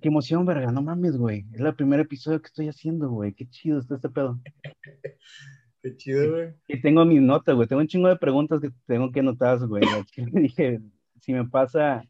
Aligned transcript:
qué 0.00 0.08
emoción, 0.08 0.44
verga, 0.44 0.70
no 0.72 0.82
mames, 0.82 1.16
güey. 1.16 1.46
Es 1.52 1.60
el 1.60 1.74
primer 1.74 2.00
episodio 2.00 2.40
que 2.40 2.46
estoy 2.46 2.68
haciendo, 2.68 3.08
güey. 3.10 3.32
Qué 3.32 3.48
chido 3.48 3.78
está 3.78 3.96
este 3.96 4.08
pedo. 4.08 4.40
qué 5.82 5.96
chido, 5.96 6.30
güey. 6.30 6.54
Y 6.68 6.80
tengo 6.80 7.04
mis 7.04 7.20
notas, 7.20 7.54
güey. 7.54 7.68
Tengo 7.68 7.82
un 7.82 7.88
chingo 7.88 8.08
de 8.08 8.16
preguntas 8.16 8.60
que 8.60 8.70
tengo 8.86 9.10
que 9.10 9.20
anotar, 9.20 9.58
güey. 9.66 9.82
dije, 10.32 10.80
si 11.20 11.32
me 11.32 11.44
pasa, 11.48 12.04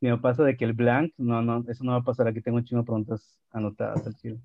si 0.00 0.06
me 0.06 0.18
pasa 0.18 0.42
de 0.44 0.56
que 0.56 0.64
el 0.64 0.72
blank, 0.72 1.12
no, 1.16 1.42
no, 1.42 1.64
eso 1.68 1.84
no 1.84 1.92
va 1.92 1.98
a 1.98 2.04
pasar. 2.04 2.28
Aquí 2.28 2.40
tengo 2.40 2.58
un 2.58 2.64
chingo 2.64 2.82
de 2.82 2.86
preguntas 2.86 3.40
anotadas 3.50 4.06
al 4.06 4.14
chile. 4.16 4.40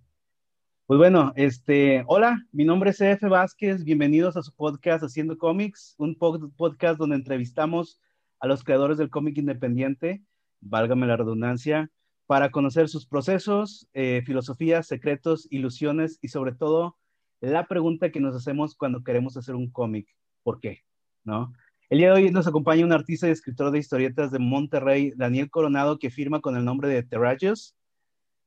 Pues 0.86 0.98
bueno, 0.98 1.32
este, 1.36 2.04
hola, 2.08 2.46
mi 2.52 2.66
nombre 2.66 2.90
es 2.90 3.00
F. 3.00 3.26
Vázquez, 3.28 3.86
bienvenidos 3.86 4.36
a 4.36 4.42
su 4.42 4.54
podcast 4.54 5.04
Haciendo 5.04 5.38
Cómics, 5.38 5.96
un 5.98 6.16
podcast 6.18 7.00
donde 7.00 7.16
entrevistamos 7.16 8.02
a 8.42 8.48
los 8.48 8.64
creadores 8.64 8.98
del 8.98 9.10
cómic 9.10 9.38
independiente, 9.38 10.22
válgame 10.60 11.08
la 11.08 11.16
redundancia, 11.16 11.90
para 12.32 12.50
conocer 12.50 12.88
sus 12.88 13.06
procesos, 13.06 13.90
eh, 13.92 14.24
filosofías, 14.26 14.88
secretos, 14.88 15.50
ilusiones 15.52 16.18
y 16.22 16.30
sobre 16.30 16.54
todo 16.54 16.98
la 17.42 17.68
pregunta 17.68 18.10
que 18.10 18.22
nos 18.22 18.34
hacemos 18.34 18.74
cuando 18.74 19.04
queremos 19.04 19.36
hacer 19.36 19.54
un 19.54 19.70
cómic, 19.70 20.08
¿por 20.42 20.62
qué? 20.62 20.80
¿No? 21.26 21.52
El 21.90 21.98
día 21.98 22.14
de 22.14 22.14
hoy 22.14 22.32
nos 22.32 22.48
acompaña 22.48 22.86
un 22.86 22.94
artista 22.94 23.28
y 23.28 23.32
escritor 23.32 23.70
de 23.72 23.80
historietas 23.80 24.32
de 24.32 24.40
Monterrey, 24.40 25.12
Daniel 25.18 25.50
Coronado, 25.50 26.00
que 26.00 26.10
firma 26.10 26.40
con 26.40 26.56
el 26.56 26.64
nombre 26.64 26.88
de 26.88 27.04
Terrayos, 27.04 27.76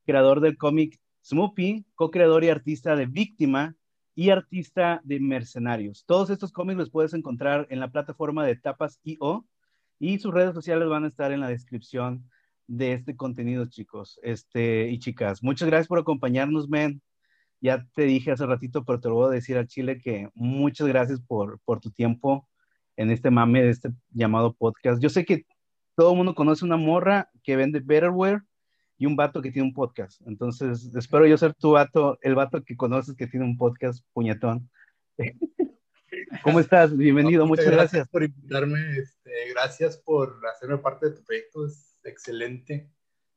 creador 0.07 0.41
del 0.41 0.57
cómic 0.57 0.99
Smoopy, 1.23 1.85
co-creador 1.95 2.43
y 2.45 2.49
artista 2.49 2.97
de 2.97 3.05
Víctima 3.05 3.77
y 4.15 4.31
artista 4.31 5.03
de 5.05 5.21
Mercenarios. 5.21 6.07
Todos 6.07 6.31
estos 6.31 6.53
cómics 6.53 6.79
los 6.79 6.91
puedes 6.91 7.13
encontrar 7.13 7.67
en 7.69 7.81
la 7.81 7.93
plataforma 7.93 8.47
de 8.47 8.57
Tapas.io 8.57 9.47
y 9.99 10.21
sus 10.21 10.33
redes 10.33 10.55
sociales 10.55 10.89
van 10.89 11.05
a 11.05 11.09
estar 11.09 11.33
en 11.33 11.41
la 11.41 11.49
descripción 11.49 12.25
de 12.67 12.93
este 12.93 13.17
contenido, 13.17 13.67
chicos 13.67 14.19
este, 14.23 14.89
y 14.89 14.99
chicas. 14.99 15.43
Muchas 15.43 15.69
gracias 15.69 15.89
por 15.89 15.99
acompañarnos, 15.99 16.69
men. 16.69 17.03
Ya 17.61 17.87
te 17.95 18.03
dije 18.03 18.31
hace 18.31 18.47
ratito, 18.47 18.85
pero 18.85 19.01
te 19.01 19.09
lo 19.09 19.15
voy 19.15 19.29
a 19.29 19.35
decir 19.35 19.57
a 19.57 19.67
Chile 19.67 19.99
que 19.99 20.29
muchas 20.35 20.87
gracias 20.87 21.21
por, 21.21 21.61
por 21.65 21.81
tu 21.81 21.91
tiempo 21.91 22.47
en 22.97 23.11
este 23.11 23.31
mame 23.31 23.63
de 23.63 23.71
este 23.71 23.91
llamado 24.11 24.55
podcast. 24.55 25.03
Yo 25.03 25.09
sé 25.09 25.25
que 25.25 25.47
todo 25.95 26.11
el 26.11 26.17
mundo 26.17 26.35
conoce 26.35 26.65
una 26.65 26.77
morra 26.77 27.31
que 27.43 27.57
vende 27.57 27.81
Betterware 27.81 28.43
y 28.99 29.07
un 29.07 29.17
vato 29.17 29.43
que 29.43 29.51
tiene 29.51 29.69
un 29.69 29.75
podcast. 29.75 30.21
Entonces, 30.27 30.95
espero 30.95 31.27
yo 31.27 31.37
ser 31.37 31.55
tu 31.55 31.73
vato, 31.73 32.19
el 32.23 32.35
vato 32.35 32.63
que 32.63 32.77
conoces 32.77 33.15
que 33.17 33.27
tiene 33.27 33.47
un 33.47 33.57
podcast 33.57 34.05
puñetón. 34.13 34.71
¿Cómo 36.43 36.61
estás? 36.61 36.97
Bienvenido, 36.97 37.47
muchas, 37.47 37.71
gracias. 37.71 38.09
por 38.09 38.23
invitarme, 38.25 38.99
este, 38.99 39.31
gracias 39.51 39.97
por 39.99 40.41
hacerme 40.53 40.79
parte 40.79 41.07
de 41.07 41.17
tu 41.17 41.25
proyecto 41.25 41.65
excelente 42.05 42.91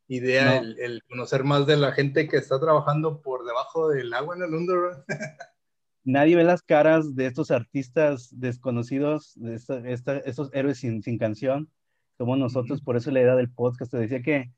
idea 0.08 0.58
el, 0.58 1.02
conocer 1.08 1.44
más 1.44 1.66
de 1.66 1.76
la 1.76 1.92
gente 1.92 2.28
que 2.28 2.38
está 2.38 2.58
trabajando 2.58 3.20
por 3.20 3.44
debajo 3.44 3.88
del 3.88 4.12
agua 4.14 4.36
en 4.36 4.42
el 4.42 4.54
underground. 4.54 5.04
Nadie 6.04 6.36
ve 6.36 6.44
las 6.44 6.62
caras 6.62 7.14
de 7.14 7.26
estos 7.26 7.50
artistas 7.50 8.30
desconocidos, 8.32 9.34
de 9.36 9.54
estos 9.54 10.50
héroes 10.54 10.78
sin, 10.78 11.02
sin, 11.02 11.18
canción, 11.18 11.70
como 12.16 12.34
nosotros, 12.36 12.80
por 12.80 12.96
eso 12.96 13.10
la 13.10 13.20
idea 13.20 13.36
del 13.36 13.52
podcast. 13.52 13.90
Te 13.90 13.98
decía 13.98 14.22
que 14.22 14.50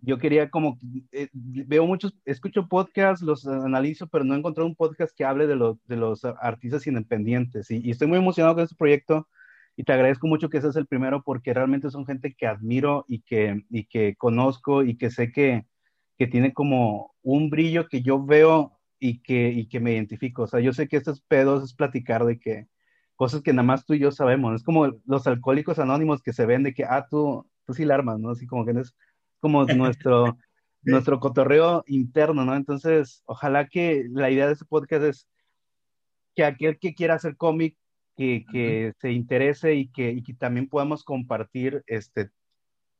yo 0.00 0.16
quería 0.18 0.48
como, 0.48 0.78
eh, 1.12 1.28
veo 1.32 1.84
muchos, 1.84 2.14
escucho 2.24 2.68
podcasts, 2.68 3.22
los 3.22 3.46
analizo, 3.46 4.06
pero 4.06 4.24
no 4.24 4.34
he 4.34 4.38
encontrado 4.38 4.66
un 4.66 4.76
podcast 4.76 5.14
que 5.14 5.24
hable 5.24 5.46
de, 5.46 5.74
de 5.84 5.96
los 5.96 6.24
artistas 6.24 6.86
independientes. 6.86 7.70
Y, 7.70 7.86
y, 7.86 7.90
estoy 7.90 8.08
muy 8.08 8.18
emocionado 8.18 8.54
con 8.54 8.64
este 8.64 8.76
proyecto 8.76 9.28
y 9.78 9.84
te 9.84 9.92
agradezco 9.92 10.26
mucho 10.26 10.50
que 10.50 10.60
seas 10.60 10.74
el 10.74 10.88
primero 10.88 11.22
porque 11.22 11.54
realmente 11.54 11.88
son 11.88 12.04
gente 12.04 12.34
que 12.34 12.48
admiro 12.48 13.04
y 13.06 13.20
que, 13.20 13.62
y 13.70 13.84
que 13.84 14.16
conozco 14.16 14.82
y 14.82 14.96
que 14.98 15.08
sé 15.08 15.30
que, 15.30 15.66
que 16.18 16.26
tiene 16.26 16.52
como 16.52 17.14
un 17.22 17.48
brillo 17.48 17.86
que 17.86 18.02
yo 18.02 18.20
veo 18.20 18.76
y 18.98 19.22
que, 19.22 19.50
y 19.50 19.68
que 19.68 19.78
me 19.78 19.92
identifico. 19.92 20.42
O 20.42 20.46
sea, 20.48 20.58
yo 20.58 20.72
sé 20.72 20.88
que 20.88 20.96
estos 20.96 21.20
pedos 21.20 21.62
es 21.62 21.74
platicar 21.74 22.24
de 22.24 22.40
que 22.40 22.66
cosas 23.14 23.40
que 23.40 23.52
nada 23.52 23.62
más 23.62 23.86
tú 23.86 23.94
y 23.94 24.00
yo 24.00 24.10
sabemos. 24.10 24.56
Es 24.56 24.64
como 24.64 25.00
los 25.06 25.28
alcohólicos 25.28 25.78
anónimos 25.78 26.24
que 26.24 26.32
se 26.32 26.44
ven 26.44 26.64
de 26.64 26.74
que, 26.74 26.82
ah, 26.82 27.06
tú, 27.08 27.48
tú 27.64 27.72
sí 27.72 27.84
la 27.84 27.94
armas, 27.94 28.18
¿no? 28.18 28.30
Así 28.30 28.48
como 28.48 28.66
que 28.66 28.72
es 28.72 28.96
como 29.38 29.64
nuestro, 29.64 30.38
nuestro 30.82 31.20
cotorreo 31.20 31.84
interno, 31.86 32.44
¿no? 32.44 32.56
Entonces, 32.56 33.22
ojalá 33.26 33.68
que 33.68 34.08
la 34.10 34.28
idea 34.28 34.48
de 34.48 34.54
este 34.54 34.64
podcast 34.64 35.04
es 35.04 35.28
que 36.34 36.44
aquel 36.44 36.80
que 36.80 36.94
quiera 36.94 37.14
hacer 37.14 37.36
cómic 37.36 37.76
que, 38.18 38.92
se 38.98 39.12
interese 39.12 39.74
y 39.74 39.88
que, 39.88 40.10
y 40.10 40.22
que, 40.22 40.34
también 40.34 40.68
podamos 40.68 41.04
compartir 41.04 41.82
este, 41.86 42.30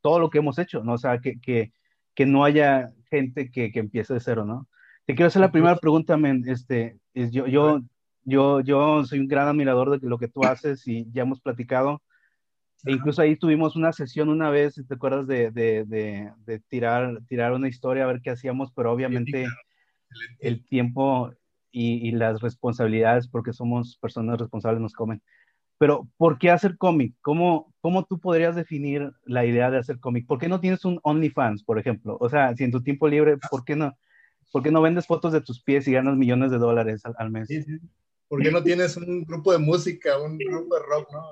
todo 0.01 0.21
lo 0.21 0.31
que 0.31 0.39
hemos 0.39 0.59
hecho, 0.59 0.85
¿no? 0.85 0.95
O 0.95 0.99
sea, 0.99 1.19
que, 1.19 1.41
que, 1.41 1.73
que 2.15 2.25
no 2.25 2.45
haya 2.45 2.93
gente 3.11 3.51
que, 3.51 3.73
que, 3.73 3.81
empiece 3.81 4.15
de 4.15 4.21
cero, 4.21 4.45
¿no? 4.45 4.69
Te 5.07 5.15
quiero 5.15 5.29
hacer 5.29 5.41
la 5.41 5.51
primera 5.51 5.77
pregunta, 5.77 6.17
men, 6.17 6.45
este, 6.47 6.99
es 7.15 7.33
yo, 7.33 7.47
yo, 7.47 7.81
yo, 8.25 8.61
yo 8.61 9.05
soy 9.05 9.19
un 9.21 9.29
gran 9.29 9.49
admirador 9.49 10.01
de 10.01 10.09
lo 10.09 10.19
que 10.19 10.29
tú 10.29 10.45
haces 10.45 10.87
y 10.87 11.11
ya 11.13 11.23
hemos 11.23 11.41
platicado. 11.41 12.03
E 12.85 12.93
incluso 12.93 13.23
ahí 13.23 13.35
tuvimos 13.37 13.75
una 13.75 13.93
sesión 13.93 14.29
una 14.29 14.51
vez, 14.51 14.81
¿te 14.87 14.95
acuerdas 14.95 15.27
de, 15.27 15.51
de, 15.51 15.85
de, 15.85 16.31
de 16.47 16.61
tirar, 16.61 17.21
tirar 17.27 17.53
una 17.53 17.69
historia, 17.69 18.05
a 18.05 18.07
ver 18.07 18.21
qué 18.23 18.31
hacíamos? 18.31 18.71
Pero 18.73 18.93
obviamente 18.93 19.47
el 20.39 20.65
tiempo 20.65 21.33
y, 21.71 22.11
las 22.13 22.41
responsabilidades, 22.41 23.29
porque 23.29 23.53
somos 23.53 23.99
personas 23.99 24.39
responsables, 24.39 24.81
nos 24.81 24.93
comen. 24.93 25.23
Pero, 25.79 26.09
¿por 26.17 26.39
qué 26.39 26.51
hacer 26.51 26.77
cómic? 26.77 27.15
¿Cómo, 27.21 27.73
¿Cómo 27.81 28.05
tú 28.05 28.19
podrías 28.19 28.57
definir 28.57 29.13
la 29.25 29.45
idea 29.45 29.71
de 29.71 29.79
hacer 29.79 30.01
cómic? 30.01 30.27
¿Por 30.27 30.39
qué 30.39 30.49
no 30.49 30.61
tienes 30.61 30.85
un 30.85 30.99
OnlyFans, 31.03 31.63
por 31.63 31.79
ejemplo? 31.79 32.17
O 32.21 32.29
sea, 32.29 32.55
si 32.57 32.65
en 32.65 32.73
tu 32.73 32.83
tiempo 32.83 33.07
libre, 33.07 33.37
¿por 33.51 33.65
qué 33.65 33.77
no, 33.77 33.97
por 34.51 34.63
qué 34.63 34.71
no 34.71 34.83
vendes 34.83 35.07
fotos 35.07 35.33
de 35.33 35.41
tus 35.41 35.63
pies 35.63 35.87
y 35.87 35.93
ganas 35.93 36.17
millones 36.17 36.51
de 36.51 36.59
dólares 36.59 37.03
al, 37.17 37.31
mes? 37.31 37.47
Sí, 37.49 37.63
sí. 37.63 37.79
¿Por 38.27 38.43
qué 38.43 38.51
no 38.51 38.63
tienes 38.63 38.97
un 38.97 39.25
grupo 39.25 39.53
de 39.53 39.59
música, 39.59 40.21
un 40.21 40.37
grupo 40.37 40.75
de 40.75 40.83
rock, 40.83 41.13
no? 41.13 41.23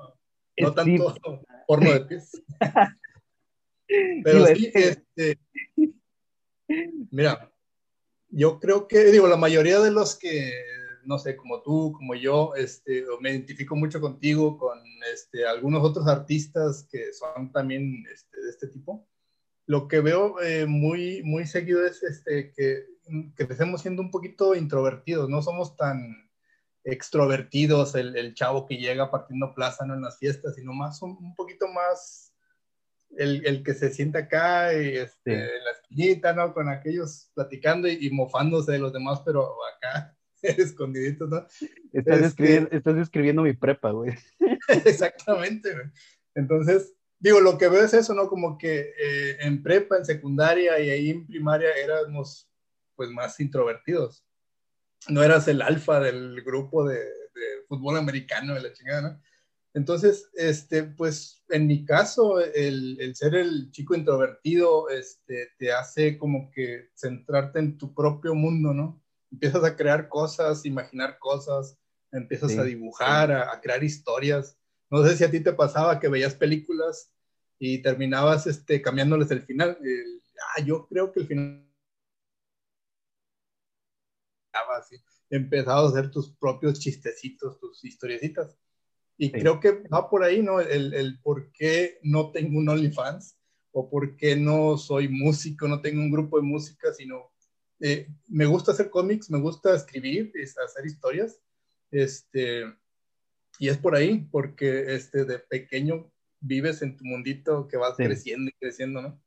No 0.59 0.73
tanto 0.73 1.15
porno 1.67 1.91
de 1.91 2.01
pies. 2.01 2.31
Pero 4.23 4.45
sí, 4.47 4.71
este, 4.73 5.39
mira, 7.11 7.51
yo 8.29 8.59
creo 8.59 8.87
que, 8.87 9.05
digo, 9.05 9.27
la 9.27 9.37
mayoría 9.37 9.79
de 9.79 9.91
los 9.91 10.15
que, 10.17 10.51
no 11.05 11.17
sé, 11.17 11.35
como 11.35 11.61
tú, 11.61 11.93
como 11.93 12.15
yo, 12.15 12.53
este, 12.55 13.05
me 13.21 13.31
identifico 13.31 13.75
mucho 13.75 14.01
contigo, 14.01 14.57
con 14.57 14.79
este, 15.13 15.45
algunos 15.45 15.83
otros 15.83 16.07
artistas 16.07 16.87
que 16.91 17.13
son 17.13 17.51
también 17.51 18.05
este, 18.13 18.41
de 18.41 18.49
este 18.49 18.67
tipo. 18.67 19.07
Lo 19.65 19.87
que 19.87 20.01
veo 20.01 20.39
eh, 20.41 20.65
muy, 20.65 21.23
muy 21.23 21.45
seguido 21.45 21.85
es 21.85 22.03
este, 22.03 22.51
que, 22.53 22.85
estemos 23.37 23.81
siendo 23.81 24.01
un 24.01 24.11
poquito 24.11 24.55
introvertidos, 24.55 25.29
no 25.29 25.41
somos 25.41 25.77
tan 25.77 26.29
extrovertidos, 26.83 27.95
el, 27.95 28.15
el 28.15 28.33
chavo 28.33 28.65
que 28.65 28.77
llega 28.77 29.11
partiendo 29.11 29.53
plaza 29.53 29.85
¿no? 29.85 29.93
en 29.93 30.01
las 30.01 30.17
fiestas, 30.19 30.55
sino 30.55 30.73
más 30.73 31.01
un, 31.01 31.11
un 31.19 31.35
poquito 31.35 31.67
más 31.67 32.26
el, 33.15 33.45
el, 33.45 33.63
que 33.63 33.73
se 33.73 33.91
sienta 33.91 34.19
acá 34.19 34.73
y 34.73 34.97
este, 34.97 35.33
en 35.33 35.63
la 35.63 35.71
esquinita, 35.71 36.33
¿no? 36.33 36.53
Con 36.53 36.69
aquellos 36.69 37.31
platicando 37.33 37.87
y, 37.87 38.09
mofándose 38.11 38.73
de 38.73 38.79
los 38.79 38.93
demás, 38.93 39.21
pero 39.25 39.55
acá, 39.75 40.15
escondiditos, 40.41 41.29
¿no? 41.29 41.45
Estás, 41.93 42.21
este 42.21 42.67
estás 42.75 42.97
escribiendo 42.97 43.41
mi 43.41 43.53
prepa, 43.53 43.91
güey. 43.91 44.13
Exactamente, 44.85 45.73
güey. 45.73 45.87
Entonces, 46.35 46.93
digo, 47.19 47.39
lo 47.39 47.57
que 47.57 47.69
veo 47.69 47.83
es 47.83 47.93
eso, 47.93 48.13
¿no? 48.13 48.27
Como 48.27 48.57
que 48.57 48.93
eh, 48.99 49.37
en 49.39 49.63
prepa, 49.63 49.97
en 49.97 50.05
secundaria 50.05 50.79
y 50.79 50.89
ahí 50.89 51.09
en 51.09 51.25
primaria 51.25 51.71
éramos, 51.73 52.49
pues, 52.95 53.09
más 53.09 53.39
introvertidos. 53.39 54.23
No 55.09 55.23
eras 55.23 55.47
el 55.47 55.61
alfa 55.61 55.99
del 55.99 56.41
grupo 56.43 56.87
de, 56.87 56.97
de 56.97 57.63
fútbol 57.67 57.97
americano 57.97 58.53
de 58.53 58.61
la 58.61 58.73
chingada, 58.73 59.01
¿no? 59.01 59.21
Entonces, 59.77 60.31
este, 60.33 60.81
pues 60.81 61.43
en 61.49 61.67
mi 61.67 61.85
caso, 61.85 62.39
el, 62.39 62.99
el, 62.99 63.15
ser 63.15 63.35
el 63.35 63.69
chico 63.69 63.93
introvertido 63.93 64.89
este, 64.89 65.51
te 65.59 65.71
hace 65.71 66.17
como 66.17 66.49
que 66.49 66.89
centrarte 66.95 67.59
en 67.59 67.77
tu 67.77 67.93
propio 67.93 68.33
mundo, 68.33 68.73
¿no? 68.73 68.99
Empiezas 69.31 69.63
a 69.63 69.75
crear 69.75 70.09
cosas, 70.09 70.65
imaginar 70.65 71.19
cosas, 71.19 71.77
empiezas 72.11 72.57
a 72.57 72.63
dibujar, 72.63 73.31
a, 73.31 73.61
crear 73.61 73.83
historias. 73.83 74.57
No 74.89 75.05
sé 75.05 75.15
si 75.15 75.23
a 75.23 75.29
ti 75.29 75.41
te 75.41 75.53
pasaba 75.53 75.99
que 75.99 76.07
veías 76.07 76.33
películas 76.33 77.13
y 77.59 77.79
terminabas 77.83 78.47
este, 78.47 78.81
cambiándoles 78.81 79.29
el 79.29 79.43
final. 79.43 79.77
ah, 80.57 80.61
yo 80.63 80.87
creo 80.87 81.11
que 81.11 81.19
el 81.19 81.27
final... 81.27 81.63
Así. 84.75 84.95
Empezabas 85.29 85.93
a 85.93 85.99
hacer 85.99 86.09
tus 86.09 86.35
propios 86.35 86.79
chistecitos, 86.79 87.59
tus 87.59 87.85
historiecitas. 87.85 88.57
Y 89.17 89.31
creo 89.31 89.59
que 89.59 89.83
va 89.91 90.09
por 90.09 90.23
ahí, 90.23 90.43
¿no? 90.43 90.59
El, 90.59 90.93
el, 90.93 91.19
por 91.21 91.51
qué 91.51 91.97
no 92.03 92.31
tengo 92.31 92.59
un 92.59 92.69
OnlyFans 92.69 93.35
o 93.71 93.89
por 93.89 94.15
qué 94.15 94.35
no 94.35 94.77
soy 94.77 95.07
músico, 95.07 95.67
no 95.67 95.81
tengo 95.81 96.01
un 96.01 96.11
grupo 96.11 96.37
de 96.37 96.43
música, 96.43 96.93
sino 96.93 97.31
eh, 97.79 98.07
me 98.27 98.45
gusta 98.45 98.71
hacer 98.71 98.89
cómics, 98.89 99.29
me 99.29 99.39
gusta 99.39 99.75
escribir, 99.75 100.31
hacer 100.63 100.85
historias, 100.85 101.39
este, 101.89 102.65
y 103.59 103.69
es 103.69 103.77
por 103.77 103.95
ahí, 103.95 104.27
porque 104.31 104.93
este, 104.93 105.25
de 105.25 105.39
pequeño 105.39 106.11
vives 106.39 106.81
en 106.83 106.95
tu 106.95 107.05
mundito 107.05 107.67
que 107.67 107.77
vas 107.77 107.95
creciendo 107.95 108.49
y 108.49 108.53
creciendo, 108.59 109.01
¿no? 109.01 109.21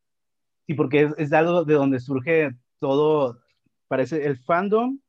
Sí, 0.67 0.75
porque 0.75 1.03
es, 1.03 1.13
es 1.19 1.33
algo 1.33 1.65
de 1.65 1.75
donde 1.75 1.99
surge 1.99 2.57
todo, 2.79 3.41
parece 3.89 4.25
el 4.25 4.39
fandom 4.39 5.01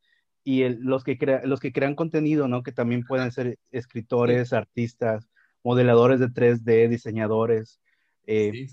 y 0.43 0.63
el, 0.63 0.79
los, 0.81 1.03
que 1.03 1.17
crea, 1.17 1.41
los 1.45 1.59
que 1.59 1.71
crean 1.71 1.95
contenido, 1.95 2.47
¿no? 2.47 2.63
Que 2.63 2.71
también 2.71 3.03
pueden 3.03 3.31
ser 3.31 3.59
escritores, 3.71 4.53
artistas, 4.53 5.29
modeladores 5.63 6.19
de 6.19 6.27
3D, 6.27 6.89
diseñadores. 6.89 7.79
Eh, 8.25 8.67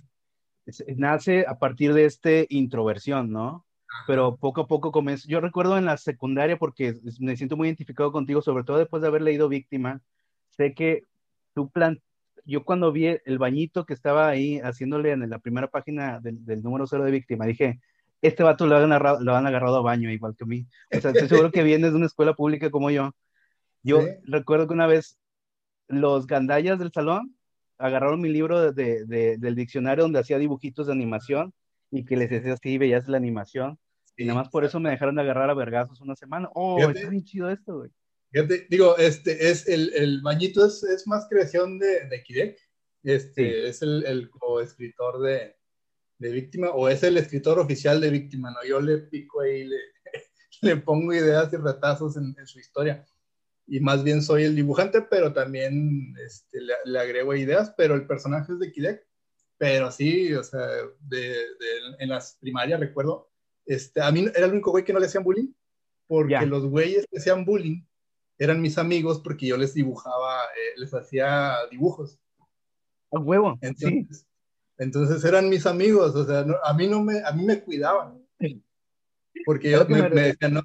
sí. 0.66 0.84
nace 0.96 1.44
a 1.46 1.58
partir 1.58 1.92
de 1.94 2.04
este 2.04 2.46
introversión, 2.50 3.30
¿no? 3.30 3.66
Pero 4.06 4.36
poco 4.36 4.62
a 4.62 4.66
poco 4.66 4.92
comenzó. 4.92 5.28
Yo 5.28 5.40
recuerdo 5.40 5.78
en 5.78 5.86
la 5.86 5.96
secundaria, 5.96 6.58
porque 6.58 6.94
me 7.20 7.36
siento 7.36 7.56
muy 7.56 7.68
identificado 7.68 8.12
contigo, 8.12 8.42
sobre 8.42 8.64
todo 8.64 8.78
después 8.78 9.02
de 9.02 9.08
haber 9.08 9.22
leído 9.22 9.48
Víctima, 9.48 10.02
sé 10.50 10.74
que 10.74 11.04
tú 11.54 11.70
plan 11.70 12.00
yo 12.48 12.64
cuando 12.64 12.90
vi 12.92 13.06
el 13.06 13.38
bañito 13.38 13.84
que 13.84 13.92
estaba 13.92 14.26
ahí 14.26 14.58
haciéndole 14.60 15.12
en 15.12 15.28
la 15.28 15.38
primera 15.38 15.68
página 15.68 16.18
del, 16.18 16.42
del 16.46 16.62
número 16.62 16.86
cero 16.86 17.04
de 17.04 17.10
víctima, 17.10 17.44
dije, 17.44 17.78
este 18.22 18.42
vato 18.42 18.66
lo 18.66 18.76
han, 18.76 18.92
agarrado, 18.92 19.20
lo 19.20 19.34
han 19.34 19.46
agarrado 19.46 19.76
a 19.76 19.82
baño 19.82 20.10
igual 20.10 20.34
que 20.36 20.44
a 20.44 20.46
mí. 20.46 20.66
O 20.96 21.00
sea, 21.00 21.12
estoy 21.12 21.28
seguro 21.28 21.52
que 21.52 21.62
vienes 21.62 21.92
de 21.92 21.96
una 21.96 22.06
escuela 22.06 22.34
pública 22.34 22.70
como 22.70 22.90
yo. 22.90 23.12
Yo 23.82 24.00
recuerdo 24.24 24.66
que 24.66 24.74
una 24.74 24.86
vez 24.86 25.18
los 25.86 26.26
gandallas 26.26 26.78
del 26.78 26.92
salón 26.92 27.36
agarraron 27.78 28.20
mi 28.20 28.28
libro 28.28 28.72
de, 28.72 29.06
de, 29.06 29.38
del 29.38 29.54
diccionario 29.54 30.02
donde 30.02 30.18
hacía 30.18 30.38
dibujitos 30.38 30.86
de 30.86 30.92
animación 30.92 31.54
y 31.90 32.04
que 32.04 32.16
les 32.16 32.28
decía 32.28 32.54
así, 32.54 32.76
veías 32.76 33.08
la 33.08 33.16
animación. 33.16 33.78
Sí. 34.04 34.24
Y 34.24 34.26
nada 34.26 34.40
más 34.40 34.48
por 34.48 34.64
eso 34.64 34.80
me 34.80 34.90
dejaron 34.90 35.14
de 35.14 35.22
agarrar 35.22 35.48
a 35.48 35.54
vergazos 35.54 36.00
una 36.00 36.16
semana. 36.16 36.50
Oh, 36.54 36.76
Fíjate. 36.76 36.98
está 36.98 37.10
bien 37.10 37.24
chido 37.24 37.50
esto, 37.50 37.78
güey. 37.78 37.90
Fíjate, 38.30 38.66
digo, 38.68 38.98
este 38.98 39.48
es 39.48 39.66
el, 39.68 39.92
el 39.94 40.20
bañito 40.20 40.66
es, 40.66 40.82
es, 40.82 41.06
más 41.06 41.26
creación 41.30 41.78
de, 41.78 42.06
de 42.08 42.22
Kidek. 42.22 42.58
Este 43.04 43.44
sí. 43.44 43.68
es 43.68 43.80
el, 43.80 44.04
el 44.04 44.28
coescritor 44.28 45.22
de, 45.22 45.57
de 46.18 46.32
Víctima, 46.32 46.70
o 46.70 46.88
es 46.88 47.02
el 47.02 47.16
escritor 47.16 47.58
oficial 47.58 48.00
de 48.00 48.10
Víctima, 48.10 48.50
¿no? 48.50 48.58
Yo 48.68 48.80
le 48.80 48.98
pico 48.98 49.40
ahí, 49.40 49.64
le, 49.64 49.76
le 50.62 50.76
pongo 50.76 51.12
ideas 51.12 51.52
y 51.52 51.56
retazos 51.56 52.16
en, 52.16 52.34
en, 52.38 52.46
su 52.46 52.58
historia. 52.58 53.06
Y 53.66 53.80
más 53.80 54.02
bien 54.02 54.22
soy 54.22 54.44
el 54.44 54.56
dibujante, 54.56 55.02
pero 55.02 55.32
también 55.32 56.14
este, 56.24 56.60
le, 56.60 56.74
le, 56.84 56.98
agrego 56.98 57.34
ideas, 57.34 57.72
pero 57.76 57.94
el 57.94 58.06
personaje 58.06 58.52
es 58.52 58.58
de 58.58 58.72
Kidek. 58.72 59.06
Pero 59.58 59.90
sí, 59.90 60.32
o 60.34 60.42
sea, 60.42 60.66
de, 61.00 61.18
de, 61.28 61.68
en 61.98 62.08
las 62.08 62.36
primarias 62.40 62.80
recuerdo, 62.80 63.30
este, 63.66 64.00
a 64.00 64.10
mí 64.10 64.26
era 64.34 64.46
el 64.46 64.52
único 64.52 64.70
güey 64.70 64.84
que 64.84 64.92
no 64.92 65.00
le 65.00 65.06
hacían 65.06 65.24
bullying, 65.24 65.52
porque 66.06 66.30
yeah. 66.30 66.46
los 66.46 66.64
güeyes 66.64 67.06
que 67.10 67.18
hacían 67.18 67.44
bullying 67.44 67.82
eran 68.38 68.62
mis 68.62 68.78
amigos 68.78 69.20
porque 69.20 69.46
yo 69.46 69.56
les 69.56 69.74
dibujaba, 69.74 70.44
eh, 70.44 70.78
les 70.78 70.94
hacía 70.94 71.56
dibujos. 71.70 72.18
A 73.10 73.18
huevo. 73.18 73.58
Entonces, 73.60 74.20
sí. 74.20 74.27
Entonces 74.78 75.24
eran 75.24 75.48
mis 75.48 75.66
amigos, 75.66 76.14
o 76.14 76.24
sea, 76.24 76.44
no, 76.44 76.56
a 76.62 76.72
mí 76.74 76.86
no 76.86 77.02
me, 77.02 77.20
a 77.20 77.32
mí 77.32 77.44
me 77.44 77.60
cuidaban. 77.60 78.24
Porque 79.44 79.70
yo 79.70 79.86
me, 79.86 80.08
me 80.08 80.22
decían, 80.22 80.54
no, 80.54 80.62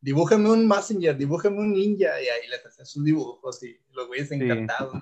dibújame 0.00 0.50
un 0.50 0.66
Messenger, 0.66 1.16
dibújame 1.16 1.58
un 1.58 1.72
ninja, 1.72 2.20
y 2.20 2.28
ahí 2.28 2.48
les 2.48 2.64
hacía 2.64 2.84
sus 2.84 3.04
dibujos 3.04 3.62
y 3.62 3.78
los 3.92 4.06
güeyes 4.06 4.30
encantados. 4.32 4.94
¿no? 4.94 5.00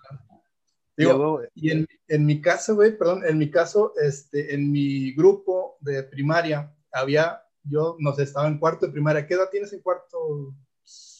Digo, 0.96 1.42
y 1.54 1.70
en, 1.70 1.86
en, 2.08 2.24
mi 2.24 2.40
caso, 2.40 2.74
güey, 2.74 2.96
perdón, 2.96 3.22
en 3.26 3.36
mi 3.36 3.50
caso, 3.50 3.92
este, 4.02 4.54
en 4.54 4.72
mi 4.72 5.12
grupo 5.12 5.76
de 5.80 6.02
primaria, 6.04 6.74
había, 6.90 7.42
yo, 7.64 7.96
no 7.98 8.14
sé, 8.14 8.22
estaba 8.22 8.48
en 8.48 8.58
cuarto 8.58 8.86
de 8.86 8.92
primaria. 8.92 9.26
¿Qué 9.26 9.34
edad 9.34 9.50
tienes 9.50 9.72
en 9.74 9.80
cuarto 9.80 10.54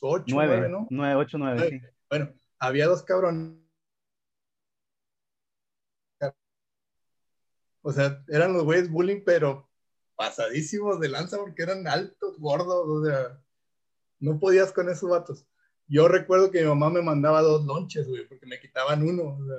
8, 0.00 0.25
9, 0.28 0.56
9 0.56 0.69
¿no? 0.70 0.87
9, 0.88 1.14
8, 1.17 1.38
9, 1.38 1.56
9, 1.58 1.70
sí. 1.70 1.87
Bueno, 2.08 2.32
había 2.58 2.87
dos 2.87 3.02
cabrones. 3.02 3.65
O 7.86 7.92
sea, 7.92 8.20
eran 8.28 8.52
los 8.52 8.64
güeyes 8.64 8.90
bullying, 8.90 9.22
pero 9.24 9.70
pasadísimos 10.16 10.98
de 10.98 11.08
lanza 11.08 11.36
porque 11.36 11.62
eran 11.62 11.86
altos, 11.86 12.38
gordos, 12.38 12.84
o 12.84 13.04
sea, 13.04 13.40
no 14.18 14.40
podías 14.40 14.72
con 14.72 14.88
esos 14.88 15.08
vatos. 15.08 15.46
Yo 15.86 16.08
recuerdo 16.08 16.50
que 16.50 16.62
mi 16.62 16.68
mamá 16.68 16.90
me 16.90 17.00
mandaba 17.00 17.42
dos 17.42 17.64
lonches, 17.64 18.08
güey, 18.08 18.26
porque 18.26 18.46
me 18.46 18.58
quitaban 18.58 19.02
uno, 19.02 19.36
o 19.38 19.46
sea. 19.46 19.56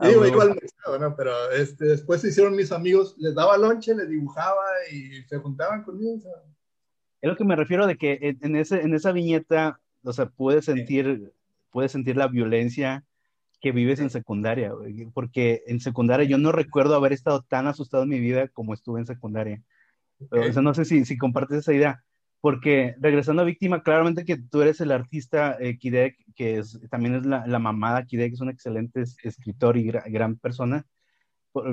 Ah, 0.00 0.08
digo, 0.08 0.26
igual 0.26 0.50
me 0.50 0.98
¿no? 0.98 1.16
Pero 1.16 1.50
este, 1.52 1.86
después 1.86 2.20
se 2.20 2.28
hicieron 2.28 2.54
mis 2.54 2.72
amigos, 2.72 3.14
les 3.16 3.34
daba 3.34 3.56
lonche, 3.56 3.94
les 3.94 4.10
dibujaba 4.10 4.64
y 4.92 5.22
se 5.24 5.38
juntaban 5.38 5.82
conmigo, 5.82 6.16
o 6.16 6.20
sea 6.20 6.32
es 7.20 7.28
lo 7.28 7.36
que 7.36 7.44
me 7.44 7.56
refiero 7.56 7.86
de 7.86 7.96
que 7.96 8.36
en, 8.40 8.56
ese, 8.56 8.80
en 8.80 8.94
esa 8.94 9.12
viñeta, 9.12 9.80
o 10.02 10.12
sea, 10.12 10.26
puedes 10.26 10.64
sentir, 10.64 11.32
puedes 11.70 11.92
sentir 11.92 12.16
la 12.16 12.28
violencia 12.28 13.04
que 13.60 13.72
vives 13.72 14.00
en 14.00 14.10
secundaria, 14.10 14.72
porque 15.12 15.62
en 15.66 15.80
secundaria 15.80 16.26
yo 16.26 16.38
no 16.38 16.52
recuerdo 16.52 16.94
haber 16.94 17.12
estado 17.12 17.42
tan 17.42 17.66
asustado 17.66 18.04
en 18.04 18.08
mi 18.08 18.20
vida 18.20 18.48
como 18.48 18.74
estuve 18.74 19.00
en 19.00 19.06
secundaria. 19.06 19.62
Okay. 20.18 20.48
O 20.48 20.52
sea, 20.52 20.62
no 20.62 20.74
sé 20.74 20.84
si, 20.84 21.04
si 21.04 21.18
compartes 21.18 21.58
esa 21.58 21.74
idea, 21.74 22.02
porque 22.40 22.94
regresando 23.00 23.42
a 23.42 23.44
Víctima, 23.44 23.82
claramente 23.82 24.24
que 24.24 24.38
tú 24.38 24.62
eres 24.62 24.80
el 24.80 24.92
artista 24.92 25.56
eh, 25.60 25.78
Kidek, 25.78 26.16
que 26.34 26.58
es, 26.58 26.80
también 26.90 27.16
es 27.16 27.26
la, 27.26 27.46
la 27.46 27.58
mamada 27.58 28.06
Kidek, 28.06 28.32
es 28.32 28.40
un 28.40 28.48
excelente 28.48 29.04
escritor 29.22 29.76
y 29.76 29.84
gra, 29.84 30.04
gran 30.06 30.36
persona, 30.36 30.86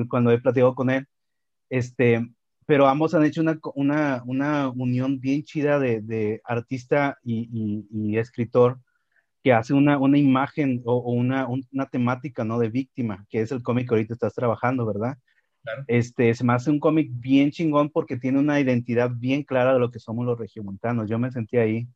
cuando 0.09 0.31
he 0.31 0.39
platicado 0.39 0.75
con 0.75 0.89
él, 0.89 1.07
este, 1.69 2.27
pero 2.65 2.87
ambos 2.87 3.13
han 3.13 3.23
hecho 3.23 3.41
una, 3.41 3.59
una, 3.75 4.23
una 4.25 4.69
unión 4.69 5.19
bien 5.19 5.43
chida 5.43 5.79
de, 5.79 6.01
de 6.01 6.41
artista 6.43 7.17
y, 7.23 7.49
y, 7.51 7.87
y, 7.91 8.17
escritor 8.17 8.79
que 9.47 9.53
hace 9.53 9.73
una, 9.73 9.97
una 9.97 10.17
imagen 10.17 10.81
o, 10.83 10.97
o 10.97 11.13
una, 11.13 11.47
una, 11.47 11.85
temática, 11.85 12.43
¿no? 12.43 12.59
De 12.59 12.67
víctima, 12.67 13.25
que 13.29 13.39
es 13.39 13.53
el 13.53 13.63
cómic 13.63 13.87
que 13.87 13.95
ahorita 13.95 14.13
estás 14.13 14.33
trabajando, 14.33 14.85
¿verdad? 14.85 15.17
Claro. 15.63 15.85
Este, 15.87 16.33
se 16.33 16.43
me 16.43 16.51
hace 16.51 16.69
un 16.69 16.81
cómic 16.81 17.07
bien 17.13 17.51
chingón 17.51 17.89
porque 17.89 18.17
tiene 18.17 18.39
una 18.39 18.59
identidad 18.59 19.09
bien 19.09 19.43
clara 19.43 19.73
de 19.73 19.79
lo 19.79 19.89
que 19.89 19.99
somos 19.99 20.25
los 20.25 20.37
regiomontanos. 20.37 21.09
Yo 21.09 21.17
me 21.17 21.31
sentí 21.31 21.55
ahí 21.55 21.87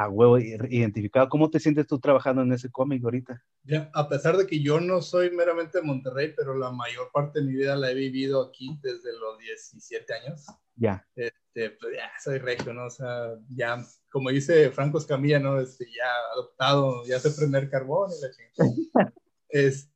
a 0.00 0.08
huevo 0.08 0.38
identificado. 0.38 1.28
¿Cómo 1.28 1.50
te 1.50 1.60
sientes 1.60 1.86
tú 1.86 2.00
trabajando 2.00 2.40
en 2.40 2.50
ese 2.54 2.70
cómic 2.70 3.04
ahorita? 3.04 3.44
Ya, 3.64 3.90
a 3.92 4.08
pesar 4.08 4.38
de 4.38 4.46
que 4.46 4.62
yo 4.62 4.80
no 4.80 5.02
soy 5.02 5.30
meramente 5.30 5.76
de 5.76 5.84
Monterrey, 5.84 6.32
pero 6.34 6.54
la 6.54 6.70
mayor 6.70 7.10
parte 7.12 7.40
de 7.40 7.44
mi 7.44 7.52
vida 7.52 7.76
la 7.76 7.90
he 7.90 7.94
vivido 7.94 8.42
aquí 8.42 8.78
desde 8.82 9.12
los 9.18 9.38
17 9.38 10.14
años. 10.14 10.46
Ya. 10.74 11.06
Este, 11.14 11.72
pues 11.72 11.94
ya 11.94 12.10
soy 12.18 12.38
regio, 12.38 12.72
¿no? 12.72 12.86
O 12.86 12.90
sea, 12.90 13.36
ya, 13.50 13.84
como 14.10 14.30
dice 14.30 14.70
Franco 14.70 14.96
Escamilla, 14.96 15.38
¿no? 15.38 15.60
Este, 15.60 15.84
ya 15.84 16.08
adoptado, 16.32 17.04
ya 17.04 17.20
sé 17.20 17.32
prender 17.32 17.68
carbón 17.68 18.10
y 18.10 18.22
la 18.22 18.30
chingada. 18.30 19.12
es, 19.50 19.92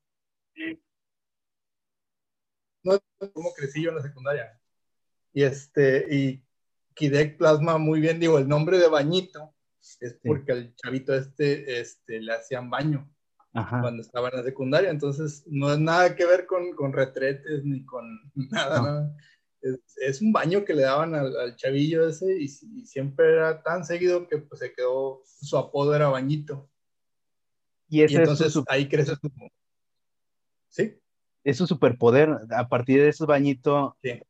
no 2.83 3.01
cómo 3.33 3.55
crecí 3.55 3.83
yo 3.83 3.89
en 3.89 3.97
la 3.97 4.03
secundaria. 4.03 4.61
Y 5.33 5.45
este, 5.45 6.07
y 6.15 6.45
Kidek 6.93 7.39
plasma 7.39 7.79
muy 7.79 8.01
bien, 8.01 8.21
digo, 8.21 8.37
el 8.37 8.47
nombre 8.47 8.79
de 8.79 8.89
Bañito 8.89 9.54
es 10.01 10.19
porque 10.25 10.53
sí. 10.53 10.59
al 10.59 10.75
chavito 10.77 11.15
este, 11.15 11.81
este 11.81 12.21
le 12.21 12.33
hacían 12.33 12.71
baño 12.71 13.11
Ajá. 13.53 13.81
cuando 13.81 14.03
estaba 14.03 14.29
en 14.31 14.37
la 14.37 14.43
secundaria, 14.43 14.91
entonces 14.91 15.45
no 15.47 15.73
es 15.73 15.79
nada 15.79 16.17
que 16.17 16.27
ver 16.27 16.47
con, 16.47 16.75
con 16.75 16.93
retretes 16.93 17.65
ni 17.65 17.85
con 17.85 18.05
nada, 18.51 18.83
no. 18.83 19.01
¿no? 19.01 19.17
Es, 19.63 19.81
es, 19.97 20.21
un 20.21 20.33
baño 20.33 20.65
que 20.65 20.75
le 20.75 20.83
daban 20.83 21.15
al, 21.15 21.35
al 21.37 21.57
chavillo 21.57 22.07
ese 22.07 22.37
y, 22.39 22.45
y, 22.45 22.87
siempre 22.87 23.33
era 23.33 23.63
tan 23.63 23.83
seguido 23.83 24.29
que 24.29 24.37
pues, 24.37 24.61
se 24.61 24.75
quedó, 24.75 25.23
su 25.25 25.57
apodo 25.57 25.95
era 25.95 26.09
bañito. 26.09 26.69
Y, 27.89 28.01
y 28.01 28.17
entonces 28.17 28.53
su... 28.53 28.65
ahí 28.69 28.89
crece 28.89 29.15
su... 29.17 29.33
¿Sí? 30.69 31.01
Es 31.45 31.57
su 31.57 31.67
superpoder, 31.67 32.31
a 32.51 32.69
partir 32.69 33.01
de 33.01 33.09
ese 33.09 33.25
bañito 33.25 33.97
sí. 34.03 34.21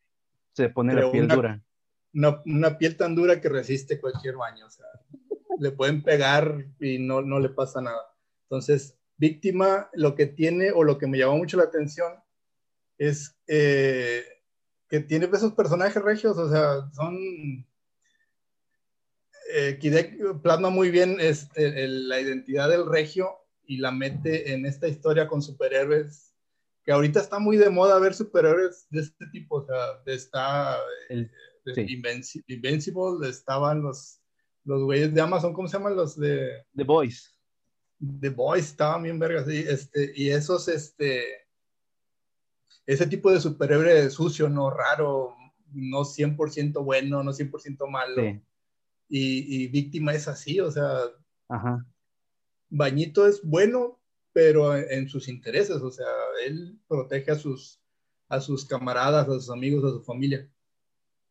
se 0.52 0.68
pone 0.68 0.94
Pero 0.94 1.06
la 1.06 1.12
piel 1.12 1.25
una, 1.25 1.34
dura. 1.34 1.64
Una, 2.12 2.42
una, 2.46 2.78
piel 2.78 2.96
tan 2.96 3.16
dura 3.16 3.40
que 3.40 3.49
resiste 3.49 4.00
cualquier 4.00 4.37
baño, 4.37 4.66
o 4.66 4.70
sea, 4.70 4.87
le 5.58 5.70
pueden 5.70 6.02
pegar 6.02 6.66
y 6.80 6.99
no, 6.99 7.23
no 7.23 7.40
le 7.40 7.49
pasa 7.49 7.80
nada. 7.80 8.14
Entonces, 8.44 8.96
víctima, 9.16 9.90
lo 9.94 10.14
que 10.14 10.26
tiene 10.26 10.73
o 10.73 10.84
lo 10.84 10.99
que 10.99 11.06
me 11.06 11.18
llamó 11.18 11.37
mucho 11.37 11.56
la 11.56 11.64
atención 11.64 12.12
es 12.99 13.37
eh, 13.46 14.23
que 14.88 15.00
tiene 15.00 15.28
esos 15.32 15.52
personajes 15.52 16.02
regios, 16.02 16.37
o 16.38 16.50
sea, 16.50 16.90
son... 16.92 17.66
Eh, 19.56 19.78
Kidek 19.78 20.40
plasma 20.42 20.68
muy 20.70 20.90
bien 20.90 21.18
este, 21.20 21.84
el, 21.84 22.08
la 22.08 22.20
identidad 22.20 22.68
del 22.68 22.87
regio 22.87 23.30
y 23.66 23.76
la 23.76 23.92
mete 23.92 24.52
en 24.52 24.66
esta 24.66 24.88
historia 24.88 25.28
con 25.28 25.42
superhéroes, 25.42 26.34
que 26.82 26.92
ahorita 26.92 27.20
está 27.20 27.38
muy 27.38 27.56
de 27.56 27.70
moda 27.70 27.99
ver 27.99 28.14
superhéroes 28.14 28.87
de 28.90 29.02
este 29.02 29.26
tipo, 29.28 29.56
o 29.56 29.66
sea, 29.66 30.02
está 30.06 30.78
el, 31.08 31.30
sí. 31.73 31.87
Invincible, 31.88 32.54
Invincible, 32.54 33.28
estaban 33.28 33.82
los 33.82 34.20
los 34.64 34.83
güeyes 34.83 35.12
de 35.14 35.21
Amazon, 35.21 35.52
¿cómo 35.52 35.68
se 35.68 35.76
llaman 35.76 35.97
los 35.97 36.18
de? 36.18 36.64
The 36.75 36.85
Boys. 36.85 37.38
The 38.21 38.30
Boys 38.30 38.66
estaban 38.66 39.02
bien 39.02 39.18
vergas, 39.18 39.47
sí, 39.47 39.64
este, 39.66 40.12
y 40.14 40.30
esos, 40.30 40.68
este, 40.68 41.25
ese 42.87 43.06
tipo 43.06 43.30
de 43.30 43.40
superhéroe 43.40 44.11
sucio, 44.11 44.49
no 44.49 44.71
raro, 44.71 45.37
no 45.73 46.00
100% 46.04 46.85
bueno, 46.85 47.23
no 47.23 47.33
100% 47.33 47.88
malo. 47.88 48.23
Sí. 48.23 48.42
Y, 49.09 49.64
y, 49.64 49.68
víctima 49.68 50.14
es 50.14 50.28
así, 50.28 50.61
o 50.61 50.71
sea, 50.71 50.99
Ajá. 51.49 51.87
Bañito 52.71 53.26
es 53.26 53.42
bueno, 53.42 54.00
pero 54.33 54.76
en, 54.76 54.87
en, 54.90 55.09
sus 55.09 55.28
intereses, 55.28 55.76
o 55.76 55.90
sea, 55.90 56.06
él 56.47 56.78
protege 56.88 57.30
a 57.30 57.37
sus, 57.37 57.80
a 58.28 58.40
sus 58.40 58.64
camaradas, 58.64 59.28
a 59.28 59.33
sus 59.33 59.50
amigos, 59.50 59.85
a 59.85 59.90
su 59.90 60.02
familia. 60.02 60.50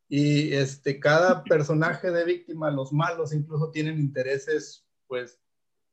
Y 0.09 0.53
este, 0.53 0.99
cada 0.99 1.43
personaje 1.43 2.11
de 2.11 2.25
víctima, 2.25 2.69
los 2.69 2.91
malos 2.91 3.33
incluso 3.33 3.71
tienen 3.71 3.99
intereses, 3.99 4.85
pues, 5.07 5.39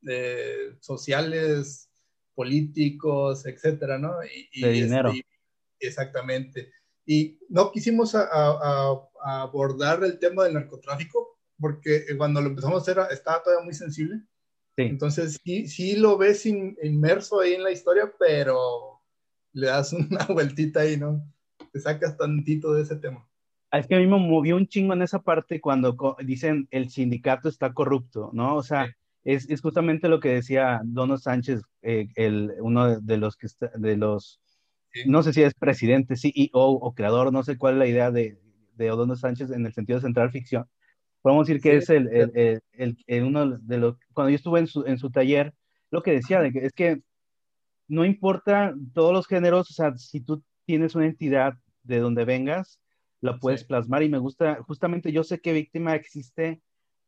eh, 0.08 0.76
sociales, 0.80 1.90
políticos, 2.34 3.46
etcétera, 3.46 3.98
¿no? 3.98 4.14
Y, 4.52 4.62
de 4.62 4.70
dinero. 4.70 5.10
Este, 5.10 5.26
exactamente. 5.80 6.72
Y 7.06 7.38
no 7.48 7.70
quisimos 7.72 8.14
abordar 9.22 10.04
el 10.04 10.18
tema 10.18 10.44
del 10.44 10.54
narcotráfico 10.54 11.38
porque 11.58 12.06
cuando 12.16 12.40
lo 12.40 12.48
empezamos 12.48 12.78
a 12.78 12.82
hacer 12.82 13.12
estaba 13.12 13.42
todavía 13.42 13.64
muy 13.64 13.74
sensible. 13.74 14.22
Sí. 14.76 14.82
Entonces 14.82 15.38
sí, 15.44 15.66
sí 15.66 15.96
lo 15.96 16.16
ves 16.16 16.46
inmerso 16.46 17.40
ahí 17.40 17.54
en 17.54 17.62
la 17.62 17.72
historia, 17.72 18.12
pero 18.18 19.02
le 19.52 19.66
das 19.66 19.92
una 19.92 20.24
vueltita 20.26 20.80
ahí, 20.80 20.96
¿no? 20.96 21.22
Te 21.72 21.80
sacas 21.80 22.16
tantito 22.16 22.72
de 22.72 22.82
ese 22.82 22.96
tema. 22.96 23.28
Es 23.72 23.86
que 23.86 23.94
a 23.94 23.98
mí 23.98 24.06
me 24.06 24.18
movió 24.18 24.56
un 24.56 24.66
chingo 24.66 24.94
en 24.94 25.02
esa 25.02 25.20
parte 25.20 25.60
cuando 25.60 25.96
dicen 26.24 26.66
el 26.70 26.90
sindicato 26.90 27.48
está 27.48 27.72
corrupto, 27.72 28.30
¿no? 28.32 28.56
O 28.56 28.62
sea, 28.62 28.88
es, 29.22 29.48
es, 29.48 29.60
justamente 29.60 30.08
lo 30.08 30.18
que 30.18 30.30
decía 30.30 30.80
Dono 30.84 31.18
Sánchez, 31.18 31.62
eh, 31.82 32.08
el, 32.16 32.54
uno 32.60 33.00
de 33.00 33.16
los 33.16 33.36
que 33.36 33.46
está, 33.46 33.70
de 33.76 33.96
los, 33.96 34.40
no 35.06 35.22
sé 35.22 35.32
si 35.32 35.42
es 35.42 35.54
presidente, 35.54 36.16
CEO 36.16 36.50
o 36.52 36.94
creador, 36.94 37.32
no 37.32 37.42
sé 37.44 37.58
cuál 37.58 37.74
es 37.74 37.78
la 37.78 37.86
idea 37.86 38.10
de, 38.10 38.38
de 38.74 39.16
Sánchez 39.16 39.50
en 39.50 39.66
el 39.66 39.72
sentido 39.72 39.98
de 39.98 40.06
central 40.06 40.30
ficción. 40.30 40.66
Podemos 41.22 41.46
decir 41.46 41.62
que 41.62 41.76
es 41.76 41.90
el, 41.90 42.08
el, 42.72 42.96
el, 43.06 43.24
uno 43.24 43.58
de 43.58 43.78
los, 43.78 43.96
cuando 44.14 44.30
yo 44.30 44.36
estuve 44.36 44.60
en 44.60 44.66
su, 44.66 44.84
en 44.86 44.98
su 44.98 45.10
taller, 45.10 45.54
lo 45.90 46.02
que 46.02 46.12
decía 46.12 46.40
de 46.40 46.50
que, 46.50 46.64
es 46.64 46.72
que 46.72 47.02
no 47.88 48.04
importa 48.04 48.74
todos 48.94 49.12
los 49.12 49.26
géneros, 49.26 49.70
o 49.70 49.74
sea, 49.74 49.96
si 49.98 50.20
tú 50.20 50.42
tienes 50.64 50.94
una 50.94 51.06
entidad 51.06 51.54
de 51.82 51.98
donde 51.98 52.24
vengas, 52.24 52.80
la 53.20 53.38
puedes 53.38 53.64
plasmar 53.64 54.02
y 54.02 54.08
me 54.08 54.18
gusta, 54.18 54.62
justamente 54.66 55.12
yo 55.12 55.24
sé 55.24 55.40
que 55.40 55.52
Víctima 55.52 55.94
existe 55.94 56.60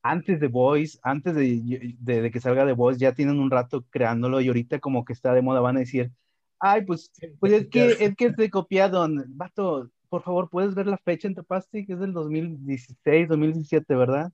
antes 0.02 0.40
de 0.40 0.49
Voice, 0.49 0.99
antes 1.02 1.35
de, 1.35 1.97
de, 1.99 2.31
que 2.31 2.40
salga 2.40 2.64
de 2.64 2.73
Voice, 2.73 2.99
ya 2.99 3.14
tienen 3.14 3.38
un 3.38 3.50
rato 3.50 3.85
creándolo 3.88 4.40
y 4.40 4.49
ahorita 4.49 4.81
como 4.81 5.04
que 5.04 5.12
está 5.12 5.33
de 5.33 5.42
moda, 5.42 5.61
van 5.61 5.76
a 5.76 5.81
decir, 5.81 6.11
ay, 6.59 6.85
pues, 6.85 7.11
pues 7.38 7.52
es 7.52 7.69
que 7.69 7.97
es 8.00 8.14
que 8.16 8.35
es 8.37 8.50
copiado, 8.50 9.07
vato, 9.28 9.90
por 10.09 10.23
favor, 10.23 10.50
¿puedes 10.50 10.75
ver 10.75 10.87
la 10.87 10.99
fecha 10.99 11.28
en 11.28 11.35
Topasti? 11.35 11.87
Que 11.87 11.95
es 11.95 12.00
del 12.00 12.12
2016, 12.12 13.28
2017, 13.28 13.95
¿verdad? 13.95 14.33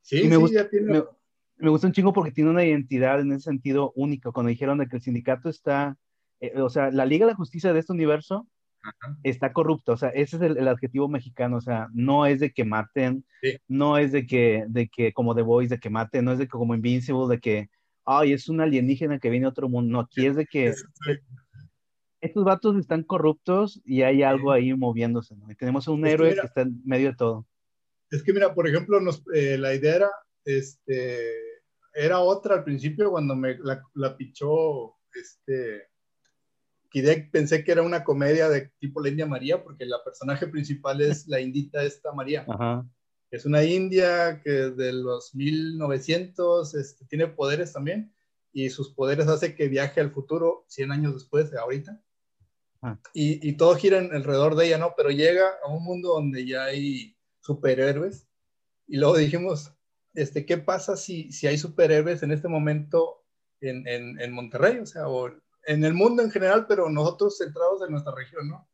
Sí, 0.00 0.26
me 0.26 0.36
gusta, 0.36 0.62
ya 0.62 0.68
tiene 0.68 1.02
me 1.56 1.70
gusta 1.70 1.86
un 1.86 1.92
chingo 1.92 2.12
porque 2.12 2.32
tiene 2.32 2.50
una 2.50 2.64
identidad 2.64 3.20
en 3.20 3.32
ese 3.32 3.44
sentido 3.44 3.92
único. 3.94 4.32
Cuando 4.32 4.50
dijeron 4.50 4.78
de 4.78 4.88
que 4.88 4.96
el 4.96 5.02
sindicato 5.02 5.48
está, 5.48 5.96
eh, 6.40 6.60
o 6.60 6.68
sea, 6.68 6.90
la 6.90 7.06
Liga 7.06 7.26
de 7.26 7.32
la 7.32 7.36
Justicia 7.36 7.72
de 7.72 7.80
este 7.80 7.92
universo 7.92 8.46
está 9.22 9.52
corrupta. 9.52 9.92
O 9.92 9.96
sea, 9.96 10.10
ese 10.10 10.36
es 10.36 10.42
el, 10.42 10.68
adjetivo 10.68 11.08
mexicano. 11.08 11.56
O 11.56 11.60
sea, 11.60 11.88
no 11.92 12.26
es 12.26 12.40
de 12.40 12.52
que 12.52 12.64
maten, 12.64 13.24
no 13.68 13.98
es 13.98 14.12
de 14.12 14.26
que, 14.26 14.64
de 14.68 14.88
que 14.88 15.12
como 15.12 15.34
The 15.34 15.42
Voice, 15.42 15.74
de 15.74 15.80
que 15.80 15.90
maten, 15.90 16.24
no 16.24 16.32
es 16.32 16.38
de 16.38 16.44
que 16.46 16.50
como 16.50 16.74
Invincible, 16.74 17.28
de 17.28 17.40
que, 17.40 17.70
ay, 18.04 18.32
es 18.32 18.48
un 18.48 18.60
alienígena 18.60 19.18
que 19.18 19.30
viene 19.30 19.46
a 19.46 19.50
otro 19.50 19.68
mundo. 19.68 19.92
No, 19.92 20.00
aquí 20.00 20.26
es 20.26 20.36
de 20.36 20.46
que 20.46 20.74
estos 22.20 22.44
vatos 22.44 22.76
están 22.76 23.02
corruptos 23.02 23.80
y 23.84 24.02
hay 24.02 24.22
algo 24.22 24.52
ahí 24.52 24.74
moviéndose. 24.74 25.36
¿no? 25.36 25.50
Y 25.50 25.54
tenemos 25.54 25.88
un 25.88 26.06
héroe 26.06 26.34
que, 26.34 26.40
está 26.40 26.62
en 26.62 26.80
medio 26.84 27.10
de 27.10 27.16
todo. 27.16 27.46
Es 28.10 28.22
que 28.22 28.32
mira, 28.32 28.54
por 28.54 28.68
ejemplo, 28.68 29.00
nos, 29.00 29.22
eh, 29.34 29.58
la 29.58 29.74
idea 29.74 29.96
era 29.96 30.10
este, 30.44 31.38
era 31.94 32.20
otra 32.20 32.56
al 32.56 32.64
principio 32.64 33.10
cuando 33.10 33.34
me 33.36 33.56
la, 33.58 33.82
la 33.94 34.16
pichó 34.16 34.96
este, 35.14 35.88
Kidek, 36.94 37.32
pensé 37.32 37.64
que 37.64 37.72
era 37.72 37.82
una 37.82 38.04
comedia 38.04 38.48
de 38.48 38.70
tipo 38.78 39.00
la 39.00 39.08
India 39.08 39.26
María, 39.26 39.64
porque 39.64 39.84
la 39.84 40.04
personaje 40.04 40.46
principal 40.46 41.00
es 41.00 41.26
la 41.26 41.40
indita 41.40 41.82
esta 41.82 42.12
María. 42.12 42.46
Es 43.32 43.44
una 43.44 43.64
india 43.64 44.40
que 44.44 44.50
de 44.50 44.92
los 44.92 45.34
1900 45.34 46.72
este, 46.76 47.04
tiene 47.06 47.26
poderes 47.26 47.72
también 47.72 48.14
y 48.52 48.70
sus 48.70 48.94
poderes 48.94 49.26
hace 49.26 49.56
que 49.56 49.66
viaje 49.66 50.00
al 50.00 50.12
futuro 50.12 50.66
100 50.68 50.92
años 50.92 51.14
después 51.14 51.50
de 51.50 51.58
ahorita. 51.58 52.00
Ah. 52.80 53.00
Y, 53.12 53.48
y, 53.48 53.56
todo 53.56 53.74
gira 53.74 53.98
alrededor 53.98 54.54
de 54.54 54.66
ella, 54.66 54.78
¿no? 54.78 54.94
Pero 54.96 55.10
llega 55.10 55.46
a 55.64 55.68
un 55.72 55.82
mundo 55.82 56.10
donde 56.10 56.46
ya 56.46 56.62
hay 56.62 57.16
superhéroes. 57.40 58.28
Y 58.86 58.98
luego 58.98 59.16
dijimos, 59.16 59.74
este, 60.14 60.46
¿qué 60.46 60.58
pasa 60.58 60.96
si, 60.96 61.32
si 61.32 61.48
hay 61.48 61.58
superhéroes 61.58 62.22
en 62.22 62.30
este 62.30 62.46
momento 62.46 63.24
en, 63.60 63.84
en, 63.88 64.20
en, 64.20 64.32
Monterrey? 64.32 64.78
O 64.78 64.86
sea, 64.86 65.08
o 65.08 65.34
en 65.66 65.84
el 65.84 65.94
mundo 65.94 66.22
en 66.22 66.30
general, 66.30 66.66
pero 66.66 66.90
nosotros 66.90 67.38
centrados 67.38 67.82
en 67.82 67.90
nuestra 67.90 68.14
región, 68.14 68.48
¿no? 68.48 68.68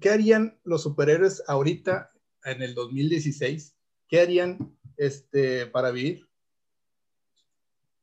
¿Qué 0.00 0.10
harían 0.10 0.58
los 0.64 0.82
superhéroes 0.82 1.42
ahorita, 1.46 2.12
en 2.44 2.62
el 2.62 2.74
2016? 2.74 3.76
¿Qué 4.08 4.20
harían 4.20 4.76
este, 4.96 5.66
para 5.66 5.90
vivir? 5.90 6.28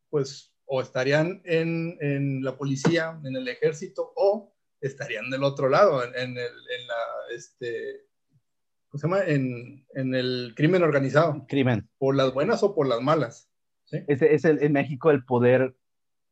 Pues 0.10 0.52
o 0.66 0.82
estarían 0.82 1.42
en, 1.46 1.98
en, 2.02 2.44
la 2.44 2.58
policía, 2.58 3.20
en 3.24 3.36
el 3.36 3.48
ejército, 3.48 4.14
o 4.16 4.56
estarían 4.82 5.30
del 5.30 5.44
otro 5.44 5.70
lado, 5.70 6.04
en, 6.04 6.16
en, 6.16 6.38
el, 6.38 6.38
en 6.48 6.88
la, 6.88 7.36
este, 7.36 8.06
se 8.98 9.08
llama? 9.08 9.24
En, 9.26 9.86
en, 9.94 10.16
el 10.16 10.54
crimen 10.56 10.84
organizado. 10.84 11.46
Crimen. 11.48 11.90
Por 11.98 12.16
las 12.16 12.34
buenas 12.34 12.64
o 12.64 12.74
por 12.74 12.88
las 12.88 13.02
malas. 13.02 13.50
¿sí? 13.86 14.00
Es, 14.08 14.22
es 14.22 14.46
el, 14.46 14.62
en 14.64 14.74
México 14.74 15.12
el 15.12 15.26
poder 15.26 15.76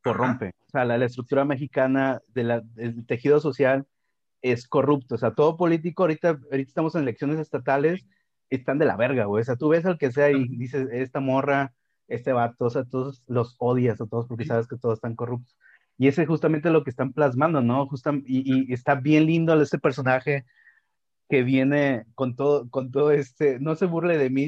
corrompe. 0.03 0.53
O 0.67 0.71
sea, 0.71 0.85
la, 0.85 0.97
la 0.97 1.05
estructura 1.05 1.45
mexicana 1.45 2.21
de 2.27 2.61
del 2.75 3.05
tejido 3.05 3.39
social 3.39 3.87
es 4.41 4.67
corrupto. 4.67 5.15
O 5.15 5.17
sea, 5.17 5.33
todo 5.33 5.57
político, 5.57 6.03
ahorita, 6.03 6.39
ahorita 6.51 6.69
estamos 6.69 6.95
en 6.95 7.03
elecciones 7.03 7.39
estatales, 7.39 8.05
están 8.49 8.77
de 8.77 8.85
la 8.85 8.97
verga, 8.97 9.25
güey. 9.25 9.41
O 9.41 9.45
sea, 9.45 9.55
tú 9.55 9.69
ves 9.69 9.85
al 9.85 9.97
que 9.97 10.11
sea 10.11 10.29
y 10.29 10.47
dices, 10.47 10.87
esta 10.91 11.19
morra, 11.19 11.73
este 12.07 12.33
vato, 12.33 12.65
o 12.65 12.69
sea, 12.69 12.83
todos 12.83 13.23
los 13.27 13.55
odias 13.57 13.99
a 14.01 14.05
todos 14.05 14.27
porque 14.27 14.45
sabes 14.45 14.67
que 14.67 14.77
todos 14.77 14.97
están 14.97 15.15
corruptos. 15.15 15.57
Y 15.97 16.07
ese 16.07 16.23
es 16.23 16.27
justamente 16.27 16.69
lo 16.69 16.83
que 16.83 16.89
están 16.89 17.13
plasmando, 17.13 17.61
¿no? 17.61 17.87
Justam 17.87 18.23
y, 18.25 18.69
y, 18.69 18.73
está 18.73 18.95
bien 18.95 19.25
lindo 19.25 19.59
este 19.61 19.79
personaje 19.79 20.45
que 21.29 21.43
viene 21.43 22.05
con 22.15 22.35
todo, 22.35 22.69
con 22.69 22.91
todo 22.91 23.11
este, 23.11 23.59
no 23.59 23.75
se 23.75 23.85
burle 23.85 24.17
de 24.17 24.29
mí, 24.29 24.47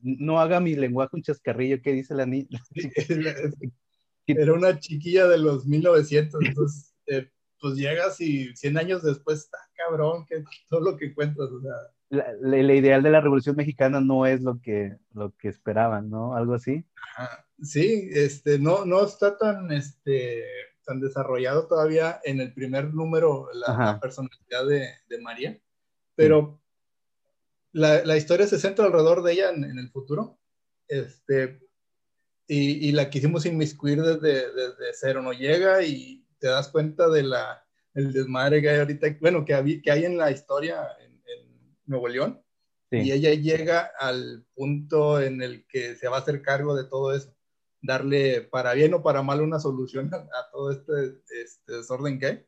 no 0.00 0.40
haga 0.40 0.60
mi 0.60 0.74
lenguaje 0.74 1.16
un 1.16 1.22
chascarrillo, 1.22 1.80
¿qué 1.82 1.92
dice 1.92 2.14
la 2.14 2.26
niña? 2.26 2.60
Era 4.32 4.52
una 4.52 4.78
chiquilla 4.78 5.26
de 5.26 5.38
los 5.38 5.66
1900, 5.66 6.40
entonces, 6.44 6.94
eh, 7.06 7.30
pues 7.60 7.74
llegas 7.74 8.20
y 8.20 8.54
100 8.54 8.78
años 8.78 9.02
después 9.02 9.40
está 9.40 9.58
cabrón, 9.74 10.26
que 10.26 10.44
todo 10.68 10.80
lo 10.80 10.96
que 10.96 11.14
cuentas, 11.14 11.50
o 11.50 11.60
sea. 11.60 11.72
La, 12.10 12.32
la, 12.40 12.74
ideal 12.74 13.02
de 13.02 13.10
la 13.10 13.20
Revolución 13.20 13.54
Mexicana 13.56 14.00
no 14.00 14.24
es 14.24 14.40
lo 14.40 14.60
que, 14.62 14.96
lo 15.12 15.34
que 15.36 15.48
esperaban, 15.48 16.08
¿no? 16.08 16.34
Algo 16.34 16.54
así. 16.54 16.84
sí, 17.62 18.08
este, 18.12 18.58
no, 18.58 18.86
no 18.86 19.04
está 19.04 19.36
tan, 19.36 19.70
este, 19.72 20.42
tan 20.84 21.00
desarrollado 21.00 21.66
todavía 21.66 22.18
en 22.24 22.40
el 22.40 22.54
primer 22.54 22.94
número 22.94 23.48
la, 23.52 24.00
personalidad 24.00 24.66
de, 24.66 24.88
de 25.08 25.20
María 25.20 25.60
pero 26.18 26.60
la, 27.70 28.04
la, 28.04 28.16
historia 28.16 28.48
se 28.48 28.58
centra 28.58 28.86
alrededor 28.86 29.22
de 29.22 29.34
ella 29.34 29.50
en, 29.50 29.78
el 29.78 29.88
futuro. 29.88 30.40
Este, 30.88 31.60
y, 32.48 32.88
y, 32.88 32.92
la 32.92 33.10
quisimos 33.10 33.46
inmiscuir 33.46 34.02
desde, 34.02 34.52
desde 34.52 34.92
cero. 34.94 35.22
No 35.22 35.32
llega 35.32 35.82
y 35.84 36.26
te 36.38 36.48
das 36.48 36.68
cuenta 36.68 37.08
de 37.08 37.22
la, 37.22 37.62
el 37.94 38.12
desmadre 38.12 38.62
que 38.62 38.70
hay 38.70 38.78
ahorita, 38.78 39.06
bueno, 39.20 39.44
que, 39.44 39.54
hay, 39.54 39.82
que 39.82 39.90
hay 39.90 40.04
en 40.04 40.16
la 40.16 40.30
historia 40.30 40.86
en, 41.00 41.12
en 41.12 41.76
Nuevo 41.86 42.08
León. 42.08 42.42
Y 42.90 43.12
ella 43.12 43.34
llega 43.34 43.90
al 44.00 44.46
punto 44.54 45.20
en 45.20 45.42
el 45.42 45.66
que 45.66 45.94
se 45.96 46.08
va 46.08 46.16
a 46.16 46.20
hacer 46.20 46.40
cargo 46.40 46.74
de 46.74 46.84
todo 46.84 47.14
eso, 47.14 47.34
darle 47.82 48.40
para 48.40 48.72
bien 48.72 48.94
o 48.94 49.02
para 49.02 49.22
mal 49.22 49.42
una 49.42 49.60
solución 49.60 50.10
a, 50.14 50.50
todo 50.50 50.70
este, 50.70 51.20
este, 51.42 51.72
desorden 51.72 52.18
que 52.18 52.26
hay. 52.26 52.46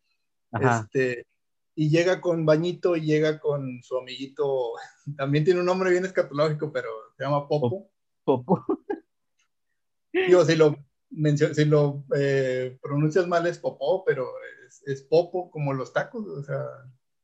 Este, 0.61 1.27
y 1.75 1.91
llega 1.91 2.21
con 2.21 2.47
Bañito 2.47 2.97
y 2.97 3.03
llega 3.03 3.39
con 3.39 3.83
su 3.83 3.99
amiguito, 3.99 4.73
también 5.17 5.45
tiene 5.45 5.61
un 5.61 5.67
nombre 5.67 5.91
bien 5.91 6.05
escatológico, 6.05 6.73
pero 6.73 6.89
se 7.17 7.25
llama 7.25 7.47
Popo. 7.47 7.91
Popo. 8.25 8.65
Digo, 10.13 10.45
si 10.45 10.57
lo, 10.57 10.77
si 11.55 11.65
lo 11.65 12.05
eh, 12.17 12.79
pronuncias 12.83 13.27
mal 13.27 13.47
es 13.47 13.59
Popó, 13.59 14.05
pero 14.05 14.29
es, 14.87 15.03
Popo 15.03 15.51
como 15.51 15.73
los 15.73 15.93
tacos, 15.93 16.27
o 16.27 16.43
sea. 16.43 16.65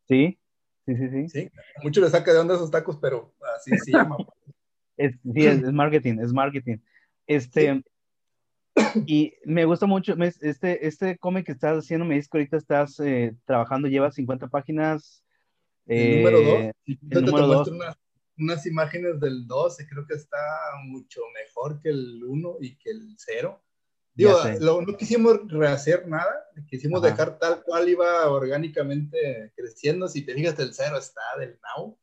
Sí, 0.08 0.38
sí, 0.84 0.96
sí, 0.96 1.08
sí. 1.08 1.28
Sí, 1.28 1.50
mucho 1.82 2.00
le 2.00 2.10
saca 2.10 2.32
de 2.32 2.38
onda 2.38 2.54
esos 2.54 2.70
tacos, 2.70 2.98
pero 3.00 3.34
así 3.56 3.76
se 3.78 3.92
llama. 3.92 4.16
es, 4.96 5.14
sí, 5.22 5.46
es, 5.46 5.72
marketing, 5.72 6.18
es 6.20 6.32
marketing. 6.32 6.78
Este, 7.26 7.82
y 9.06 9.34
me 9.44 9.64
gusta 9.64 9.86
mucho, 9.86 10.14
este, 10.40 10.86
este 10.86 11.18
cómic 11.18 11.46
que 11.46 11.52
estás 11.52 11.78
haciendo, 11.78 12.04
me 12.04 12.14
dices 12.14 12.28
que 12.28 12.38
ahorita 12.38 12.56
estás 12.56 13.00
eh, 13.00 13.34
trabajando, 13.44 13.88
lleva 13.88 14.10
50 14.10 14.48
páginas. 14.48 15.24
el 15.86 16.18
número 16.18 16.40
2. 16.40 16.48
Eh, 16.48 16.72
el 16.86 17.24
número 17.24 17.46
2. 17.46 17.68
Unas, 17.68 17.96
unas, 18.38 18.66
imágenes 18.66 19.20
del 19.20 19.46
2 19.46 19.80
y 19.80 19.86
creo 19.86 20.06
que 20.06 20.14
está 20.14 20.38
mucho 20.84 21.20
mejor 21.34 21.80
que 21.80 21.90
el 21.90 22.22
1 22.24 22.56
y 22.60 22.76
que 22.76 22.90
el 22.90 23.14
0. 23.16 23.62
Digo, 24.14 24.32
no 24.80 24.96
quisimos 24.96 25.46
rehacer 25.48 26.08
nada, 26.08 26.46
quisimos 26.70 27.02
dejar 27.02 27.38
tal 27.38 27.62
cual 27.62 27.86
iba 27.86 28.26
orgánicamente 28.30 29.52
creciendo. 29.54 30.08
Si 30.08 30.22
te 30.22 30.32
fijas, 30.32 30.58
el 30.58 30.72
cero 30.72 30.96
está 30.96 31.20
del 31.38 31.58
now. 31.60 31.98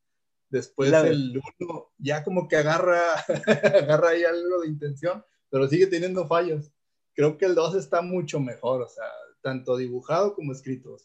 Después 0.47 0.93
el 0.93 1.41
uno 1.59 1.91
ya 1.97 2.23
como 2.23 2.47
que 2.47 2.57
agarra, 2.57 3.01
agarra 3.81 4.09
ahí 4.09 4.23
algo 4.23 4.61
de 4.61 4.67
intención, 4.67 5.25
pero 5.49 5.67
sigue 5.67 5.87
teniendo 5.87 6.27
fallos. 6.27 6.71
Creo 7.15 7.39
que 7.39 7.45
el 7.45 7.55
2 7.55 7.75
está 7.75 8.03
mucho 8.03 8.39
mejor, 8.39 8.83
o 8.83 8.87
sea, 8.87 9.05
tanto 9.41 9.75
dibujado 9.75 10.35
como 10.35 10.51
escrito. 10.51 10.95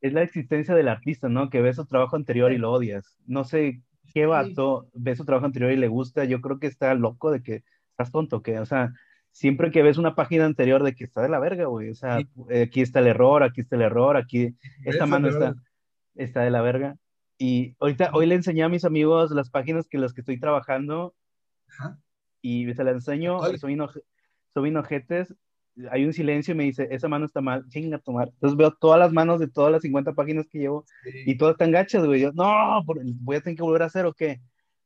Es 0.00 0.14
la 0.14 0.22
existencia 0.22 0.74
del 0.74 0.88
artista, 0.88 1.28
¿no? 1.28 1.50
Que 1.50 1.60
ve 1.60 1.74
su 1.74 1.84
trabajo 1.84 2.16
anterior 2.16 2.52
y 2.52 2.58
lo 2.58 2.72
odias. 2.72 3.18
No 3.26 3.44
sé 3.44 3.82
qué 4.12 4.26
vato 4.26 4.88
ve 4.92 5.16
su 5.16 5.24
trabajo 5.24 5.46
anterior 5.46 5.72
y 5.72 5.76
le 5.76 5.88
gusta. 5.88 6.24
Yo 6.24 6.40
creo 6.40 6.58
que 6.58 6.66
está 6.66 6.94
loco 6.94 7.30
de 7.30 7.42
que 7.42 7.64
estás 7.90 8.10
tonto, 8.10 8.42
que, 8.42 8.58
o 8.58 8.66
sea, 8.66 8.92
siempre 9.30 9.70
que 9.70 9.82
ves 9.82 9.98
una 9.98 10.14
página 10.14 10.44
anterior 10.44 10.82
de 10.82 10.94
que 10.94 11.04
está 11.04 11.22
de 11.22 11.28
la 11.28 11.40
verga, 11.40 11.66
güey. 11.66 11.90
O 11.90 11.94
sea, 11.94 12.18
aquí 12.62 12.80
está 12.80 13.00
el 13.00 13.08
error, 13.08 13.42
aquí 13.42 13.60
está 13.60 13.76
el 13.76 13.82
error, 13.82 14.16
aquí 14.16 14.54
esta 14.84 15.06
mano 15.06 15.28
está, 15.28 15.54
está 16.14 16.42
de 16.42 16.50
la 16.50 16.62
verga. 16.62 16.96
Y 17.38 17.74
ahorita, 17.80 18.10
hoy 18.12 18.26
le 18.26 18.36
enseñé 18.36 18.62
a 18.62 18.68
mis 18.68 18.84
amigos 18.84 19.30
las 19.32 19.50
páginas 19.50 19.88
que 19.88 19.98
las 19.98 20.12
que 20.12 20.20
estoy 20.20 20.38
trabajando 20.38 21.14
y 22.40 22.72
se 22.74 22.84
las 22.84 22.94
enseño, 22.94 23.40
soy, 23.56 23.76
soy 24.52 24.68
inojetes, 24.68 25.34
hay 25.90 26.04
un 26.04 26.12
silencio 26.12 26.52
y 26.52 26.56
me 26.56 26.64
dice, 26.64 26.88
esa 26.90 27.08
mano 27.08 27.26
está 27.26 27.40
mal, 27.40 27.66
chinga 27.68 27.98
tomar. 27.98 28.28
Entonces 28.28 28.56
veo 28.56 28.72
todas 28.72 28.98
las 28.98 29.12
manos 29.12 29.40
de 29.40 29.48
todas 29.48 29.72
las 29.72 29.82
50 29.82 30.12
páginas 30.12 30.46
que 30.50 30.58
llevo 30.58 30.84
y 31.26 31.36
todas 31.36 31.54
están 31.54 31.70
gachas, 31.70 32.04
güey. 32.04 32.20
Yo, 32.20 32.32
no, 32.32 32.82
voy 32.84 33.36
a 33.36 33.40
tener 33.40 33.56
que 33.56 33.62
volver 33.62 33.82
a 33.82 33.86
hacer 33.86 34.06
o 34.06 34.12
qué. 34.12 34.40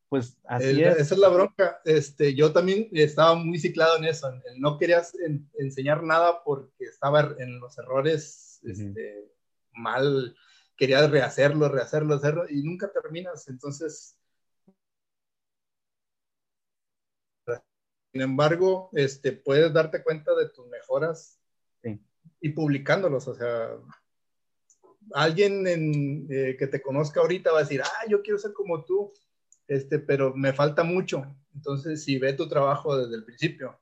Pues 0.08 0.38
así 0.44 0.82
es. 0.82 0.98
Esa 0.98 1.14
es 1.14 1.20
la 1.20 1.28
bronca. 1.28 1.80
Este, 1.84 2.34
yo 2.34 2.52
también 2.52 2.88
estaba 2.92 3.34
muy 3.34 3.58
ciclado 3.58 3.96
en 3.96 4.04
eso. 4.04 4.32
No 4.58 4.78
querías 4.78 5.12
enseñar 5.58 6.02
nada 6.04 6.42
porque 6.44 6.84
estaba 6.84 7.34
en 7.38 7.58
los 7.58 7.76
errores 7.78 8.60
este, 8.64 9.32
mal. 9.72 10.36
Querías 10.76 11.10
rehacerlo, 11.10 11.68
rehacerlo, 11.68 12.14
hacerlo 12.14 12.44
y 12.48 12.62
nunca 12.62 12.90
terminas. 12.92 13.48
Entonces, 13.48 14.16
sin 18.16 18.22
embargo, 18.22 18.88
este, 18.94 19.32
puedes 19.32 19.70
darte 19.74 20.02
cuenta 20.02 20.34
de 20.34 20.48
tus 20.48 20.66
mejoras 20.68 21.38
y 22.40 22.48
publicándolos. 22.48 23.28
O 23.28 23.34
sea, 23.34 23.68
alguien 25.12 25.66
eh, 26.30 26.56
que 26.58 26.66
te 26.66 26.80
conozca 26.80 27.20
ahorita 27.20 27.52
va 27.52 27.58
a 27.58 27.62
decir, 27.62 27.82
ah, 27.82 28.06
yo 28.08 28.22
quiero 28.22 28.38
ser 28.38 28.54
como 28.54 28.86
tú 28.86 29.12
este, 29.68 29.98
pero 29.98 30.34
me 30.34 30.54
falta 30.54 30.82
mucho. 30.82 31.26
Entonces, 31.54 32.04
si 32.04 32.18
ve 32.18 32.32
tu 32.32 32.48
trabajo 32.48 32.96
desde 32.96 33.16
el 33.16 33.24
principio, 33.24 33.78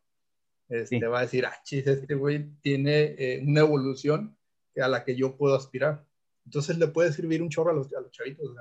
este, 0.69 1.07
va 1.07 1.21
a 1.21 1.23
decir, 1.23 1.47
ah, 1.47 1.57
chis, 1.63 1.87
este 1.87 2.17
güey 2.17 2.51
tiene 2.61 3.15
eh, 3.17 3.41
una 3.47 3.61
evolución 3.61 4.37
a 4.83 4.89
la 4.89 5.05
que 5.05 5.15
yo 5.15 5.37
puedo 5.37 5.55
aspirar. 5.55 6.05
Entonces, 6.45 6.77
le 6.77 6.89
puede 6.89 7.13
servir 7.13 7.41
un 7.41 7.51
chorro 7.51 7.71
a 7.71 7.75
los, 7.75 7.95
a 7.95 8.01
los 8.01 8.11
chavitos. 8.11 8.53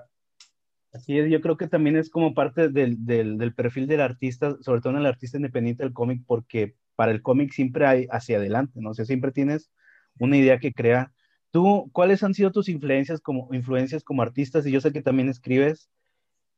Así 0.93 1.17
es, 1.17 1.29
yo 1.29 1.41
creo 1.41 1.57
que 1.57 1.67
también 1.67 1.97
es 1.97 2.09
como 2.09 2.33
parte 2.33 2.69
del, 2.69 3.03
del, 3.05 3.37
del, 3.37 3.53
perfil 3.53 3.87
del 3.87 4.01
artista, 4.01 4.55
sobre 4.61 4.79
todo 4.79 4.93
en 4.93 4.99
el 4.99 5.07
artista 5.07 5.37
independiente 5.37 5.83
del 5.83 5.93
cómic, 5.93 6.21
porque 6.25 6.75
para 6.95 7.11
el 7.11 7.23
cómic 7.23 7.51
siempre 7.51 7.85
hay 7.85 8.07
hacia 8.11 8.37
adelante, 8.37 8.79
¿no? 8.79 8.91
O 8.91 8.93
sea, 8.93 9.05
siempre 9.05 9.31
tienes 9.31 9.71
una 10.19 10.37
idea 10.37 10.59
que 10.59 10.71
crea. 10.71 11.11
¿Tú, 11.51 11.89
cuáles 11.91 12.21
han 12.23 12.35
sido 12.35 12.51
tus 12.51 12.69
influencias 12.69 13.21
como, 13.21 13.49
influencias 13.53 14.03
como 14.03 14.21
artistas? 14.21 14.65
Y 14.67 14.71
yo 14.71 14.81
sé 14.81 14.93
que 14.93 15.01
también 15.01 15.29
escribes, 15.29 15.89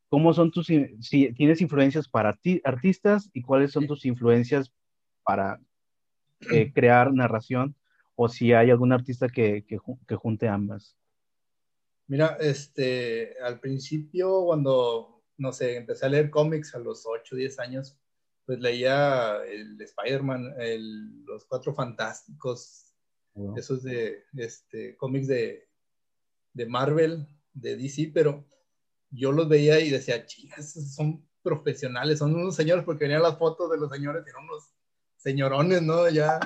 ¿Cómo 0.09 0.33
son 0.33 0.51
tus, 0.51 0.67
si 0.67 1.33
tienes 1.33 1.61
influencias 1.61 2.07
para 2.07 2.33
ti, 2.33 2.61
artistas 2.63 3.29
y 3.33 3.41
cuáles 3.41 3.71
son 3.71 3.87
tus 3.87 4.05
influencias 4.05 4.71
para 5.23 5.59
eh, 6.51 6.71
crear 6.73 7.11
narración 7.13 7.75
o 8.15 8.29
si 8.29 8.53
hay 8.53 8.69
algún 8.69 8.93
artista 8.93 9.27
que, 9.27 9.65
que, 9.65 10.15
junte 10.15 10.47
ambas? 10.47 10.95
Mira, 12.07 12.37
este, 12.39 13.35
al 13.41 13.59
principio 13.59 14.45
cuando, 14.45 15.23
no 15.37 15.51
sé, 15.51 15.77
empecé 15.77 16.05
a 16.05 16.09
leer 16.09 16.29
cómics 16.29 16.75
a 16.75 16.79
los 16.79 17.05
8, 17.05 17.35
10 17.35 17.59
años, 17.59 17.97
pues 18.45 18.59
leía 18.59 19.43
el 19.45 19.81
Spider-Man, 19.81 20.55
los 21.25 21.45
Cuatro 21.45 21.73
Fantásticos, 21.73 22.93
esos 23.57 23.83
de, 23.83 24.23
este, 24.37 24.95
cómics 24.95 25.27
de, 25.27 25.67
de 26.53 26.65
Marvel, 26.67 27.27
de 27.53 27.75
DC, 27.75 28.11
pero 28.13 28.45
yo 29.09 29.31
los 29.31 29.49
veía 29.49 29.79
y 29.79 29.89
decía, 29.89 30.25
chicas, 30.25 30.73
son 30.95 31.25
profesionales, 31.41 32.19
son 32.19 32.35
unos 32.35 32.55
señores, 32.55 32.83
porque 32.83 33.05
venían 33.05 33.23
las 33.23 33.37
fotos 33.37 33.71
de 33.71 33.77
los 33.77 33.91
señores, 33.91 34.25
eran 34.27 34.43
unos 34.43 34.73
señorones, 35.15 35.81
¿no? 35.81 36.09
Ya, 36.09 36.39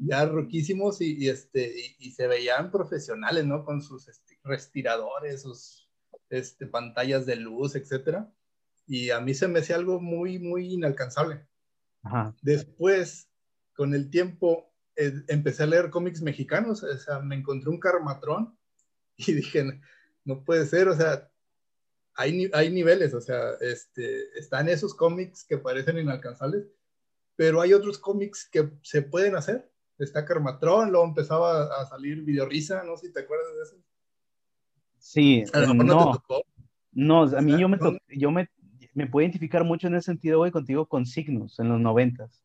ya 0.00 0.24
roquísimos 0.26 1.00
y, 1.00 1.28
este, 1.28 1.72
y, 1.98 2.10
se 2.12 2.26
veían 2.26 2.70
profesionales, 2.70 3.44
¿no? 3.44 3.64
Con 3.64 3.82
sus 3.82 4.08
este, 4.08 4.37
respiradores, 4.48 5.42
sus 5.42 5.88
este, 6.30 6.66
pantallas 6.66 7.26
de 7.26 7.36
luz, 7.36 7.76
etcétera. 7.76 8.32
Y 8.86 9.10
a 9.10 9.20
mí 9.20 9.34
se 9.34 9.48
me 9.48 9.60
hacía 9.60 9.76
algo 9.76 10.00
muy, 10.00 10.38
muy 10.38 10.72
inalcanzable. 10.72 11.46
Después, 12.42 13.28
con 13.74 13.94
el 13.94 14.10
tiempo, 14.10 14.72
eh, 14.96 15.12
empecé 15.28 15.62
a 15.62 15.66
leer 15.66 15.90
cómics 15.90 16.22
mexicanos, 16.22 16.82
o 16.82 16.98
sea, 16.98 17.20
me 17.20 17.36
encontré 17.36 17.70
un 17.70 17.78
Carmatrón 17.78 18.58
y 19.16 19.32
dije, 19.34 19.80
no 20.24 20.44
puede 20.44 20.66
ser, 20.66 20.88
o 20.88 20.96
sea, 20.96 21.30
hay, 22.18 22.70
niveles, 22.70 23.14
o 23.14 23.20
sea, 23.20 23.52
este, 23.60 24.36
están 24.36 24.68
esos 24.68 24.92
cómics 24.94 25.44
que 25.44 25.56
parecen 25.56 25.98
inalcanzables, 25.98 26.66
pero 27.36 27.60
hay 27.60 27.72
otros 27.72 27.98
cómics 27.98 28.48
que 28.50 28.72
se 28.82 29.02
pueden 29.02 29.36
hacer. 29.36 29.70
Está 29.98 30.24
Carmatrón, 30.24 30.90
luego 30.90 31.06
empezaba 31.06 31.80
a 31.80 31.86
salir 31.86 32.22
Videorisa, 32.22 32.82
no 32.82 32.96
sé 32.96 33.06
si 33.06 33.12
te 33.12 33.20
acuerdas 33.20 33.54
de 33.54 33.62
eso. 33.62 33.84
Sí, 35.08 35.42
no, 35.54 36.20
no, 36.92 37.22
a 37.22 37.40
mí 37.40 37.58
yo 37.58 37.66
me, 37.66 37.78
yo 38.10 38.30
me, 38.30 38.50
me 38.92 39.06
puedo 39.06 39.24
identificar 39.24 39.64
mucho 39.64 39.86
en 39.86 39.94
ese 39.94 40.04
sentido, 40.04 40.36
güey, 40.36 40.50
contigo 40.50 40.86
con 40.86 41.06
Signos 41.06 41.58
en 41.58 41.70
los 41.70 41.80
noventas. 41.80 42.42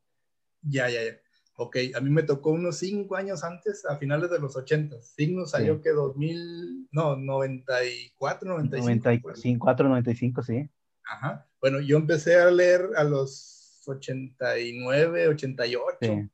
Ya, 0.61 0.89
ya, 0.89 1.03
ya. 1.03 1.19
Ok, 1.57 1.75
a 1.93 1.99
mí 1.99 2.09
me 2.09 2.23
tocó 2.23 2.51
unos 2.51 2.77
cinco 2.77 3.17
años 3.17 3.43
antes, 3.43 3.85
a 3.85 3.97
finales 3.97 4.31
de 4.31 4.39
los 4.39 4.55
80. 4.55 5.01
Signos 5.01 5.51
salió 5.51 5.81
que 5.81 5.89
2000, 5.89 6.87
no, 6.93 7.17
94, 7.17 8.47
95. 8.47 9.27
94, 9.27 9.89
95, 9.89 10.43
sí. 10.43 10.69
Ajá. 11.03 11.45
Bueno, 11.59 11.81
yo 11.81 11.97
empecé 11.97 12.37
a 12.37 12.49
leer 12.49 12.91
a 12.95 13.03
los 13.03 13.83
89, 13.85 15.27
88. 15.27 15.97
Sí. 15.99 16.29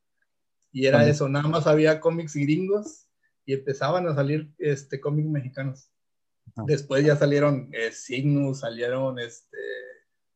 Y 0.73 0.85
era 0.85 1.07
eso, 1.07 1.27
nada 1.27 1.49
más 1.49 1.65
había 1.65 1.99
cómics 1.99 2.35
gringos 2.35 3.07
y 3.47 3.53
empezaban 3.53 4.07
a 4.07 4.13
salir 4.13 4.53
este, 4.59 4.99
cómics 5.01 5.27
mexicanos. 5.27 5.89
Después 6.65 7.05
ya 7.05 7.15
salieron 7.15 7.69
eh, 7.73 7.91
Signos, 7.91 8.59
salieron 8.59 9.19
este, 9.19 9.57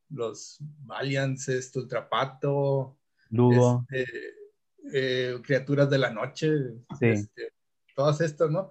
los 0.10 0.58
Valiants, 0.86 1.49
este, 1.49 1.80
Ultrapato. 1.80 2.97
Este, 3.32 4.06
eh, 4.93 5.39
criaturas 5.43 5.89
de 5.89 5.97
la 5.97 6.12
noche, 6.12 6.52
este, 6.99 7.54
todas 7.95 8.21
estas, 8.21 8.52
¿no? 8.52 8.69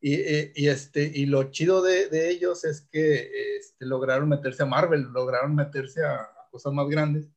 Y, 0.00 0.14
eh, 0.14 0.52
y, 0.54 0.68
este, 0.68 1.10
y 1.12 1.26
lo 1.26 1.50
chido 1.50 1.82
de, 1.82 2.08
de 2.08 2.30
ellos 2.30 2.64
es 2.64 2.82
que 2.82 3.30
este, 3.58 3.86
lograron 3.86 4.28
meterse 4.28 4.62
a 4.62 4.66
Marvel, 4.66 5.02
lograron 5.12 5.54
meterse 5.54 6.04
a, 6.04 6.28
cosas 6.50 6.72
más 6.72 6.86
grandes, 6.88 7.28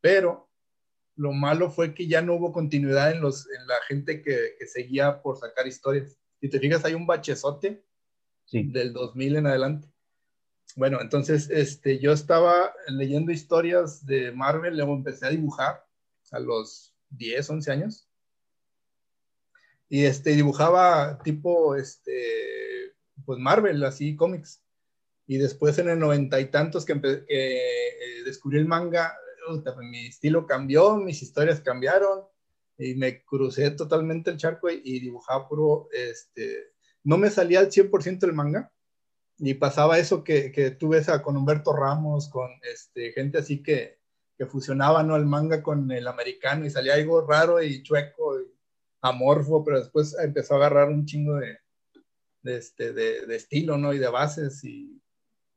pero 0.00 0.50
lo 1.14 1.32
malo 1.32 1.70
fue 1.70 1.94
que 1.94 2.08
ya 2.08 2.22
no 2.22 2.34
hubo 2.34 2.52
continuidad 2.52 3.12
en, 3.12 3.20
los, 3.20 3.46
en 3.48 3.64
la 3.68 3.76
gente 3.86 4.20
que, 4.22 4.56
que 4.58 4.66
seguía 4.66 5.22
por 5.22 5.36
sacar 5.36 5.68
historias. 5.68 6.18
Si 6.40 6.48
te 6.48 6.58
fijas, 6.58 6.84
hay 6.84 6.94
un 6.94 7.06
bachezote 7.06 7.84
sí. 8.44 8.64
del 8.64 8.92
2000 8.92 9.36
en 9.36 9.46
adelante. 9.46 9.88
Bueno, 10.76 11.00
entonces 11.00 11.48
este, 11.50 11.98
yo 12.00 12.12
estaba 12.12 12.72
leyendo 12.88 13.30
historias 13.30 14.04
de 14.04 14.32
Marvel, 14.32 14.76
luego 14.76 14.94
empecé 14.94 15.26
a 15.26 15.30
dibujar 15.30 15.86
a 16.32 16.40
los 16.40 16.94
10, 17.10 17.50
11 17.50 17.70
años. 17.70 18.08
Y 19.88 20.04
este, 20.04 20.30
dibujaba 20.30 21.20
tipo, 21.22 21.76
este, 21.76 22.94
pues 23.24 23.38
Marvel, 23.38 23.84
así, 23.84 24.16
cómics. 24.16 24.62
Y 25.26 25.38
después 25.38 25.78
en 25.78 25.90
el 25.90 25.98
noventa 25.98 26.40
y 26.40 26.46
tantos 26.46 26.84
que, 26.84 27.00
eh, 27.28 28.22
descubrí 28.24 28.58
el 28.58 28.66
manga, 28.66 29.16
mi 29.78 30.06
estilo 30.06 30.46
cambió, 30.46 30.96
mis 30.96 31.22
historias 31.22 31.60
cambiaron 31.60 32.24
y 32.78 32.94
me 32.94 33.24
crucé 33.24 33.70
totalmente 33.70 34.30
el 34.30 34.36
charco 34.36 34.68
y, 34.70 35.00
dibujaba 35.00 35.48
puro, 35.48 35.88
este, 35.92 36.73
no 37.04 37.18
me 37.18 37.30
salía 37.30 37.60
al 37.60 37.70
100% 37.70 38.24
el 38.24 38.32
manga 38.32 38.72
y 39.38 39.54
pasaba 39.54 39.98
eso 39.98 40.24
que, 40.24 40.50
que 40.50 40.70
tú 40.70 40.88
ves 40.88 41.08
con 41.22 41.36
Humberto 41.36 41.72
Ramos, 41.72 42.28
con 42.28 42.50
este, 42.62 43.12
gente 43.12 43.38
así 43.38 43.62
que, 43.62 43.98
que 44.36 44.46
fusionaba 44.46 45.02
¿no? 45.02 45.16
el 45.16 45.26
manga 45.26 45.62
con 45.62 45.90
el 45.90 46.06
americano 46.06 46.64
y 46.64 46.70
salía 46.70 46.94
algo 46.94 47.26
raro 47.26 47.62
y 47.62 47.82
chueco 47.82 48.40
y 48.40 48.54
amorfo, 49.02 49.62
pero 49.62 49.78
después 49.78 50.16
empezó 50.18 50.54
a 50.54 50.56
agarrar 50.58 50.88
un 50.88 51.04
chingo 51.04 51.36
de, 51.36 51.58
este, 52.44 52.92
de, 52.92 53.36
estilo, 53.36 53.76
¿no? 53.76 53.92
Y 53.92 53.98
de 53.98 54.08
bases 54.08 54.64
y 54.64 55.00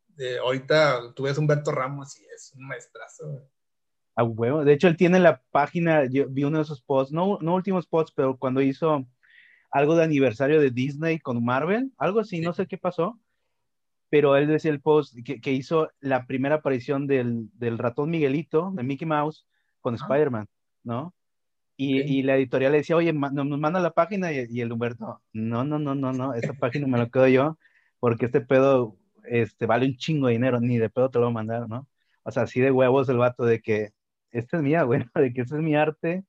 de, 0.09 0.39
ahorita 0.39 1.13
tú 1.15 1.23
ves 1.23 1.37
Humberto 1.37 1.71
Ramos 1.71 2.19
y 2.19 2.25
es 2.25 2.51
un 2.55 2.67
maestrazo. 2.67 3.47
A. 4.15 4.25
De 4.63 4.73
hecho, 4.73 4.87
él 4.87 4.97
tiene 4.97 5.19
la 5.19 5.41
página, 5.51 6.01
vi 6.01 6.43
uno 6.43 6.57
de 6.57 6.63
esos 6.63 6.81
posts, 6.81 7.13
no, 7.13 7.37
no 7.39 7.55
últimos 7.55 7.87
posts, 7.87 8.11
pero 8.15 8.37
cuando 8.37 8.61
hizo 8.61 9.07
algo 9.71 9.95
de 9.95 10.03
aniversario 10.03 10.59
de 10.61 10.71
Disney 10.71 11.19
con 11.19 11.43
Marvel, 11.43 11.91
algo 11.97 12.19
así, 12.19 12.39
no 12.39 12.53
sé 12.53 12.67
qué 12.67 12.77
pasó, 12.77 13.19
pero 14.09 14.37
él 14.37 14.47
decía 14.47 14.71
el 14.71 14.81
post 14.81 15.15
que, 15.23 15.51
hizo 15.51 15.89
la 15.99 16.25
primera 16.25 16.55
aparición 16.55 17.07
del, 17.07 17.49
ratón 17.77 18.09
Miguelito, 18.09 18.71
de 18.73 18.83
Mickey 18.83 19.07
Mouse, 19.07 19.45
con 19.81 19.95
Spider-Man, 19.95 20.47
¿no? 20.83 21.13
Y, 21.79 22.23
la 22.23 22.35
editorial 22.35 22.71
le 22.71 22.79
decía, 22.79 22.95
oye, 22.95 23.13
nos 23.13 23.59
manda 23.59 23.79
la 23.79 23.91
página 23.91 24.31
y, 24.31 24.61
el 24.61 24.71
Humberto, 24.71 25.21
no, 25.33 25.63
no, 25.63 25.77
no, 25.77 25.93
no, 25.93 26.11
no, 26.11 26.33
esa 26.33 26.53
página 26.53 26.87
me 26.87 26.97
lo 26.97 27.11
quedo 27.11 27.27
yo 27.27 27.57
porque 27.99 28.25
este 28.25 28.41
pedo 28.41 28.97
este, 29.25 29.65
vale 29.65 29.85
un 29.85 29.97
chingo 29.97 30.27
de 30.27 30.33
dinero, 30.33 30.59
ni 30.59 30.77
de 30.77 30.89
pedo 30.89 31.09
te 31.09 31.19
lo 31.19 31.25
voy 31.25 31.31
a 31.31 31.33
mandar, 31.35 31.69
¿no? 31.69 31.87
O 32.23 32.31
sea, 32.31 32.43
así 32.43 32.59
de 32.61 32.71
huevos 32.71 33.09
el 33.09 33.17
vato 33.17 33.45
de 33.45 33.61
que 33.61 33.91
esta 34.31 34.57
es 34.57 34.63
mía, 34.63 34.83
güey, 34.83 35.03
de 35.15 35.33
que 35.33 35.41
este 35.41 35.55
es 35.55 35.61
mi 35.61 35.75
arte 35.75 36.25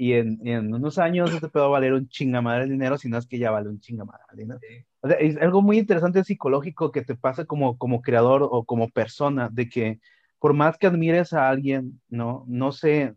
y 0.00 0.12
en, 0.12 0.38
en, 0.46 0.72
unos 0.72 0.96
años 0.98 1.32
este 1.34 1.48
pedo 1.48 1.64
va 1.64 1.76
a 1.76 1.80
valer 1.80 1.92
un 1.92 2.08
chingamadre 2.08 2.66
de 2.66 2.70
dinero, 2.70 2.96
si 2.96 3.08
no 3.08 3.18
es 3.18 3.26
que 3.26 3.36
ya 3.36 3.50
vale 3.50 3.68
un 3.68 3.80
chingamadre, 3.80 4.46
¿no? 4.46 4.56
O 5.00 5.08
sea, 5.08 5.18
es 5.18 5.36
algo 5.38 5.60
muy 5.60 5.78
interesante 5.78 6.22
psicológico 6.22 6.92
que 6.92 7.02
te 7.02 7.16
pasa 7.16 7.44
como, 7.44 7.76
como 7.76 8.00
creador 8.00 8.46
o 8.48 8.64
como 8.64 8.88
persona, 8.90 9.48
de 9.52 9.68
que 9.68 9.98
por 10.38 10.54
más 10.54 10.78
que 10.78 10.86
admires 10.86 11.32
a 11.32 11.48
alguien, 11.48 12.00
¿no? 12.08 12.44
No 12.46 12.70
sé, 12.70 13.16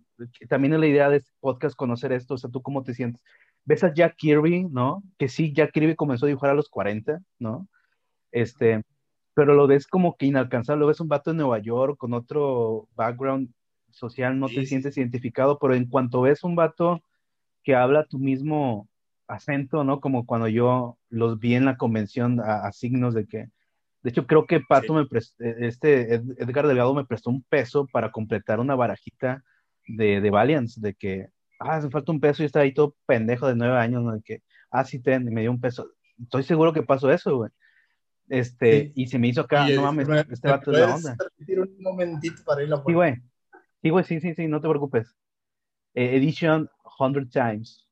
también 0.50 0.74
es 0.74 0.80
la 0.80 0.88
idea 0.88 1.10
de 1.10 1.18
este 1.18 1.32
podcast 1.40 1.76
conocer 1.76 2.12
esto, 2.14 2.34
o 2.34 2.38
sea, 2.38 2.50
tú 2.50 2.64
cómo 2.64 2.84
te 2.84 2.96
sientes. 2.96 3.22
Ves 3.64 3.84
a 3.84 3.94
Jack 3.94 4.16
Kirby, 4.18 4.68
¿no? 4.68 5.04
Que 5.20 5.30
sí, 5.30 5.54
Jack 5.54 5.74
Kirby 5.74 5.96
comenzó 5.96 6.26
a 6.26 6.30
dibujar 6.30 6.50
a 6.50 6.56
los 6.56 6.68
40, 6.68 7.22
¿no? 7.38 7.68
Este, 8.32 8.82
pero 9.36 9.54
lo 9.54 9.68
ves 9.68 9.86
como 9.86 10.18
que 10.18 10.26
inalcanzable, 10.26 10.80
lo 10.80 10.88
ves 10.88 11.00
un 11.00 11.10
vato 11.10 11.30
en 11.30 11.38
Nueva 11.38 11.60
York 11.60 11.98
con 11.98 12.14
otro 12.14 12.88
background 12.96 13.54
social, 13.92 14.40
no 14.40 14.48
te 14.48 14.66
sientes 14.66 14.98
identificado, 14.98 15.60
pero 15.60 15.76
en 15.76 15.88
cuanto 15.88 16.22
ves 16.22 16.44
un 16.44 16.56
vato 16.56 17.02
que 17.64 17.76
habla 17.76 18.06
tu 18.06 18.20
mismo 18.20 18.90
acento, 19.28 19.84
¿no? 19.84 20.02
Como 20.02 20.26
cuando 20.26 20.48
yo 20.48 20.98
los 21.10 21.40
vi 21.40 21.56
en 21.56 21.66
la 21.66 21.78
convención 21.78 22.40
a, 22.40 22.72
signos 22.72 23.14
de 23.14 23.26
que, 23.26 23.50
de 24.04 24.10
hecho 24.10 24.28
creo 24.28 24.46
que 24.46 24.60
Pato 24.60 24.94
me 24.94 25.06
prestó, 25.06 25.44
este 25.44 26.16
Edgar 26.16 26.68
Delgado 26.68 26.94
me 26.94 27.06
prestó 27.06 27.30
un 27.30 27.44
peso 27.44 27.88
para 27.92 28.12
completar 28.12 28.60
una 28.60 28.76
barajita 28.76 29.44
de, 29.88 30.22
de 30.22 30.30
Valiants, 30.30 30.82
de 30.82 30.94
que, 30.96 31.28
ah, 31.60 31.76
hace 31.76 31.90
falta 31.90 32.12
un 32.12 32.20
peso 32.20 32.44
y 32.44 32.46
está 32.46 32.62
ahí 32.62 32.74
todo 32.74 32.96
pendejo 33.06 33.48
de 33.48 33.56
nueve 33.56 33.78
años, 33.78 34.04
¿no? 34.04 34.14
De 34.14 34.22
que, 34.22 34.42
ah, 34.70 34.84
sí, 34.84 35.00
ten, 35.00 35.26
me 35.26 35.42
dio 35.42 35.52
un 35.52 35.62
peso. 35.62 35.90
Estoy 36.22 36.44
seguro 36.44 36.74
que 36.74 36.84
pasó 36.84 37.12
eso, 37.12 37.38
güey. 37.38 37.52
Este, 38.30 38.94
y 38.96 39.08
se 39.08 39.20
me 39.20 39.28
hizo 39.28 39.42
acá, 39.42 39.68
no 39.68 39.82
mames, 39.82 40.08
este 40.30 40.50
vato 40.50 40.72
es 40.72 40.80
la 40.80 40.96
onda. 40.96 41.18
un 41.48 41.78
momentito 41.82 42.42
para 42.46 42.64
ir 42.64 42.74
a 42.74 42.78
Sí, 42.78 42.94
güey. 42.94 43.16
Sí, 43.84 43.90
güey, 43.90 44.04
sí, 44.06 44.20
sí, 44.20 44.34
sí, 44.36 44.48
no 44.48 44.62
te 44.62 44.68
preocupes. 44.70 45.16
Eh, 45.96 46.18
edition 46.18 46.70
100 46.86 47.30
times. 47.30 47.88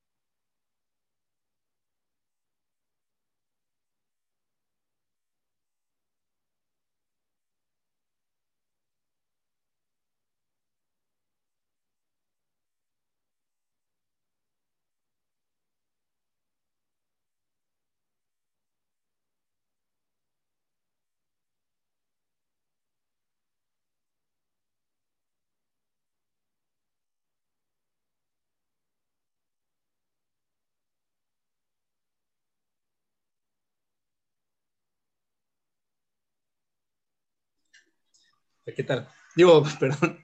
¿Qué 38.65 38.83
tal? 38.83 39.07
Digo, 39.35 39.63
perdón. 39.79 40.19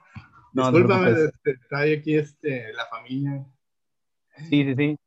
No, 0.53 0.71
Discúlpame, 0.71 1.11
está 1.43 1.79
aquí 1.81 2.15
este, 2.15 2.71
la 2.73 2.85
familia. 2.85 3.45
Sí, 4.49 4.63
sí, 4.63 4.75
sí. 4.75 4.97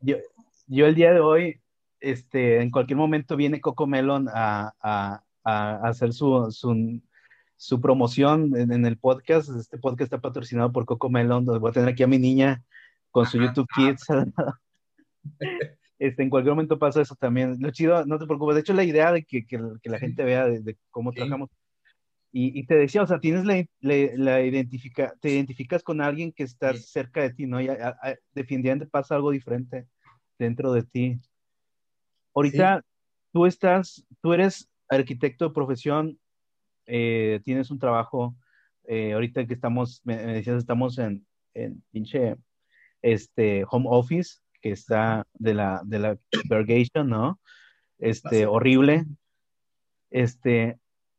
Yo, 0.00 0.16
yo 0.66 0.86
el 0.86 0.94
día 0.94 1.12
de 1.12 1.20
hoy, 1.20 1.60
este, 2.00 2.60
en 2.60 2.70
cualquier 2.70 2.96
momento 2.96 3.36
viene 3.36 3.60
Coco 3.60 3.86
Melon 3.86 4.28
a, 4.32 4.74
a, 4.80 5.22
a 5.44 5.88
hacer 5.88 6.12
su, 6.12 6.50
su, 6.50 7.00
su 7.56 7.80
promoción 7.80 8.56
en, 8.56 8.84
el 8.84 8.98
podcast. 8.98 9.50
Este 9.50 9.78
podcast 9.78 10.12
está 10.12 10.20
patrocinado 10.20 10.72
por 10.72 10.86
Coco 10.86 11.10
Melon. 11.10 11.44
Voy 11.44 11.70
a 11.70 11.72
tener 11.72 11.90
aquí 11.90 12.02
a 12.02 12.08
mi 12.08 12.18
niña 12.18 12.64
con 13.10 13.26
su 13.26 13.38
YouTube 13.38 13.68
Kids. 13.76 14.06
Este, 16.00 16.22
en 16.22 16.30
cualquier 16.30 16.54
momento 16.54 16.78
pasa 16.78 17.02
eso 17.02 17.14
también. 17.14 17.56
Lo 17.60 17.70
chido, 17.70 18.06
no 18.06 18.18
te 18.18 18.24
preocupes. 18.24 18.54
De 18.54 18.62
hecho, 18.62 18.72
la 18.72 18.84
idea 18.84 19.12
de 19.12 19.22
que, 19.22 19.46
que, 19.46 19.60
la 19.84 19.98
gente 19.98 20.24
vea 20.24 20.46
de, 20.46 20.78
cómo 20.90 21.12
trabajamos. 21.12 21.50
Y, 22.32 22.58
y, 22.58 22.64
te 22.64 22.74
decía, 22.74 23.02
o 23.02 23.06
sea, 23.06 23.20
tienes 23.20 23.44
la, 23.44 23.62
la, 23.80 24.40
identifica, 24.40 25.14
te 25.20 25.30
identificas 25.30 25.82
con 25.82 26.00
alguien 26.00 26.32
que 26.32 26.44
está 26.44 26.72
cerca 26.74 27.20
de 27.20 27.34
ti, 27.34 27.46
¿no? 27.46 27.60
Y 27.60 27.68
definitivamente 28.32 28.86
pasa 28.86 29.14
algo 29.14 29.30
diferente 29.30 29.86
dentro 30.38 30.72
de 30.72 30.84
ti. 30.84 31.20
Ahorita 32.34 32.82
tú 33.32 33.44
estás, 33.44 34.06
tú 34.22 34.32
eres 34.32 34.70
arquitecto 34.88 35.48
de 35.48 35.54
profesión, 35.54 36.18
eh, 36.86 37.40
tienes 37.44 37.70
un 37.70 37.78
trabajo, 37.78 38.34
eh, 38.84 39.12
ahorita 39.12 39.46
que 39.46 39.54
estamos, 39.54 40.00
me, 40.04 40.16
decías, 40.16 40.56
estamos 40.56 40.98
en, 40.98 41.26
en 41.52 41.82
pinche 41.90 42.36
este, 43.02 43.64
home 43.68 43.86
office, 43.90 44.38
que 44.60 44.72
está 44.72 45.26
de 45.34 45.54
la, 45.54 45.82
de 45.84 45.98
la 45.98 46.18
¿no? 47.04 47.40
Este, 47.98 48.46
horrible. 48.46 49.06
Este, 50.10 50.78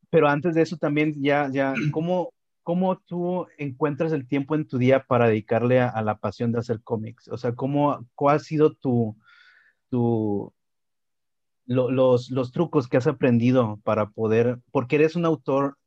pero 0.10 0.28
antes 0.28 0.56
de 0.56 0.62
eso 0.62 0.78
también 0.78 1.16
ya, 1.22 1.50
ya, 1.52 1.74
¿cómo, 1.94 2.34
¿cómo 2.64 2.98
tú 2.98 3.48
encuentras 3.58 4.12
el 4.12 4.28
tiempo 4.28 4.56
en 4.56 4.68
tu 4.68 4.78
día 4.78 5.04
para 5.04 5.28
dedicarle 5.28 5.80
a, 5.80 6.02
la 6.02 6.18
pasión 6.18 6.52
de 6.52 6.60
hacer 6.60 6.82
cómics? 6.84 7.28
O 7.30 7.38
sea, 7.38 7.54
¿cómo, 7.54 8.06
¿cuál 8.16 8.38
ha 8.38 8.40
sido 8.40 8.74
tu, 8.74 9.18
tu, 9.90 10.54
los, 11.66 12.30
los 12.30 12.52
trucos 12.52 12.88
que 12.88 12.98
has 12.98 13.08
aprendido 13.08 13.80
para 13.84 14.10
poder, 14.10 14.60
porque 14.72 14.98
eres 14.98 15.16
un 15.16 15.26
autor 15.26 15.78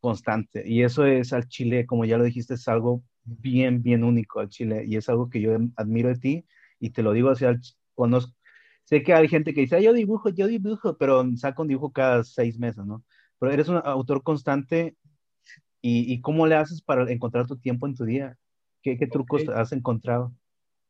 constante 0.00 0.64
y 0.66 0.82
eso 0.82 1.04
es 1.04 1.32
al 1.32 1.46
Chile, 1.46 1.86
como 1.86 2.04
ya 2.04 2.18
lo 2.18 2.24
dijiste, 2.24 2.54
es 2.54 2.66
algo 2.68 3.02
bien, 3.24 3.82
bien 3.82 4.02
único 4.02 4.40
al 4.40 4.48
Chile 4.48 4.84
y 4.86 4.96
es 4.96 5.08
algo 5.08 5.28
que 5.28 5.40
yo 5.40 5.56
admiro 5.76 6.08
de 6.08 6.16
ti 6.16 6.44
y 6.80 6.90
te 6.90 7.02
lo 7.02 7.12
digo, 7.12 7.30
o 7.30 7.36
sea, 7.36 7.56
conozco, 7.94 8.34
sé 8.84 9.02
que 9.02 9.14
hay 9.14 9.28
gente 9.28 9.54
que 9.54 9.60
dice, 9.60 9.76
ah, 9.76 9.80
yo 9.80 9.92
dibujo, 9.92 10.30
yo 10.30 10.48
dibujo, 10.48 10.96
pero 10.96 11.24
saco 11.36 11.62
un 11.62 11.68
dibujo 11.68 11.92
cada 11.92 12.24
seis 12.24 12.58
meses, 12.58 12.84
¿no? 12.84 13.04
Pero 13.38 13.52
eres 13.52 13.68
un 13.68 13.80
autor 13.84 14.22
constante 14.22 14.96
y, 15.80 16.12
y 16.12 16.20
¿cómo 16.20 16.46
le 16.46 16.56
haces 16.56 16.82
para 16.82 17.10
encontrar 17.10 17.46
tu 17.46 17.56
tiempo 17.56 17.86
en 17.86 17.94
tu 17.94 18.04
día? 18.04 18.36
¿Qué, 18.82 18.98
qué 18.98 19.06
trucos 19.06 19.48
has 19.48 19.72
encontrado? 19.72 20.34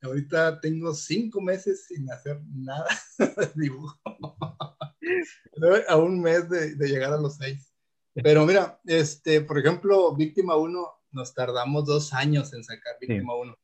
Ahorita 0.03 0.61
tengo 0.61 0.95
cinco 0.95 1.41
meses 1.41 1.87
sin 1.87 2.11
hacer 2.11 2.41
nada 2.55 2.87
de 3.19 3.51
dibujo. 3.55 4.01
a 5.89 5.97
un 5.97 6.23
mes 6.23 6.49
de, 6.49 6.77
de, 6.77 6.89
llegar 6.89 7.13
a 7.13 7.21
los 7.21 7.37
seis. 7.37 7.75
Pero 8.15 8.47
mira, 8.47 8.81
este, 8.87 9.41
por 9.41 9.59
ejemplo, 9.59 10.15
Víctima 10.17 10.57
1, 10.57 10.87
nos 11.13 11.35
tardamos 11.35 11.85
dos 11.85 12.13
años 12.13 12.53
en 12.55 12.65
sacar 12.65 12.95
Víctima 13.01 13.35
1 13.35 13.57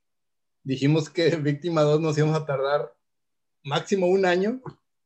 dijimos 0.67 1.09
que 1.09 1.37
Víctima 1.37 1.83
2 1.83 2.01
nos 2.01 2.19
íbamos 2.19 2.37
a 2.37 2.45
tardar 2.45 2.93
máximo 3.63 4.07
un 4.07 4.27
año, 4.27 4.61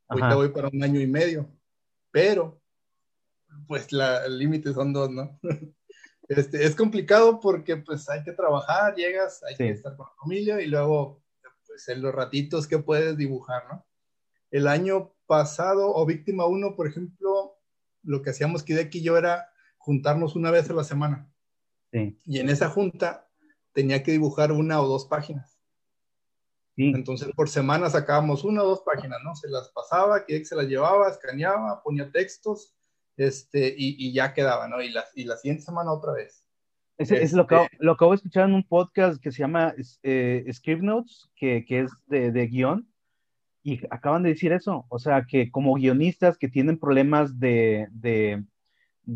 ahorita 0.09 0.35
voy 0.35 0.49
para 0.49 0.69
un 0.69 0.83
año 0.83 1.01
y 1.01 1.07
medio, 1.07 1.49
pero 2.11 2.61
pues 3.69 3.93
la, 3.93 4.25
el 4.25 4.39
límite 4.39 4.73
son 4.73 4.93
dos, 4.93 5.11
¿no? 5.11 5.39
Este, 6.29 6.65
es 6.65 6.77
complicado 6.77 7.41
porque 7.41 7.77
pues 7.77 8.09
hay 8.09 8.23
que 8.23 8.31
trabajar, 8.31 8.95
llegas, 8.95 9.43
hay 9.43 9.57
que 9.57 9.71
estar 9.71 9.97
con 9.97 10.07
la 10.07 10.13
familia 10.23 10.61
y 10.61 10.69
luego 10.69 11.21
pues 11.67 11.89
en 11.89 12.01
los 12.01 12.15
ratitos 12.15 12.69
que 12.69 12.79
puedes 12.79 13.17
dibujar, 13.17 13.65
¿no? 13.69 13.85
El 14.53 14.69
año 14.69 15.13
pasado 15.27 15.93
o 15.93 16.07
Víctima 16.07 16.47
1, 16.47 16.77
por 16.77 16.87
ejemplo, 16.87 17.59
lo 18.05 18.23
que 18.23 18.31
hacíamos 18.31 18.63
Kideki 18.63 18.99
y 18.99 19.03
yo 19.03 19.19
era 19.19 19.51
juntarnos 19.77 20.37
una 20.37 20.53
vez 20.53 20.71
a 20.71 20.75
la 20.75 20.85
semana. 20.85 21.29
Sí. 21.91 22.17
Y 22.27 22.39
en 22.39 22.49
esa 22.49 22.69
junta 22.69 23.29
tenía 23.73 24.03
que 24.03 24.13
dibujar 24.13 24.53
una 24.53 24.81
o 24.81 24.89
dos 24.89 25.07
páginas. 25.07 25.61
Entonces, 26.77 27.29
por 27.37 27.49
semana 27.49 27.91
sacábamos 27.91 28.45
una 28.45 28.63
o 28.63 28.69
dos 28.69 28.81
páginas, 28.81 29.19
¿no? 29.23 29.35
Se 29.35 29.49
las 29.49 29.69
pasaba, 29.71 30.25
que 30.25 30.45
se 30.45 30.57
las 30.57 30.67
llevaba, 30.67 31.09
escaneaba, 31.09 31.83
ponía 31.83 32.11
textos, 32.11 32.75
este, 33.17 33.75
y, 33.77 34.13
ya 34.13 34.33
quedaba, 34.33 34.67
¿no? 34.67 34.81
Y 34.81 34.91
la, 34.91 35.05
y 35.15 35.25
la 35.25 35.37
siguiente 35.37 35.63
semana 35.63 35.93
otra 35.93 36.13
vez. 36.15 36.45
Es, 36.97 37.11
es 37.11 37.33
lo, 37.33 37.47
que, 37.47 37.57
este 37.57 37.77
lo 37.81 37.93
acabo 37.93 38.13
de 38.13 38.17
escuchar 38.17 38.49
en 38.49 38.55
un 38.55 38.67
podcast 38.67 39.23
que 39.23 39.33
se 39.33 39.39
llama 39.39 39.75
eh, 40.03 40.45
Script 40.53 40.83
Notes, 40.83 41.31
que, 41.35 41.65
que 41.67 41.81
es 41.81 41.93
de, 42.07 42.31
de, 42.31 42.47
guion, 42.47 42.91
y 43.63 43.81
acaban 43.91 44.23
de 44.23 44.31
decir 44.31 44.53
eso, 44.53 44.87
o 44.89 44.99
sea, 44.99 45.27
que 45.27 45.51
como 45.51 45.75
guionistas 45.75 46.39
que 46.39 46.49
tienen 46.49 46.79
problemas 46.79 47.39
de, 47.39 47.89
de 47.91 48.45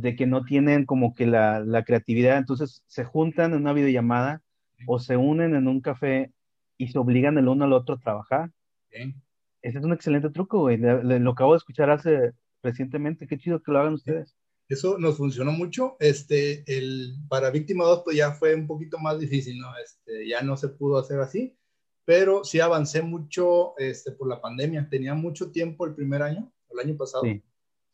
de 0.01 0.17
que 0.17 0.27
no 0.27 0.45
tienen 0.45 0.87
como 0.87 1.15
que 1.15 1.27
la, 1.27 1.61
la 1.61 1.85
creatividad, 1.85 2.39
entonces 2.39 2.83
se 2.87 3.05
juntan 3.05 3.53
en 3.53 3.61
una 3.61 3.73
videollamada 3.73 4.43
o 4.87 4.99
se 4.99 5.17
unen 5.17 5.55
en 5.55 5.69
un 5.69 5.81
café 5.81 6.33
y 6.77 6.89
se 6.89 6.99
obligan 6.99 7.39
el 7.39 7.49
uno 7.49 7.65
al 7.65 7.73
otro 7.73 7.95
a 7.95 8.01
trabajar. 8.01 8.51
Ese 8.91 9.79
es 9.79 9.85
un 9.85 9.93
excelente 9.93 10.31
truco, 10.31 10.61
güey. 10.61 10.79
lo 10.79 11.31
acabo 11.31 11.53
de 11.53 11.59
escuchar 11.59 11.91
hace 11.91 12.33
recientemente. 12.63 13.27
Qué 13.29 13.39
chido 13.39 13.63
que 13.63 13.71
lo 13.71 13.79
hagan 13.79 13.95
ustedes. 13.95 14.35
Eso 14.69 14.99
nos 14.99 15.17
funcionó 15.17 15.53
mucho. 15.53 15.97
Este, 16.01 16.65
el, 16.67 17.17
para 17.29 17.51
Víctima 17.51 17.85
2, 17.85 18.03
pues 18.05 18.17
ya 18.17 18.33
fue 18.33 18.55
un 18.55 18.67
poquito 18.67 18.99
más 18.99 19.21
difícil, 19.21 19.59
¿no? 19.59 19.69
Este, 19.79 20.29
ya 20.29 20.43
no 20.43 20.57
se 20.57 20.69
pudo 20.69 20.99
hacer 20.99 21.21
así, 21.21 21.57
pero 22.05 22.43
sí 22.43 22.59
avancé 22.59 23.03
mucho 23.03 23.79
este, 23.79 24.11
por 24.11 24.29
la 24.29 24.41
pandemia. 24.41 24.89
Tenía 24.91 25.15
mucho 25.15 25.53
tiempo 25.53 25.87
el 25.87 25.95
primer 25.95 26.23
año, 26.23 26.53
el 26.71 26.81
año 26.81 26.97
pasado. 26.97 27.23
Sí, 27.23 27.45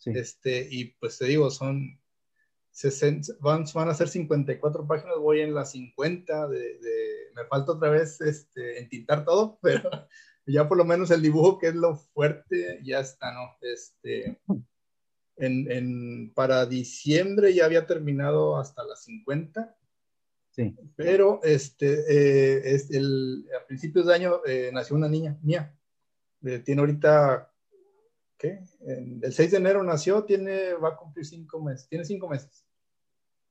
sí. 0.01 0.11
Este, 0.15 0.67
y 0.69 0.97
pues 0.99 1.17
te 1.17 1.27
digo, 1.27 1.49
son 1.51 2.01
60, 2.73 3.35
van, 3.41 3.65
van 3.73 3.89
a 3.89 3.95
ser 3.95 4.09
54 4.09 4.87
páginas, 4.87 5.17
voy 5.19 5.41
en 5.41 5.55
las 5.55 5.71
50, 5.71 6.49
de, 6.49 6.59
de, 6.59 7.31
me 7.37 7.45
falta 7.45 7.73
otra 7.73 7.91
vez 7.91 8.21
este, 8.21 8.81
entintar 8.81 9.25
todo, 9.25 9.59
pero 9.63 9.89
ya 10.47 10.69
por 10.69 10.77
lo 10.77 10.85
menos 10.85 11.11
el 11.13 11.23
dibujo, 11.23 11.59
que 11.59 11.69
es 11.69 11.75
lo 11.75 11.97
fuerte, 11.97 12.81
ya 12.83 13.01
está, 13.01 13.33
¿no? 13.33 13.57
Este, 13.61 14.41
en, 15.37 15.71
en, 15.71 16.33
para 16.35 16.67
diciembre 16.67 17.55
ya 17.55 17.65
había 17.65 17.87
terminado 17.87 18.59
hasta 18.59 18.85
las 18.85 19.05
50. 19.05 19.77
Sí. 20.51 20.77
Pero 20.97 21.41
este, 21.43 22.01
eh, 22.09 22.75
es 22.75 22.91
el, 22.91 23.47
a 23.59 23.67
principios 23.67 24.07
de 24.07 24.15
año 24.15 24.41
eh, 24.45 24.71
nació 24.73 24.97
una 24.97 25.09
niña 25.09 25.39
mía. 25.43 25.75
Eh, 26.43 26.59
tiene 26.59 26.81
ahorita, 26.81 27.50
¿qué? 28.41 28.61
el 28.87 29.33
6 29.33 29.51
de 29.51 29.57
enero 29.59 29.83
nació, 29.85 30.25
tiene, 30.25 30.73
va 30.75 30.89
a 30.91 30.97
cumplir 30.97 31.27
cinco 31.27 31.63
meses, 31.63 31.89
tiene 31.89 32.05
cinco 32.05 32.29
meses. 32.29 32.67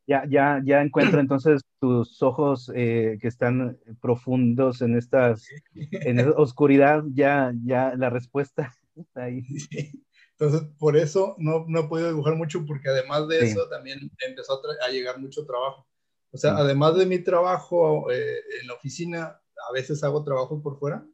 Ya, 0.08 0.26
ya, 0.28 0.60
ya 0.66 0.82
encuentro 0.82 1.20
entonces 1.20 1.62
tus 1.80 2.22
ojos 2.24 2.72
que 2.74 3.20
están 3.22 3.78
profundos 4.02 4.82
en 4.82 4.98
estas, 4.98 5.48
en 5.76 6.20
esa 6.20 6.32
oscuridad, 6.32 7.04
ya, 7.14 7.54
ya 7.64 7.94
la 7.96 8.10
respuesta 8.10 8.74
está 8.96 9.26
ahí. 9.26 9.44
Sí. 9.44 10.04
Entonces, 10.40 10.70
por 10.80 10.96
eso 10.96 11.36
no, 11.38 11.66
no 11.68 11.82
he 11.82 11.88
podido 11.88 12.08
dibujar 12.08 12.36
mucho, 12.36 12.66
porque 12.66 12.88
además 12.88 13.28
de 13.28 13.40
eso 13.42 13.68
también 13.68 14.10
empezó 14.26 14.62
a, 14.86 14.90
llegar 14.90 15.20
mucho 15.20 15.46
trabajo. 15.46 15.86
O 16.32 16.38
sea, 16.38 16.56
además 16.56 16.96
de 16.96 17.06
mi 17.06 17.20
trabajo 17.20 18.10
eh, 18.10 18.40
en 18.62 18.68
la 18.68 18.76
oficina, 18.76 19.26
a 19.70 19.74
veces 19.74 20.02
hago 20.02 20.24
trabajo 20.24 20.62
por 20.62 20.80
fuera 20.80 21.06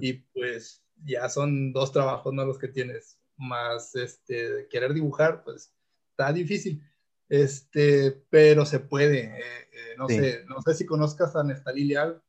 y 0.00 0.14
pues 0.14 0.85
ya 1.04 1.28
son 1.28 1.72
dos 1.72 1.92
trabajos, 1.92 2.32
¿no? 2.32 2.44
Los 2.44 2.58
que 2.58 2.68
tienes, 2.68 3.18
más 3.36 3.94
este, 3.94 4.66
querer 4.70 4.94
dibujar, 4.94 5.44
pues 5.44 5.74
está 6.10 6.32
difícil. 6.32 6.82
Este, 7.28 8.12
pero 8.30 8.64
se 8.64 8.80
puede. 8.80 9.24
Eh, 9.24 9.68
eh, 9.72 9.94
no 9.98 10.08
sé, 10.08 10.44
no 10.46 10.62
sé 10.62 10.74
si 10.74 10.86
conozcas 10.86 11.34
a 11.36 11.42
Nestalí 11.42 11.84
Leal. 11.84 12.22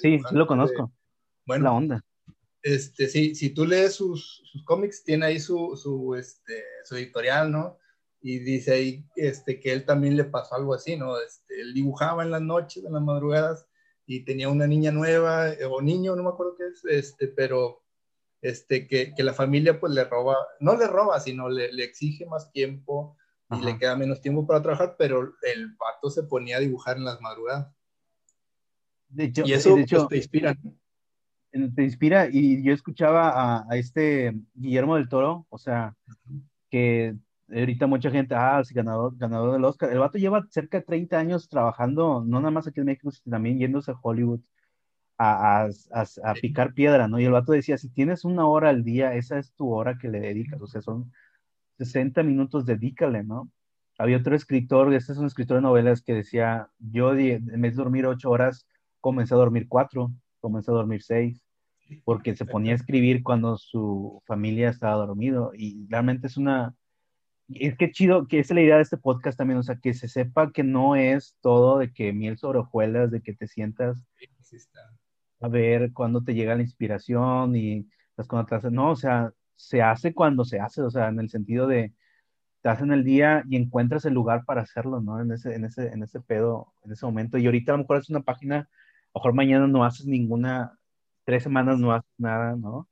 sí, 0.00 0.18
lo 0.32 0.46
conozco. 0.46 0.92
bueno, 1.44 1.64
la 1.64 1.72
onda 1.72 2.04
este, 2.62 3.08
sí, 3.08 3.34
si 3.34 3.50
tú 3.50 3.66
lees 3.66 3.94
sus, 3.94 4.42
sus 4.44 4.64
cómics, 4.64 5.02
tiene 5.04 5.26
ahí 5.26 5.40
su, 5.40 5.76
su, 5.76 6.14
este, 6.14 6.62
su 6.84 6.96
editorial, 6.96 7.50
¿no? 7.50 7.78
Y 8.20 8.40
dice 8.40 8.72
ahí 8.72 9.04
este, 9.16 9.60
que 9.60 9.72
él 9.72 9.84
también 9.84 10.16
le 10.16 10.24
pasó 10.24 10.56
algo 10.56 10.74
así, 10.74 10.96
¿no? 10.96 11.20
Este, 11.20 11.60
él 11.60 11.72
dibujaba 11.72 12.24
en 12.24 12.30
las 12.30 12.42
noches, 12.42 12.84
en 12.84 12.92
las 12.92 13.02
madrugadas, 13.02 13.66
y 14.06 14.24
tenía 14.24 14.48
una 14.48 14.66
niña 14.66 14.90
nueva, 14.90 15.50
eh, 15.52 15.64
o 15.64 15.80
niño, 15.80 16.16
no 16.16 16.22
me 16.24 16.30
acuerdo 16.30 16.56
qué 16.56 16.64
es, 16.66 16.84
este, 16.84 17.28
pero 17.28 17.82
este, 18.42 18.86
que, 18.86 19.14
que 19.14 19.22
la 19.22 19.32
familia 19.32 19.80
pues 19.80 19.92
le 19.92 20.04
roba, 20.04 20.36
no 20.60 20.76
le 20.76 20.86
roba, 20.86 21.20
sino 21.20 21.48
le, 21.48 21.72
le 21.72 21.84
exige 21.84 22.26
más 22.26 22.50
tiempo 22.52 23.16
y 23.50 23.64
le 23.64 23.78
queda 23.78 23.96
menos 23.96 24.20
tiempo 24.20 24.46
para 24.46 24.62
trabajar, 24.62 24.96
pero 24.98 25.32
el 25.42 25.74
vato 25.76 26.10
se 26.10 26.22
ponía 26.24 26.58
a 26.58 26.60
dibujar 26.60 26.98
en 26.98 27.04
las 27.04 27.20
madrugadas. 27.20 27.74
De 29.08 29.24
hecho, 29.24 29.42
y 29.46 29.54
eso 29.54 29.74
de 29.74 29.82
hecho, 29.82 29.96
pues, 29.96 30.08
te 30.08 30.16
inspira 30.18 30.58
te 31.74 31.82
inspira. 31.82 32.28
Y 32.30 32.62
yo 32.62 32.72
escuchaba 32.72 33.64
a, 33.68 33.76
este 33.76 34.34
Guillermo 34.54 34.96
del 34.96 35.08
Toro, 35.08 35.46
o 35.48 35.58
sea, 35.58 35.94
que 36.70 37.16
ahorita 37.50 37.86
mucha 37.86 38.10
gente, 38.10 38.34
ah, 38.34 38.62
sí, 38.64 38.74
ganador, 38.74 39.16
ganador 39.16 39.52
del 39.52 39.64
Oscar. 39.64 39.90
El 39.90 39.98
vato 39.98 40.18
lleva 40.18 40.46
cerca 40.50 40.78
de 40.78 40.84
30 40.84 41.18
años 41.18 41.48
trabajando, 41.48 42.22
no 42.26 42.40
nada 42.40 42.50
más 42.50 42.66
aquí 42.66 42.80
en 42.80 42.86
México, 42.86 43.10
sino 43.10 43.32
también 43.34 43.58
yéndose 43.58 43.90
a 43.90 43.98
Hollywood 44.00 44.40
a, 45.18 45.64
a, 45.64 46.04
a, 46.24 46.34
picar 46.34 46.74
piedra, 46.74 47.08
¿no? 47.08 47.18
Y 47.20 47.24
el 47.24 47.32
vato 47.32 47.52
decía, 47.52 47.76
si 47.76 47.90
tienes 47.90 48.24
una 48.24 48.46
hora 48.46 48.70
al 48.70 48.84
día, 48.84 49.14
esa 49.14 49.38
es 49.38 49.52
tu 49.54 49.72
hora 49.72 49.98
que 49.98 50.08
le 50.08 50.20
dedicas, 50.20 50.60
o 50.60 50.66
sea, 50.66 50.80
son 50.80 51.12
60 51.78 52.22
minutos, 52.22 52.66
dedícale, 52.66 53.24
¿no? 53.24 53.50
Había 53.98 54.18
otro 54.18 54.36
escritor, 54.36 54.92
este 54.94 55.12
es 55.12 55.18
un 55.18 55.26
escritor 55.26 55.56
de 55.56 55.62
novelas 55.62 56.02
que 56.02 56.14
decía, 56.14 56.70
yo 56.78 57.12
en 57.14 57.60
vez 57.60 57.76
de 57.76 57.82
dormir 57.82 58.06
ocho 58.06 58.30
horas, 58.30 58.66
comencé 59.00 59.34
a 59.34 59.38
dormir 59.38 59.66
cuatro 59.68 60.12
comenzó 60.40 60.72
a 60.72 60.76
dormir 60.76 61.02
seis, 61.02 61.42
porque 62.04 62.36
se 62.36 62.44
ponía 62.44 62.72
a 62.72 62.76
escribir 62.76 63.22
cuando 63.22 63.56
su 63.56 64.22
familia 64.26 64.70
estaba 64.70 65.06
dormido 65.06 65.52
y 65.54 65.86
realmente 65.88 66.26
es 66.26 66.36
una, 66.36 66.74
es 67.48 67.76
que 67.76 67.90
chido, 67.90 68.26
que 68.26 68.40
es 68.40 68.50
la 68.50 68.60
idea 68.60 68.76
de 68.76 68.82
este 68.82 68.98
podcast 68.98 69.38
también, 69.38 69.58
o 69.58 69.62
sea, 69.62 69.78
que 69.78 69.94
se 69.94 70.08
sepa 70.08 70.52
que 70.52 70.62
no 70.64 70.96
es 70.96 71.36
todo 71.40 71.78
de 71.78 71.92
que 71.92 72.12
miel 72.12 72.38
sobre 72.38 72.58
hojuelas, 72.58 73.10
de 73.10 73.22
que 73.22 73.34
te 73.34 73.46
sientas 73.46 74.04
a 75.40 75.48
ver 75.48 75.92
cuándo 75.92 76.22
te 76.22 76.34
llega 76.34 76.54
la 76.56 76.62
inspiración 76.62 77.56
y 77.56 77.88
las 78.16 78.28
te 78.28 78.70
no, 78.70 78.90
o 78.90 78.96
sea, 78.96 79.32
se 79.56 79.82
hace 79.82 80.14
cuando 80.14 80.44
se 80.44 80.60
hace, 80.60 80.82
o 80.82 80.90
sea, 80.90 81.08
en 81.08 81.20
el 81.20 81.30
sentido 81.30 81.66
de 81.66 81.92
te 82.62 82.68
hacen 82.68 82.92
el 82.92 83.04
día 83.04 83.44
y 83.48 83.56
encuentras 83.56 84.04
el 84.04 84.14
lugar 84.14 84.44
para 84.44 84.62
hacerlo, 84.62 85.00
¿no? 85.00 85.20
En 85.20 85.30
ese, 85.32 85.54
en 85.54 85.64
ese, 85.64 85.88
en 85.88 86.02
ese 86.02 86.20
pedo, 86.20 86.72
en 86.84 86.92
ese 86.92 87.06
momento. 87.06 87.38
Y 87.38 87.46
ahorita 87.46 87.72
a 87.72 87.76
lo 87.76 87.82
mejor 87.82 87.98
es 87.98 88.10
una 88.10 88.22
página 88.22 88.68
mejor 89.14 89.34
mañana 89.34 89.66
no 89.66 89.84
haces 89.84 90.06
ninguna, 90.06 90.78
tres 91.24 91.42
semanas 91.42 91.78
no 91.78 91.92
haces 91.92 92.10
nada, 92.18 92.56
¿no? 92.56 92.88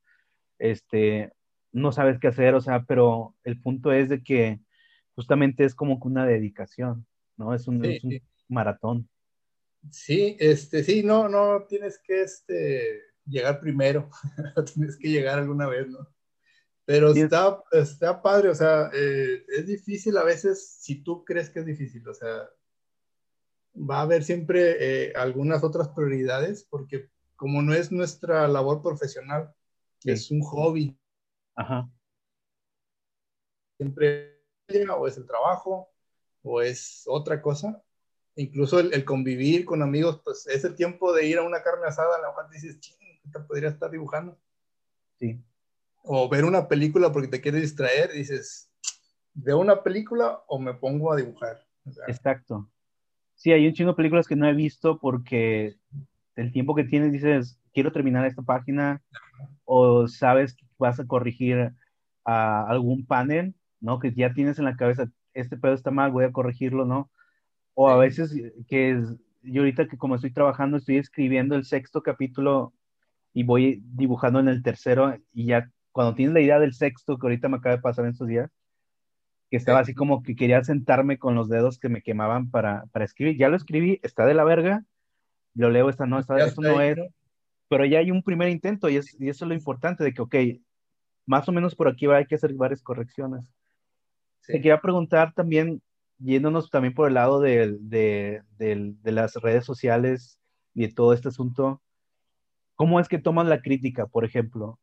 Este, 0.58 1.32
no 1.72 1.92
sabes 1.92 2.18
qué 2.18 2.28
hacer, 2.28 2.54
o 2.54 2.60
sea, 2.60 2.82
pero 2.84 3.34
el 3.44 3.60
punto 3.60 3.92
es 3.92 4.08
de 4.08 4.22
que 4.22 4.60
justamente 5.14 5.64
es 5.64 5.74
como 5.74 6.00
que 6.00 6.08
una 6.08 6.26
dedicación, 6.26 7.06
¿no? 7.36 7.54
Es 7.54 7.68
un, 7.68 7.82
maratón. 8.48 9.08
Sí, 9.90 10.36
este, 10.40 10.82
sí, 10.84 11.02
no, 11.02 11.28
no 11.28 11.64
tienes 11.68 11.98
que 11.98 12.22
este, 12.22 13.02
llegar 13.24 13.60
primero, 13.60 14.10
tienes 14.74 14.96
que 14.96 15.08
llegar 15.08 15.38
alguna 15.38 15.66
vez, 15.66 15.88
¿no? 15.88 16.08
Pero 16.84 17.10
está, 17.12 17.62
está 17.72 18.22
padre, 18.22 18.48
o 18.50 18.54
sea, 18.54 18.90
eh, 18.94 19.44
es 19.48 19.66
difícil 19.66 20.16
a 20.16 20.22
veces 20.22 20.76
si 20.78 21.02
tú 21.02 21.24
crees 21.24 21.50
que 21.50 21.58
es 21.60 21.66
difícil, 21.66 22.06
o 22.08 22.14
sea, 22.14 22.48
va 23.74 23.98
a 23.98 24.02
haber 24.02 24.22
siempre 24.22 24.76
eh, 25.08 25.12
algunas 25.16 25.64
otras 25.64 25.88
prioridades, 25.88 26.64
porque 26.70 27.10
como 27.34 27.60
no 27.60 27.74
es 27.74 27.90
nuestra 27.90 28.46
labor 28.46 28.82
profesional, 28.82 29.52
es 30.04 30.30
un 30.30 30.40
hobby. 30.42 30.96
Ajá. 31.56 31.90
Siempre 33.76 34.36
o 34.96 35.06
es 35.06 35.16
el 35.16 35.26
trabajo 35.26 35.92
o 36.42 36.62
es 36.62 37.04
otra 37.06 37.42
cosa. 37.42 37.82
Incluso 38.36 38.78
el, 38.80 39.04
convivir 39.04 39.64
con 39.64 39.82
amigos, 39.82 40.20
pues 40.22 40.46
es 40.46 40.62
el 40.64 40.74
tiempo 40.74 41.12
de 41.14 41.26
ir 41.26 41.38
a 41.38 41.42
una 41.42 41.62
carne 41.62 41.86
asada, 41.86 42.16
a 42.16 42.20
la 42.20 42.34
cual 42.34 42.48
dices, 42.50 42.78
ching, 42.80 42.96
te 43.32 43.40
podría 43.40 43.70
estar 43.70 43.90
dibujando. 43.90 44.38
Sí. 45.18 45.42
O 46.02 46.28
ver 46.28 46.44
una 46.44 46.68
película 46.68 47.10
porque 47.10 47.28
te 47.28 47.40
quieres 47.40 47.62
distraer, 47.62 48.12
dices, 48.12 48.70
¿veo 49.32 49.58
una 49.58 49.82
película 49.82 50.42
o 50.48 50.58
me 50.58 50.74
pongo 50.74 51.12
a 51.12 51.16
dibujar? 51.16 51.66
Exacto. 52.06 52.68
Sí, 53.34 53.52
hay 53.52 53.66
un 53.66 53.72
chingo 53.72 53.92
de 53.92 53.96
películas 53.96 54.26
que 54.26 54.36
no 54.36 54.46
he 54.46 54.54
visto 54.54 54.98
porque 54.98 55.76
el 56.36 56.52
tiempo 56.52 56.74
que 56.74 56.84
tienes 56.84 57.12
dices, 57.12 57.58
quiero 57.72 57.90
terminar 57.90 58.26
esta 58.26 58.42
página 58.42 59.02
o 59.64 60.08
sabes 60.08 60.54
que 60.54 60.66
vas 60.78 61.00
a 61.00 61.06
corregir 61.06 61.72
a 62.24 62.66
algún 62.68 63.06
panel, 63.06 63.54
¿no? 63.80 63.98
Que 63.98 64.12
ya 64.12 64.34
tienes 64.34 64.58
en 64.58 64.66
la 64.66 64.76
cabeza, 64.76 65.10
este 65.32 65.56
pedo 65.56 65.72
está 65.72 65.90
mal, 65.90 66.12
voy 66.12 66.24
a 66.24 66.32
corregirlo, 66.32 66.84
¿no? 66.84 67.10
O 67.78 67.90
a 67.90 67.96
veces 67.98 68.34
que 68.68 68.92
es, 68.92 69.16
yo 69.42 69.60
ahorita 69.60 69.86
que 69.86 69.98
como 69.98 70.14
estoy 70.14 70.32
trabajando, 70.32 70.78
estoy 70.78 70.96
escribiendo 70.96 71.54
el 71.54 71.66
sexto 71.66 72.02
capítulo 72.02 72.72
y 73.34 73.42
voy 73.42 73.82
dibujando 73.84 74.40
en 74.40 74.48
el 74.48 74.62
tercero 74.62 75.14
y 75.34 75.44
ya 75.44 75.70
cuando 75.92 76.14
tienes 76.14 76.32
la 76.32 76.40
idea 76.40 76.58
del 76.58 76.72
sexto 76.72 77.18
que 77.18 77.26
ahorita 77.26 77.50
me 77.50 77.58
acaba 77.58 77.76
de 77.76 77.82
pasar 77.82 78.06
en 78.06 78.12
estos 78.12 78.28
días, 78.28 78.50
que 79.50 79.58
estaba 79.58 79.80
así 79.80 79.94
como 79.94 80.22
que 80.22 80.36
quería 80.36 80.64
sentarme 80.64 81.18
con 81.18 81.34
los 81.34 81.50
dedos 81.50 81.78
que 81.78 81.90
me 81.90 82.00
quemaban 82.00 82.50
para, 82.50 82.86
para 82.92 83.04
escribir. 83.04 83.36
Ya 83.36 83.50
lo 83.50 83.56
escribí, 83.56 84.00
está 84.02 84.24
de 84.24 84.32
la 84.32 84.44
verga, 84.44 84.82
lo 85.54 85.68
leo, 85.68 85.90
esta 85.90 86.06
no, 86.06 86.18
esta, 86.18 86.38
esto 86.38 86.62
no 86.62 86.80
es, 86.80 86.98
pero 87.68 87.84
ya 87.84 87.98
hay 87.98 88.10
un 88.10 88.22
primer 88.22 88.48
intento 88.48 88.88
y, 88.88 88.96
es, 88.96 89.14
y 89.20 89.28
eso 89.28 89.44
es 89.44 89.48
lo 89.48 89.54
importante 89.54 90.02
de 90.02 90.14
que, 90.14 90.22
ok, 90.22 90.34
más 91.26 91.46
o 91.46 91.52
menos 91.52 91.74
por 91.74 91.88
aquí 91.88 92.06
va, 92.06 92.16
hay 92.16 92.26
que 92.26 92.36
hacer 92.36 92.54
varias 92.54 92.82
correcciones. 92.82 93.52
Te 94.46 94.54
quería 94.54 94.80
preguntar 94.80 95.34
también, 95.34 95.82
yéndonos 96.18 96.70
también 96.70 96.94
por 96.94 97.08
el 97.08 97.14
lado 97.14 97.40
de, 97.40 97.76
de, 97.80 98.42
de, 98.58 99.12
las 99.12 99.34
redes 99.34 99.64
sociales 99.64 100.38
y 100.74 100.82
de 100.82 100.92
todo 100.92 101.12
este 101.12 101.28
asunto, 101.28 101.82
¿cómo 102.74 103.00
es 103.00 103.08
que 103.08 103.18
toman 103.18 103.48
la 103.48 103.60
crítica, 103.60 104.06
por 104.06 104.24
ejemplo? 104.24 104.78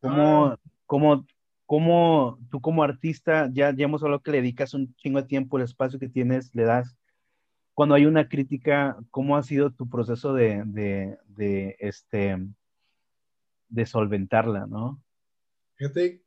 ¿Cómo, 0.00 0.46
ah. 0.46 0.58
cómo 0.86 1.26
¿cómo 1.66 2.38
tú 2.50 2.60
como 2.60 2.82
artista, 2.82 3.48
ya, 3.52 3.74
ya 3.74 3.84
hemos 3.84 4.02
hablado 4.02 4.22
que 4.22 4.30
le 4.30 4.38
dedicas 4.38 4.74
un 4.74 4.94
chingo 4.96 5.20
de 5.20 5.28
tiempo, 5.28 5.56
el 5.56 5.64
espacio 5.64 5.98
que 5.98 6.08
tienes, 6.08 6.54
le 6.54 6.64
das, 6.64 6.96
cuando 7.72 7.94
hay 7.94 8.06
una 8.06 8.28
crítica, 8.28 8.96
¿cómo 9.10 9.36
ha 9.36 9.42
sido 9.42 9.72
tu 9.72 9.88
proceso 9.88 10.32
de, 10.32 10.62
de, 10.66 11.18
de 11.28 11.76
este, 11.80 12.38
de 13.68 13.86
solventarla, 13.86 14.66
no? 14.66 15.02
Fíjate, 15.74 16.22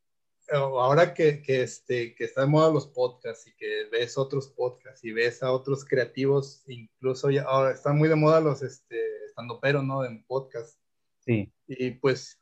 ahora 0.49 1.13
que, 1.13 1.41
que, 1.41 1.63
este, 1.63 2.15
que 2.15 2.23
está 2.23 2.41
de 2.41 2.47
moda 2.47 2.71
los 2.71 2.88
podcasts 2.88 3.47
y 3.47 3.55
que 3.55 3.86
ves 3.91 4.17
otros 4.17 4.47
podcasts 4.49 5.03
y 5.03 5.12
ves 5.12 5.43
a 5.43 5.51
otros 5.51 5.83
creativos, 5.86 6.63
incluso 6.67 7.29
ya 7.29 7.43
ahora 7.43 7.73
están 7.73 7.97
muy 7.97 8.07
de 8.07 8.15
moda 8.15 8.39
los 8.39 8.62
este, 8.62 9.25
estando 9.25 9.60
pero, 9.60 9.83
¿no? 9.83 10.05
En 10.05 10.23
podcast. 10.25 10.79
Sí. 11.19 11.51
Y 11.67 11.91
pues 11.91 12.39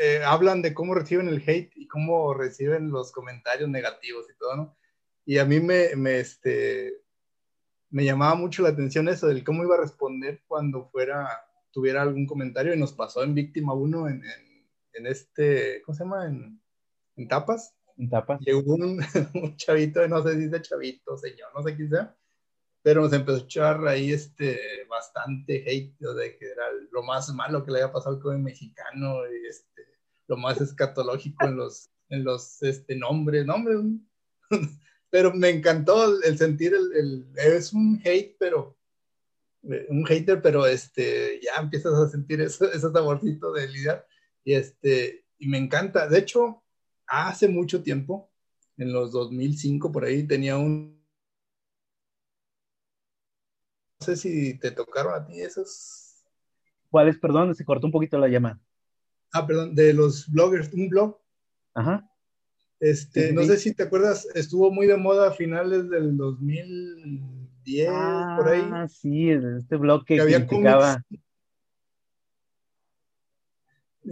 eh, 0.00 0.22
hablan 0.24 0.60
de 0.60 0.74
cómo 0.74 0.94
reciben 0.94 1.28
el 1.28 1.42
hate 1.46 1.72
y 1.74 1.88
cómo 1.88 2.34
reciben 2.34 2.90
los 2.90 3.10
comentarios 3.12 3.68
negativos 3.70 4.26
y 4.30 4.36
todo, 4.36 4.56
¿no? 4.56 4.76
Y 5.24 5.38
a 5.38 5.44
mí 5.44 5.58
me, 5.58 5.96
me, 5.96 6.20
este, 6.20 7.00
me 7.90 8.04
llamaba 8.04 8.34
mucho 8.34 8.62
la 8.62 8.68
atención 8.68 9.08
eso, 9.08 9.28
del 9.28 9.44
cómo 9.44 9.64
iba 9.64 9.76
a 9.76 9.80
responder 9.80 10.42
cuando 10.46 10.88
fuera, 10.90 11.28
tuviera 11.72 12.02
algún 12.02 12.26
comentario 12.26 12.74
y 12.74 12.78
nos 12.78 12.92
pasó 12.92 13.22
en 13.22 13.34
Víctima 13.34 13.72
1 13.72 14.08
en, 14.08 14.24
en, 14.24 14.70
en 14.92 15.06
este, 15.06 15.82
¿cómo 15.82 15.96
se 15.96 16.04
llama? 16.04 16.26
En, 16.26 16.60
en 17.16 17.28
Tapas. 17.28 17.74
En 17.96 18.10
Tapas. 18.10 18.40
Llegó 18.40 18.74
un, 18.74 19.00
un, 19.34 19.56
chavito, 19.56 20.06
no 20.08 20.22
sé 20.22 20.34
si 20.34 20.40
dice 20.40 20.62
chavito, 20.62 21.16
señor, 21.16 21.48
no 21.54 21.62
sé 21.62 21.74
quién 21.74 21.90
sea, 21.90 22.16
pero 22.82 23.02
nos 23.02 23.12
empezó 23.12 23.38
a 23.38 23.40
echar 23.40 23.88
ahí 23.88 24.12
este, 24.12 24.58
bastante 24.88 25.64
hate 25.66 25.98
de 25.98 26.36
que 26.36 26.46
era 26.46 26.64
lo 26.92 27.02
más 27.02 27.28
malo 27.34 27.64
que 27.64 27.72
le 27.72 27.82
había 27.82 27.92
pasado 27.92 28.20
con 28.20 28.36
el 28.36 28.42
mexicano 28.42 29.22
y 29.26 29.46
este, 29.48 29.82
lo 30.28 30.36
más 30.36 30.60
escatológico 30.60 31.46
en 31.46 31.56
los, 31.56 31.90
en 32.08 32.24
los 32.24 32.62
este, 32.62 32.96
nombres, 32.96 33.44
nombres. 33.46 33.78
pero 35.10 35.32
me 35.32 35.48
encantó 35.48 36.20
el, 36.22 36.38
sentir 36.38 36.74
el, 36.74 36.92
el, 36.94 37.26
es 37.36 37.72
un 37.72 38.00
hate, 38.04 38.36
pero 38.38 38.76
un 39.88 40.04
hater, 40.04 40.40
pero 40.40 40.66
este, 40.66 41.40
ya 41.42 41.60
empiezas 41.60 41.94
a 41.94 42.08
sentir 42.08 42.40
eso, 42.40 42.70
ese 42.70 42.90
saborcito 42.90 43.52
de 43.52 43.68
lidiar 43.68 44.06
y 44.44 44.54
este, 44.54 45.24
y 45.38 45.48
me 45.48 45.58
encanta. 45.58 46.08
De 46.08 46.18
hecho, 46.18 46.62
hace 47.06 47.48
mucho 47.48 47.82
tiempo, 47.82 48.30
en 48.76 48.92
los 48.92 49.12
2005 49.12 49.92
por 49.92 50.04
ahí, 50.04 50.26
tenía 50.26 50.56
un... 50.58 50.96
No 54.00 54.04
sé 54.06 54.16
si 54.16 54.58
te 54.58 54.70
tocaron 54.70 55.14
a 55.14 55.26
ti 55.26 55.40
esos... 55.40 56.24
¿Cuáles? 56.90 57.18
Perdón, 57.18 57.54
se 57.54 57.64
cortó 57.64 57.86
un 57.86 57.92
poquito 57.92 58.18
la 58.18 58.28
llamada. 58.28 58.60
Ah, 59.32 59.46
perdón, 59.46 59.74
de 59.74 59.92
los 59.92 60.30
bloggers, 60.30 60.72
un 60.72 60.88
blog. 60.88 61.18
Ajá. 61.74 62.08
Este, 62.78 63.28
sí, 63.28 63.34
no 63.34 63.42
sí. 63.42 63.48
sé 63.48 63.58
si 63.58 63.74
te 63.74 63.84
acuerdas, 63.84 64.26
estuvo 64.34 64.70
muy 64.70 64.86
de 64.86 64.96
moda 64.96 65.28
a 65.28 65.32
finales 65.32 65.88
del 65.88 66.16
2010, 66.16 67.88
ah, 67.90 68.34
por 68.38 68.48
ahí. 68.48 68.68
Ah, 68.70 68.86
sí, 68.88 69.30
este 69.30 69.76
blog 69.76 70.04
que, 70.04 70.16
que 70.16 70.20
había 70.20 70.46
criticaba. 70.46 71.02
Cómics, 71.08 71.25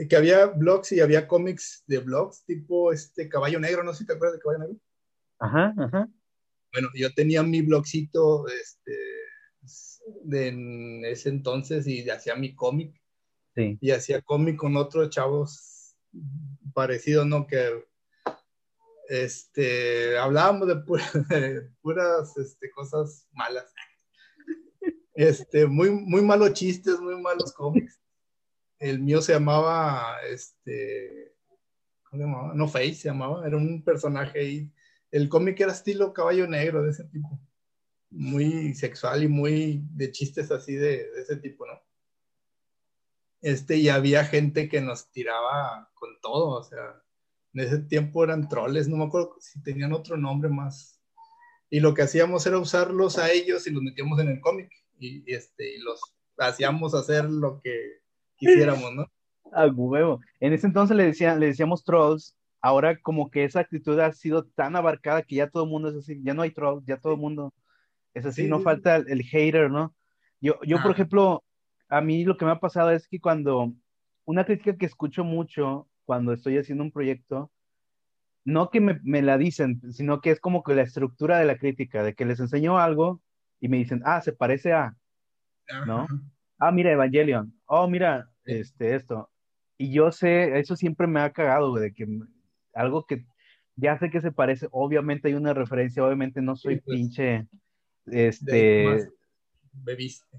que 0.09 0.17
había 0.17 0.47
blogs 0.47 0.93
y 0.93 1.01
había 1.01 1.29
cómics 1.29 1.85
de 1.87 1.99
blogs, 1.99 2.45
tipo 2.45 2.93
este 2.93 3.29
Caballo 3.29 3.61
Negro, 3.61 3.83
no 3.83 3.93
sé 3.93 4.01
si 4.01 4.07
te 4.07 4.15
acuerdas 4.15 4.37
de 4.37 4.43
Caballo 4.43 4.59
Negro. 4.61 4.77
Ajá, 5.39 5.75
ajá. 5.79 6.09
Bueno, 6.73 6.89
yo 6.95 7.13
tenía 7.15 7.43
mi 7.43 7.63
blogcito 7.63 8.49
este, 8.49 8.97
de 10.25 10.49
en 10.49 11.05
ese 11.05 11.29
entonces 11.29 11.87
y 11.87 12.09
hacía 12.11 12.35
mi 12.35 12.55
cómic. 12.55 13.01
Sí. 13.55 13.79
Y 13.81 13.91
hacía 13.93 14.21
cómic 14.23 14.57
con 14.57 14.77
otros 14.77 15.11
chavos 15.11 15.97
parecidos, 16.73 17.27
¿no? 17.27 17.47
Que 17.47 17.85
este, 19.09 20.19
hablábamos 20.19 20.67
de, 20.67 20.77
pu 20.77 20.97
de 21.31 21.71
puras 21.81 22.37
este, 22.37 22.71
cosas 22.71 23.29
malas. 23.33 23.73
Este, 25.17 25.65
muy, 25.69 25.91
muy 25.91 26.23
malos 26.23 26.55
chistes, 26.55 26.99
muy 26.99 27.15
malos 27.23 27.53
cómics 27.53 28.01
el 28.85 29.01
mío 29.01 29.23
se 29.23 29.33
llamaba, 29.33 30.19
este, 30.29 31.35
¿cómo 32.03 32.23
se 32.23 32.29
llamaba? 32.29 32.55
No 32.55 32.69
Face 32.69 32.95
se 32.95 33.09
llamaba, 33.09 33.47
era 33.47 33.57
un 33.57 33.83
personaje 33.83 34.39
ahí. 34.39 34.73
El 35.11 35.31
cómic 35.31 35.59
era 35.59 35.73
estilo 35.73 36.13
caballo 36.13 36.47
negro 36.47 36.83
de 36.83 36.91
ese 36.91 37.05
tipo, 37.05 37.41
muy 38.11 38.75
sexual 38.75 39.23
y 39.23 39.29
muy 39.29 39.83
de 39.91 40.13
chistes 40.13 40.51
así 40.51 40.75
de, 40.75 41.09
ese 41.19 41.37
tipo, 41.37 41.67
¿no? 41.67 41.81
Este, 43.41 43.77
y 43.77 43.89
había 43.89 44.25
gente 44.25 44.69
que 44.69 44.83
nos 44.83 45.11
tiraba 45.11 45.91
con 45.95 46.21
todo, 46.21 46.61
o 46.61 46.63
sea, 46.63 47.03
en 47.55 47.61
ese 47.61 47.79
tiempo 47.79 48.23
eran 48.23 48.51
troles, 48.51 48.87
no 48.87 48.97
me 48.99 49.05
acuerdo 49.05 49.37
si 49.41 49.63
tenían 49.63 49.95
otro 49.95 50.19
nombre 50.19 50.51
más. 50.51 51.01
Y 51.71 51.81
lo 51.81 51.95
que 51.95 52.03
hacíamos 52.03 52.47
era 52.47 52.59
usarlos 52.59 53.17
a 53.17 53.33
ellos 53.33 53.67
y 53.67 53.71
los 53.71 53.83
metíamos 53.83 54.21
en 54.21 54.29
el 54.29 54.41
cómic 54.41 54.71
y, 54.99 55.25
este, 55.33 55.77
y 55.77 55.79
los 55.79 56.01
hacíamos 56.37 56.95
hacer 56.95 57.25
lo 57.25 57.63
que 57.63 58.04
quisiéramos, 58.45 58.95
¿no? 58.95 59.07
A 59.53 59.67
huevo. 59.67 60.21
En 60.41 60.53
ese 60.53 60.67
entonces 60.67 60.97
le, 60.97 61.05
decía, 61.05 61.37
le 61.37 61.47
decíamos 61.47 61.85
trolls, 61.85 62.37
ahora 62.61 62.99
como 63.01 63.31
que 63.31 63.45
esa 63.45 63.61
actitud 63.61 63.99
ha 64.01 64.13
sido 64.13 64.45
tan 64.45 64.75
abarcada 64.75 65.23
que 65.23 65.37
ya 65.37 65.49
todo 65.49 65.65
el 65.65 65.71
mundo 65.71 65.91
es 65.91 65.97
así, 65.97 66.21
ya 66.23 66.35
no 66.35 66.43
hay 66.43 66.51
trolls, 66.51 66.85
ya 66.87 66.97
todo 66.97 67.15
el 67.15 67.21
mundo 67.21 67.55
es 68.15 68.27
así, 68.27 68.43
sí, 68.43 68.49
no 68.49 68.61
falta 68.61 68.97
el, 68.97 69.09
el, 69.09 69.23
hater, 69.23 69.71
¿no? 69.71 69.95
Yo, 70.41 70.59
yo 70.65 70.79
ah. 70.79 70.83
por 70.83 70.91
ejemplo, 70.91 71.45
a 71.89 72.01
mí 72.01 72.25
lo 72.25 72.37
que 72.37 72.45
me 72.45 72.51
ha 72.51 72.59
pasado 72.59 72.91
es 72.91 73.07
que 73.07 73.21
cuando, 73.21 73.73
una 74.25 74.45
crítica 74.45 74.77
que 74.77 74.87
escucho 74.87 75.25
mucho 75.25 75.89
cuando 76.05 76.33
estoy 76.33 76.59
haciendo 76.59 76.83
un 76.83 76.91
proyecto, 76.91 77.51
no 78.45 78.71
que 78.71 78.81
me, 78.81 79.01
me 79.03 79.23
la 79.23 79.39
dicen, 79.39 79.81
sino 79.93 80.21
que 80.21 80.31
es 80.31 80.41
como 80.41 80.63
que 80.63 80.75
la 80.75 80.83
estructura 80.83 81.39
de 81.39 81.47
la 81.47 81.59
crítica, 81.59 82.03
de 82.03 82.15
que 82.15 82.25
les 82.25 82.41
enseño 82.41 82.79
algo 82.79 83.21
y 83.61 83.69
me 83.69 83.79
dicen, 83.79 84.03
ah, 84.05 84.21
se 84.21 84.33
parece 84.33 84.73
a, 84.73 84.97
¿no? 85.87 86.07
ah, 86.59 86.71
mira, 86.71 86.93
Evangelion, 86.93 87.55
oh, 87.67 87.89
mira, 87.89 88.29
este, 88.45 88.95
esto. 88.95 89.31
Y 89.77 89.93
yo 89.93 90.13
sé, 90.13 90.59
eso 90.59 90.77
siempre 90.77 91.07
me 91.07 91.21
ha 91.21 91.33
cagado, 91.33 91.71
güey, 91.71 91.85
de 91.85 91.95
que 91.95 92.07
algo 92.75 93.07
que 93.07 93.25
ya 93.77 93.99
sé 93.99 94.11
que 94.11 94.21
se 94.21 94.33
parece, 94.33 94.69
obviamente 94.71 95.29
hay 95.29 95.35
una 95.35 95.53
referencia, 95.53 96.05
obviamente 96.05 96.41
no 96.41 96.57
soy 96.57 96.77
sí, 96.77 96.83
pues, 96.85 96.97
pinche, 96.97 97.49
este... 98.07 99.11
Bebiste. 99.73 100.39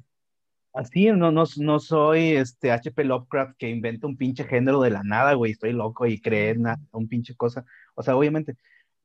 Así, 0.73 1.07
no, 1.07 1.31
no, 1.31 1.43
no 1.57 1.79
soy 1.79 2.31
este 2.31 2.71
HP 2.71 3.05
Lovecraft 3.05 3.57
que 3.57 3.69
inventa 3.69 4.07
un 4.07 4.17
pinche 4.17 4.43
género 4.43 4.81
de 4.81 4.89
la 4.89 5.03
nada, 5.03 5.33
güey, 5.33 5.53
estoy 5.53 5.73
loco 5.73 6.05
y 6.05 6.19
cree 6.19 6.55
un 6.91 7.07
pinche 7.07 7.35
cosa. 7.35 7.65
O 7.95 8.03
sea, 8.03 8.15
obviamente. 8.15 8.55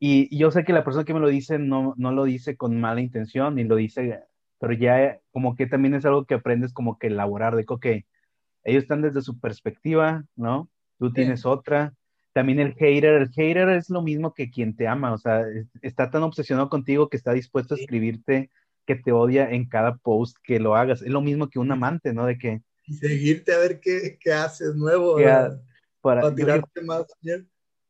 Y, 0.00 0.28
y, 0.34 0.38
yo 0.38 0.50
sé 0.50 0.64
que 0.64 0.72
la 0.72 0.82
persona 0.82 1.04
que 1.04 1.14
me 1.14 1.20
lo 1.20 1.28
dice 1.28 1.58
no, 1.58 1.94
no 1.96 2.10
lo 2.10 2.24
dice 2.24 2.56
con 2.56 2.80
mala 2.80 3.00
intención, 3.00 3.54
ni 3.54 3.64
lo 3.64 3.76
dice 3.76 4.20
pero 4.60 4.74
ya 4.74 5.18
como 5.32 5.56
que 5.56 5.66
también 5.66 5.94
es 5.94 6.04
algo 6.04 6.26
que 6.26 6.34
aprendes 6.34 6.72
como 6.72 6.98
que 6.98 7.08
elaborar, 7.08 7.56
de 7.56 7.64
que 7.80 8.06
ellos 8.64 8.82
están 8.82 9.02
desde 9.02 9.22
su 9.22 9.38
perspectiva, 9.38 10.24
¿no? 10.36 10.68
Tú 10.98 11.12
tienes 11.12 11.46
otra. 11.46 11.94
También 12.32 12.60
el 12.60 12.74
hater, 12.74 13.14
el 13.14 13.30
hater 13.30 13.68
es 13.70 13.90
lo 13.90 14.02
mismo 14.02 14.34
que 14.34 14.50
quien 14.50 14.76
te 14.76 14.86
ama, 14.86 15.12
o 15.12 15.18
sea, 15.18 15.44
está 15.82 16.10
tan 16.10 16.22
obsesionado 16.22 16.68
contigo 16.68 17.08
que 17.08 17.16
está 17.16 17.32
dispuesto 17.32 17.74
a 17.74 17.78
escribirte 17.78 18.50
que 18.86 18.96
te 18.96 19.12
odia 19.12 19.50
en 19.50 19.68
cada 19.68 19.96
post 19.96 20.36
que 20.42 20.60
lo 20.60 20.76
hagas. 20.76 21.02
Es 21.02 21.08
lo 21.08 21.20
mismo 21.20 21.48
que 21.48 21.58
un 21.58 21.72
amante, 21.72 22.12
¿no? 22.12 22.26
De 22.26 22.38
que... 22.38 22.62
Y 22.86 22.94
seguirte 22.94 23.52
a 23.52 23.58
ver 23.58 23.80
qué, 23.80 24.18
qué 24.20 24.32
haces 24.32 24.74
nuevo. 24.74 25.16
¿Qué 25.16 25.24
para, 26.00 26.22
para 26.22 26.34
tirarte 26.34 26.82
más. 26.82 27.06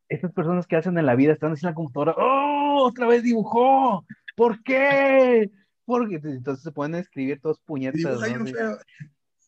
Estas 0.08 0.32
personas 0.32 0.66
que 0.66 0.76
hacen 0.76 0.98
en 0.98 1.06
la 1.06 1.14
vida 1.14 1.32
están 1.32 1.52
en 1.52 1.58
la 1.62 1.74
computadora, 1.74 2.14
¡oh! 2.18 2.84
Otra 2.84 3.06
vez 3.06 3.22
dibujó. 3.22 4.04
¿Por 4.36 4.62
qué? 4.62 5.50
porque 5.90 6.20
entonces 6.22 6.62
se 6.62 6.70
pueden 6.70 6.94
escribir 6.94 7.40
todos 7.40 7.58
puñetas. 7.60 8.00
¿no? 8.00 8.78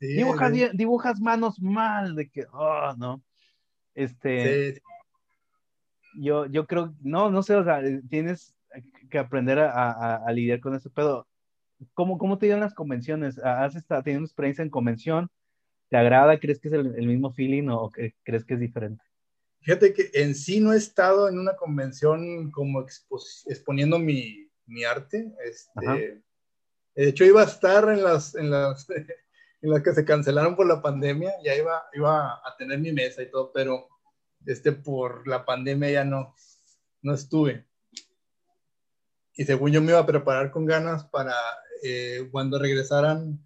Sí, 0.03 0.15
dibujas, 0.15 0.53
dibujas 0.73 1.21
manos 1.21 1.61
mal, 1.61 2.17
de 2.17 2.29
que, 2.29 2.45
oh, 2.53 2.93
no. 2.99 3.23
Este. 3.95 4.75
Sí. 4.75 4.81
Yo, 6.17 6.47
yo 6.47 6.67
creo, 6.67 6.92
no, 7.00 7.31
no 7.31 7.44
sé, 7.44 7.55
o 7.55 7.63
sea, 7.63 7.81
tienes 8.11 8.53
que 9.09 9.19
aprender 9.21 9.61
a, 9.61 9.92
a, 9.92 10.17
a 10.17 10.33
lidiar 10.33 10.59
con 10.59 10.75
eso, 10.75 10.90
pero 10.92 11.29
¿cómo, 11.94 12.19
¿cómo 12.19 12.37
te 12.37 12.46
llevan 12.46 12.63
las 12.63 12.75
convenciones? 12.75 13.38
¿Has 13.38 13.77
estado 13.77 14.03
teniendo 14.03 14.27
experiencia 14.27 14.63
en 14.63 14.71
convención? 14.71 15.31
¿Te 15.88 15.96
agrada? 15.96 16.40
¿Crees 16.40 16.59
que 16.59 16.67
es 16.67 16.75
el, 16.75 16.96
el 16.96 17.07
mismo 17.07 17.33
feeling 17.33 17.69
o 17.69 17.88
crees 18.25 18.44
que 18.44 18.55
es 18.55 18.61
diferente? 18.61 19.05
Fíjate 19.61 19.94
que 19.94 20.11
en 20.15 20.35
sí 20.35 20.59
no 20.59 20.73
he 20.73 20.79
estado 20.79 21.29
en 21.29 21.38
una 21.38 21.55
convención 21.55 22.50
como 22.50 22.85
exponiendo 23.46 24.00
mi, 24.00 24.50
mi 24.67 24.83
arte. 24.83 25.33
Este, 25.44 26.21
de 26.96 27.09
hecho, 27.09 27.25
iba 27.25 27.42
a 27.42 27.46
estar 27.46 27.88
en 27.88 28.03
las, 28.03 28.35
en 28.35 28.50
las, 28.50 28.88
en 29.63 29.71
las 29.71 29.83
que 29.83 29.94
se 29.94 30.04
cancelaron 30.04 30.56
por 30.56 30.67
la 30.67 30.83
pandemia, 30.83 31.33
ya 31.44 31.54
iba, 31.54 31.85
iba 31.94 32.35
a 32.35 32.56
tener 32.58 32.81
mi 32.81 32.90
mesa 32.92 33.23
y 33.23 33.31
todo, 33.31 33.52
pero 33.52 33.87
este, 34.44 34.73
por 34.73 35.27
la 35.27 35.44
pandemia 35.44 35.90
ya 35.90 36.04
no, 36.04 36.35
no 37.00 37.15
estuve. 37.15 37.65
Y 39.35 39.44
según 39.44 39.71
yo 39.71 39.81
me 39.81 39.92
iba 39.92 40.00
a 40.00 40.06
preparar 40.06 40.50
con 40.50 40.67
ganas 40.67 41.04
para 41.04 41.35
eh, 41.85 42.29
cuando 42.33 42.58
regresaran 42.58 43.38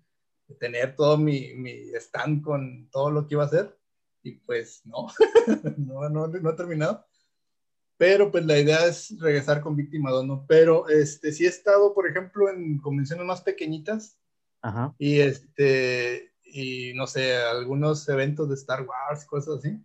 tener 0.58 0.96
todo 0.96 1.18
mi, 1.18 1.54
mi 1.54 1.90
stand 1.94 2.42
con 2.42 2.88
todo 2.90 3.10
lo 3.10 3.26
que 3.26 3.34
iba 3.34 3.44
a 3.44 3.46
hacer. 3.46 3.78
Y 4.22 4.38
pues 4.38 4.80
no, 4.86 5.08
no, 5.76 6.08
no, 6.08 6.26
no 6.28 6.50
he 6.50 6.56
terminado. 6.56 7.06
pero 7.98 8.30
pues 8.32 8.44
la 8.46 8.58
idea 8.58 8.86
es 8.86 9.14
regresar 9.20 9.60
con 9.60 9.76
Víctima 9.76 10.10
2, 10.10 10.26
¿no? 10.26 10.46
Pero 10.48 10.88
este, 10.88 11.30
sí 11.30 11.44
he 11.44 11.48
estado, 11.48 11.92
por 11.94 12.08
ejemplo, 12.08 12.48
en 12.48 12.78
convenciones 12.78 13.26
más 13.26 13.42
pequeñitas 13.42 14.18
Ajá. 14.66 14.96
y 14.98 15.20
este, 15.20 16.32
y 16.42 16.92
no 16.94 17.06
sé, 17.06 17.36
algunos 17.36 18.08
eventos 18.08 18.48
de 18.48 18.56
Star 18.56 18.82
Wars, 18.82 19.24
cosas 19.24 19.58
así. 19.58 19.78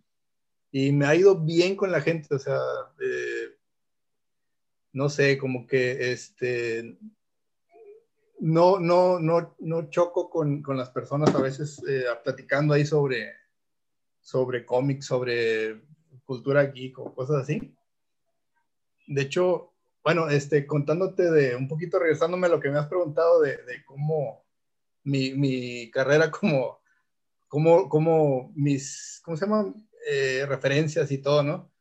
Y 0.71 0.91
me 0.91 1.05
ha 1.05 1.13
ido 1.13 1.37
bien 1.37 1.75
con 1.75 1.91
la 1.91 2.01
gente, 2.01 2.33
o 2.33 2.39
sea, 2.39 2.57
eh, 2.99 3.57
no 4.93 5.07
sé, 5.07 5.37
como 5.37 5.67
que 5.67 6.11
este, 6.11 6.97
no, 8.39 8.79
no, 8.79 9.19
no, 9.19 9.55
no 9.59 9.89
choco 9.91 10.31
con, 10.31 10.63
con 10.63 10.77
las 10.77 10.89
personas 10.89 11.35
a 11.35 11.41
veces 11.41 11.79
eh, 11.87 12.05
platicando 12.23 12.73
ahí 12.73 12.83
sobre, 12.83 13.33
sobre 14.19 14.65
cómics, 14.65 15.05
sobre 15.05 15.79
cultura 16.25 16.63
geek 16.63 16.97
o 16.97 17.13
cosas 17.13 17.43
así. 17.43 17.75
De 19.05 19.21
hecho, 19.21 19.73
bueno, 20.03 20.27
este, 20.27 20.65
contándote 20.65 21.29
de 21.29 21.55
un 21.55 21.67
poquito, 21.67 21.99
regresándome 21.99 22.47
a 22.47 22.49
lo 22.49 22.59
que 22.59 22.71
me 22.71 22.79
has 22.79 22.87
preguntado 22.87 23.41
de, 23.41 23.57
de 23.57 23.85
cómo 23.85 24.41
mi, 25.03 25.33
mi, 25.33 25.89
carrera 25.91 26.29
como, 26.31 26.79
como, 27.47 27.89
como 27.89 28.51
mis, 28.55 29.21
¿cómo 29.23 29.37
se 29.37 29.45
llaman? 29.45 29.87
Eh, 30.09 30.45
referencias 30.47 31.11
y 31.11 31.19
todo, 31.19 31.43
¿no? 31.43 31.71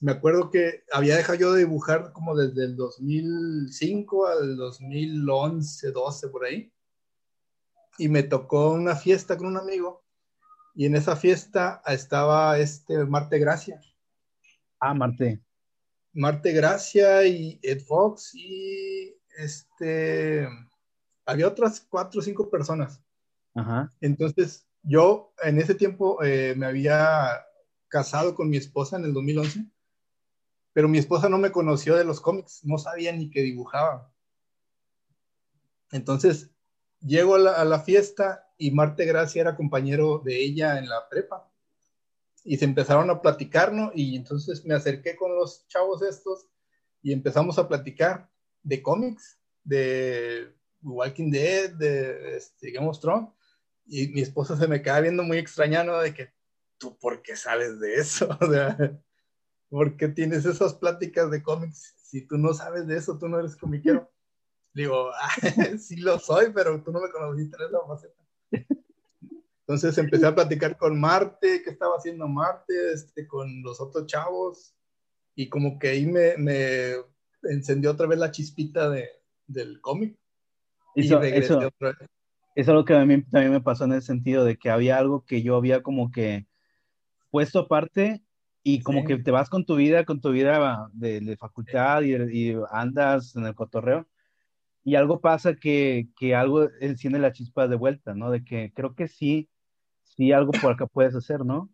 Me 0.00 0.12
acuerdo 0.12 0.50
que 0.50 0.84
había 0.92 1.16
dejado 1.16 1.38
yo 1.38 1.52
de 1.52 1.60
dibujar 1.60 2.12
como 2.12 2.36
desde 2.36 2.64
el 2.64 2.76
2005 2.76 4.26
al 4.28 4.56
2011, 4.56 5.90
12 5.90 6.28
por 6.28 6.44
ahí. 6.44 6.72
Y 7.98 8.08
me 8.08 8.22
tocó 8.22 8.70
una 8.70 8.94
fiesta 8.94 9.36
con 9.36 9.48
un 9.48 9.56
amigo. 9.56 10.04
Y 10.76 10.86
en 10.86 10.94
esa 10.94 11.16
fiesta 11.16 11.82
estaba 11.84 12.58
este 12.58 13.04
Marte 13.06 13.40
Gracia. 13.40 13.80
Ah, 14.78 14.94
Marte. 14.94 15.42
Marte 16.12 16.52
Gracia 16.52 17.26
y 17.26 17.58
Ed 17.62 17.80
Fox 17.80 18.32
y 18.34 19.16
este 19.36 20.48
había 21.28 21.46
otras 21.46 21.86
cuatro 21.88 22.20
o 22.20 22.22
cinco 22.22 22.48
personas. 22.48 23.02
Ajá. 23.54 23.92
Entonces, 24.00 24.66
yo 24.82 25.34
en 25.42 25.58
ese 25.58 25.74
tiempo 25.74 26.22
eh, 26.24 26.54
me 26.56 26.64
había 26.64 27.44
casado 27.88 28.34
con 28.34 28.48
mi 28.48 28.56
esposa 28.56 28.96
en 28.96 29.04
el 29.04 29.12
2011, 29.12 29.66
pero 30.72 30.88
mi 30.88 30.96
esposa 30.96 31.28
no 31.28 31.36
me 31.36 31.52
conoció 31.52 31.96
de 31.96 32.04
los 32.04 32.22
cómics, 32.22 32.64
no 32.64 32.78
sabía 32.78 33.12
ni 33.12 33.28
que 33.28 33.42
dibujaba. 33.42 34.10
Entonces, 35.92 36.50
llego 37.00 37.34
a 37.34 37.38
la, 37.38 37.52
a 37.52 37.64
la 37.66 37.80
fiesta 37.80 38.48
y 38.56 38.70
Marte 38.70 39.04
Gracia 39.04 39.42
era 39.42 39.56
compañero 39.56 40.22
de 40.24 40.42
ella 40.42 40.78
en 40.78 40.88
la 40.88 41.10
prepa. 41.10 41.50
Y 42.42 42.56
se 42.56 42.64
empezaron 42.64 43.10
a 43.10 43.20
platicar, 43.20 43.74
¿no? 43.74 43.90
Y 43.94 44.16
entonces 44.16 44.64
me 44.64 44.74
acerqué 44.74 45.14
con 45.14 45.36
los 45.36 45.66
chavos 45.68 46.00
estos 46.00 46.46
y 47.02 47.12
empezamos 47.12 47.58
a 47.58 47.68
platicar 47.68 48.30
de 48.62 48.80
cómics, 48.82 49.38
de 49.64 50.57
Walking 50.82 51.30
Dead, 51.30 51.70
de 51.70 52.36
este, 52.36 52.70
Game 52.70 52.88
of 52.88 53.00
Thrones. 53.00 53.30
Y 53.86 54.08
mi 54.08 54.20
esposa 54.20 54.56
se 54.56 54.68
me 54.68 54.82
queda 54.82 55.00
viendo 55.00 55.22
muy 55.22 55.38
extrañado 55.38 56.00
De 56.00 56.12
que, 56.12 56.30
¿tú 56.76 56.98
por 56.98 57.22
qué 57.22 57.36
sabes 57.36 57.80
de 57.80 57.94
eso? 57.94 58.28
O 58.40 58.50
sea, 58.50 59.00
¿por 59.68 59.96
qué 59.96 60.08
tienes 60.08 60.44
esas 60.44 60.74
pláticas 60.74 61.30
de 61.30 61.42
cómics? 61.42 61.94
Si 62.02 62.26
tú 62.26 62.38
no 62.38 62.54
sabes 62.54 62.86
de 62.86 62.96
eso, 62.96 63.18
tú 63.18 63.28
no 63.28 63.38
eres 63.38 63.56
comiquero. 63.56 64.10
Digo, 64.72 65.10
ah, 65.10 65.30
sí 65.78 65.96
lo 65.96 66.18
soy, 66.18 66.52
pero 66.54 66.82
tú 66.82 66.92
no 66.92 67.00
me 67.00 67.10
conociste 67.10 67.56
en 67.56 67.68
esa 67.68 67.86
faceta. 67.86 68.28
Entonces 69.60 69.98
empecé 69.98 70.26
a 70.26 70.34
platicar 70.34 70.78
con 70.78 70.98
Marte, 70.98 71.62
qué 71.62 71.70
estaba 71.70 71.96
haciendo 71.96 72.26
Marte, 72.26 72.92
este, 72.94 73.26
con 73.26 73.62
los 73.62 73.80
otros 73.82 74.06
chavos, 74.06 74.74
y 75.34 75.50
como 75.50 75.78
que 75.78 75.88
ahí 75.88 76.06
me, 76.06 76.38
me 76.38 76.94
encendió 77.42 77.90
otra 77.90 78.06
vez 78.06 78.18
la 78.18 78.30
chispita 78.30 78.88
de, 78.88 79.10
del 79.46 79.80
cómic. 79.82 80.18
Y 80.98 81.06
Eso, 81.06 81.20
regresé 81.20 81.52
eso, 81.54 81.58
otra 81.68 81.88
vez. 81.98 82.08
eso 82.54 82.70
es 82.72 82.74
lo 82.74 82.84
que 82.84 82.94
a 82.94 83.04
mí 83.06 83.22
también 83.24 83.52
me 83.52 83.60
pasó 83.60 83.84
en 83.84 83.92
el 83.92 84.02
sentido 84.02 84.44
de 84.44 84.56
que 84.58 84.70
había 84.70 84.98
algo 84.98 85.24
que 85.24 85.42
yo 85.42 85.56
había 85.56 85.82
como 85.82 86.10
que 86.10 86.46
puesto 87.30 87.60
aparte 87.60 88.22
y 88.62 88.82
como 88.82 89.02
Sí. 89.02 89.08
que 89.08 89.18
te 89.18 89.30
vas 89.30 89.50
con 89.50 89.64
tu 89.64 89.76
vida, 89.76 90.04
con 90.04 90.20
tu 90.20 90.30
vida 90.32 90.88
de, 90.92 91.20
de 91.20 91.36
facultad 91.36 92.02
y, 92.02 92.14
y 92.52 92.56
andas 92.72 93.36
en 93.36 93.46
el 93.46 93.54
cotorreo 93.54 94.06
y 94.84 94.94
algo 94.96 95.20
pasa 95.20 95.54
que, 95.56 96.08
que 96.18 96.34
algo 96.34 96.68
enciende 96.80 97.18
la 97.18 97.32
chispa 97.32 97.68
de 97.68 97.76
vuelta, 97.76 98.14
¿no? 98.14 98.30
De 98.30 98.44
que 98.44 98.72
creo 98.74 98.94
que 98.94 99.08
sí, 99.08 99.50
sí 100.04 100.32
algo 100.32 100.52
por 100.52 100.72
acá 100.72 100.86
puedes 100.86 101.14
hacer, 101.14 101.44
¿no? 101.44 101.70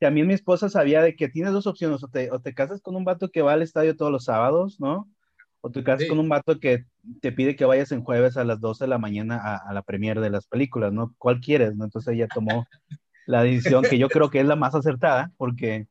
También 0.00 0.26
mi 0.26 0.34
esposa 0.34 0.68
sabía 0.68 1.02
de 1.02 1.16
que 1.16 1.28
tienes 1.28 1.52
dos 1.52 1.66
opciones, 1.66 2.02
o 2.02 2.08
te, 2.08 2.30
o 2.32 2.40
te 2.40 2.54
casas 2.54 2.80
con 2.82 2.96
un 2.96 3.04
vato 3.04 3.30
que 3.30 3.42
va 3.42 3.52
al 3.52 3.62
estadio 3.62 3.96
todos 3.96 4.10
los 4.12 4.24
sábados, 4.24 4.80
¿no? 4.80 5.08
O 5.64 5.70
te 5.70 5.82
casas 5.84 6.02
Sí. 6.02 6.08
con 6.08 6.18
un 6.18 6.28
vato 6.28 6.58
que 6.60 6.84
te 7.20 7.32
pide 7.32 7.56
que 7.56 7.64
vayas 7.64 7.92
en 7.92 8.02
jueves 8.02 8.36
a 8.36 8.44
las 8.44 8.60
12 8.60 8.84
de 8.84 8.88
la 8.88 8.98
mañana 8.98 9.36
a, 9.36 9.56
a 9.56 9.72
la 9.72 9.82
premiere 9.82 10.20
de 10.20 10.30
las 10.30 10.46
películas, 10.46 10.92
¿no? 10.92 11.14
¿Cuál 11.18 11.40
quieres? 11.40 11.74
¿no? 11.76 11.84
Entonces 11.84 12.12
ella 12.14 12.26
tomó 12.28 12.66
la 13.26 13.42
decisión 13.44 13.84
que 13.84 13.98
yo 13.98 14.08
creo 14.08 14.28
que 14.28 14.40
es 14.40 14.46
la 14.46 14.56
más 14.56 14.74
acertada, 14.74 15.30
porque 15.36 15.86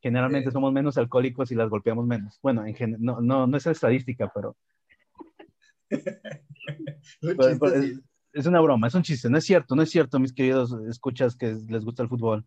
generalmente 0.00 0.52
somos 0.52 0.72
menos 0.72 0.96
alcohólicos 0.96 1.50
y 1.50 1.56
las 1.56 1.68
golpeamos 1.68 2.06
menos. 2.06 2.38
Bueno, 2.42 2.64
en 2.64 2.74
gen- 2.76 2.96
no, 3.00 3.20
no, 3.20 3.48
no 3.48 3.56
es 3.56 3.66
estadística, 3.66 4.30
pero, 4.32 4.56
es 8.32 8.46
una 8.46 8.60
broma, 8.60 8.86
es 8.86 8.94
un 8.94 9.02
chiste, 9.02 9.28
no 9.28 9.38
es 9.38 9.44
cierto, 9.44 9.74
no 9.74 9.82
es 9.82 9.90
cierto, 9.90 10.18
mis 10.20 10.32
queridos 10.32 10.72
escuchas 10.88 11.36
que 11.36 11.56
les 11.68 11.84
gusta 11.84 12.02
el 12.02 12.08
fútbol. 12.08 12.44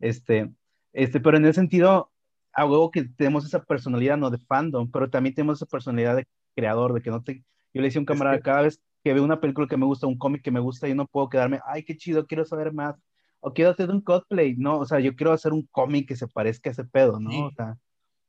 Este, 0.00 0.50
este, 0.92 1.20
pero 1.20 1.36
en 1.36 1.44
ese 1.44 1.54
sentido, 1.60 2.10
a 2.54 2.64
huevo 2.66 2.90
que 2.90 3.04
tenemos 3.04 3.44
esa 3.44 3.62
personalidad, 3.62 4.16
no 4.16 4.30
de 4.30 4.38
fandom, 4.38 4.90
pero 4.90 5.10
también 5.10 5.34
tenemos 5.34 5.58
esa 5.58 5.66
personalidad 5.66 6.16
de 6.16 6.26
creador, 6.54 6.92
de 6.94 7.02
que 7.02 7.10
no 7.10 7.22
te... 7.22 7.44
Yo 7.72 7.80
le 7.80 7.84
decía 7.84 7.98
a 7.98 8.02
un 8.02 8.04
Es 8.04 8.08
camarada, 8.08 8.36
que- 8.36 8.42
cada 8.42 8.62
vez 8.62 8.80
que 9.02 9.12
veo 9.12 9.24
una 9.24 9.40
película 9.40 9.66
que 9.66 9.76
me 9.76 9.84
gusta, 9.86 10.06
un 10.06 10.16
cómic 10.16 10.42
que 10.42 10.50
me 10.50 10.60
gusta, 10.60 10.88
yo 10.88 10.94
no 10.94 11.06
puedo 11.06 11.28
quedarme, 11.28 11.60
ay, 11.66 11.84
qué 11.84 11.96
chido, 11.96 12.26
quiero 12.26 12.44
saber 12.44 12.72
más, 12.72 12.96
o 13.40 13.52
quiero 13.52 13.70
hacer 13.72 13.90
un 13.90 14.00
cosplay, 14.00 14.54
no, 14.56 14.78
o 14.78 14.86
sea, 14.86 15.00
yo 15.00 15.14
quiero 15.14 15.32
hacer 15.32 15.52
un 15.52 15.66
cómic 15.70 16.08
que 16.08 16.16
se 16.16 16.26
parezca 16.28 16.70
a 16.70 16.72
ese 16.72 16.84
pedo, 16.84 17.20
¿no? 17.20 17.30
Sí. 17.30 17.40
O 17.42 17.50
sea, 17.54 17.76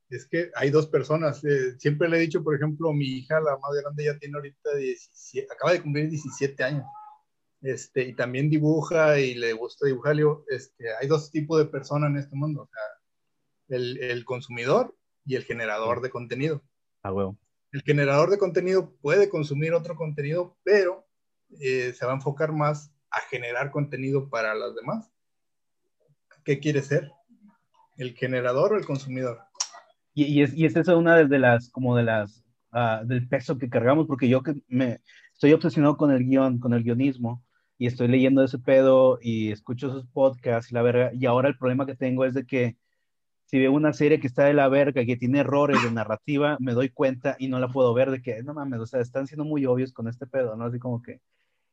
Es 0.10 0.28
que 0.28 0.50
hay 0.56 0.70
dos 0.72 0.88
personas. 0.88 1.44
eh, 1.46 1.76
siempre 1.80 2.10
le 2.10 2.18
he 2.18 2.20
dicho, 2.22 2.44
por 2.44 2.56
ejemplo, 2.56 2.92
mi 2.94 3.06
hija, 3.06 3.40
la 3.40 3.58
más 3.58 3.72
grande, 3.82 4.06
ya 4.06 4.18
tiene 4.20 4.36
ahorita 4.36 4.76
17, 4.76 5.48
acaba 5.52 5.72
de 5.72 5.82
cumplir 5.82 6.10
17 6.10 6.64
años. 6.64 6.84
Este, 7.62 8.04
y 8.04 8.14
también 8.14 8.50
dibuja 8.50 9.18
y 9.20 9.34
le 9.36 9.54
gusta 9.54 9.88
dibujar. 9.88 10.16
Digo, 10.16 10.44
este, 10.50 10.86
hay 11.02 11.08
dos 11.08 11.32
tipos 11.32 11.58
de 11.58 11.66
personas 11.66 12.12
en 12.12 12.18
este 12.18 12.36
mundo. 12.36 12.64
O 12.64 12.68
sea, 12.68 12.82
el, 13.68 13.98
el 14.02 14.26
consumidor 14.26 14.96
y 15.26 15.36
el 15.36 15.44
generador 15.44 16.02
de 16.02 16.10
contenido. 16.10 16.64
huevo. 17.04 17.38
El 17.72 17.82
generador 17.82 18.30
de 18.30 18.38
contenido 18.38 18.96
puede 19.02 19.28
consumir 19.28 19.74
otro 19.74 19.96
contenido, 19.96 20.58
pero 20.64 21.06
eh, 21.60 21.94
se 21.94 22.06
va 22.06 22.14
a 22.14 22.16
enfocar 22.16 22.52
más 22.52 22.92
a 23.12 23.20
generar 23.30 23.72
contenido 23.72 24.30
para 24.30 24.56
las 24.56 24.76
demás. 24.76 25.12
¿Qué 26.44 26.60
quiere 26.60 26.82
ser? 26.82 27.12
¿El 27.98 28.14
generador 28.14 28.74
o 28.74 28.78
el 28.78 28.86
consumidor? 28.86 29.40
Y, 30.14 30.26
y 30.26 30.44
es, 30.44 30.54
y 30.54 30.66
es 30.66 30.76
eso 30.76 30.98
una 30.98 31.18
de, 31.24 31.40
las, 31.40 31.70
como 31.70 31.96
de 31.96 32.04
las, 32.04 32.46
ah, 32.72 33.02
del 33.06 33.28
peso 33.28 33.58
que 33.58 33.70
cargamos, 33.70 34.08
porque 34.08 34.30
yo 34.30 34.44
que 34.44 34.56
me 34.68 35.02
estoy 35.34 35.54
obsesionado 35.54 35.98
con 35.98 36.12
el 36.12 36.24
guion, 36.26 36.60
con 36.60 36.74
el 36.74 36.84
guionismo, 36.84 37.44
y 37.78 37.88
estoy 37.88 38.08
leyendo 38.08 38.44
ese 38.44 38.60
pedo 38.60 39.20
y 39.22 39.52
escucho 39.52 39.88
esos 39.88 40.08
podcasts 40.08 40.72
y 40.72 40.76
la 40.76 40.82
verga, 40.82 41.12
y 41.14 41.26
ahora 41.26 41.50
el 41.50 41.58
problema 41.58 41.86
que 41.86 41.96
tengo 41.96 42.24
es 42.24 42.34
de 42.34 42.46
que 42.46 42.78
si 43.56 43.60
veo 43.62 43.72
una 43.72 43.94
serie 43.94 44.20
que 44.20 44.28
está 44.28 44.44
de 44.44 44.54
la 44.54 44.68
verga, 44.68 45.06
que 45.06 45.16
tiene 45.16 45.40
errores 45.40 45.82
de 45.82 45.90
narrativa, 45.90 46.58
me 46.60 46.74
doy 46.74 46.90
cuenta 46.90 47.38
y 47.40 47.48
no 47.48 47.58
la 47.58 47.70
puedo 47.70 47.94
ver 47.94 48.12
de 48.12 48.22
que, 48.22 48.44
no 48.44 48.54
mames, 48.54 48.82
o 48.82 48.86
sea, 48.86 49.00
están 49.00 49.28
siendo 49.28 49.46
muy 49.46 49.66
obvios 49.66 49.94
con 49.94 50.10
este 50.10 50.28
pedo, 50.28 50.58
¿no? 50.58 50.66
Así 50.66 50.78
como 50.78 51.02
que... 51.02 51.22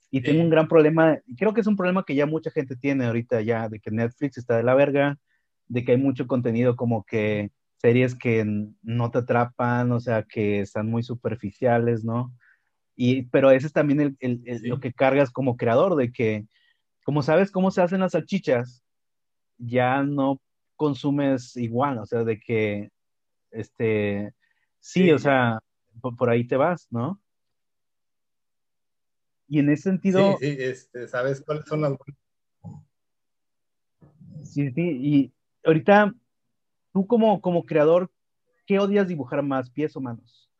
Y 0.08 0.20
tengo 0.20 0.38
Sí. 0.38 0.44
un 0.44 0.50
gran 0.50 0.68
problema, 0.68 1.18
creo 1.36 1.52
que 1.52 1.60
es 1.60 1.66
un 1.66 1.74
problema 1.74 2.04
que 2.04 2.14
ya 2.14 2.24
mucha 2.24 2.52
gente 2.52 2.76
tiene 2.76 3.06
ahorita 3.06 3.40
ya, 3.40 3.68
de 3.68 3.80
que 3.80 3.90
Netflix 3.90 4.38
está 4.38 4.56
de 4.58 4.62
la 4.62 4.76
verga, 4.76 5.18
de 5.66 5.82
que 5.84 5.90
hay 5.90 5.98
mucho 5.98 6.28
contenido 6.28 6.76
como 6.76 7.02
que 7.02 7.50
series 7.78 8.14
que 8.14 8.44
no 8.82 9.10
te 9.10 9.18
atrapan, 9.18 9.90
o 9.90 9.98
sea, 9.98 10.22
que 10.22 10.60
están 10.60 10.88
muy 10.88 11.02
superficiales, 11.02 12.04
¿no? 12.04 12.32
Y, 12.94 13.22
pero 13.22 13.50
ese 13.50 13.66
es 13.66 13.72
también 13.72 14.00
el, 14.00 14.16
el- 14.20 14.40
el- 14.46 14.60
Sí. 14.60 14.68
lo 14.68 14.78
que 14.78 14.92
cargas 14.92 15.32
como 15.32 15.56
creador, 15.56 15.96
de 15.96 16.12
que, 16.12 16.46
como 17.02 17.24
sabes 17.24 17.50
cómo 17.50 17.72
se 17.72 17.82
hacen 17.82 17.98
las 17.98 18.12
salchichas, 18.12 18.84
ya 19.58 20.04
no 20.04 20.40
consumes 20.82 21.56
igual, 21.56 21.98
o 21.98 22.06
sea, 22.06 22.24
de 22.24 22.40
que, 22.40 22.90
este, 23.52 24.34
sí, 24.80 25.04
Sí. 25.04 25.12
o 25.12 25.18
sea, 25.18 25.60
por, 26.00 26.16
por 26.16 26.28
ahí 26.28 26.44
te 26.44 26.56
vas, 26.56 26.88
¿no? 26.90 27.20
Y 29.46 29.60
en 29.60 29.68
ese 29.70 29.82
Sí, 29.82 29.88
sentido, 29.90 30.36
sí, 30.40 30.56
este, 30.58 31.06
¿sabes 31.06 31.40
cuáles 31.40 31.66
son 31.66 31.82
las 31.82 31.92
sí, 34.42 34.72
sí, 34.72 34.82
y 34.82 35.32
ahorita, 35.64 36.12
tú 36.92 37.06
como, 37.06 37.40
como 37.40 37.64
creador, 37.64 38.10
¿qué 38.66 38.80
odias 38.80 39.06
dibujar 39.06 39.40
más, 39.44 39.70
pies 39.70 39.94
o 39.94 40.00
manos? 40.00 40.50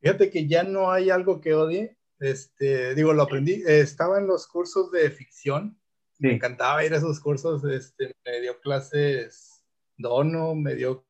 Fíjate 0.00 0.30
que 0.30 0.46
ya 0.46 0.62
no 0.62 0.92
hay 0.92 1.10
algo 1.10 1.40
que 1.40 1.54
odie. 1.54 1.96
Este, 2.20 2.94
digo, 2.94 3.12
lo 3.12 3.22
aprendí. 3.22 3.64
estaba 3.66 4.18
en 4.18 4.28
los 4.28 4.46
cursos 4.46 4.92
de 4.92 5.10
ficción. 5.10 5.76
Me 6.18 6.34
encantaba 6.34 6.84
ir 6.84 6.94
a 6.94 6.98
esos 6.98 7.20
cursos. 7.20 7.64
Este, 7.64 8.14
me 8.24 8.40
dio 8.40 8.60
clases 8.60 9.62
Dono, 9.96 10.54
me 10.54 10.74
dio 10.74 11.06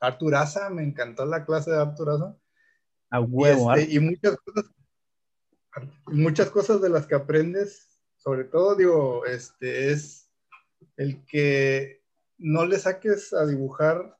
Arturaza, 0.00 0.70
me 0.70 0.82
encantó 0.82 1.24
la 1.26 1.44
clase 1.44 1.70
de 1.70 1.80
Arturaza. 1.80 2.36
A 3.10 3.20
huevo. 3.20 3.74
Y, 3.76 3.80
este, 3.80 3.94
y, 3.94 4.00
muchas 4.00 4.36
cosas, 4.36 4.70
muchas 6.06 6.50
cosas 6.50 6.80
de 6.80 6.90
las 6.90 7.06
que 7.06 7.14
aprendes, 7.14 8.00
sobre 8.16 8.44
todo, 8.44 8.76
digo, 8.76 9.24
este, 9.26 9.90
es 9.92 10.30
el 10.96 11.24
que 11.24 12.02
no 12.36 12.66
le 12.66 12.78
saques 12.78 13.32
a 13.32 13.46
dibujar 13.46 14.16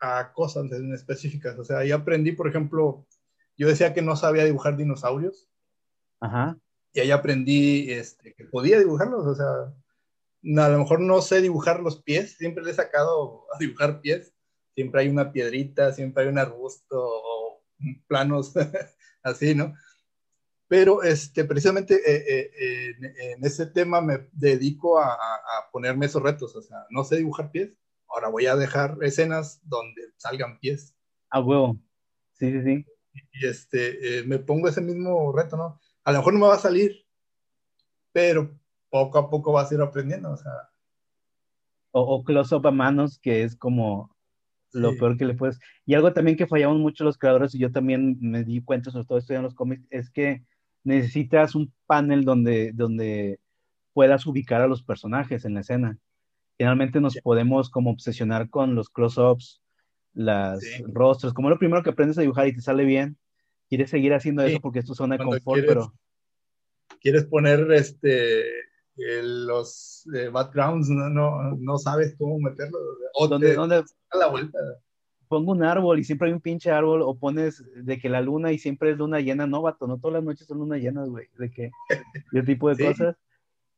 a 0.00 0.32
cosas 0.32 0.70
en 0.72 0.92
específicas. 0.92 1.58
O 1.58 1.64
sea, 1.64 1.78
ahí 1.78 1.92
aprendí, 1.92 2.32
por 2.32 2.48
ejemplo, 2.48 3.06
yo 3.56 3.68
decía 3.68 3.94
que 3.94 4.02
no 4.02 4.16
sabía 4.16 4.44
dibujar 4.44 4.76
dinosaurios. 4.76 5.48
Ajá. 6.20 6.58
Y 6.94 7.00
ahí 7.00 7.10
aprendí 7.10 7.90
este, 7.92 8.34
que 8.34 8.44
podía 8.44 8.78
dibujarlos. 8.78 9.26
O 9.26 9.34
sea, 9.34 10.64
a 10.64 10.68
lo 10.68 10.78
mejor 10.78 11.00
no 11.00 11.20
sé 11.20 11.42
dibujar 11.42 11.80
los 11.80 12.00
pies, 12.02 12.36
siempre 12.38 12.64
le 12.64 12.70
he 12.70 12.74
sacado 12.74 13.44
a 13.54 13.58
dibujar 13.58 14.00
pies. 14.00 14.32
Siempre 14.74 15.02
hay 15.02 15.08
una 15.08 15.32
piedrita, 15.32 15.92
siempre 15.92 16.22
hay 16.22 16.28
un 16.30 16.38
arbusto 16.38 16.98
o 16.98 17.64
planos 18.06 18.54
así, 19.22 19.54
¿no? 19.54 19.74
Pero 20.66 21.02
este, 21.02 21.44
precisamente 21.44 21.94
eh, 21.94 22.50
eh, 22.58 22.94
en, 23.32 23.44
ese 23.44 23.66
tema 23.66 24.00
me 24.00 24.28
dedico 24.32 24.98
a, 24.98 25.12
a, 25.12 25.70
ponerme 25.70 26.06
esos 26.06 26.22
retos. 26.22 26.56
O 26.56 26.62
sea, 26.62 26.86
no 26.90 27.04
sé 27.04 27.16
dibujar 27.16 27.50
pies, 27.50 27.76
ahora 28.08 28.28
voy 28.28 28.46
a 28.46 28.56
dejar 28.56 28.96
escenas 29.02 29.60
donde 29.64 30.00
salgan 30.16 30.58
pies. 30.58 30.94
A 31.30 31.40
huevo. 31.40 31.76
Sí, 32.32 32.50
sí, 32.50 32.62
sí. 32.62 32.86
Y 33.32 33.46
este, 33.46 34.18
eh, 34.18 34.24
me 34.24 34.38
pongo 34.38 34.68
ese 34.68 34.80
mismo 34.80 35.32
reto, 35.32 35.56
¿no? 35.56 35.80
A 36.04 36.12
lo 36.12 36.18
mejor 36.18 36.34
no 36.34 36.40
me 36.40 36.46
va 36.46 36.54
a 36.54 36.58
salir, 36.58 37.04
pero 38.12 38.58
poco 38.90 39.18
a 39.18 39.28
poco 39.28 39.52
vas 39.52 39.70
a 39.70 39.74
ir 39.74 39.80
aprendiendo, 39.80 40.30
o 40.30 40.36
sea. 40.36 40.52
O, 41.90 42.24
close-up 42.24 42.66
a 42.66 42.70
manos, 42.70 43.18
que 43.18 43.44
es 43.44 43.56
como 43.56 44.14
lo 44.72 44.96
peor 44.96 45.16
que 45.16 45.24
le 45.24 45.34
puedes. 45.34 45.58
Y 45.86 45.94
algo 45.94 46.12
también 46.12 46.36
que 46.36 46.46
fallamos 46.46 46.78
mucho 46.78 47.04
los 47.04 47.16
creadores, 47.16 47.54
y 47.54 47.58
yo 47.58 47.70
también 47.70 48.18
me 48.20 48.44
di 48.44 48.62
cuenta, 48.62 48.90
sobre 48.90 49.06
todo 49.06 49.18
estudiando 49.18 49.46
los 49.46 49.54
cómics, 49.54 49.86
es 49.90 50.10
que 50.10 50.44
necesitas 50.82 51.54
un 51.54 51.72
panel 51.86 52.24
donde, 52.24 52.72
donde 52.72 53.40
puedas 53.92 54.26
ubicar 54.26 54.60
a 54.60 54.66
los 54.66 54.82
personajes 54.82 55.44
en 55.44 55.54
la 55.54 55.60
escena. 55.60 55.98
Finalmente 56.58 57.00
nos 57.00 57.16
podemos 57.16 57.70
como 57.70 57.90
obsesionar 57.90 58.50
con 58.50 58.74
los 58.74 58.90
close-ups, 58.90 59.62
las 60.12 60.60
rostros, 60.86 61.32
como 61.32 61.50
lo 61.50 61.58
primero 61.58 61.82
que 61.82 61.90
aprendes 61.90 62.18
a 62.18 62.22
dibujar 62.22 62.46
y 62.46 62.54
te 62.54 62.60
sale 62.60 62.84
bien, 62.84 63.16
quieres 63.68 63.90
seguir 63.90 64.14
haciendo 64.14 64.42
eso 64.42 64.60
porque 64.60 64.80
es 64.80 64.86
tu 64.86 64.94
zona 64.94 65.16
de 65.16 65.24
confort, 65.24 65.64
pero... 65.66 65.92
Quieres 67.00 67.24
poner 67.26 67.70
este, 67.72 68.44
los 68.96 70.08
eh, 70.14 70.28
backgrounds, 70.28 70.88
no, 70.88 71.08
no, 71.08 71.56
no, 71.56 71.78
sabes 71.78 72.14
cómo 72.18 72.38
meterlo. 72.38 72.78
O 73.14 73.28
¿Dónde, 73.28 73.54
dónde 73.54 73.82
la 74.18 74.28
vuelta. 74.28 74.58
Pongo 75.28 75.52
un 75.52 75.64
árbol 75.64 75.98
y 75.98 76.04
siempre 76.04 76.28
hay 76.28 76.34
un 76.34 76.40
pinche 76.40 76.70
árbol, 76.70 77.02
o 77.02 77.18
pones 77.18 77.64
de 77.74 77.98
que 77.98 78.08
la 78.08 78.20
luna 78.20 78.52
y 78.52 78.58
siempre 78.58 78.90
es 78.90 78.98
luna 78.98 79.20
llena, 79.20 79.46
no, 79.46 79.62
vato, 79.62 79.86
no 79.86 79.98
todas 79.98 80.14
las 80.14 80.24
noches 80.24 80.46
son 80.46 80.58
luna 80.58 80.76
llenas, 80.76 81.08
güey, 81.08 81.28
de 81.38 81.50
que, 81.50 81.70
ese 82.32 82.42
tipo 82.42 82.72
de 82.72 82.84
cosas. 82.86 83.16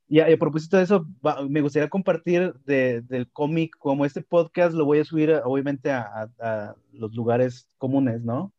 Y 0.09 0.20
a, 0.20 0.37
propósito 0.39 0.76
de 0.76 0.84
eso, 0.84 1.07
me 1.49 1.61
gustaría 1.61 1.89
compartir 1.89 2.55
del 2.64 3.28
cómic, 3.32 3.76
como 3.78 4.05
este 4.05 4.22
podcast 4.22 4.74
lo 4.74 4.84
voy 4.84 5.01
a 5.01 5.05
subir 5.05 5.41
obviamente 5.45 5.91
a, 5.91 6.74
los 6.93 7.14
lugares 7.14 7.68
comunes, 7.78 8.22
¿no? 8.22 8.53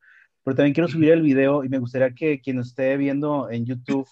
Pero 0.48 0.56
también 0.56 0.74
quiero 0.74 0.88
subir 0.88 1.12
el 1.12 1.22
video 1.22 1.66
y 1.66 1.68
me 1.68 1.78
gustaría 1.78 2.16
que 2.16 2.39
quien 2.39 2.60
esté 2.60 2.95
viendo 2.95 3.50
en 3.52 3.66
YouTube, 3.66 4.08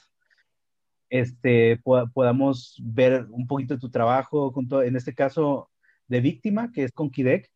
este, 1.09 1.81
podamos 2.13 2.77
ver 2.83 3.25
un 3.29 3.47
poquito 3.47 3.75
de 3.75 3.79
tu 3.79 3.89
trabajo, 3.89 4.51
junto, 4.51 4.83
en 4.83 4.97
este 4.97 5.15
caso 5.15 5.69
de 6.09 6.19
víctima, 6.19 6.73
que 6.73 6.83
es 6.83 6.91
con 6.91 7.09
Kidek. 7.09 7.49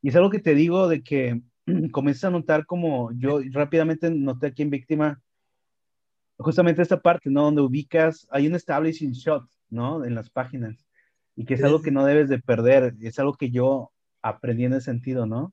Y 0.00 0.08
es 0.08 0.16
algo 0.16 0.30
que 0.30 0.38
te 0.38 0.54
digo 0.54 0.88
de 0.88 1.02
que 1.02 1.42
comienzas 1.92 2.24
a 2.24 2.30
notar 2.30 2.64
como 2.64 3.12
yo 3.12 3.42
rápidamente 3.50 4.10
noté 4.10 4.46
aquí 4.46 4.62
en 4.62 4.70
víctima 4.70 5.20
justamente 6.38 6.80
esta 6.80 7.02
parte, 7.02 7.28
¿no? 7.28 7.42
Donde 7.42 7.60
ubicas, 7.60 8.26
hay 8.30 8.46
un 8.46 8.54
establishing 8.54 9.12
shot, 9.12 9.44
¿no? 9.68 10.02
En 10.06 10.14
las 10.14 10.30
páginas. 10.30 10.82
Y 11.36 11.44
que 11.44 11.52
es 11.52 11.62
algo 11.62 11.82
que 11.82 11.90
no 11.90 12.06
debes 12.06 12.30
de 12.30 12.38
perder, 12.38 12.94
es 13.02 13.18
algo 13.18 13.34
que 13.34 13.50
yo 13.50 13.92
aprendí 14.22 14.64
en 14.64 14.72
ese 14.72 14.86
sentido, 14.86 15.26
¿no? 15.26 15.52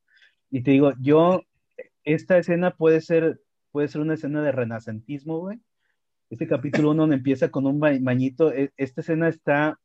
Y 0.50 0.62
te 0.62 0.72
digo, 0.72 0.94
yo, 1.02 1.42
esta 2.06 2.38
escena 2.38 2.72
puede 2.72 3.02
ser, 3.02 3.42
puede 3.72 3.88
ser 3.88 4.02
una 4.02 4.14
escena 4.14 4.42
de 4.42 4.52
renacentismo, 4.52 5.40
güey. 5.40 5.60
Este 6.30 6.48
capítulo 6.48 6.92
uno 6.92 7.04
donde 7.04 7.18
empieza 7.18 7.50
con 7.50 7.68
un 7.68 7.80
bañito, 7.80 8.52
e, 8.54 8.72
esta 8.78 9.02
escena 9.02 9.28
está, 9.28 9.80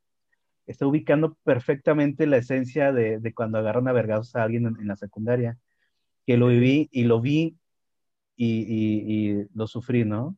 está 0.67 0.87
ubicando 0.87 1.37
perfectamente 1.43 2.27
la 2.27 2.39
esencia 2.39 2.93
de, 2.93 3.19
de 3.19 3.35
cuando 3.35 3.59
agarran 3.59 3.89
a 3.89 3.93
vergazos 3.93 4.37
a 4.37 4.45
alguien 4.45 4.67
en, 4.67 4.87
la 4.87 4.97
secundaria, 4.97 5.59
que 6.27 6.37
lo 6.37 6.49
viví 6.49 6.89
y 6.93 7.05
lo 7.05 7.21
vi 7.21 7.59
y, 8.37 8.47
y, 8.47 9.41
y 9.41 9.47
lo 9.55 9.67
sufrí, 9.67 10.05
¿no? 10.05 10.37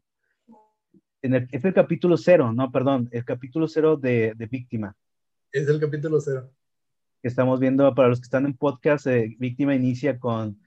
es 1.23 1.65
el 1.65 1.75
capítulo 1.75 2.17
cero, 2.17 2.53
no, 2.53 2.73
perdón, 2.73 3.09
el 3.13 3.25
capítulo 3.25 3.69
cero 3.69 3.97
de, 3.97 4.35
Víctima. 4.51 4.97
Es 5.53 5.69
el 5.69 5.79
capítulo 5.79 6.21
cero. 6.21 6.51
estamos 7.23 7.61
viendo, 7.61 7.95
para 7.95 8.09
los 8.09 8.19
que 8.19 8.25
están 8.25 8.45
en 8.45 8.55
podcast, 8.55 9.07
eh, 9.07 9.37
Víctima 9.39 9.75
inicia 9.75 10.19
con, 10.19 10.61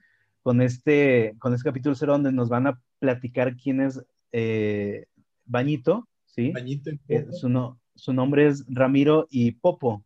con, 0.46 0.60
este, 0.60 1.34
con 1.40 1.54
este 1.54 1.68
capítulo 1.68 1.96
cero 1.96 2.12
donde 2.12 2.30
nos 2.30 2.48
van 2.48 2.68
a 2.68 2.80
platicar 3.00 3.56
quién 3.56 3.80
es 3.80 4.00
eh, 4.30 5.06
Bañito, 5.44 6.06
¿sí? 6.24 6.52
Bañito 6.52 6.90
y 6.90 7.00
eh, 7.08 7.26
su, 7.32 7.76
su, 7.96 8.12
nombre 8.12 8.46
es 8.46 8.64
Ramiro 8.68 9.26
y 9.28 9.50
Popo. 9.50 10.04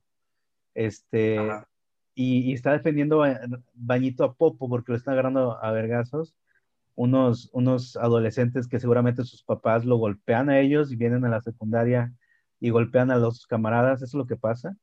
Este, 0.72 1.36
y, 2.14 2.38
y, 2.38 2.52
está 2.54 2.72
defendiendo 2.72 3.22
Bañito 3.74 4.24
a 4.24 4.32
Popo 4.32 4.66
porque 4.70 4.92
lo 4.92 4.96
están 4.96 5.12
agarrando 5.12 5.62
a 5.62 5.72
vergazos 5.72 6.34
unos, 6.94 7.50
unos 7.52 7.98
adolescentes 7.98 8.66
que 8.66 8.80
seguramente 8.80 9.24
sus 9.24 9.42
papás 9.42 9.84
lo 9.84 9.98
golpean 9.98 10.48
a 10.48 10.58
ellos 10.58 10.90
y 10.90 10.96
vienen 10.96 11.26
a 11.26 11.28
la 11.28 11.42
secundaria 11.42 12.14
y 12.60 12.70
golpean 12.70 13.10
a 13.10 13.18
los 13.18 13.46
camaradas, 13.46 13.98
eso 14.00 14.06
es 14.06 14.14
lo 14.14 14.26
que 14.26 14.36
pasa. 14.36 14.74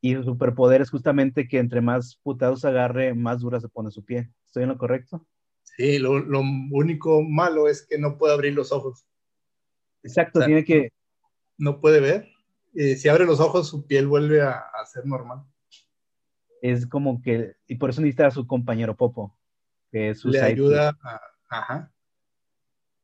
Y 0.00 0.14
su 0.14 0.22
superpoder 0.22 0.80
es 0.80 0.90
justamente 0.90 1.48
que 1.48 1.58
entre 1.58 1.80
más 1.80 2.16
putados 2.22 2.64
agarre, 2.64 3.14
más 3.14 3.40
dura 3.40 3.60
se 3.60 3.68
pone 3.68 3.90
su 3.90 4.04
pie. 4.04 4.30
¿Estoy 4.46 4.62
en 4.62 4.68
lo 4.70 4.78
correcto? 4.78 5.26
Sí, 5.62 5.98
lo, 5.98 6.18
lo 6.18 6.40
único 6.40 7.22
malo 7.22 7.68
es 7.68 7.86
que 7.86 7.98
no 7.98 8.16
puede 8.16 8.34
abrir 8.34 8.54
los 8.54 8.72
ojos. 8.72 9.06
Exacto, 10.02 10.44
tiene 10.44 10.64
que... 10.64 10.90
No 11.56 11.80
puede 11.80 12.00
ver. 12.00 12.28
y 12.72 12.94
si 12.94 13.08
abre 13.08 13.26
los 13.26 13.40
ojos, 13.40 13.68
su 13.68 13.86
piel 13.86 14.06
vuelve 14.06 14.40
a, 14.40 14.52
a, 14.52 14.86
ser 14.86 15.04
normal. 15.04 15.44
Es 16.62 16.86
como 16.86 17.20
que... 17.20 17.56
Y 17.66 17.76
por 17.76 17.90
eso 17.90 18.00
necesita 18.00 18.28
a 18.28 18.30
su 18.30 18.46
compañero 18.46 18.96
Popo 18.96 19.38
que 19.90 20.14
le 20.24 20.40
ayuda 20.40 20.96
a, 21.02 21.20
ajá, 21.48 21.92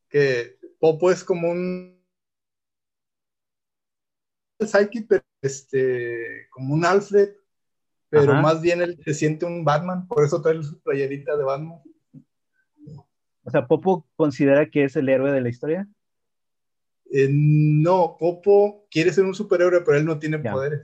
que 0.09 0.59
Popo 0.78 1.11
es 1.11 1.24
como 1.24 1.51
un 1.51 2.03
sidekick, 4.61 5.07
pero 5.09 5.24
este, 5.45 6.49
como 6.51 6.74
un 6.74 6.84
Alfred, 6.84 7.30
pero 8.09 8.34
más 8.34 8.61
bien 8.61 8.80
él 8.80 8.99
se 9.05 9.12
siente 9.12 9.45
un 9.45 9.64
Batman, 9.64 10.07
por 10.07 10.24
eso 10.24 10.40
trae 10.40 10.62
su 10.62 10.80
playerita 10.80 11.36
de 11.36 11.45
Batman. 11.45 11.80
O 13.42 13.51
sea, 13.51 13.66
Popo 13.66 14.07
considera 14.16 14.70
que 14.70 14.84
es 14.84 14.97
el 14.97 15.09
héroe 15.09 15.32
de 15.32 15.40
la 15.40 15.49
historia. 15.49 15.88
Eh, 17.11 17.28
no, 17.30 18.16
Popo 18.18 18.86
quiere 18.90 19.12
ser 19.12 19.24
un 19.24 19.34
superhéroe, 19.34 19.82
pero 19.82 19.99
él 19.99 20.05
no 20.05 20.18
tiene 20.18 20.38
poderes. 20.38 20.82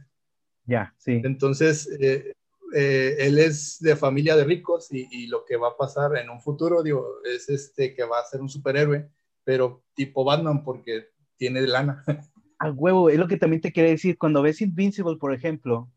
Ya, 0.66 0.94
sí. 0.98 1.20
Entonces, 1.24 1.88
eh, 2.00 2.34
eh, 2.74 3.16
él 3.18 3.38
es 3.38 3.78
de 3.80 3.96
familia 3.96 4.36
de 4.36 4.44
ricos 4.44 4.88
y, 4.92 5.26
lo 5.28 5.44
que 5.44 5.56
va 5.56 5.68
a 5.68 5.76
pasar 5.76 6.16
en 6.16 6.30
un 6.30 6.40
futuro, 6.40 6.82
digo, 6.82 7.06
es 7.24 7.48
este 7.48 7.94
que 7.94 8.04
va 8.04 8.20
a 8.20 8.26
ser 8.26 8.40
un 8.40 8.48
superhéroe, 8.48 9.08
pero 9.42 9.82
tipo 9.94 10.24
Batman 10.24 10.62
porque 10.62 11.08
tiene 11.36 11.62
lana. 11.62 12.04
A 12.61 12.70
huevo, 12.70 13.11
es 13.11 13.18
lo 13.18 13.26
que 13.26 13.38
también 13.38 13.61
te 13.61 13.72
quiere 13.72 13.90
decir, 13.90 14.16
cuando 14.18 14.42
ves 14.42 14.61
Invincible, 14.61 15.16
por 15.16 15.34
ejemplo, 15.34 15.90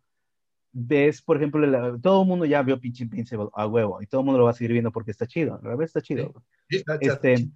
ves, 0.72 1.22
por 1.22 1.38
ejemplo, 1.38 2.00
todo 2.00 2.24
el 2.24 2.28
mundo 2.28 2.46
ya 2.46 2.64
vio 2.64 2.80
pinche 2.80 3.04
Invincible 3.04 3.50
a 3.54 3.68
huevo 3.68 4.02
y 4.02 4.08
todo 4.08 4.22
el 4.22 4.26
mundo 4.26 4.40
lo 4.40 4.46
va 4.46 4.52
a 4.52 4.56
seguir 4.56 4.72
viendo 4.72 4.92
porque 4.92 5.12
está 5.12 5.28
chido, 5.28 5.60
la 5.62 5.70
verdad 5.70 5.84
está 5.84 6.02
chido. 6.02 6.34
este, 6.70 7.50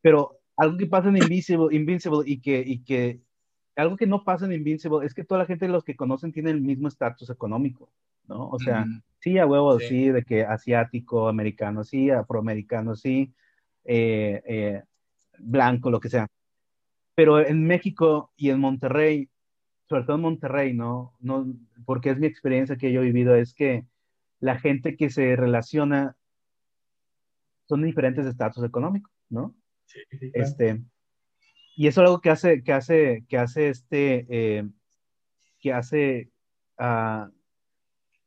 pero 0.00 0.38
algo 0.56 0.78
que 0.78 0.86
pasa 0.86 1.08
en 1.08 1.18
Invincible, 1.18 1.74
Invincible 1.76 2.22
y 2.24 2.40
que, 2.40 2.62
y 2.64 2.82
que 2.82 3.20
algo 3.76 3.96
que 3.96 4.06
no 4.06 4.24
pasa 4.24 4.46
en 4.46 4.52
Invincible 4.52 5.04
es 5.04 5.14
que 5.14 5.24
toda 5.24 5.40
la 5.40 5.46
gente 5.46 5.66
de 5.66 5.72
los 5.72 5.84
que 5.84 5.96
conocen 5.96 6.32
tiene 6.32 6.50
el 6.50 6.60
mismo 6.60 6.88
estatus 6.88 7.30
económico, 7.30 7.90
¿no? 8.26 8.48
O 8.48 8.58
sea, 8.58 8.84
sí, 9.20 9.38
a 9.38 9.46
huevo, 9.46 9.78
sí. 9.78 10.08
de 10.08 10.22
que 10.24 10.44
asiático, 10.44 11.28
americano, 11.28 11.84
sí, 11.84 12.10
afroamericano, 12.10 12.96
sí, 12.96 13.32
eh, 13.84 14.42
eh, 14.46 14.82
blanco, 15.38 15.90
lo 15.90 16.00
que 16.00 16.08
sea. 16.08 16.26
Pero 17.18 17.44
en 17.44 17.66
México 17.66 18.30
y 18.36 18.50
en 18.50 18.60
Monterrey, 18.60 19.28
sobre 19.88 20.04
todo 20.04 20.14
en 20.14 20.22
Monterrey, 20.22 20.72
¿no? 20.72 21.16
no 21.18 21.52
porque 21.84 22.10
es 22.10 22.18
mi 22.20 22.28
experiencia 22.28 22.76
que 22.76 22.92
yo 22.92 23.00
he 23.00 23.06
vivido, 23.06 23.34
es 23.34 23.54
que 23.54 23.84
la 24.38 24.56
gente 24.60 24.96
que 24.96 25.10
se 25.10 25.34
relaciona 25.34 26.16
son 27.66 27.82
diferentes 27.82 28.24
estatus 28.24 28.62
económicos, 28.62 29.12
¿no? 29.30 29.52
Sí, 29.86 29.98
sí, 30.16 30.30
Este, 30.32 30.80
y 31.74 31.88
eso 31.88 32.02
es 32.02 32.06
algo 32.06 32.20
que 32.20 32.30
hace, 32.30 32.62
que 32.62 32.72
hace, 32.72 33.24
que 33.28 33.36
hace 33.36 33.70
este, 33.70 34.26
eh, 34.28 34.68
que 35.58 35.72
hace 35.72 36.30
a 36.76 37.32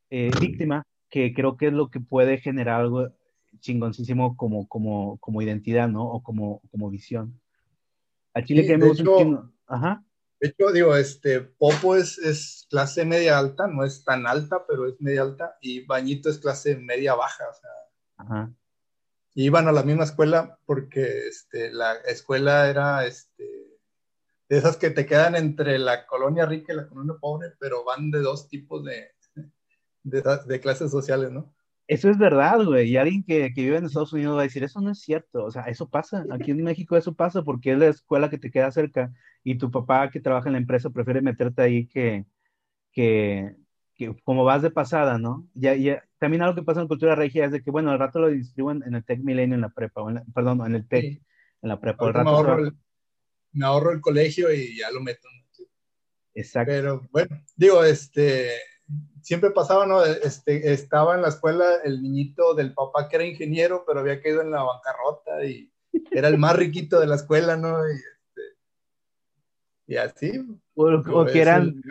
eh, 0.10 0.32
víctima, 0.38 0.84
que 1.10 1.34
creo 1.34 1.56
que 1.56 1.68
es 1.68 1.74
lo 1.74 1.90
que 1.90 2.02
puede 2.02 2.40
generar 2.40 2.82
algo 2.82 3.08
chingoncísimo 3.62 4.36
como, 4.36 4.68
como, 4.68 5.18
como 5.20 5.42
identidad, 5.42 5.88
¿no? 5.88 6.04
O 6.04 6.22
como, 6.22 6.60
como 6.72 6.90
visión. 6.90 7.41
A 8.34 8.44
Chile 8.44 8.66
que 8.66 8.78
me 8.78 8.88
gusta 8.88 9.04
Ajá. 9.68 10.04
De 10.40 10.48
hecho, 10.48 10.72
digo, 10.72 10.96
este, 10.96 11.42
Popo 11.42 11.96
es, 11.96 12.18
es, 12.18 12.66
clase 12.70 13.06
media 13.06 13.38
alta, 13.38 13.68
no 13.68 13.86
es 13.86 14.04
tan 14.04 14.26
alta, 14.26 14.66
pero 14.68 14.88
es 14.88 15.00
media 15.00 15.22
alta, 15.22 15.58
y 15.62 15.86
Bañito 15.86 16.30
es 16.30 16.40
clase 16.40 16.76
media 16.78 17.14
baja, 17.14 17.44
o 17.48 17.54
sea. 17.54 17.70
Ajá. 18.18 18.54
iban 19.36 19.68
a 19.68 19.72
la 19.72 19.84
misma 19.84 20.04
escuela 20.04 20.60
porque 20.66 21.28
este, 21.28 21.72
la 21.72 21.94
escuela 22.08 22.70
era 22.70 23.06
este, 23.06 23.44
de 24.50 24.58
esas 24.58 24.78
que 24.78 24.90
te 24.92 25.06
quedan 25.06 25.36
entre 25.36 25.80
la 25.80 26.06
colonia 26.06 26.46
rica 26.46 26.74
y 26.74 26.76
la 26.76 26.88
colonia 26.88 27.16
pobre, 27.20 27.54
pero 27.60 27.84
van 27.84 28.12
de 28.12 28.20
dos 28.20 28.48
tipos 28.48 28.84
de, 28.84 29.12
de, 30.04 30.24
de 30.46 30.60
clases 30.60 30.92
sociales, 30.92 31.32
¿no? 31.32 31.54
Eso 31.92 32.10
es 32.10 32.18
verdad, 32.18 32.64
güey. 32.64 32.90
Y 32.90 32.96
alguien 32.96 33.22
que, 33.22 33.54
que, 33.54 33.64
vive 33.64 33.76
en 33.76 33.84
Estados 33.84 34.14
Unidos 34.14 34.38
va 34.38 34.40
a 34.40 34.44
decir, 34.44 34.64
eso 34.64 34.80
no 34.80 34.92
es 34.92 35.02
cierto. 35.02 35.44
O 35.44 35.52
sea, 35.52 35.64
eso 35.64 35.90
pasa. 35.90 36.26
Aquí 36.32 36.52
en 36.52 36.64
México 36.64 36.96
eso 36.96 37.14
pasa 37.14 37.44
porque 37.44 37.74
es 37.74 37.80
la 37.80 37.88
escuela 37.88 38.30
que 38.30 38.38
te 38.38 38.50
queda 38.50 38.72
cerca 38.72 39.12
y 39.44 39.58
tu 39.58 39.70
papá 39.72 40.10
que 40.10 40.22
trabaja 40.22 40.48
en 40.48 40.54
la 40.54 40.60
empresa 40.60 40.90
prefiere 40.90 41.22
meterte 41.22 41.62
ahí 41.62 41.88
que, 41.88 42.26
que, 42.94 43.58
que 43.94 44.16
como 44.24 44.46
vas 44.46 44.62
de 44.62 44.72
pasada, 44.72 45.18
¿no? 45.18 45.50
Ya, 45.54 45.76
ya, 45.76 46.02
también 46.18 46.44
algo 46.44 46.56
que 46.56 46.64
pasa 46.64 46.80
en 46.80 46.88
cultura 46.88 47.14
regia 47.14 47.44
es 47.44 47.52
de 47.52 47.62
que, 47.62 47.72
bueno, 47.72 47.92
al 47.92 48.00
rato 48.00 48.20
lo 48.20 48.30
distribuyen 48.30 48.84
en 48.88 48.96
el 48.96 49.04
Tech 49.04 49.20
Milenio, 49.20 49.56
en 49.56 49.62
la 49.62 49.70
prepa, 49.70 50.02
perdón, 50.34 50.66
en 50.66 50.76
el 50.76 50.88
Tech, 50.88 51.22
en 51.62 51.70
la 51.70 51.78
prepa. 51.78 52.10
rato 52.10 52.24
me, 52.24 52.30
ahorro 52.30 52.68
el, 52.68 52.74
me, 53.52 53.66
ahorro 53.66 53.92
el, 53.92 54.00
colegio 54.00 54.54
y 54.54 54.78
ya 54.78 54.90
lo 54.92 55.02
meto. 55.02 55.28
Exacto. 56.36 56.72
Pero 56.72 57.02
bueno, 57.12 57.44
digo, 57.58 57.84
este, 57.84 58.52
siempre 59.22 59.52
pasaba, 59.52 59.86
¿no? 59.86 60.04
Este, 60.04 60.74
estaba 60.74 61.16
en 61.16 61.22
la 61.22 61.30
escuela 61.30 61.66
el 61.84 62.02
niñito 62.02 62.54
del 62.54 62.74
papá 62.74 63.08
que 63.08 63.16
era 63.18 63.26
ingeniero, 63.26 63.84
pero 63.86 64.00
había 64.00 64.22
caído 64.22 64.42
en 64.42 64.52
la 64.52 64.64
bancarrota 64.64 65.46
y 65.46 65.72
era 66.12 66.28
el 66.28 66.38
más 66.38 66.56
riquito 66.56 67.00
de 67.00 67.08
la 67.08 67.16
escuela, 67.16 67.58
¿no? 67.58 67.78
Y, 67.88 67.96
este, 67.96 68.42
y 69.88 69.98
así. 69.98 70.32
O, 70.74 71.26
que 71.26 71.42
eran 71.42 71.82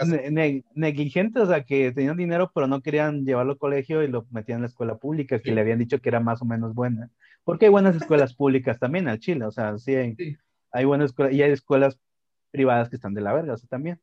negligentes, 0.74 1.42
o 1.42 1.46
sea, 1.46 1.64
que 1.64 1.92
tenían 1.92 2.16
dinero, 2.16 2.50
pero 2.54 2.66
no 2.66 2.80
querían 2.80 3.24
llevarlo 3.24 3.52
al 3.52 3.58
colegio 3.58 4.02
y 4.02 4.08
lo 4.08 4.26
metían 4.30 4.56
en 4.56 4.62
la 4.62 4.68
escuela 4.68 4.96
pública, 4.96 5.38
que 5.38 5.52
le 5.52 5.60
habían 5.60 5.78
dicho 5.78 6.00
que 6.00 6.08
era 6.08 6.18
más 6.18 6.42
o 6.42 6.44
menos 6.44 6.74
buena. 6.74 7.10
Porque 7.44 7.66
hay 7.66 7.70
buenas 7.70 7.94
escuelas 7.94 8.34
públicas 8.34 8.78
también 8.78 9.06
al 9.08 9.20
Chile, 9.20 9.44
o 9.44 9.50
sea, 9.50 9.78
sí 9.78 9.94
hay, 9.94 10.16
hay 10.72 10.84
buenas 10.84 11.10
escuelas, 11.10 11.34
y 11.34 11.42
hay 11.42 11.52
escuelas 11.52 11.98
privadas 12.50 12.88
que 12.88 12.96
están 12.96 13.14
de 13.14 13.20
la 13.20 13.32
verga, 13.32 13.54
o 13.54 13.56
sea, 13.56 13.68
también. 13.68 14.00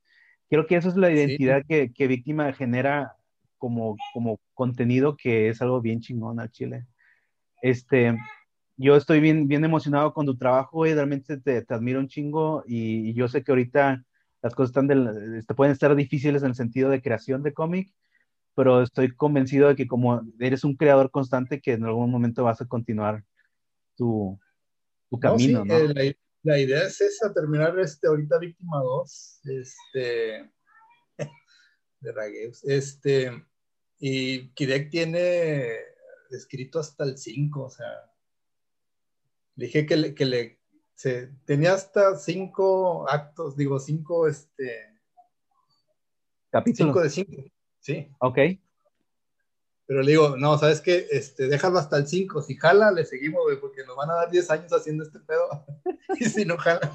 Creo 0.50 0.66
que 0.66 0.78
eso 0.78 0.88
es 0.88 0.96
la 0.96 1.12
identidad 1.12 1.64
que, 1.68 1.92
que 1.92 2.08
Víctima 2.08 2.54
genera 2.54 3.17
como, 3.58 3.98
como 4.14 4.40
contenido 4.54 5.16
que 5.16 5.50
es 5.50 5.62
algo 5.62 5.82
bien 5.82 6.02
chingón 6.02 6.40
al 6.40 6.52
Chile. 6.52 6.86
Este, 7.62 8.18
yo 8.78 8.96
estoy 8.96 9.20
bien, 9.20 9.48
bien 9.48 9.66
emocionado 9.66 10.14
con 10.14 10.26
tu 10.26 10.38
trabajo 10.38 10.86
y 10.86 10.94
realmente 10.94 11.38
te, 11.38 11.64
te 11.64 11.74
admiro 11.74 12.00
un 12.00 12.08
chingo 12.08 12.64
y, 12.68 13.14
yo 13.14 13.28
sé 13.28 13.44
que 13.44 13.52
ahorita 13.52 14.04
las 14.44 14.54
cosas 14.54 14.70
están 14.70 14.88
te 14.88 15.38
este, 15.40 15.56
pueden 15.56 15.74
estar 15.74 15.96
difíciles 15.96 16.44
en 16.44 16.50
el 16.50 16.56
sentido 16.56 16.90
de 16.90 17.02
creación 17.02 17.42
de 17.42 17.54
cómic, 17.54 17.92
pero 18.56 18.84
estoy 18.84 19.16
convencido 19.16 19.68
de 19.68 19.76
que 19.76 19.88
como 19.88 20.22
eres 20.40 20.64
un 20.64 20.76
creador 20.76 21.10
constante, 21.10 21.60
que 21.60 21.74
en 21.74 21.86
algún 21.86 22.12
momento 22.12 22.44
vas 22.44 22.62
a 22.62 22.68
continuar 22.68 23.24
tu, 23.96 24.40
tu 25.10 25.20
camino. 25.20 25.66
¿no? 25.66 25.76
Eh, 25.76 26.16
la, 26.44 26.60
idea 26.60 26.84
es 26.84 27.02
esa, 27.02 27.34
terminar 27.34 27.78
este, 27.80 28.08
ahorita 28.08 28.38
Víctima 28.38 28.78
2, 28.80 29.42
este, 29.46 30.52
de 32.00 32.12
Ragueus. 32.12 32.64
Este, 32.64 33.32
y 34.00 34.50
Kidek 34.50 34.90
tiene 34.90 35.68
escrito 36.30 36.80
hasta 36.80 37.04
el 37.04 37.18
5, 37.18 37.64
o 37.64 37.70
sea, 37.70 38.12
le 39.56 39.66
dije 39.66 39.86
que 39.86 39.98
le, 39.98 40.14
que 40.14 40.26
le 40.26 40.60
se, 40.94 41.28
tenía 41.46 41.74
hasta 41.74 42.18
5 42.18 43.10
actos, 43.10 43.56
digo, 43.56 43.80
5, 43.80 44.28
este, 44.28 45.00
capítulos. 46.50 46.94
5 46.94 47.04
de 47.04 47.10
5, 47.10 47.44
sí. 47.80 48.12
Ok. 48.20 48.38
Pero 49.86 50.02
le 50.02 50.12
digo, 50.12 50.36
no, 50.36 50.58
¿sabes 50.58 50.82
qué? 50.82 51.08
Este, 51.12 51.48
déjalo 51.48 51.80
hasta 51.80 51.98
el 51.98 52.08
5. 52.08 52.42
Si 52.42 52.56
jala, 52.56 52.92
le 52.92 53.06
seguimos, 53.06 53.44
güey, 53.44 53.58
porque 53.58 53.86
nos 53.86 53.96
van 53.96 54.10
a 54.10 54.16
dar 54.16 54.30
10 54.30 54.52
años 54.52 54.74
haciendo 54.74 55.04
este 55.04 55.20
pedo. 55.20 55.66
y 56.20 56.26
si 56.26 56.44
no 56.44 56.58
jala. 56.58 56.94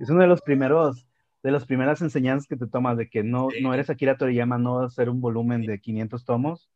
Es 0.00 0.10
uno 0.10 0.22
de 0.22 0.26
los 0.26 0.40
primeros 0.40 1.06
de 1.42 1.50
las 1.50 1.66
primeras 1.66 2.00
enseñanzas 2.02 2.46
que 2.46 2.56
te 2.56 2.66
tomas 2.66 2.96
de 2.96 3.08
que 3.08 3.24
no, 3.24 3.48
no 3.60 3.74
eres 3.74 3.90
Akira 3.90 4.16
Toriyama, 4.16 4.58
no 4.58 4.76
vas 4.76 4.84
a 4.84 4.86
hacer 4.86 5.08
un 5.08 5.20
volumen 5.20 5.62
de 5.62 5.80
500 5.80 6.24
tomos. 6.24 6.70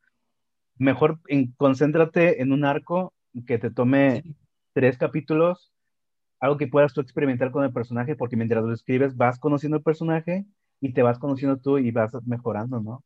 Mejor 0.77 1.21
en, 1.29 1.53
concéntrate 1.53 2.43
en 2.43 2.53
un 2.53 2.65
arco 2.65 3.15
que 3.47 3.59
te 3.59 3.71
tome 3.71 4.25
tres 4.73 4.99
capítulos, 4.99 5.73
algo 6.41 6.57
que 6.57 6.67
puedas 6.67 6.93
tú 6.93 7.01
experimentar 7.01 7.51
con 7.51 7.65
el 7.65 7.73
personaje, 7.73 8.17
porque 8.17 8.37
mientras 8.37 8.65
lo 8.65 8.73
escribes 8.73 9.17
vas 9.17 9.39
conociendo 9.39 9.79
el 9.79 9.83
personaje 9.83 10.45
y 10.81 10.93
te 10.93 11.03
vas 11.03 11.19
conociendo 11.19 11.57
tú 11.59 11.79
y 11.79 11.91
vas 11.93 12.13
mejorando, 12.27 12.81
¿no? 12.81 13.05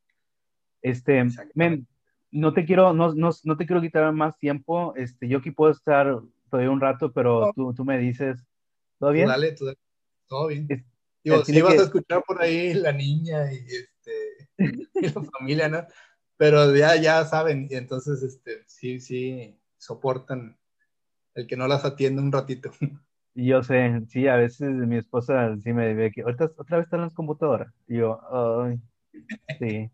Este, 0.83 1.23
men, 1.55 1.87
no 2.31 2.55
te 2.55 2.65
quiero, 2.65 2.95
no, 2.95 3.15
no, 3.15 3.31
no, 3.45 3.57
te 3.57 3.67
quiero 3.67 3.83
quitar 3.83 4.11
más 4.13 4.39
tiempo. 4.39 4.95
Este, 4.97 5.29
yo 5.29 5.39
aquí 5.39 5.51
puedo 5.51 5.73
estar 5.73 6.21
todavía 6.49 6.71
un 6.71 6.81
rato, 6.81 7.13
pero 7.13 7.53
tú, 7.55 7.75
tú 7.75 7.85
me 7.85 7.99
dices, 7.99 8.45
¿todo 8.99 9.13
bien? 9.13 9.29
Dale, 9.29 9.53
tú, 9.53 9.67
todo 10.27 10.49
bien. 10.49 10.67
Digo, 11.23 11.45
sí 11.45 11.61
vas 11.61 11.79
a 11.79 11.83
escuchar 11.83 12.23
por 12.27 12.41
ahí 12.41 12.75
la 12.75 12.93
niña 12.93 13.53
y, 13.53 13.59
este, 13.59 14.49
y 14.95 15.09
la 15.09 15.23
familia, 15.39 15.69
¿no? 15.69 15.87
Pero 16.37 16.75
ya, 16.75 16.97
ya 16.97 17.25
saben, 17.27 17.69
y 17.71 17.75
entonces, 17.75 18.23
este, 18.23 18.63
sí, 18.67 19.01
sí, 19.01 19.61
soportan 19.77 20.59
el 21.35 21.47
que 21.47 21.57
no 21.57 21.69
las 21.69 21.85
atiende 21.85 22.23
un 22.23 22.33
ratito. 22.33 22.71
Yo 23.35 23.63
sé, 23.63 24.03
sí, 24.09 24.27
a 24.27 24.37
veces 24.37 24.71
mi 24.71 24.97
esposa 24.97 25.57
sí 25.63 25.73
me 25.73 25.95
ve 25.95 26.11
que 26.11 26.23
ahorita 26.23 26.47
otra 26.57 26.79
vez 26.79 26.87
están 26.87 27.03
las 27.03 27.15
computadoras. 27.15 27.73
Y 27.87 27.99
yo, 27.99 28.21
ay, 28.63 28.81
sí. 29.59 29.91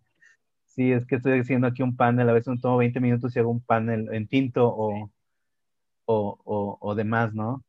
Sí, 0.65 0.93
es 0.93 1.07
que 1.07 1.17
estoy 1.17 1.41
haciendo 1.41 1.67
aquí 1.67 1.83
un 1.83 1.97
panel, 1.97 2.29
a 2.29 2.35
veces 2.35 2.49
me 2.49 2.59
tomo 2.61 2.77
20 2.77 3.01
minutos 3.01 3.35
y 3.35 3.39
hago 3.39 3.51
un 3.51 3.63
panel 3.63 4.09
en 4.13 4.29
tinto 4.29 4.69
o, 4.69 5.11
o, 6.05 6.39
o, 6.45 6.79
o 6.81 6.95
demás, 6.95 7.35
¿no? 7.35 7.65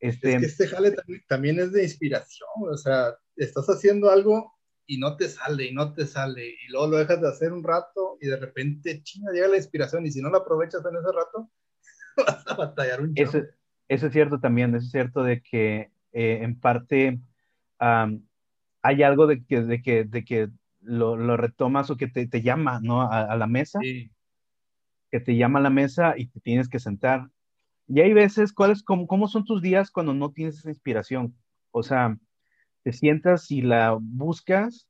Este... 0.00 0.34
Es 0.34 0.40
que 0.40 0.46
este 0.46 0.68
jale 0.68 0.96
también, 1.28 1.60
es 1.60 1.72
de 1.72 1.82
inspiración, 1.82 2.48
o 2.56 2.76
sea, 2.76 3.14
estás 3.36 3.66
haciendo 3.66 4.10
algo 4.10 4.52
y 4.86 4.98
no 4.98 5.16
te 5.16 5.28
sale, 5.28 5.66
y 5.66 5.74
no 5.74 5.92
te 5.92 6.06
sale, 6.06 6.48
y 6.48 6.70
luego 6.70 6.88
lo 6.88 6.96
dejas 6.98 7.20
de 7.20 7.28
hacer 7.28 7.52
un 7.52 7.62
rato 7.62 8.18
y 8.20 8.26
de 8.26 8.36
repente, 8.36 9.02
chinga, 9.02 9.32
llega 9.32 9.48
la 9.48 9.56
inspiración, 9.56 10.06
y 10.06 10.10
si 10.10 10.20
no 10.20 10.30
la 10.30 10.38
aprovechas 10.38 10.84
en 10.84 10.96
ese 10.96 11.12
rato, 11.12 11.50
vas 12.26 12.46
a 12.46 12.54
batallar 12.54 13.00
un 13.00 13.12
eso, 13.14 13.42
eso, 13.88 14.06
es 14.06 14.12
cierto 14.12 14.40
también, 14.40 14.74
eso 14.74 14.86
es 14.86 14.90
cierto 14.90 15.22
de 15.22 15.42
que 15.42 15.90
eh, 16.12 16.38
en 16.42 16.58
parte 16.58 17.20
hay 17.78 19.02
algo 19.02 19.26
de 19.26 19.44
que, 19.44 19.62
de 19.62 19.82
que, 19.82 20.04
de 20.04 20.24
que 20.24 20.48
lo, 20.80 21.16
lo 21.16 21.36
retomas 21.36 21.90
o 21.90 21.96
que 21.96 22.08
te, 22.08 22.26
te 22.26 22.42
llama, 22.42 22.80
¿no? 22.82 23.02
A, 23.02 23.36
la 23.36 23.46
mesa. 23.46 23.78
Que 23.82 25.20
te 25.20 25.36
llama 25.36 25.58
a 25.58 25.62
la 25.62 25.70
mesa 25.70 26.14
y 26.16 26.26
te 26.26 26.40
tienes 26.40 26.68
que 26.68 26.78
sentar 26.78 27.28
y 27.92 28.00
hay 28.00 28.12
veces, 28.12 28.52
¿cuáles, 28.52 28.84
cómo, 28.84 29.08
cómo 29.08 29.26
son 29.26 29.44
tus 29.44 29.60
días 29.60 29.90
cuando 29.90 30.14
no 30.14 30.30
tienes 30.30 30.58
esa 30.58 30.68
inspiración? 30.68 31.36
O 31.72 31.82
sea, 31.82 32.16
¿te 32.84 32.92
sientas 32.92 33.50
y 33.50 33.62
la 33.62 33.98
buscas 34.00 34.88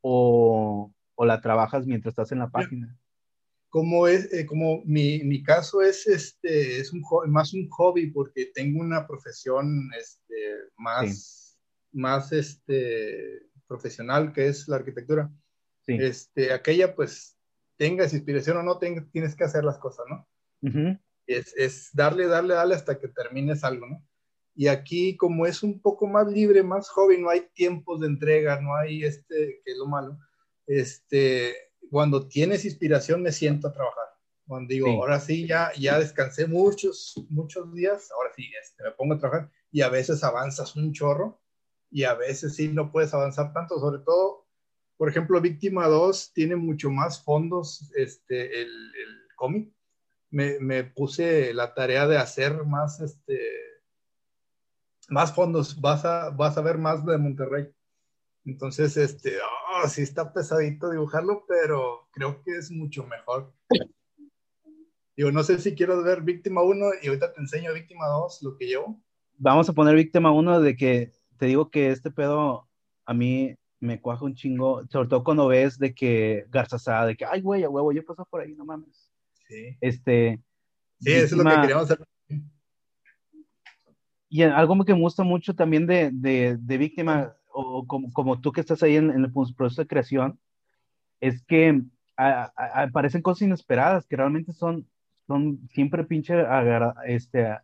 o, 0.00 0.94
o 1.14 1.26
la 1.26 1.42
trabajas 1.42 1.86
mientras 1.86 2.12
estás 2.12 2.32
en 2.32 2.38
la 2.38 2.48
página? 2.48 2.98
Como, 3.68 4.06
es, 4.06 4.32
eh, 4.32 4.46
como 4.46 4.82
mi, 4.86 5.24
mi, 5.24 5.42
caso 5.42 5.82
es, 5.82 6.06
este, 6.06 6.80
es 6.80 6.90
un, 6.94 7.02
más 7.26 7.52
un 7.52 7.68
hobby 7.68 8.10
porque 8.10 8.50
tengo 8.54 8.80
una 8.80 9.06
profesión 9.06 9.90
este, 9.98 10.54
más, 10.78 11.58
más 11.92 12.32
este, 12.32 13.42
profesional 13.66 14.32
que 14.32 14.46
es 14.46 14.68
la 14.68 14.76
arquitectura. 14.76 15.30
Sí. 15.82 15.98
Este, 16.00 16.50
aquella 16.50 16.94
pues 16.94 17.36
tengas 17.76 18.14
inspiración 18.14 18.56
o 18.56 18.62
no, 18.62 18.78
tengas, 18.78 19.04
tienes 19.10 19.36
que 19.36 19.44
hacer 19.44 19.64
las 19.64 19.76
cosas, 19.76 20.06
¿no? 20.08 20.26
Uh 20.62 20.96
es, 21.26 21.54
es, 21.56 21.90
darle, 21.92 22.26
darle, 22.26 22.54
darle 22.54 22.74
hasta 22.74 22.98
que 22.98 23.08
termines 23.08 23.64
algo, 23.64 23.86
¿no? 23.86 24.04
Y 24.54 24.68
aquí, 24.68 25.16
como 25.16 25.46
es 25.46 25.62
un 25.62 25.80
poco 25.80 26.06
más 26.06 26.26
libre, 26.26 26.62
más 26.62 26.88
joven, 26.88 27.22
no 27.22 27.28
hay 27.28 27.46
tiempos 27.52 28.00
de 28.00 28.06
entrega, 28.06 28.60
no 28.60 28.74
hay 28.74 29.04
este, 29.04 29.60
que 29.62 29.72
es 29.72 29.76
lo 29.76 29.86
malo, 29.86 30.18
este, 30.66 31.54
cuando 31.90 32.26
tienes 32.26 32.64
inspiración 32.64 33.22
me 33.22 33.32
siento 33.32 33.68
a 33.68 33.72
trabajar. 33.72 34.04
Cuando 34.46 34.72
digo, 34.72 34.88
ahora 34.88 35.18
sí, 35.18 35.46
ya, 35.46 35.72
ya 35.76 35.98
descansé 35.98 36.46
muchos, 36.46 37.14
muchos 37.28 37.72
días, 37.74 38.10
ahora 38.12 38.30
sí, 38.34 38.48
este, 38.62 38.84
me 38.84 38.92
pongo 38.92 39.14
a 39.14 39.18
trabajar 39.18 39.50
y 39.72 39.82
a 39.82 39.88
veces 39.88 40.22
avanzas 40.22 40.76
un 40.76 40.92
chorro 40.92 41.40
y 41.90 42.04
a 42.04 42.14
veces 42.14 42.54
sí 42.54 42.68
no 42.68 42.92
puedes 42.92 43.12
avanzar 43.12 43.52
tanto, 43.52 43.78
sobre 43.80 44.02
todo, 44.04 44.46
por 44.96 45.08
ejemplo, 45.08 45.40
Víctima 45.40 45.88
2 45.88 46.32
tiene 46.32 46.56
mucho 46.56 46.90
más 46.90 47.22
fondos, 47.22 47.90
este, 47.96 48.62
el, 48.62 48.68
el 48.68 49.34
cómic, 49.34 49.75
me, 50.30 50.84
puse 50.84 51.54
la 51.54 51.74
tarea 51.74 52.06
de 52.06 52.18
hacer 52.18 52.64
más, 52.64 53.00
este, 53.00 53.40
más 55.08 55.34
fondos, 55.34 55.80
vas 55.80 56.04
a, 56.04 56.30
vas 56.30 56.56
a 56.58 56.62
ver 56.62 56.78
más 56.78 57.04
de 57.04 57.18
Monterrey. 57.18 57.68
Entonces, 58.44 58.96
este, 58.96 59.38
oh, 59.38 59.88
sí 59.88 60.02
está 60.02 60.32
pesadito 60.32 60.90
dibujarlo, 60.90 61.44
pero 61.48 62.08
creo 62.12 62.42
que 62.42 62.56
es 62.56 62.70
mucho 62.70 63.04
mejor. 63.04 63.52
Digo, 65.16 65.32
no 65.32 65.42
sé 65.42 65.58
si 65.58 65.74
quiero 65.74 66.02
ver 66.02 66.22
Víctima 66.22 66.62
1 66.62 66.86
y 67.02 67.08
ahorita 67.08 67.32
te 67.32 67.40
enseño 67.40 67.72
Víctima 67.72 68.06
2, 68.06 68.42
lo 68.42 68.56
que 68.56 68.66
llevo. 68.66 69.02
Vamos 69.38 69.68
a 69.68 69.72
poner 69.72 69.96
Víctima 69.96 70.30
1 70.30 70.60
de 70.60 70.76
que 70.76 71.12
te 71.38 71.46
digo 71.46 71.70
que 71.70 71.90
este 71.90 72.10
pedo 72.10 72.68
a 73.04 73.14
mí 73.14 73.56
me 73.80 74.00
cuaja 74.00 74.24
un 74.24 74.34
chingo, 74.34 74.86
sobre 74.88 75.08
todo 75.08 75.24
cuando 75.24 75.48
ves 75.48 75.78
de 75.78 75.94
que 75.94 76.46
Garzazada, 76.50 77.06
de 77.06 77.16
que, 77.16 77.24
ay, 77.24 77.40
güey, 77.40 77.64
a 77.64 77.68
huevo, 77.68 77.92
yo 77.92 78.04
paso 78.04 78.26
por 78.26 78.40
ahí, 78.40 78.54
no 78.54 78.64
mames. 78.64 79.05
Sí. 79.48 79.76
Este. 79.80 80.40
Sí, 81.00 81.12
eso 81.12 81.36
es 81.36 81.44
lo 81.44 81.44
que 81.44 81.60
queríamos 81.60 81.90
hacer. 81.90 82.06
Y 84.28 84.42
algo 84.42 84.84
que 84.84 84.94
me 84.94 85.00
gusta 85.00 85.22
mucho 85.22 85.54
también 85.54 85.86
de, 85.86 86.10
de, 86.12 86.56
de 86.58 86.78
Víctima, 86.78 87.36
o 87.52 87.86
como, 87.86 88.12
como, 88.12 88.40
tú 88.40 88.52
que 88.52 88.60
estás 88.60 88.82
ahí 88.82 88.96
en, 88.96 89.10
en, 89.10 89.24
el 89.24 89.32
proceso 89.32 89.82
de 89.82 89.86
creación, 89.86 90.38
es 91.20 91.42
que 91.44 91.82
aparecen 92.16 93.22
cosas 93.22 93.42
inesperadas 93.42 94.06
que 94.06 94.16
realmente 94.16 94.52
son, 94.52 94.88
son 95.26 95.60
siempre 95.72 96.04
pinche 96.04 96.34
este, 97.06 97.56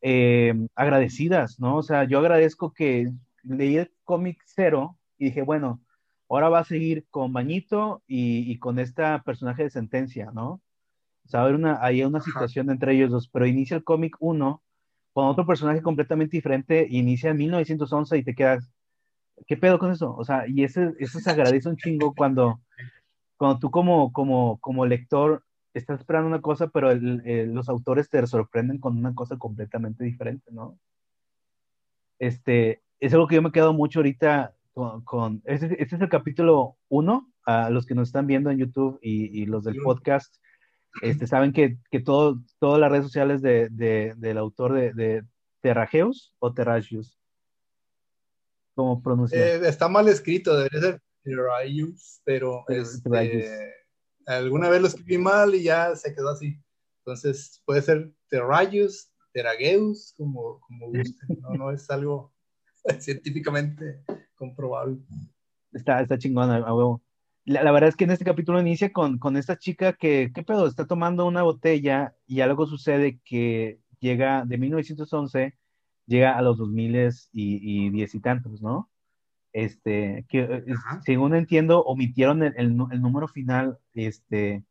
eh, 0.00 0.54
agradecidas, 0.74 1.60
¿no? 1.60 1.76
O 1.76 1.82
sea, 1.82 2.04
yo 2.04 2.18
agradezco 2.18 2.72
que 2.72 3.12
leí 3.42 3.76
el 3.76 3.92
cómic 4.04 4.42
cero 4.46 4.98
y 5.18 5.26
dije, 5.26 5.42
bueno, 5.42 5.80
ahora 6.28 6.48
va 6.48 6.60
a 6.60 6.64
seguir 6.64 7.06
con 7.10 7.32
Bañito 7.32 8.02
y, 8.06 8.50
y 8.50 8.58
con 8.58 8.78
esta 8.78 9.22
personaje 9.22 9.64
de 9.64 9.70
sentencia, 9.70 10.30
¿no? 10.32 10.60
Sea, 11.32 11.44
hay 11.44 11.54
una, 11.54 11.78
hay 11.82 12.04
una 12.04 12.20
situación 12.20 12.68
entre 12.68 12.94
ellos 12.94 13.10
dos, 13.10 13.26
pero 13.26 13.46
inicia 13.46 13.74
el 13.74 13.84
cómic 13.84 14.16
uno 14.20 14.62
con 15.14 15.26
otro 15.26 15.46
personaje 15.46 15.80
completamente 15.80 16.36
diferente, 16.36 16.86
inicia 16.90 17.30
en 17.30 17.38
1911 17.38 18.18
y 18.18 18.22
te 18.22 18.34
quedas, 18.34 18.70
¿qué 19.46 19.56
pedo 19.56 19.78
con 19.78 19.90
eso? 19.90 20.14
O 20.14 20.24
sea, 20.24 20.46
y 20.46 20.62
ese, 20.62 20.92
eso 20.98 21.20
se 21.20 21.30
agradece 21.30 21.70
un 21.70 21.78
chingo 21.78 22.14
cuando, 22.14 22.60
cuando 23.38 23.58
tú 23.58 23.70
como, 23.70 24.12
como, 24.12 24.58
como 24.58 24.84
lector 24.84 25.42
estás 25.72 26.00
esperando 26.00 26.28
una 26.28 26.42
cosa, 26.42 26.68
pero 26.68 26.90
el, 26.90 27.22
los 27.54 27.70
autores 27.70 28.10
te 28.10 28.26
sorprenden 28.26 28.78
con 28.78 28.98
una 28.98 29.14
cosa 29.14 29.38
completamente 29.38 30.04
diferente, 30.04 30.50
¿no? 30.52 30.78
Este, 32.18 32.82
es 33.00 33.14
algo 33.14 33.26
que 33.26 33.36
yo 33.36 33.42
me 33.42 33.48
he 33.48 33.52
quedado 33.52 33.72
mucho 33.72 34.00
ahorita 34.00 34.54
con, 34.74 35.02
con 35.04 35.42
este, 35.46 35.80
este, 35.82 35.96
es 35.96 36.02
el 36.02 36.10
capítulo 36.10 36.76
uno, 36.90 37.32
a 37.46 37.70
los 37.70 37.86
que 37.86 37.94
nos 37.94 38.08
están 38.08 38.26
viendo 38.26 38.50
en 38.50 38.58
YouTube 38.58 38.98
y, 39.00 39.40
y 39.40 39.46
los 39.46 39.64
del 39.64 39.76
podcast, 39.82 40.41
este, 41.00 41.26
saben 41.26 41.52
que, 41.52 41.78
que 41.90 42.00
todo, 42.00 42.40
todas 42.58 42.78
las 42.78 42.90
redes 42.90 43.06
sociales 43.06 43.40
de, 43.40 43.68
de, 43.70 44.14
del 44.16 44.38
autor 44.38 44.74
de, 44.74 44.92
de 44.92 45.24
Terrageus 45.60 46.34
o 46.38 46.52
Terragius, 46.52 47.18
¿cómo 48.74 49.02
pronuncia? 49.02 49.38
Eh, 49.38 49.68
está 49.68 49.88
mal 49.88 50.08
escrito, 50.08 50.56
debería 50.56 50.80
ser 50.80 51.02
Terragius, 51.22 52.20
pero 52.24 52.64
este, 52.68 53.74
alguna 54.26 54.68
vez 54.68 54.80
lo 54.82 54.88
escribí 54.88 55.18
mal 55.18 55.54
y 55.54 55.62
ya 55.62 55.96
se 55.96 56.14
quedó 56.14 56.30
así. 56.30 56.60
Entonces 56.98 57.62
puede 57.64 57.80
ser 57.82 58.12
Terragius, 58.28 59.10
Terrageus, 59.32 60.14
como, 60.16 60.60
como 60.60 60.88
gusten, 60.88 61.40
¿no? 61.40 61.54
no 61.54 61.70
es 61.70 61.88
algo 61.90 62.32
científicamente 63.00 64.04
comprobable. 64.34 64.98
Está, 65.72 66.02
está 66.02 66.18
chingón, 66.18 66.50
a 66.50 66.74
huevo 66.74 67.02
la, 67.44 67.72
verdad 67.72 67.88
es 67.88 67.96
que 67.96 68.04
en 68.04 68.10
este 68.12 68.24
capítulo 68.24 68.60
inicia 68.60 68.92
con, 68.92 69.18
con 69.18 69.36
esta 69.36 69.58
chica 69.58 69.94
que, 69.94 70.30
¿qué 70.34 70.42
pedo? 70.42 70.66
Está 70.66 70.86
tomando 70.86 71.26
una 71.26 71.42
botella 71.42 72.14
y 72.26 72.40
algo 72.40 72.66
sucede 72.66 73.20
que 73.24 73.80
llega 74.00 74.44
de 74.44 74.58
1911, 74.58 75.54
llega 76.06 76.36
a 76.36 76.42
los 76.42 76.58
2000 76.58 77.10
y, 77.32 77.86
y 77.86 77.90
diez 77.90 78.14
y 78.14 78.20
tantos, 78.20 78.62
¿no? 78.62 78.90
Este, 79.52 80.24
que 80.28 80.40
eh, 80.40 80.64
según 81.04 81.34
entiendo, 81.34 81.82
omitieron 81.84 82.42
el, 82.42 82.54
el, 82.56 83.02
número 83.02 83.28
final, 83.28 83.78
este, 83.92 84.64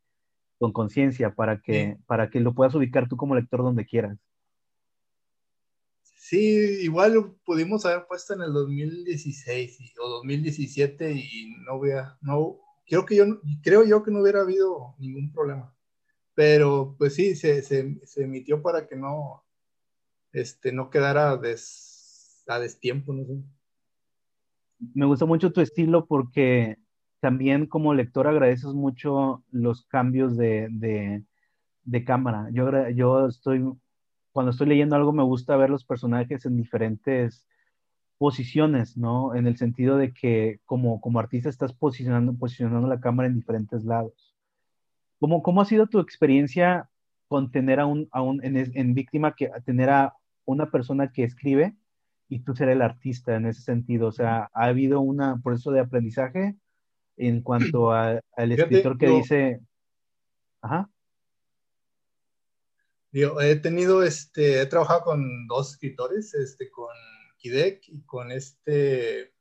con 0.60 0.74
conciencia 0.74 1.36
para 1.36 1.62
que, 1.62 1.98
para 2.08 2.30
que 2.30 2.40
lo 2.40 2.54
puedas 2.54 2.76
ubicar 2.76 3.08
tú 3.08 3.18
como 3.18 3.36
lector 3.36 3.64
donde 3.64 3.86
quieras. 3.86 4.18
Sí, 6.32 6.80
igual 6.84 7.14
lo 7.14 7.36
pudimos 7.44 7.86
haber 7.86 8.08
puesto 8.08 8.34
en 8.34 8.42
el 8.42 8.54
2016 8.54 9.96
o 10.00 10.08
2017 10.08 11.12
y 11.12 11.58
no 11.66 11.76
hubiera, 11.76 12.18
no, 12.22 12.58
creo 12.88 13.06
que 13.06 13.18
yo, 13.18 13.26
creo 13.62 13.84
yo 13.84 14.02
que 14.02 14.12
no 14.12 14.22
hubiera 14.22 14.40
habido 14.40 14.96
ningún 14.98 15.34
problema. 15.34 15.76
Pero 16.34 16.96
pues 16.98 17.16
sí, 17.16 17.36
se, 17.36 17.62
se, 17.64 18.00
se 18.06 18.24
emitió 18.24 18.62
para 18.62 18.88
que 18.88 18.96
no, 18.96 19.44
este, 20.32 20.72
no 20.72 20.90
quedara 20.90 21.36
des, 21.36 22.46
a 22.48 22.60
destiempo, 22.60 23.12
no 23.12 23.26
sé. 23.26 23.34
Me 24.94 25.06
gusta 25.06 25.26
mucho 25.26 25.52
tu 25.52 25.60
estilo 25.60 26.06
porque 26.06 26.78
también 27.20 27.66
como 27.66 27.94
lector 27.94 28.28
agradeces 28.28 28.74
mucho 28.74 29.44
los 29.52 29.86
cambios 29.86 30.38
de, 30.38 30.70
de, 30.72 31.26
de 31.84 32.06
cámara. 32.06 32.48
Yo, 32.54 32.88
yo 32.92 33.28
estoy 33.28 33.66
cuando 34.32 34.52
estoy 34.52 34.68
leyendo 34.68 34.96
algo 34.96 35.14
me 35.14 35.24
gusta 35.24 35.56
ver 35.56 35.70
los 35.70 35.86
personajes 35.86 36.46
en 36.46 36.58
diferentes 36.58 37.46
posiciones, 38.18 38.98
¿no? 38.98 39.34
En 39.36 39.48
el 39.48 39.58
sentido 39.58 39.98
de 39.98 40.14
que 40.14 40.60
como, 40.66 41.02
como 41.02 41.20
artista 41.20 41.50
estás 41.50 41.74
posicionando, 41.74 42.36
posicionando 42.36 42.88
la 42.88 43.00
cámara 43.00 43.28
en 43.28 43.36
diferentes 43.36 43.84
lados. 43.84 44.36
¿Cómo, 45.20 45.42
cómo 45.42 45.62
ha 45.62 45.66
sido 45.66 45.88
tu 45.88 46.00
experiencia 46.00 46.90
con 47.28 47.52
tener 47.52 47.80
a 47.80 47.86
un, 47.86 48.08
a 48.12 48.22
un 48.22 48.44
en, 48.46 48.58
en, 48.58 48.94
víctima, 48.94 49.34
que 49.36 49.50
tener 49.66 49.90
a 49.90 50.14
una 50.46 50.70
persona 50.70 51.12
que 51.12 51.24
escribe 51.24 51.76
y 52.30 52.40
tú 52.42 52.56
ser 52.56 52.70
el 52.70 52.82
artista 52.82 53.36
en 53.36 53.48
ese 53.48 53.62
sentido? 53.62 54.08
O 54.08 54.12
sea, 54.12 54.50
¿ha 54.54 54.66
habido 54.66 55.02
un 55.02 55.42
proceso 55.42 55.72
de 55.72 55.80
aprendizaje 55.80 56.56
en 57.18 57.42
cuanto 57.42 57.92
al 57.92 58.22
escritor 58.38 58.98
que 58.98 59.08
dice... 59.08 59.62
Ajá. 60.62 60.92
Yo 63.12 63.42
he 63.42 63.58
tenido, 63.58 64.04
este, 64.04 64.62
he 64.62 64.66
trabajado 64.66 65.04
con 65.04 65.48
dos 65.48 65.72
escritores, 65.72 66.34
este, 66.34 66.70
con 66.72 66.96
Kidek 67.38 67.82
y 67.90 68.02
con 68.04 68.32
este, 68.32 69.34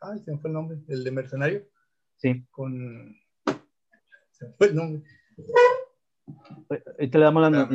ay, 0.00 0.18
se 0.24 0.32
me 0.32 0.38
fue 0.38 0.50
el 0.50 0.54
nombre, 0.54 0.78
el 0.88 1.04
de 1.04 1.10
Mercenario. 1.12 1.68
Sí. 2.16 2.44
Con, 2.50 3.16
se 4.32 4.46
me 4.48 4.54
fue 4.54 4.66
el 4.68 4.74
nombre. 4.74 5.02
Ahorita 6.68 7.18
le 7.18 7.24
damos 7.24 7.50
la, 7.50 7.68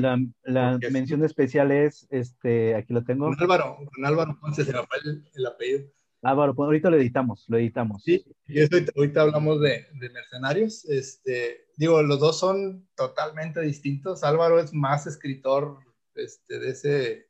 la, 0.44 0.80
la 0.80 0.90
mención 0.90 1.24
especial 1.24 1.72
es, 1.72 2.08
este, 2.10 2.76
aquí 2.76 2.94
lo 2.94 3.04
tengo. 3.04 3.26
Con 3.28 3.40
Álvaro, 3.40 3.78
con 3.94 4.06
Álvaro 4.06 4.38
Ponce 4.42 4.66
se 4.66 4.74
me 4.74 4.80
fue 4.86 4.98
el, 5.04 5.30
el 5.34 5.46
apellido. 5.46 5.90
Álvaro, 6.24 6.56
pues 6.56 6.66
ahorita 6.66 6.90
lo 6.90 6.98
editamos, 6.98 7.46
lo 7.48 7.58
editamos. 7.58 8.04
Sí, 8.04 8.26
y 8.48 8.62
ahorita, 8.62 8.92
ahorita 8.96 9.22
hablamos 9.22 9.62
de, 9.62 9.86
de, 9.94 10.10
mercenarios. 10.10 10.86
Este, 10.86 11.68
digo, 11.78 12.02
los 12.02 12.20
dos 12.20 12.40
son 12.40 12.88
totalmente 12.96 13.62
distintos. 13.62 14.24
Álvaro 14.24 14.60
es 14.60 14.74
más 14.74 15.06
escritor 15.06 15.78
este, 16.16 16.60
de 16.60 16.70
ese, 16.70 17.30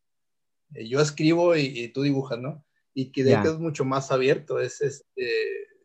eh, 0.74 0.88
yo 0.88 1.02
escribo 1.02 1.56
y, 1.56 1.66
y, 1.66 1.90
tú 1.90 2.02
dibujas, 2.02 2.40
¿no? 2.40 2.66
Y 2.94 3.12
que 3.12 3.24
yeah. 3.24 3.44
es 3.44 3.60
mucho 3.60 3.84
más 3.84 4.12
abierto. 4.12 4.60
Es 4.60 4.82
este, 4.82 5.30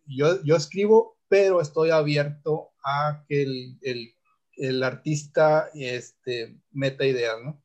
yo, 0.07 0.43
yo 0.45 0.57
escribo, 0.57 1.19
pero 1.29 1.61
estoy 1.61 1.91
abierto 1.91 2.71
a 2.85 3.25
que 3.29 3.43
el, 3.43 3.79
el, 3.83 4.15
el 4.57 4.83
artista 4.83 5.69
este, 5.75 6.57
meta 6.71 7.05
ideas, 7.05 7.37
¿no? 7.45 7.63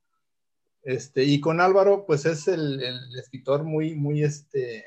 Este, 0.84 1.26
y 1.26 1.40
con 1.42 1.62
Álvaro, 1.62 2.06
pues 2.06 2.26
es 2.26 2.48
el, 2.48 2.82
el 2.82 3.20
escritor 3.20 3.64
muy, 3.64 3.94
muy, 3.94 4.24
este, 4.24 4.86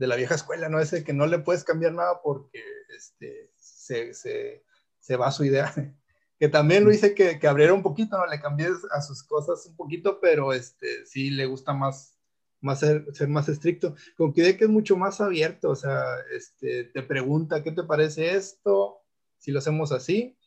de 0.00 0.06
la 0.06 0.16
vieja 0.16 0.34
escuela, 0.34 0.70
¿no? 0.70 0.80
Ese 0.80 1.04
que 1.04 1.12
no 1.12 1.26
le 1.26 1.38
puedes 1.40 1.62
cambiar 1.62 1.92
nada 1.92 2.22
porque 2.22 2.64
este, 2.96 3.52
se, 3.56 4.14
se, 4.14 4.64
se 4.98 5.16
va 5.16 5.30
su 5.30 5.44
idea. 5.44 5.72
que 6.38 6.48
también 6.48 6.84
lo 6.84 6.90
hice 6.90 7.14
que, 7.14 7.38
que, 7.38 7.46
abriera 7.46 7.74
un 7.74 7.82
poquito, 7.82 8.16
¿no? 8.16 8.26
Le 8.26 8.40
cambié 8.40 8.68
a 8.92 9.02
sus 9.02 9.22
cosas 9.22 9.66
un 9.66 9.76
poquito, 9.76 10.18
pero 10.18 10.54
este, 10.54 11.04
sí 11.04 11.28
le 11.28 11.44
gusta 11.44 11.74
más, 11.74 12.18
más 12.62 12.80
ser, 12.80 13.04
ser 13.12 13.28
más 13.28 13.50
estricto. 13.50 13.94
Con 14.16 14.32
que 14.32 14.48
es 14.48 14.68
mucho 14.70 14.96
más 14.96 15.20
abierto, 15.20 15.68
o 15.68 15.76
sea, 15.76 16.02
este, 16.34 16.84
te 16.84 17.02
pregunta, 17.02 17.62
¿qué 17.62 17.70
te 17.70 17.82
parece 17.82 18.34
esto? 18.34 19.02
Si 19.36 19.52
lo 19.52 19.58
hacemos 19.58 19.92
así. 19.92 20.38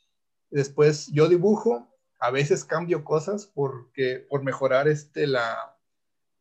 Después 0.50 1.12
yo 1.14 1.30
dibujo, 1.30 1.96
a 2.20 2.32
veces 2.32 2.66
cambio 2.66 3.04
cosas 3.04 3.46
porque, 3.46 4.26
por 4.28 4.44
mejorar 4.44 4.88
este, 4.88 5.28
la, 5.28 5.78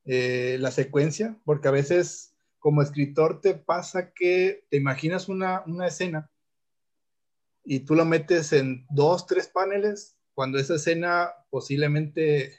eh, 0.06 0.56
la 0.60 0.70
secuencia, 0.70 1.38
porque 1.44 1.68
a 1.68 1.72
veces 1.72 2.31
como 2.62 2.80
escritor 2.80 3.40
te 3.40 3.54
pasa 3.54 4.12
que 4.14 4.64
te 4.70 4.76
imaginas 4.76 5.28
una, 5.28 5.64
una 5.66 5.88
escena 5.88 6.30
y 7.64 7.80
tú 7.80 7.96
lo 7.96 8.04
metes 8.04 8.52
en 8.52 8.86
dos, 8.88 9.26
tres 9.26 9.48
paneles, 9.48 10.16
cuando 10.32 10.58
esa 10.58 10.76
escena 10.76 11.30
posiblemente 11.50 12.56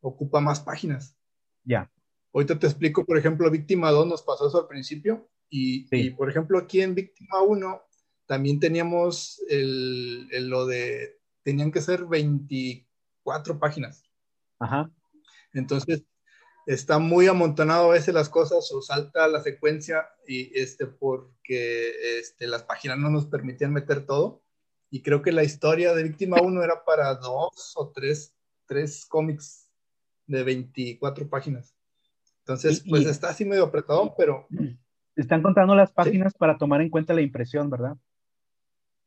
ocupa 0.00 0.40
más 0.40 0.60
páginas. 0.60 1.16
Ya. 1.64 1.82
Yeah. 1.82 1.92
Ahorita 2.32 2.60
te 2.60 2.68
explico, 2.68 3.04
por 3.04 3.18
ejemplo, 3.18 3.50
Víctima 3.50 3.90
2 3.90 4.06
nos 4.06 4.22
pasó 4.22 4.46
eso 4.46 4.60
al 4.60 4.68
principio 4.68 5.28
y, 5.48 5.88
sí. 5.88 5.96
y 5.96 6.10
por 6.10 6.30
ejemplo, 6.30 6.56
aquí 6.56 6.80
en 6.80 6.94
Víctima 6.94 7.42
1 7.42 7.82
también 8.26 8.60
teníamos 8.60 9.42
el, 9.48 10.28
el, 10.30 10.48
lo 10.48 10.64
de, 10.64 11.18
tenían 11.42 11.72
que 11.72 11.80
ser 11.80 12.04
24 12.04 13.58
páginas. 13.58 14.04
Ajá. 14.60 14.92
Entonces, 15.52 16.04
está 16.66 16.98
muy 16.98 17.26
amontonado 17.26 17.90
a 17.90 17.94
veces 17.94 18.14
las 18.14 18.28
cosas 18.28 18.70
o 18.72 18.82
salta 18.82 19.28
la 19.28 19.42
secuencia 19.42 20.08
y 20.26 20.56
este 20.58 20.86
porque 20.86 21.92
este, 22.18 22.46
las 22.46 22.62
páginas 22.62 22.98
no 22.98 23.10
nos 23.10 23.26
permitían 23.26 23.72
meter 23.72 24.06
todo 24.06 24.42
y 24.90 25.02
creo 25.02 25.22
que 25.22 25.32
la 25.32 25.44
historia 25.44 25.94
de 25.94 26.02
Víctima 26.02 26.40
1 26.42 26.62
era 26.62 26.84
para 26.84 27.14
dos 27.14 27.74
o 27.76 27.90
tres, 27.90 28.34
tres 28.66 29.06
cómics 29.06 29.70
de 30.26 30.42
24 30.42 31.28
páginas. 31.28 31.74
Entonces, 32.40 32.82
pues 32.88 33.06
está 33.06 33.28
así 33.28 33.44
medio 33.44 33.64
apretado, 33.64 34.14
pero... 34.16 34.48
Están 35.14 35.42
contando 35.42 35.74
las 35.74 35.92
páginas 35.92 36.34
para 36.34 36.58
tomar 36.58 36.80
en 36.80 36.90
cuenta 36.90 37.14
la 37.14 37.20
impresión, 37.20 37.70
¿verdad? 37.70 37.96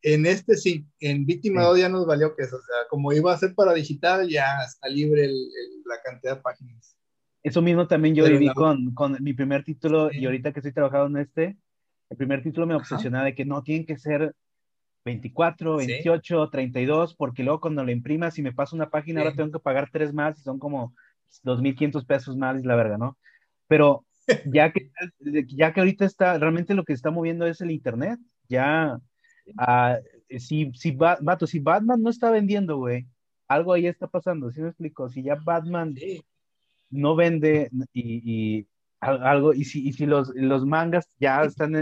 En 0.00 0.26
este 0.26 0.56
sí, 0.56 0.86
en 1.00 1.26
Víctima 1.26 1.64
2 1.64 1.78
ya 1.78 1.88
nos 1.88 2.06
valió 2.06 2.34
que 2.34 2.44
eso, 2.44 2.56
o 2.56 2.62
sea, 2.62 2.76
como 2.88 3.12
iba 3.12 3.32
a 3.32 3.38
ser 3.38 3.54
para 3.54 3.72
digital, 3.72 4.28
ya 4.28 4.58
está 4.66 4.88
libre 4.88 5.28
la 5.84 6.00
cantidad 6.02 6.36
de 6.36 6.42
páginas. 6.42 6.96
Eso 7.44 7.62
mismo 7.62 7.86
también 7.86 8.16
yo 8.16 8.24
viví 8.24 8.52
con, 8.52 8.92
con, 8.94 9.16
mi 9.22 9.32
primer 9.32 9.62
título 9.62 10.10
y 10.12 10.24
ahorita 10.24 10.52
que 10.52 10.58
estoy 10.58 10.72
trabajando 10.72 11.16
en 11.16 11.24
este, 11.24 11.56
el 12.10 12.16
primer 12.16 12.42
título 12.42 12.66
me 12.66 12.74
obsesionaba 12.74 13.26
de 13.26 13.36
que 13.36 13.44
no, 13.44 13.62
tienen 13.62 13.86
que 13.86 13.96
ser 13.96 14.34
24, 15.04 15.76
28, 15.76 16.50
32, 16.50 17.14
porque 17.14 17.44
luego 17.44 17.60
cuando 17.60 17.84
lo 17.84 17.92
imprimas 17.92 18.36
y 18.38 18.42
me 18.42 18.52
paso 18.52 18.74
una 18.74 18.90
página, 18.90 19.20
ahora 19.20 19.36
tengo 19.36 19.52
que 19.52 19.60
pagar 19.60 19.90
tres 19.92 20.12
más 20.12 20.36
y 20.40 20.42
son 20.42 20.58
como 20.58 20.94
2.500 21.44 22.04
pesos 22.04 22.36
más, 22.36 22.64
la 22.64 22.74
verdad, 22.74 22.98
¿no? 22.98 23.16
Pero 23.68 24.04
ya 24.46 24.72
que, 24.72 24.90
ya 25.48 25.72
que 25.72 25.80
ahorita 25.80 26.04
está, 26.04 26.36
realmente 26.38 26.74
lo 26.74 26.84
que 26.84 26.94
está 26.94 27.12
moviendo 27.12 27.46
es 27.46 27.60
el 27.60 27.70
Internet, 27.70 28.18
ya 28.48 28.98
Ah, 29.56 29.98
si, 30.30 30.72
si, 30.74 30.96
si 31.46 31.58
Batman 31.60 32.02
no 32.02 32.10
está 32.10 32.30
vendiendo, 32.30 32.78
güey, 32.78 33.06
algo 33.48 33.72
ahí 33.72 33.86
está 33.86 34.06
pasando, 34.06 34.50
¿sí 34.50 34.60
me 34.60 34.68
explico? 34.68 35.08
Si 35.08 35.22
ya 35.22 35.36
Batman 35.36 35.94
no 36.90 37.16
vende 37.16 37.70
y, 37.92 38.66
algo, 39.00 39.52
y 39.52 39.64
si, 39.64 39.86
y 39.88 39.92
si 39.92 40.06
los, 40.06 40.30
los 40.34 40.64
mangas 40.64 41.08
ya 41.18 41.42
están 41.42 41.74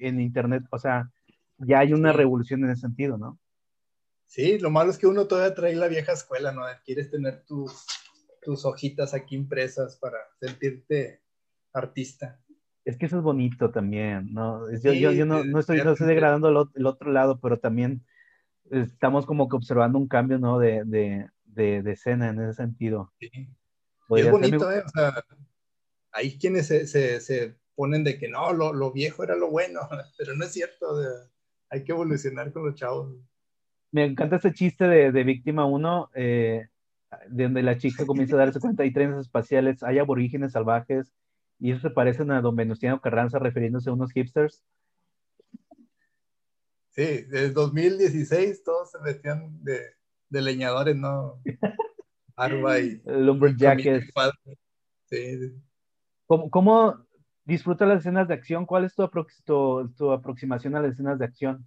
en, 0.00 0.20
internet, 0.20 0.64
o 0.70 0.78
sea, 0.78 1.10
ya 1.58 1.80
hay 1.80 1.92
una 1.92 2.12
revolución 2.12 2.64
en 2.64 2.70
ese 2.70 2.82
sentido, 2.82 3.16
¿no? 3.16 3.38
Sí, 4.26 4.58
lo 4.58 4.70
malo 4.70 4.90
es 4.90 4.98
que 4.98 5.06
uno 5.06 5.26
todavía 5.26 5.54
trae 5.54 5.74
la 5.76 5.88
vieja 5.88 6.12
escuela, 6.12 6.50
¿no? 6.50 6.62
Quieres 6.84 7.10
tener 7.10 7.44
tus, 7.44 7.86
tus 8.42 8.64
hojitas 8.64 9.14
aquí 9.14 9.36
impresas 9.36 9.96
para 9.96 10.18
sentirte 10.40 11.20
artista 11.72 12.40
es 12.84 12.98
que 12.98 13.06
eso 13.06 13.18
es 13.18 13.22
bonito 13.22 13.70
también, 13.70 14.32
¿no? 14.32 14.70
yo, 14.82 14.92
yo, 14.92 15.24
no, 15.24 15.42
no, 15.42 15.58
estoy, 15.58 15.82
no 15.82 15.92
estoy 15.92 16.06
degradando 16.06 16.70
el, 16.74 16.86
otro 16.86 17.10
lado, 17.10 17.40
pero 17.40 17.58
también 17.58 18.04
estamos 18.70 19.24
como 19.24 19.48
que 19.48 19.56
observando 19.56 19.98
un 19.98 20.06
cambio, 20.06 20.38
¿no? 20.38 20.58
De, 20.58 20.84
de, 20.84 21.30
de, 21.46 21.92
escena 21.92 22.28
en 22.28 22.40
ese 22.42 22.54
sentido. 22.54 23.12
Sí. 23.18 23.30
Es 24.16 24.30
bonito, 24.30 24.70
¿eh? 24.70 24.82
O 24.84 24.88
sea, 24.88 25.24
hay 26.12 26.38
quienes 26.38 26.66
se, 26.68 26.86
se, 26.86 27.20
se 27.20 27.56
ponen 27.74 28.04
de 28.04 28.18
que 28.18 28.28
no, 28.28 28.52
lo, 28.52 28.72
lo, 28.72 28.92
viejo 28.92 29.24
era 29.24 29.36
lo 29.36 29.50
bueno, 29.50 29.80
pero 30.18 30.34
no 30.34 30.44
es 30.44 30.52
cierto, 30.52 30.86
hay 31.68 31.84
que 31.84 31.92
evolucionar 31.92 32.52
con 32.52 32.64
los 32.64 32.74
chavos. 32.74 33.14
Me 33.90 34.04
encanta 34.04 34.36
ese 34.36 34.52
chiste 34.52 34.86
de, 34.86 35.12
de 35.12 35.24
Víctima 35.24 35.66
1, 35.66 36.10
eh, 36.14 36.68
de 37.28 37.42
donde 37.44 37.62
la 37.62 37.78
chica 37.78 38.06
comienza 38.06 38.36
a 38.36 38.38
darse 38.40 38.60
cuenta, 38.60 38.82
hay 38.82 38.92
trenes 38.92 39.20
espaciales, 39.20 39.82
hay 39.82 39.98
aborígenes 39.98 40.52
salvajes, 40.52 41.12
y 41.58 41.72
eso 41.72 41.80
se 41.80 41.90
parecen 41.90 42.30
a 42.30 42.40
don 42.40 42.56
Venustiano 42.56 43.00
Carranza 43.00 43.38
refiriéndose 43.38 43.90
a 43.90 43.92
unos 43.92 44.12
hipsters. 44.12 44.64
Sí, 46.90 47.22
desde 47.22 47.50
2016 47.50 48.62
todos 48.62 48.92
se 48.92 48.98
vestían 48.98 49.62
de, 49.64 49.80
de 50.28 50.42
leñadores, 50.42 50.94
¿no? 50.94 51.40
Arba 52.36 52.78
y... 52.80 53.00
Lumberjackets. 53.04 54.12
Sí. 55.06 55.52
¿Cómo, 56.26 56.50
¿Cómo 56.50 57.06
disfrutas 57.44 57.88
las 57.88 58.00
escenas 58.00 58.28
de 58.28 58.34
acción? 58.34 58.66
¿Cuál 58.66 58.84
es 58.84 58.94
tu, 58.94 59.08
tu, 59.96 60.12
aproximación 60.12 60.74
a 60.76 60.80
las 60.80 60.92
escenas 60.92 61.18
de 61.18 61.24
acción? 61.24 61.66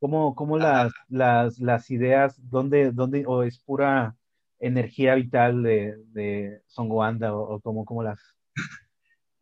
¿Cómo, 0.00 0.34
cómo 0.34 0.58
las, 0.58 0.92
ah. 0.92 1.04
las, 1.08 1.58
las, 1.58 1.90
ideas, 1.90 2.40
dónde, 2.50 2.90
dónde, 2.90 3.24
o 3.26 3.42
es 3.42 3.58
pura 3.58 4.16
energía 4.58 5.14
vital 5.14 5.62
de, 5.62 5.96
de 6.08 6.62
Songoanda, 6.66 7.34
o, 7.34 7.54
o 7.54 7.60
cómo, 7.60 7.84
cómo 7.84 8.02
las, 8.02 8.18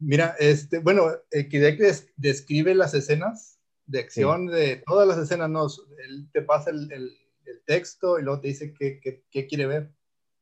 Mira, 0.01 0.35
este, 0.39 0.79
bueno, 0.79 1.09
Kidek 1.31 1.79
describe 2.17 2.75
las 2.75 2.95
escenas 2.95 3.61
de 3.85 4.01
acción 4.01 4.47
de 4.47 4.83
todas 4.87 5.07
las 5.07 5.19
escenas, 5.19 5.51
no, 5.51 5.67
él 6.07 6.29
te 6.33 6.41
pasa 6.41 6.71
el, 6.71 6.91
el, 6.91 7.17
texto 7.67 8.19
y 8.19 8.23
luego 8.23 8.41
te 8.41 8.49
dice 8.49 8.73
qué, 8.73 9.01
qué, 9.01 9.25
qué, 9.31 9.47
quiere 9.47 9.67
ver. 9.67 9.91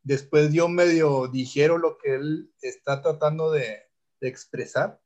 Después 0.02 0.52
yo 0.52 0.68
medio 0.68 1.28
dijeron 1.28 1.82
lo 1.82 1.98
que 1.98 2.14
él 2.14 2.52
está 2.62 3.02
tratando 3.02 3.50
de, 3.50 3.86
expresar 4.20 5.00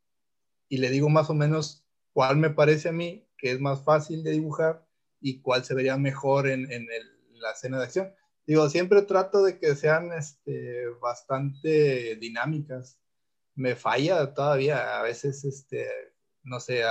y 0.70 0.78
le 0.78 0.88
digo 0.88 1.10
más 1.10 1.28
o 1.28 1.34
menos 1.34 1.84
cuál 2.14 2.38
me 2.38 2.48
parece 2.48 2.88
a 2.88 2.92
mí 2.92 3.28
que 3.36 3.50
es 3.50 3.60
más 3.60 3.84
fácil 3.84 4.24
de 4.24 4.30
dibujar 4.30 4.86
y 5.20 5.42
cuál 5.42 5.66
se 5.66 5.74
vería 5.74 5.98
mejor 5.98 6.48
en, 6.48 6.66
la 7.34 7.50
escena 7.50 7.76
de 7.76 7.84
acción. 7.84 8.14
Digo, 8.46 8.70
siempre 8.70 9.02
trato 9.02 9.44
de 9.44 9.58
que 9.58 9.76
sean 9.76 10.12
este, 10.14 10.86
bastante 11.02 12.16
dinámicas 12.16 12.98
me 13.54 13.76
falla 13.76 14.32
todavía. 14.34 14.98
A 14.98 15.02
veces, 15.02 15.44
este, 15.44 15.86
no 16.42 16.60
sé, 16.60 16.82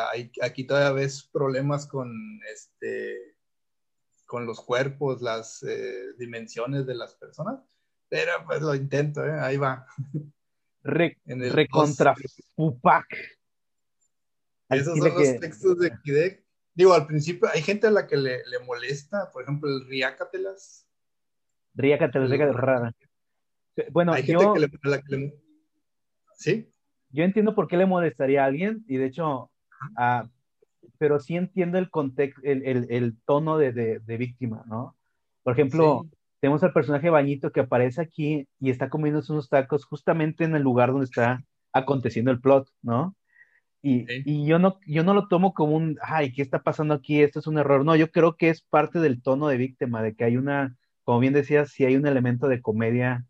aquí 0.41 0.66
todavía 0.66 0.91
ves 0.91 1.24
problemas 1.32 1.88
con, 1.88 2.39
este, 2.54 3.36
los 4.32 4.62
cuerpos, 4.62 5.22
las 5.22 5.62
eh, 5.64 6.14
dimensiones 6.18 6.86
de 6.86 6.95
las 6.95 7.16
personas, 7.16 7.60
pero 8.12 8.34
pues 8.45 8.62
lo 8.62 8.76
intento, 8.76 9.26
¿eh? 9.26 9.39
ahí 9.39 9.55
va. 9.55 9.88
en 10.84 11.41
el 11.41 11.49
recontra 11.53 12.14
Fupac. 12.57 13.07
Esos 14.70 14.97
son 14.97 15.14
los 15.14 15.39
textos 15.39 15.80
de 15.80 15.93
Kidek. 16.03 16.43
Digo, 16.74 16.93
al 16.93 17.07
principio 17.07 17.47
hay 17.53 17.62
gente 17.62 17.88
a 17.88 17.91
la 17.91 18.07
que 18.07 18.18
le, 18.18 18.45
le 18.45 18.59
molesta, 18.66 19.32
por 19.32 19.43
ejemplo, 19.43 19.70
el 19.70 19.88
Riácatelas. 19.88 20.86
Riácatelas, 21.74 22.53
rara. 22.53 22.93
Bueno, 23.91 24.12
hay 24.12 24.24
gente 24.24 24.43
que 24.43 24.66
a 24.66 24.89
la 24.89 25.01
que 25.01 25.16
le, 25.16 25.41
Sí. 26.36 26.70
Yo 27.12 27.24
entiendo 27.24 27.55
por 27.55 27.70
qué 27.70 27.78
le 27.78 27.86
molestaría 27.86 28.43
a 28.43 28.47
alguien 28.47 28.84
y 28.89 28.97
de 28.97 29.05
hecho, 29.05 29.51
uh, 29.97 30.28
pero 30.97 31.22
sí 31.22 31.38
entiendo 31.38 31.78
el 31.78 31.89
contexto, 31.89 32.41
el, 32.43 32.66
el, 32.66 32.88
el, 32.89 33.18
tono 33.24 33.57
de, 33.57 33.72
de, 33.72 33.99
de, 33.99 34.18
víctima, 34.18 34.66
¿no? 34.68 34.97
Por 35.43 35.53
ejemplo, 35.53 36.01
sí. 36.03 36.18
Tenemos 36.42 36.64
al 36.64 36.74
personaje 36.74 37.10
Bañito 37.10 37.52
que 37.52 37.62
aparece 37.62 38.02
aquí 38.02 38.48
y 38.60 38.72
está 38.72 38.89
comiéndose 38.89 39.32
unos 39.32 39.48
tacos 39.48 39.86
justamente 39.86 40.44
en 40.44 40.56
el 40.56 40.64
lugar 40.64 40.92
donde 40.92 41.06
está 41.06 41.44
aconteciendo 41.72 42.32
el 42.32 42.42
plot, 42.42 42.68
¿no? 42.82 43.16
Y, 43.84 44.06
sí. 44.06 44.24
y, 44.26 44.46
yo, 44.46 44.60
no, 44.60 44.80
yo 44.86 45.04
no 45.04 45.14
lo 45.14 45.28
tomo 45.28 45.54
como 45.54 45.76
un, 45.76 45.98
ay, 46.02 46.34
¿qué 46.34 46.42
está 46.42 46.64
pasando 46.64 46.96
aquí? 46.96 47.22
Esto 47.22 47.39
es 47.39 47.48
un 47.48 47.58
error. 47.58 47.86
No, 47.86 47.96
yo 47.96 48.12
creo 48.12 48.36
que 48.38 48.50
es 48.50 48.62
parte 48.64 49.00
del 49.00 49.22
tono 49.22 49.48
de 49.48 49.58
víctima, 49.58 50.02
de 50.02 50.16
que 50.16 50.24
hay 50.24 50.38
una, 50.38 50.76
como 51.04 51.20
bien 51.20 51.34
decías, 51.34 51.70
sí 51.72 51.86
hay 51.86 51.96
un 51.96 52.08
elemento 52.08 52.48
de 52.48 52.62
comedia 52.62 53.26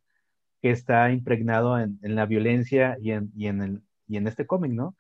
que 0.62 0.72
está 0.72 1.12
impregnado 1.12 1.78
en, 1.80 2.00
en 2.04 2.16
la 2.16 2.26
violencia 2.26 2.98
y 3.02 3.12
en, 3.12 3.32
y 3.36 3.48
en, 3.48 3.62
el, 3.62 3.82
y 4.08 4.18
en 4.18 4.28
este 4.28 4.48
cómic, 4.48 4.72
¿no? 4.72 4.96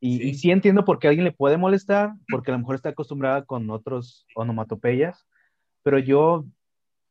Y 0.00 0.18
sí. 0.18 0.28
y 0.28 0.34
sí. 0.34 0.50
entiendo 0.50 0.84
por 0.84 0.98
qué 0.98 1.06
a 1.06 1.10
alguien 1.10 1.24
le 1.24 1.32
puede 1.32 1.58
molestar, 1.58 2.12
porque 2.28 2.50
a 2.50 2.54
lo 2.54 2.58
mejor 2.58 2.74
está 2.74 2.88
acostumbrada 2.88 3.44
con 3.44 3.70
otros 3.70 4.26
onomatopeyas, 4.34 5.26
pero 5.82 6.00
yo, 6.00 6.44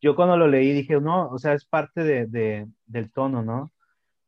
yo 0.01 0.15
cuando 0.15 0.37
lo 0.37 0.47
leí 0.47 0.71
dije, 0.73 0.99
no, 0.99 1.29
o 1.29 1.37
sea, 1.37 1.53
es 1.53 1.65
parte 1.65 2.03
de, 2.03 2.27
de, 2.27 2.67
del 2.85 3.11
tono, 3.11 3.43
¿no? 3.43 3.71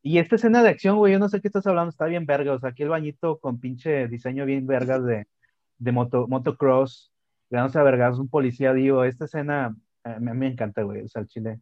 Y 0.01 0.20
esta 0.20 0.36
escena 0.36 0.63
de 0.63 0.70
acción, 0.70 0.97
güey, 0.97 1.13
yo 1.13 1.20
no 1.20 1.30
sé 1.30 1.41
qué 1.41 1.47
estás 1.47 1.68
hablando, 1.68 1.89
está 1.89 2.05
bien 2.05 2.26
verga, 2.26 2.53
o 2.53 2.59
sea, 2.59 2.70
aquí 2.70 2.84
el 2.84 2.89
bañito 2.89 3.39
con 3.39 3.59
pinche 3.59 4.07
diseño 4.07 4.45
bien 4.45 4.65
vergas 4.65 5.03
de, 5.03 5.28
de 5.78 5.91
moto, 5.91 6.28
motocross, 6.28 7.11
ganándose 7.49 7.80
a 7.80 7.84
vergas, 7.84 8.18
un 8.18 8.30
policía, 8.30 8.74
digo, 8.74 9.03
esta 9.03 9.26
escena 9.26 9.76
a 10.03 10.20
mí 10.20 10.32
me 10.34 10.47
encanta, 10.47 10.84
güey, 10.84 11.01
o 11.01 11.07
sea, 11.07 11.22
el 11.22 11.28
chile 11.28 11.59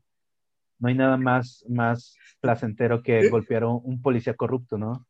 no 0.79 0.89
hay 0.89 0.95
nada 0.95 1.17
más, 1.17 1.65
más 1.69 2.17
placentero 2.41 3.01
que 3.01 3.23
¿Sí? 3.23 3.29
golpear 3.29 3.63
a 3.63 3.67
un, 3.67 3.81
un, 3.83 4.01
policía 4.01 4.35
corrupto, 4.35 4.77
¿no? 4.77 5.07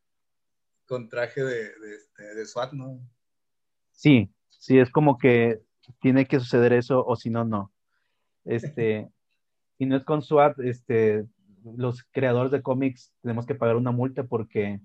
Con 0.86 1.08
traje 1.08 1.42
de, 1.42 1.54
de, 1.54 1.94
este, 1.96 2.34
de, 2.34 2.46
SWAT, 2.46 2.72
¿no? 2.72 3.00
Sí, 3.90 4.30
sí, 4.48 4.78
es 4.78 4.90
como 4.90 5.18
que 5.18 5.60
tiene 6.00 6.26
que 6.26 6.38
suceder 6.38 6.72
eso 6.72 7.04
o 7.04 7.16
si 7.16 7.30
no, 7.30 7.44
no. 7.44 7.72
Este, 8.46 9.10
y 9.78 9.86
no 9.86 9.96
es 9.96 10.04
con 10.04 10.22
SWAT, 10.22 10.58
este, 10.60 11.26
los 11.76 12.04
creadores 12.12 12.52
de 12.52 12.62
cómics 12.62 13.12
tenemos 13.20 13.44
que 13.44 13.54
pagar 13.54 13.76
una 13.76 13.90
multa 13.90 14.24
porque 14.24 14.80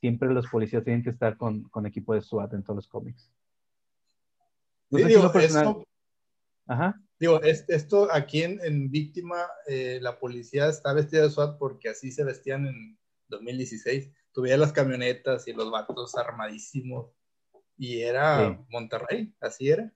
siempre 0.00 0.32
los 0.32 0.48
policías 0.48 0.84
tienen 0.84 1.02
que 1.02 1.10
estar 1.10 1.36
con, 1.36 1.62
con 1.70 1.86
equipo 1.86 2.14
de 2.14 2.20
SWAT 2.20 2.52
en 2.52 2.62
todos 2.62 2.76
los 2.76 2.88
cómics. 2.88 3.30
No 4.90 4.98
sí, 4.98 5.04
digo, 5.04 5.32
eso, 5.32 5.86
Ajá. 6.66 7.00
Digo, 7.18 7.42
es, 7.42 7.64
esto 7.68 8.08
aquí 8.12 8.42
en, 8.42 8.60
en 8.64 8.90
Víctima, 8.90 9.36
eh, 9.66 9.98
la 10.02 10.18
policía 10.18 10.68
está 10.68 10.92
vestida 10.92 11.22
de 11.22 11.30
SWAT 11.30 11.58
porque 11.58 11.88
así 11.88 12.10
se 12.10 12.24
vestían 12.24 12.66
en 12.66 12.98
2016. 13.28 14.10
Tuviera 14.32 14.58
las 14.58 14.72
camionetas 14.72 15.46
y 15.46 15.52
los 15.52 15.70
vatos 15.70 16.14
armadísimos. 16.16 17.12
Y 17.76 18.00
era 18.00 18.50
sí. 18.50 18.64
Monterrey, 18.68 19.32
así 19.40 19.70
era. 19.70 19.92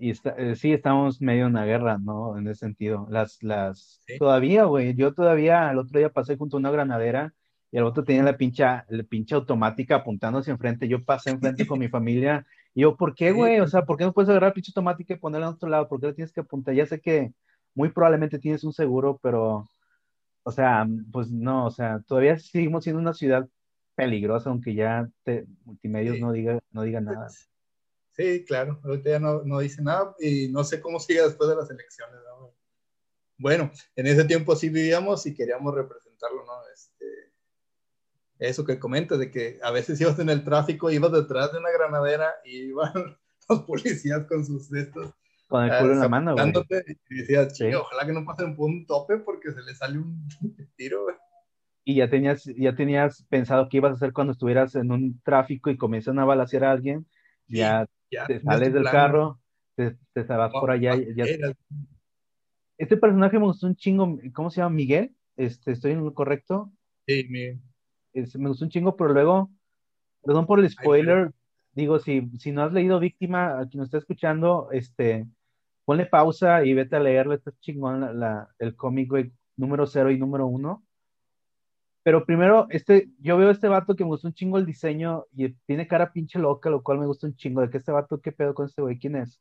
Y, 0.00 0.10
eh, 0.10 0.54
sí, 0.56 0.72
estamos 0.72 1.20
medio 1.20 1.46
en 1.46 1.52
una 1.52 1.64
guerra, 1.64 1.98
¿no? 1.98 2.36
En 2.36 2.46
ese 2.48 2.60
sentido. 2.60 3.06
Las, 3.10 3.42
las, 3.42 4.00
todavía, 4.18 4.64
güey, 4.64 4.94
yo 4.94 5.14
todavía 5.14 5.70
el 5.70 5.78
otro 5.78 5.98
día 5.98 6.10
pasé 6.10 6.36
junto 6.36 6.56
a 6.56 6.60
una 6.60 6.70
granadera 6.70 7.32
y 7.70 7.78
el 7.78 7.84
otro 7.84 8.04
tenía 8.04 8.22
la 8.22 8.36
pincha, 8.36 8.86
la 8.88 9.02
pincha 9.04 9.36
automática 9.36 9.96
apuntando 9.96 10.38
hacia 10.40 10.52
enfrente. 10.52 10.88
Yo 10.88 11.04
pasé 11.04 11.30
enfrente 11.30 11.66
con 11.66 11.78
mi 11.78 11.88
familia 11.88 12.46
y 12.74 12.82
yo, 12.82 12.96
¿por 12.96 13.14
qué, 13.14 13.32
güey? 13.32 13.60
O 13.60 13.66
sea, 13.66 13.84
¿por 13.84 13.96
qué 13.96 14.04
no 14.04 14.12
puedes 14.12 14.28
agarrar 14.28 14.50
la 14.50 14.54
pincha 14.54 14.70
automática 14.70 15.14
y 15.14 15.18
ponerla 15.18 15.46
a 15.48 15.50
otro 15.50 15.68
lado? 15.68 15.88
¿Por 15.88 16.00
qué 16.00 16.06
la 16.08 16.14
tienes 16.14 16.32
que 16.32 16.40
apuntar? 16.40 16.74
Ya 16.74 16.86
sé 16.86 17.00
que 17.00 17.32
muy 17.74 17.90
probablemente 17.90 18.38
tienes 18.38 18.64
un 18.64 18.72
seguro, 18.72 19.18
pero, 19.22 19.68
o 20.42 20.50
sea, 20.50 20.86
pues 21.12 21.30
no, 21.30 21.66
o 21.66 21.70
sea, 21.70 22.00
todavía 22.06 22.38
seguimos 22.38 22.84
siendo 22.84 23.00
una 23.00 23.14
ciudad 23.14 23.48
peligrosa, 23.94 24.50
aunque 24.50 24.74
ya 24.74 25.08
te, 25.24 25.46
multimedios 25.64 26.20
no 26.20 26.32
diga, 26.32 26.60
no 26.70 26.82
diga 26.82 27.00
nada. 27.00 27.28
Sí, 28.18 28.44
claro, 28.44 28.80
ahorita 28.82 29.10
ya 29.10 29.20
no, 29.20 29.44
no, 29.44 29.60
dice 29.60 29.80
nada 29.80 30.12
y 30.18 30.48
no 30.48 30.64
sé 30.64 30.80
cómo 30.80 30.98
sigue 30.98 31.22
después 31.22 31.48
de 31.48 31.54
las 31.54 31.70
elecciones. 31.70 32.18
Bueno, 33.36 33.70
en 33.94 34.06
ese 34.08 34.24
tiempo 34.24 34.56
sí 34.56 34.68
vivíamos 34.68 35.24
y 35.26 35.34
queríamos 35.34 35.72
representarlo, 35.72 36.44
¿no? 36.44 36.52
Este, 36.74 37.06
eso 38.40 38.64
que 38.64 38.80
comentas, 38.80 39.20
de 39.20 39.30
que 39.30 39.60
a 39.62 39.70
veces 39.70 40.00
ibas 40.00 40.18
en 40.18 40.30
el 40.30 40.42
tráfico, 40.42 40.90
ibas 40.90 41.12
detrás 41.12 41.52
de 41.52 41.60
una 41.60 41.70
granadera 41.70 42.34
y 42.44 42.70
iban 42.70 42.92
los 43.48 43.62
policías 43.62 44.26
con 44.26 44.44
sus 44.44 44.72
estos. 44.72 45.14
Con 45.46 45.64
el 45.64 45.78
culo 45.78 45.92
en 45.92 46.00
la 46.00 46.08
mano, 46.08 46.34
güey. 46.34 46.52
Y 47.08 47.14
decías, 47.20 47.56
sí. 47.56 47.72
ojalá 47.72 48.04
que 48.04 48.12
no 48.12 48.24
pasen 48.24 48.56
por 48.56 48.68
un 48.68 48.84
tope 48.84 49.18
porque 49.18 49.52
se 49.52 49.62
le 49.62 49.76
sale 49.76 49.98
un 49.98 50.28
tiro, 50.76 51.04
güey. 51.04 51.16
Y 51.84 51.94
ya 51.94 52.10
tenías, 52.10 52.44
ya 52.44 52.74
tenías 52.74 53.22
pensado 53.30 53.68
qué 53.68 53.76
ibas 53.76 53.92
a 53.92 53.94
hacer 53.94 54.12
cuando 54.12 54.32
estuvieras 54.32 54.74
en 54.74 54.90
un 54.90 55.22
tráfico 55.22 55.70
y 55.70 55.78
comienzan 55.78 56.18
a 56.18 56.24
balasear 56.24 56.64
a 56.64 56.72
alguien, 56.72 57.06
ya 57.46 57.86
te 58.26 58.40
sales 58.40 58.72
del 58.72 58.84
carro, 58.84 59.40
te, 59.74 59.96
te 60.12 60.22
vas 60.22 60.52
por 60.52 60.70
allá. 60.70 60.96
Ya... 61.14 61.24
Este 62.76 62.96
personaje 62.96 63.38
me 63.38 63.46
gustó 63.46 63.66
un 63.66 63.76
chingo, 63.76 64.18
¿cómo 64.32 64.50
se 64.50 64.60
llama? 64.60 64.74
Miguel, 64.74 65.14
este, 65.36 65.72
¿estoy 65.72 65.92
en 65.92 66.04
lo 66.04 66.14
correcto? 66.14 66.70
Sí, 67.06 67.26
Miguel. 67.28 67.60
me 68.12 68.48
gustó 68.48 68.64
un 68.64 68.70
chingo, 68.70 68.96
pero 68.96 69.12
luego, 69.12 69.50
perdón 70.22 70.46
por 70.46 70.60
el 70.60 70.70
spoiler, 70.70 71.32
digo, 71.72 71.98
si, 71.98 72.30
si 72.38 72.52
no 72.52 72.62
has 72.62 72.72
leído 72.72 73.00
Víctima, 73.00 73.58
a 73.58 73.68
quien 73.68 73.78
nos 73.78 73.86
está 73.86 73.98
escuchando, 73.98 74.68
este, 74.72 75.26
ponle 75.84 76.06
pausa 76.06 76.64
y 76.64 76.74
vete 76.74 76.96
a 76.96 77.00
leerle, 77.00 77.36
está 77.36 77.52
chingón 77.60 78.20
la, 78.20 78.48
el 78.58 78.76
cómic, 78.76 79.10
número 79.56 79.86
cero 79.86 80.10
y 80.10 80.18
número 80.18 80.46
uno. 80.46 80.84
Pero 82.08 82.24
primero, 82.24 82.66
este, 82.70 83.10
yo 83.20 83.36
veo 83.36 83.50
a 83.50 83.52
este 83.52 83.68
vato 83.68 83.94
que 83.94 84.02
me 84.02 84.08
gusta 84.08 84.28
un 84.28 84.32
chingo 84.32 84.56
el 84.56 84.64
diseño 84.64 85.26
y 85.36 85.50
tiene 85.66 85.86
cara 85.86 86.10
pinche 86.10 86.38
loca, 86.38 86.70
lo 86.70 86.82
cual 86.82 86.98
me 86.98 87.04
gusta 87.04 87.26
un 87.26 87.36
chingo. 87.36 87.60
De 87.60 87.68
que 87.68 87.76
este 87.76 87.92
vato, 87.92 88.22
¿qué 88.22 88.32
pedo 88.32 88.54
con 88.54 88.64
este 88.64 88.80
güey? 88.80 88.98
¿Quién 88.98 89.16
es? 89.16 89.38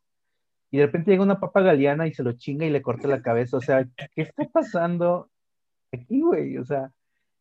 Y 0.69 0.79
de 0.79 0.87
repente 0.87 1.11
llega 1.11 1.23
una 1.23 1.39
papa 1.39 1.61
galeana 1.61 2.07
y 2.07 2.13
se 2.13 2.23
lo 2.23 2.33
chinga 2.33 2.65
y 2.65 2.69
le 2.69 2.81
corta 2.81 3.07
la 3.07 3.21
cabeza. 3.21 3.55
O 3.55 3.61
sea, 3.61 3.87
¿qué 3.95 4.23
está 4.23 4.43
pasando 4.49 5.29
aquí, 5.93 6.19
güey? 6.21 6.57
O 6.57 6.65
sea, 6.65 6.91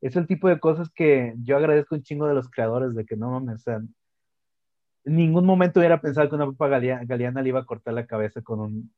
es 0.00 0.14
el 0.14 0.28
tipo 0.28 0.48
de 0.48 0.60
cosas 0.60 0.90
que 0.94 1.34
yo 1.42 1.56
agradezco 1.56 1.96
un 1.96 2.02
chingo 2.04 2.28
de 2.28 2.34
los 2.34 2.48
creadores, 2.48 2.94
de 2.94 3.04
que 3.04 3.16
no 3.16 3.32
mames, 3.32 3.56
o 3.56 3.58
sea, 3.64 3.76
en 3.78 5.16
ningún 5.16 5.44
momento 5.44 5.80
hubiera 5.80 6.00
pensado 6.00 6.28
que 6.28 6.36
una 6.36 6.52
papa 6.52 6.68
galeana, 6.68 7.42
le 7.42 7.48
iba 7.48 7.58
a 7.58 7.66
cortar 7.66 7.94
la 7.94 8.06
cabeza 8.06 8.42
con 8.42 8.60
un 8.60 8.94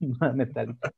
metálica. 0.34 0.92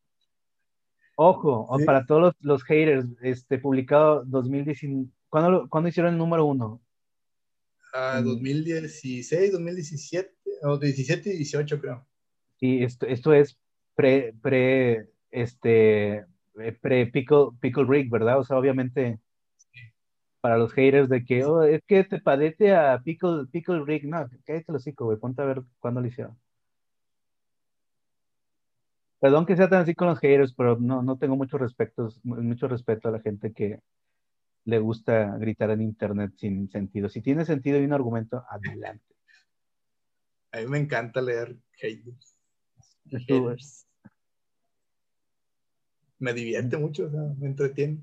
Ojo, 1.19 1.67
para 1.87 2.05
todos 2.05 2.35
los, 2.41 2.63
haters, 2.65 3.07
este, 3.23 3.59
publicado 3.59 4.23
2019, 4.27 5.09
¿cuándo, 5.31 5.67
¿cuándo 5.69 5.89
hicieron 5.89 6.13
el 6.13 6.19
número 6.19 6.45
uno? 6.45 6.83
Ah, 7.95 8.21
2016, 8.23 9.53
2017, 9.53 10.31
o 10.63 10.77
17 10.77 11.31
y 11.33 11.37
18 11.39 11.81
creo. 11.81 12.07
Sí, 12.61 12.83
esto, 12.83 13.07
esto 13.07 13.33
es 13.33 13.59
pre, 13.95 14.35
pre, 14.43 15.09
este, 15.31 16.27
eh, 16.59 16.73
pre 16.81 17.07
Pickle, 17.07 17.49
Pickle 17.61 17.87
Rick, 17.89 18.11
¿verdad? 18.11 18.39
O 18.39 18.45
sea, 18.45 18.59
obviamente 18.59 19.19
para 20.47 20.59
los 20.59 20.73
haters 20.75 21.09
de 21.09 21.25
que, 21.25 21.45
oh, 21.45 21.65
es 21.65 21.83
que 21.89 22.05
te 22.05 22.21
padece 22.21 22.73
a 22.73 23.01
Pickle, 23.03 23.47
Pickle 23.51 23.85
Rick, 23.85 24.05
no, 24.05 24.29
cállate 24.45 24.71
los 24.71 24.83
hocico, 24.83 25.07
güey, 25.07 25.19
ponte 25.19 25.43
a 25.43 25.45
ver 25.45 25.63
cuándo 25.81 26.01
lo 26.01 26.07
hicieron. 26.07 26.39
Perdón 29.19 29.47
que 29.47 29.57
sea 29.57 29.69
tan 29.69 29.83
así 29.83 29.95
con 29.95 30.09
los 30.09 30.19
haters, 30.19 30.55
pero 30.55 30.77
no, 30.79 31.03
no 31.03 31.17
tengo 31.17 31.37
mucho 31.37 31.57
respeto, 31.57 32.09
mucho 32.23 32.69
respeto 32.69 33.09
a 33.09 33.13
la 33.13 33.21
gente 33.21 33.53
que 33.53 33.81
le 34.65 34.79
gusta 34.79 35.37
gritar 35.39 35.71
en 35.71 35.81
internet 35.81 36.33
sin 36.37 36.69
sentido. 36.71 37.09
Si 37.09 37.23
tiene 37.23 37.45
sentido 37.45 37.81
y 37.81 37.85
un 37.85 37.93
argumento, 37.93 38.45
adelante. 38.51 39.15
A 40.53 40.59
mí 40.59 40.67
me 40.67 40.79
encanta 40.79 41.23
leer 41.23 41.57
haters. 41.73 42.37
Me 46.19 46.33
divierte 46.33 46.77
mucho, 46.77 47.07
o 47.07 47.11
sea, 47.11 47.21
me 47.39 47.47
entretiene. 47.47 48.01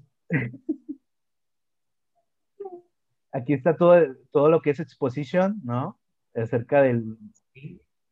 Aquí 3.32 3.54
está 3.54 3.76
todo, 3.76 4.16
todo 4.32 4.50
lo 4.50 4.62
que 4.62 4.70
es 4.70 4.80
exposición, 4.80 5.60
¿no? 5.64 6.00
Acerca 6.36 6.84
del, 6.84 7.18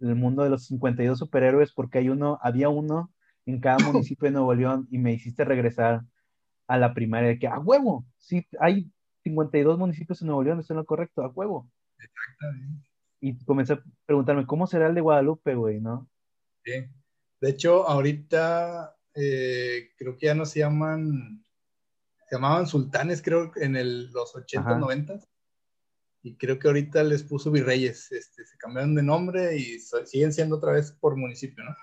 el 0.02 0.16
mundo 0.16 0.44
de 0.44 0.50
los 0.50 0.66
52 0.66 1.18
superhéroes 1.18 1.74
porque 1.74 2.00
hay 2.00 2.10
uno, 2.10 2.40
había 2.42 2.70
uno 2.70 3.12
en 3.46 3.60
cada 3.60 3.78
municipio 4.14 4.26
de 4.28 4.32
Nuevo 4.32 4.54
León 4.54 4.88
y 4.92 4.98
me 4.98 5.14
hiciste 5.14 5.46
regresar 5.46 6.02
a 6.68 6.78
la 6.78 6.94
primaria 6.94 7.30
de 7.30 7.40
que 7.40 7.48
a 7.48 7.60
huevo, 7.60 8.06
sí, 8.18 8.48
hay 8.60 8.92
52 9.24 9.78
municipios 9.78 10.22
en 10.22 10.28
Nuevo 10.28 10.44
León, 10.44 10.60
eso 10.60 10.74
es 10.74 10.78
lo 10.78 10.86
correcto, 10.86 11.22
a 11.24 11.28
huevo. 11.28 11.70
Exactamente. 11.98 12.88
Y 13.20 13.38
comencé 13.46 13.74
a 13.74 13.84
preguntarme, 14.06 14.48
¿cómo 14.48 14.66
será 14.66 14.88
el 14.88 14.96
de 14.96 15.02
Guadalupe, 15.02 15.54
güey, 15.54 15.80
no? 15.80 16.10
Sí. 16.64 16.72
De 17.40 17.50
hecho, 17.50 17.88
ahorita 17.88 18.96
eh, 19.14 19.90
creo 19.98 20.18
que 20.18 20.28
ya 20.28 20.36
no 20.36 20.46
se 20.46 20.60
llaman, 20.60 21.44
se 22.30 22.36
llamaban 22.36 22.66
sultanes, 22.68 23.22
creo, 23.22 23.52
en 23.58 23.76
el, 23.76 24.12
los 24.12 24.36
80, 24.36 24.78
90 24.78 25.20
y 26.24 26.36
creo 26.36 26.60
que 26.60 26.68
ahorita 26.68 27.04
les 27.04 27.24
puso 27.24 27.52
virreyes, 27.52 28.12
este, 28.12 28.46
se 28.46 28.58
cambiaron 28.58 28.96
de 28.96 29.04
nombre 29.04 29.58
y 29.58 29.80
siguen 29.80 30.32
siendo 30.32 30.58
otra 30.58 30.74
vez 30.74 30.92
por 30.92 31.16
municipio, 31.16 31.64
¿no? 31.64 31.76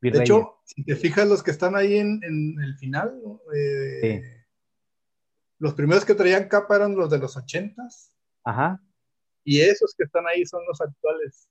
De 0.00 0.20
hecho, 0.20 0.58
si 0.64 0.84
te 0.84 0.94
fijas 0.94 1.26
los 1.26 1.42
que 1.42 1.50
están 1.50 1.74
ahí 1.74 1.96
en, 1.96 2.20
el 2.22 2.76
final, 2.76 3.18
eh, 3.54 4.22
los 5.58 5.74
primeros 5.74 6.04
que 6.04 6.14
traían 6.14 6.48
capa 6.48 6.76
eran 6.76 6.94
los 6.94 7.10
de 7.10 7.18
los 7.18 7.36
ochentas. 7.36 8.14
Ajá. 8.44 8.80
Y 9.42 9.60
esos 9.60 9.94
que 9.96 10.04
están 10.04 10.26
ahí 10.26 10.44
son 10.44 10.60
los 10.68 10.80
actuales. 10.80 11.48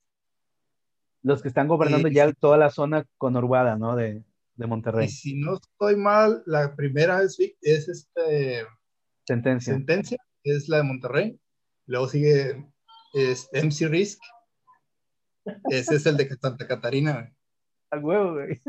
Los 1.22 1.42
que 1.42 1.48
están 1.48 1.66
gobernando 1.66 2.08
ya 2.08 2.32
toda 2.32 2.56
la 2.56 2.70
zona 2.70 3.04
conurbada, 3.18 3.76
¿no? 3.76 3.96
De, 3.96 4.22
de, 4.54 4.66
Monterrey. 4.66 5.06
Y 5.06 5.10
si 5.10 5.34
no 5.34 5.54
estoy 5.56 5.96
mal, 5.96 6.42
la 6.46 6.74
primera 6.76 7.22
es, 7.22 7.36
es 7.60 7.88
este... 7.88 8.64
Sentencia. 9.26 9.74
Sentencia, 9.74 10.18
es 10.44 10.68
la 10.68 10.78
de 10.78 10.82
Monterrey. 10.84 11.40
Luego 11.86 12.08
sigue 12.08 12.66
es 13.16 13.48
MC 13.52 13.88
Risk. 13.88 14.20
Ese 15.70 15.96
es 15.96 16.06
el 16.06 16.16
de 16.16 16.28
Santa 16.36 16.66
Catarina. 16.66 17.32
Al 17.90 18.04
huevo, 18.04 18.34
güey. 18.34 18.60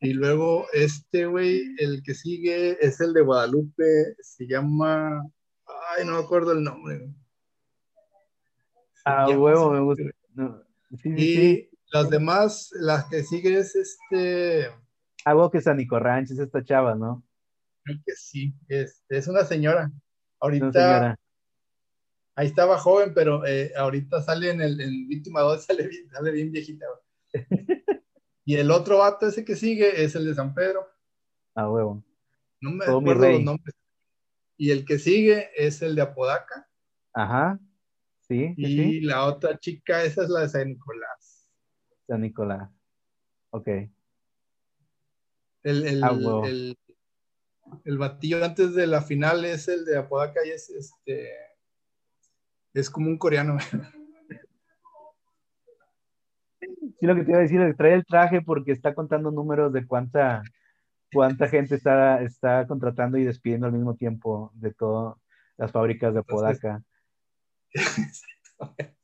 Y 0.00 0.14
luego 0.14 0.66
este, 0.72 1.26
güey, 1.26 1.62
el 1.78 2.02
que 2.02 2.14
sigue 2.14 2.84
es 2.84 3.00
el 3.00 3.12
de 3.12 3.20
Guadalupe. 3.20 4.16
Se 4.20 4.46
llama. 4.46 5.22
Ay, 5.66 6.06
no 6.06 6.14
me 6.14 6.24
acuerdo 6.24 6.52
el 6.52 6.64
nombre. 6.64 7.06
Ah, 9.04 9.28
huevo, 9.28 9.70
me 9.70 9.80
gusta. 9.80 10.02
y 11.04 11.68
las 11.92 12.10
demás, 12.10 12.70
las 12.72 13.04
que 13.04 13.22
sigue 13.22 13.58
es 13.58 13.76
este. 13.76 14.70
Algo 15.24 15.50
que 15.50 15.60
Sanico 15.60 15.98
Ranch 15.98 16.30
es 16.30 16.38
esta 16.38 16.64
chava, 16.64 16.94
¿no? 16.94 17.22
Creo 17.84 17.98
que 18.04 18.12
sí, 18.14 18.54
es, 18.68 19.04
es 19.10 19.28
una 19.28 19.44
señora. 19.44 19.92
Ahorita, 20.40 20.64
una 20.64 20.72
señora 20.72 21.18
ahí 22.34 22.46
estaba 22.46 22.78
joven, 22.78 23.12
pero 23.14 23.44
eh, 23.46 23.72
ahorita 23.76 24.22
sale 24.22 24.50
en 24.50 24.60
el 24.60 24.80
en 24.80 25.08
Víctima 25.08 25.40
2, 25.40 25.64
sale 25.66 25.88
bien, 25.88 26.08
sale 26.10 26.30
bien 26.30 26.52
viejita. 26.52 26.86
y 28.44 28.56
el 28.56 28.70
otro 28.70 28.98
vato 28.98 29.26
ese 29.26 29.44
que 29.44 29.56
sigue 29.56 30.02
es 30.02 30.14
el 30.14 30.24
de 30.26 30.34
San 30.34 30.54
Pedro. 30.54 30.86
Ah, 31.54 31.68
huevo. 31.70 32.02
No 32.60 32.72
me 32.72 32.84
acuerdo 32.84 33.30
los 33.30 33.42
nombres. 33.42 33.74
Y 34.56 34.70
el 34.70 34.84
que 34.84 34.98
sigue 34.98 35.50
es 35.56 35.80
el 35.82 35.94
de 35.94 36.02
Apodaca. 36.02 36.68
Ajá. 37.14 37.58
Sí. 38.28 38.54
Y 38.56 39.00
la 39.00 39.24
otra 39.24 39.58
chica, 39.58 40.04
esa 40.04 40.22
es 40.22 40.28
la 40.28 40.40
de 40.40 40.48
San 40.50 40.68
Nicolás. 40.68 41.50
San 42.06 42.20
Nicolás. 42.20 42.70
Ok. 43.50 43.68
El, 45.62 45.86
el, 45.86 46.04
ah, 46.04 46.42
el, 46.44 46.78
el, 47.84 47.98
batillo 47.98 48.44
antes 48.44 48.74
de 48.74 48.86
la 48.86 49.02
final 49.02 49.44
es 49.44 49.68
el 49.68 49.84
de 49.84 49.98
Apodaca 49.98 50.40
y 50.46 50.50
es 50.50 50.70
este 50.70 51.30
es 52.74 52.90
como 52.90 53.08
un 53.08 53.18
coreano. 53.18 53.58
Sí, 56.98 57.06
lo 57.06 57.14
que 57.14 57.22
te 57.24 57.30
iba 57.30 57.38
a 57.38 57.42
decir 57.42 57.58
es 57.62 57.74
trae 57.78 57.94
el 57.94 58.04
traje 58.04 58.42
porque 58.42 58.72
está 58.72 58.94
contando 58.94 59.30
números 59.30 59.72
de 59.72 59.86
cuánta, 59.86 60.42
cuánta 61.10 61.48
gente 61.48 61.76
está, 61.76 62.20
está 62.20 62.66
contratando 62.66 63.16
y 63.16 63.24
despidiendo 63.24 63.66
al 63.66 63.72
mismo 63.72 63.96
tiempo 63.96 64.50
de 64.54 64.74
todas 64.74 65.16
las 65.56 65.72
fábricas 65.72 66.12
de 66.12 66.22
Podaca. 66.22 66.82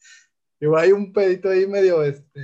Igual 0.61 0.85
hay 0.85 0.93
un 0.93 1.11
pedito 1.11 1.49
ahí 1.49 1.67
medio, 1.67 2.03
este, 2.03 2.41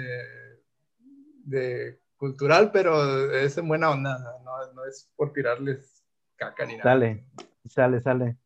de 1.44 2.00
cultural, 2.16 2.70
pero 2.72 3.32
es 3.32 3.58
en 3.58 3.68
buena 3.68 3.90
onda, 3.90 4.18
no, 4.44 4.72
no 4.72 4.84
es 4.86 5.10
por 5.16 5.32
tirarles 5.34 6.02
caca 6.36 6.64
ni 6.64 6.76
nada. 6.76 6.90
Sale, 6.90 7.26
sale, 7.66 8.00
sale. 8.00 8.36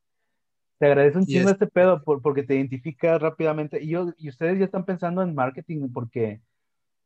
Te 0.78 0.86
agradezco 0.86 1.20
un 1.20 1.26
chingo 1.26 1.48
este 1.48 1.66
pedo 1.66 2.02
por, 2.02 2.20
porque 2.20 2.42
te 2.42 2.54
identifica 2.54 3.18
rápidamente. 3.18 3.82
Y, 3.82 3.88
yo, 3.88 4.12
y 4.18 4.28
ustedes 4.28 4.58
ya 4.58 4.66
están 4.66 4.84
pensando 4.84 5.22
en 5.22 5.34
marketing 5.34 5.88
porque 5.92 6.42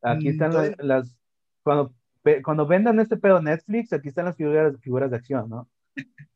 aquí 0.02 0.28
mm, 0.28 0.30
están 0.30 0.74
las, 0.78 1.16
cuando, 1.62 1.94
cuando 2.42 2.66
vendan 2.66 2.98
este 2.98 3.16
pedo 3.16 3.40
Netflix, 3.40 3.92
aquí 3.92 4.08
están 4.08 4.24
las 4.24 4.36
figuras, 4.36 4.74
figuras 4.80 5.10
de 5.10 5.16
acción, 5.16 5.48
¿no? 5.48 5.68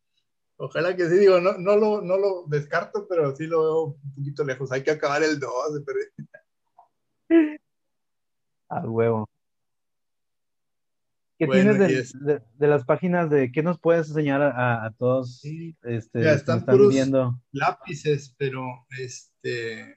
Ojalá 0.57 0.95
que 0.95 1.09
sí, 1.09 1.19
digo, 1.19 1.41
no, 1.41 1.59
no, 1.59 1.77
lo, 1.77 2.01
no 2.01 2.17
lo 2.17 2.45
descarto, 2.47 3.09
pero 3.09 3.35
sí 3.35 3.47
lo 3.47 3.63
veo 3.63 3.85
un 3.85 4.15
poquito 4.15 4.45
lejos. 4.45 4.71
Hay 4.71 4.85
que 4.85 4.93
acabar 4.93 5.23
el 5.25 5.41
2. 5.41 5.51
Al 8.69 8.89
huevo. 8.89 9.29
¿Qué 11.39 11.49
tienes 11.49 11.79
de, 11.79 12.69
las 12.69 12.85
páginas 12.85 13.29
de 13.29 13.51
qué 13.51 13.63
nos 13.63 13.81
puedes 13.81 14.09
enseñar 14.09 14.41
a, 14.43 14.95
todos? 14.99 15.43
este, 15.83 16.23
ya 16.23 16.33
están, 16.33 16.65
viendo? 16.89 17.41
lápices, 17.51 18.35
pero 18.39 18.65
este, 18.99 19.97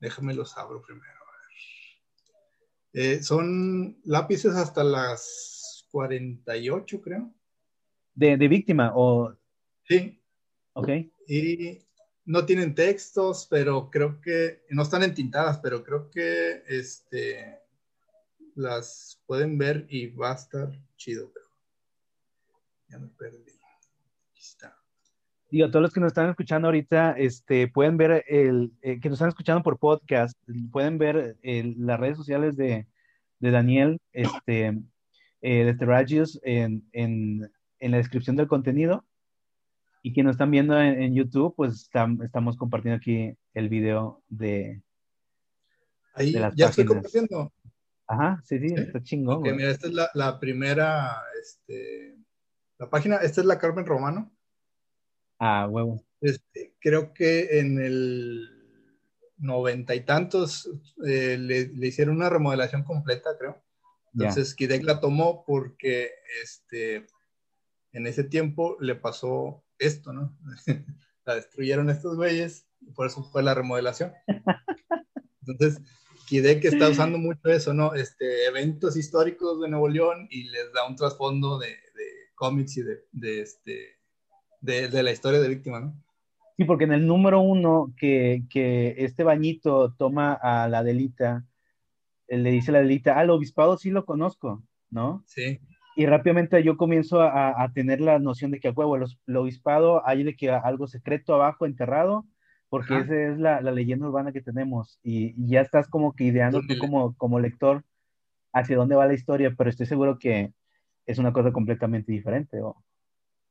déjame 0.00 0.34
los 0.34 0.56
abro 0.56 0.82
primero. 0.82 1.22
Eh, 2.94 3.22
son 3.22 3.98
lápices 4.04 4.54
hasta 4.54 4.84
las 4.84 5.86
48, 5.90 7.00
creo. 7.00 7.34
¿De, 8.14 8.36
de 8.36 8.48
víctima 8.48 8.92
o...? 8.94 9.34
Sí. 9.84 10.22
Ok. 10.74 10.88
Y 11.26 11.78
no 12.24 12.44
tienen 12.44 12.74
textos, 12.74 13.46
pero 13.50 13.90
creo 13.90 14.20
que, 14.20 14.64
no 14.70 14.82
están 14.82 15.02
entintadas, 15.02 15.58
pero 15.58 15.82
creo 15.82 16.10
que 16.10 16.62
este, 16.68 17.61
las 18.54 19.20
pueden 19.26 19.58
ver 19.58 19.86
y 19.88 20.08
va 20.08 20.32
a 20.32 20.36
estar 20.36 20.70
chido, 20.96 21.30
pero 21.32 21.46
ya 22.88 22.98
me 22.98 23.08
perdí. 23.08 23.52
Aquí 24.30 24.40
está. 24.40 24.76
Digo, 25.50 25.70
todos 25.70 25.82
los 25.82 25.92
que 25.92 26.00
nos 26.00 26.08
están 26.08 26.30
escuchando 26.30 26.68
ahorita, 26.68 27.12
este, 27.12 27.68
pueden 27.68 27.96
ver 27.96 28.24
el, 28.26 28.72
eh, 28.80 29.00
que 29.00 29.08
nos 29.08 29.16
están 29.16 29.28
escuchando 29.28 29.62
por 29.62 29.78
podcast, 29.78 30.38
pueden 30.70 30.98
ver 30.98 31.36
las 31.42 32.00
redes 32.00 32.16
sociales 32.16 32.56
de, 32.56 32.86
de 33.38 33.50
Daniel, 33.50 34.00
este, 34.12 34.78
eh, 35.42 35.64
de 35.64 35.74
Terragios 35.74 36.40
en, 36.42 36.88
en, 36.92 37.50
en, 37.80 37.90
la 37.90 37.98
descripción 37.98 38.36
del 38.36 38.48
contenido. 38.48 39.04
Y 40.02 40.12
quienes 40.12 40.28
nos 40.28 40.34
están 40.34 40.50
viendo 40.50 40.80
en, 40.80 41.14
YouTube, 41.14 41.54
pues 41.54 41.88
estamos 42.22 42.56
compartiendo 42.56 42.96
aquí 42.96 43.36
el 43.54 43.68
video 43.68 44.22
de, 44.28 44.82
Ahí, 46.14 46.32
ya 46.32 46.68
estoy 46.68 46.84
compartiendo. 46.84 47.52
Ajá, 48.12 48.42
sí, 48.44 48.58
sí, 48.58 48.74
está 48.76 49.02
chingón. 49.02 49.40
mira, 49.40 49.70
esta 49.70 49.86
es 49.86 49.94
la, 50.12 50.38
primera, 50.38 51.16
este, 51.40 52.14
la 52.78 52.90
página, 52.90 53.16
esta 53.16 53.40
es 53.40 53.46
la 53.46 53.58
Carmen 53.58 53.86
Romano. 53.86 54.30
Ah, 55.38 55.66
huevo. 55.66 56.04
Este, 56.20 56.74
creo 56.78 57.14
que 57.14 57.58
en 57.58 57.80
el 57.80 58.50
noventa 59.38 59.94
y 59.94 60.02
tantos 60.04 60.70
eh, 61.06 61.38
le, 61.38 61.70
hicieron 61.86 62.16
una 62.16 62.28
remodelación 62.28 62.84
completa, 62.84 63.30
creo. 63.38 63.62
Entonces 64.12 64.54
Kidek 64.54 64.84
la 64.84 65.00
tomó 65.00 65.42
porque 65.46 66.10
este, 66.42 67.06
en 67.92 68.06
ese 68.06 68.24
tiempo 68.24 68.76
le 68.78 68.94
pasó 68.94 69.64
esto, 69.78 70.12
¿no? 70.12 70.36
la 71.24 71.36
destruyeron 71.36 71.88
estos 71.88 72.16
güeyes 72.16 72.66
y 72.82 72.90
por 72.90 73.06
eso 73.06 73.24
fue 73.24 73.42
la 73.42 73.54
remodelación. 73.54 74.12
Entonces, 75.46 75.80
que 76.28 76.68
está 76.68 76.88
usando 76.88 77.18
mucho 77.18 77.48
eso, 77.48 77.74
¿no? 77.74 77.94
Este, 77.94 78.46
eventos 78.46 78.96
históricos 78.96 79.60
de 79.60 79.68
Nuevo 79.68 79.88
León 79.88 80.28
y 80.30 80.44
les 80.44 80.72
da 80.72 80.86
un 80.86 80.96
trasfondo 80.96 81.58
de, 81.58 81.76
cómics 82.34 82.76
y 82.78 82.82
de, 82.82 83.40
este, 83.40 83.98
de, 84.60 85.02
la 85.02 85.12
historia 85.12 85.40
de 85.40 85.48
víctima, 85.48 85.80
¿no? 85.80 85.94
Sí, 86.56 86.64
porque 86.64 86.84
en 86.84 86.92
el 86.92 87.06
número 87.06 87.40
uno 87.40 87.94
que, 87.96 88.44
este 88.98 89.24
bañito 89.24 89.94
toma 89.94 90.32
a 90.32 90.68
la 90.68 90.82
delita, 90.82 91.44
le 92.28 92.50
dice 92.50 92.70
a 92.70 92.74
la 92.74 92.80
delita, 92.80 93.18
ah, 93.18 93.22
el 93.22 93.30
obispado 93.30 93.76
sí 93.78 93.90
lo 93.90 94.04
conozco, 94.04 94.62
¿no? 94.90 95.22
Sí. 95.26 95.60
Y 95.94 96.06
rápidamente 96.06 96.62
yo 96.62 96.76
comienzo 96.76 97.20
a, 97.20 97.70
tener 97.74 98.00
la 98.00 98.18
noción 98.18 98.50
de 98.50 98.60
que 98.60 98.68
a 98.68 98.72
huevo, 98.72 98.96
el 98.96 99.36
obispado 99.36 100.06
hay 100.06 100.24
de 100.24 100.34
que 100.34 100.50
algo 100.50 100.86
secreto 100.86 101.34
abajo 101.34 101.66
enterrado 101.66 102.26
porque 102.72 103.00
esa 103.00 103.14
es 103.14 103.38
la, 103.38 103.60
leyenda 103.60 104.08
urbana 104.08 104.32
que 104.32 104.40
tenemos 104.40 104.98
y, 105.02 105.34
ya 105.46 105.60
estás 105.60 105.88
como 105.88 106.16
que 106.16 106.24
ideando 106.24 106.62
tú 106.66 106.78
como, 106.78 107.14
como 107.18 107.38
lector 107.38 107.84
hacia 108.50 108.78
dónde 108.78 108.96
va 108.96 109.06
la 109.06 109.12
historia, 109.12 109.54
pero 109.54 109.68
estoy 109.68 109.84
seguro 109.84 110.18
que 110.18 110.54
es 111.04 111.18
una 111.18 111.34
cosa 111.34 111.52
completamente 111.52 112.12
diferente. 112.12 112.62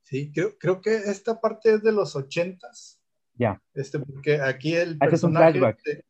Sí, 0.01 0.31
creo, 0.33 0.57
creo 0.57 0.81
que 0.81 0.95
esta 0.95 1.39
parte 1.39 1.75
es 1.75 1.83
de 1.83 1.91
los 1.91 2.15
ochentas. 2.15 2.99
Ya. 3.35 3.61
Este, 3.75 3.99
porque 3.99 4.41
aquí 4.41 4.73
el 4.73 4.97
personaje... 4.97 5.03
Ah, 5.03 5.13
es 5.13 5.23
un 5.23 5.33
flashback. 5.59 6.05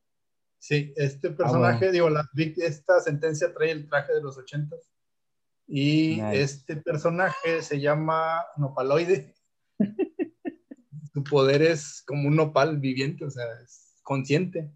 sí, 0.58 0.94
este 0.96 1.28
ah, 1.28 1.36
personaje, 1.36 1.92
digo, 1.92 2.10
la, 2.10 2.30
esta 2.34 3.02
sentencia 3.02 3.54
trae 3.54 3.72
el 3.72 3.90
traje 3.90 4.14
de 4.14 4.22
los 4.22 4.38
ochentas. 4.38 4.90
Y 5.68 6.22
este 6.32 6.78
personaje 6.78 7.62
se 7.62 7.82
llama 7.82 8.46
Nopaloide. 8.56 9.36
su 11.14 11.24
poder 11.24 11.62
es 11.62 12.04
como 12.06 12.28
un 12.28 12.36
nopal 12.36 12.80
viviente, 12.80 13.26
o 13.26 13.30
sea, 13.30 13.46
es 13.64 14.00
consciente. 14.04 14.72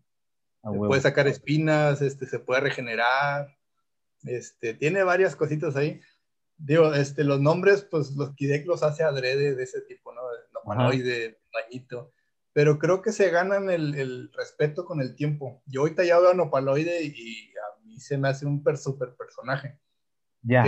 puede 0.62 1.02
sacar 1.02 1.28
espinas, 1.28 2.02
este, 2.02 2.26
se 2.26 2.40
puede 2.40 2.62
regenerar, 2.62 3.56
este, 4.24 4.74
tiene 4.74 5.04
varias 5.04 5.36
cositas 5.36 5.76
ahí. 5.76 6.02
Digo, 6.58 6.94
este, 6.94 7.24
los 7.24 7.42
nombres, 7.42 7.84
pues 7.84 8.12
los 8.12 8.34
Kidek 8.36 8.66
los 8.66 8.84
hace 8.84 9.04
adrede 9.04 9.56
de 9.56 9.64
ese 9.64 9.82
tipo, 9.82 10.14
¿no? 10.14 10.22
De 10.22 10.40
nopaloide, 10.54 11.40
bañito. 11.54 12.14
Pero 12.54 12.80
creo 12.80 13.02
que 13.02 13.12
se 13.12 13.30
ganan 13.30 13.70
el, 13.70 13.96
el, 13.96 14.32
respeto 14.32 14.86
con 14.86 15.02
el 15.02 15.16
tiempo. 15.16 15.62
Yo 15.66 15.82
ahorita 15.82 16.06
ya 16.06 16.18
veo 16.20 16.32
a 16.32 16.34
Nopaloide 16.34 17.04
y 17.04 17.50
a 17.50 17.84
mí 17.84 18.00
se 18.00 18.18
me 18.18 18.30
hace 18.30 18.46
un 18.46 18.64
super 18.78 19.14
personaje. 19.16 19.78
Ya. 20.42 20.64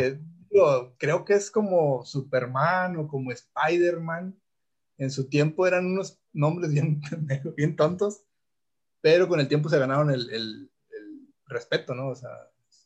creo 0.98 1.24
que 1.24 1.34
es 1.34 1.50
como 1.50 2.04
Superman 2.04 2.98
o 2.98 3.08
como 3.08 3.32
Spider-Man, 3.32 4.38
en 4.98 5.12
su 5.12 5.30
tiempo 5.30 5.68
eran 5.68 5.86
unos 5.86 6.20
nombres 6.34 6.72
bien, 6.72 7.02
bien 7.58 7.76
tontos, 7.76 8.24
pero 9.02 9.28
con 9.28 9.40
el 9.40 9.48
tiempo 9.48 9.70
se 9.70 9.80
ganaron 9.80 10.12
el, 10.12 10.30
el, 10.32 10.72
respeto, 11.50 11.96
¿no? 11.96 12.10
O 12.10 12.16
sea, 12.16 12.30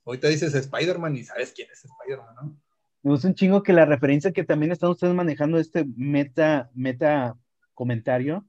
ahorita 0.06 0.28
dices 0.28 0.54
Spider-Man 0.54 1.18
y 1.18 1.24
sabes 1.24 1.52
quién 1.52 1.68
es 1.72 1.84
Spider-Man, 1.84 2.36
¿no? 2.36 2.62
Me 3.02 3.12
gusta 3.12 3.28
un 3.28 3.34
chingo 3.34 3.64
que 3.64 3.74
la 3.74 3.86
referencia 3.86 4.32
que 4.32 4.44
también 4.44 4.72
están 4.72 4.92
ustedes 4.92 5.16
manejando 5.16 5.58
este 5.58 5.84
meta, 5.96 6.70
meta 6.76 7.36
comentario, 7.74 8.46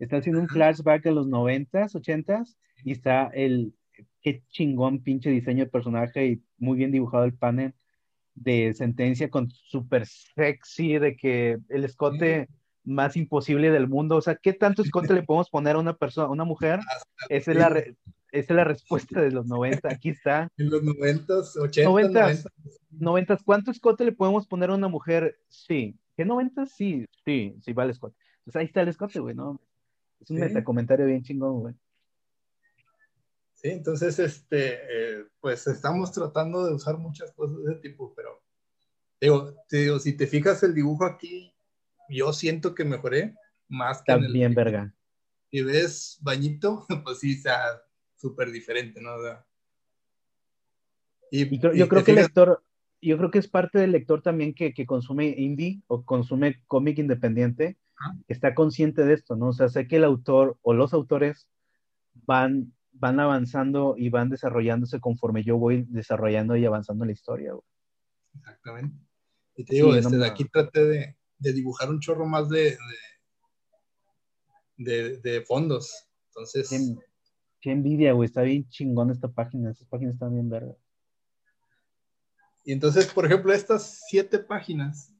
está 0.00 0.16
haciendo 0.16 0.40
un 0.40 0.48
flashback 0.48 1.04
de 1.04 1.12
los 1.12 1.28
noventas, 1.28 1.94
ochentas, 1.94 2.58
y 2.82 2.90
está 2.90 3.30
el, 3.32 3.72
qué 4.20 4.42
chingón 4.48 5.04
pinche 5.04 5.30
diseño 5.30 5.64
de 5.64 5.70
personaje 5.70 6.26
y 6.26 6.42
muy 6.58 6.76
bien 6.76 6.90
dibujado 6.90 7.22
el 7.22 7.34
panel 7.34 7.74
de 8.34 8.74
sentencia 8.74 9.30
con 9.30 9.50
súper 9.50 10.06
sexy, 10.06 10.98
de 10.98 11.16
que 11.16 11.58
el 11.68 11.84
escote 11.84 12.48
más 12.84 13.16
imposible 13.16 13.70
del 13.70 13.88
mundo. 13.88 14.16
O 14.16 14.20
sea, 14.20 14.36
¿qué 14.36 14.52
tanto 14.52 14.82
escote 14.82 15.14
le 15.14 15.22
podemos 15.24 15.50
poner 15.50 15.76
a 15.76 15.80
una 15.80 15.96
persona, 15.96 16.26
a 16.26 16.30
una 16.30 16.44
mujer? 16.44 16.80
Esa 17.28 17.50
es 17.52 17.56
la, 17.56 17.84
es 18.32 18.50
la 18.50 18.64
respuesta 18.64 19.20
de 19.20 19.30
los 19.30 19.46
90. 19.46 19.88
Aquí 19.88 20.10
está. 20.10 20.48
En 20.56 20.70
los 20.70 20.82
90, 20.82 21.34
80, 21.60 21.88
90, 21.88 22.42
90. 22.90 23.38
¿Cuánto 23.44 23.70
escote 23.70 24.04
le 24.04 24.12
podemos 24.12 24.46
poner 24.46 24.70
a 24.70 24.74
una 24.74 24.88
mujer? 24.88 25.38
Sí. 25.48 25.96
¿Qué 26.16 26.24
90? 26.24 26.66
Sí, 26.66 27.06
sí, 27.24 27.56
sí, 27.60 27.72
vale 27.72 27.92
escote. 27.92 28.16
Pues 28.44 28.56
ahí 28.56 28.66
está 28.66 28.82
el 28.82 28.88
escote, 28.88 29.20
güey, 29.20 29.34
¿no? 29.34 29.60
Es 30.20 30.30
un 30.30 30.38
metacomentario 30.38 31.06
bien 31.06 31.22
chingón, 31.22 31.60
güey. 31.60 31.74
Sí, 33.54 33.68
entonces, 33.68 34.18
este, 34.18 34.74
eh, 34.74 35.24
pues 35.40 35.66
estamos 35.68 36.10
tratando 36.10 36.66
de 36.66 36.74
usar 36.74 36.98
muchas 36.98 37.30
cosas 37.32 37.62
de 37.62 37.72
ese 37.72 37.80
tipo, 37.80 38.12
pero 38.14 38.42
digo, 39.20 39.54
digo, 39.70 39.98
si 40.00 40.16
te 40.16 40.26
fijas 40.26 40.62
el 40.64 40.74
dibujo 40.74 41.04
aquí, 41.04 41.51
yo 42.12 42.32
siento 42.32 42.74
que 42.74 42.84
mejoré 42.84 43.34
más 43.68 43.98
que 44.02 44.12
También, 44.12 44.50
en 44.50 44.54
verga. 44.54 44.94
Si 45.50 45.62
ves 45.62 46.18
bañito, 46.20 46.86
pues 47.04 47.18
sí, 47.20 47.34
sea 47.34 47.62
súper 48.16 48.50
diferente, 48.50 49.00
¿no? 49.00 49.10
y, 51.30 51.58
yo 51.58 51.88
creo 51.88 52.04
que 52.04 52.12
el 52.12 52.18
lector, 52.18 52.62
yo 53.00 53.18
creo 53.18 53.30
que 53.30 53.38
es 53.38 53.48
parte 53.48 53.80
del 53.80 53.92
lector 53.92 54.22
también 54.22 54.54
que, 54.54 54.72
que 54.72 54.86
consume 54.86 55.34
indie 55.36 55.82
o 55.88 56.04
consume 56.04 56.62
cómic 56.68 56.98
independiente, 56.98 57.78
que 58.26 58.32
está 58.32 58.54
consciente 58.54 59.04
de 59.04 59.14
esto, 59.14 59.34
¿no? 59.34 59.48
O 59.48 59.52
sea, 59.52 59.68
sé 59.68 59.88
que 59.88 59.96
el 59.96 60.04
autor 60.04 60.58
o 60.62 60.72
los 60.72 60.94
autores 60.94 61.48
van, 62.14 62.72
van 62.92 63.18
avanzando 63.18 63.94
y 63.96 64.08
van 64.08 64.28
desarrollándose 64.28 65.00
conforme 65.00 65.42
yo 65.42 65.56
voy 65.56 65.84
desarrollando 65.88 66.56
y 66.56 66.64
avanzando 66.64 67.04
la 67.04 67.12
historia. 67.12 67.54
Exactamente. 68.34 68.96
Y 69.56 69.64
te 69.64 69.74
digo, 69.74 69.94
desde 69.94 70.24
aquí 70.26 70.44
traté 70.44 70.84
de, 70.84 71.16
de 71.42 71.52
dibujar 71.52 71.90
un 71.90 72.00
chorro 72.00 72.24
más 72.26 72.48
de, 72.48 72.78
de, 74.76 75.18
de, 75.18 75.42
fondos. 75.42 76.08
Entonces. 76.28 76.70
Qué, 77.60 77.70
envidia, 77.70 78.12
güey. 78.12 78.26
Está 78.26 78.42
bien 78.42 78.68
chingón 78.68 79.10
esta 79.10 79.28
página. 79.28 79.70
Estas 79.70 79.88
páginas 79.88 80.14
están 80.14 80.32
bien 80.32 80.48
verdes. 80.48 80.76
Y 82.64 82.72
entonces, 82.72 83.06
por 83.12 83.26
ejemplo, 83.26 83.52
estas 83.52 84.02
siete 84.08 84.38
páginas, 84.38 85.12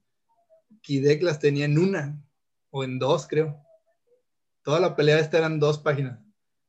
Kidek 0.83 1.23
las 1.23 1.41
tenía 1.41 1.65
en 1.65 1.77
una 1.77 2.23
o 2.71 2.85
en 2.85 2.99
dos, 2.99 3.27
creo. 3.27 3.61
Toda 4.63 4.79
la 4.79 4.95
pelea 4.95 5.19
esta 5.19 5.39
eran 5.39 5.59
dos 5.59 5.79
páginas. 5.79 6.21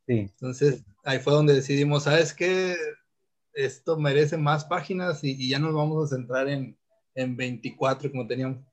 Sí. 0.08 0.14
Entonces, 0.14 0.84
ahí 1.04 1.20
fue 1.20 1.34
donde 1.34 1.54
decidimos, 1.54 2.04
¿sabes 2.04 2.34
qué? 2.34 2.76
Esto 3.54 3.98
merece 4.00 4.36
más 4.36 4.66
páginas 4.66 5.24
y, 5.24 5.48
ya 5.48 5.60
nos 5.60 5.76
vamos 5.76 6.12
a 6.12 6.16
centrar 6.16 6.50
en, 6.50 6.76
en 7.14 7.38
24 7.38 8.10
como 8.10 8.26
teníamos. 8.26 8.64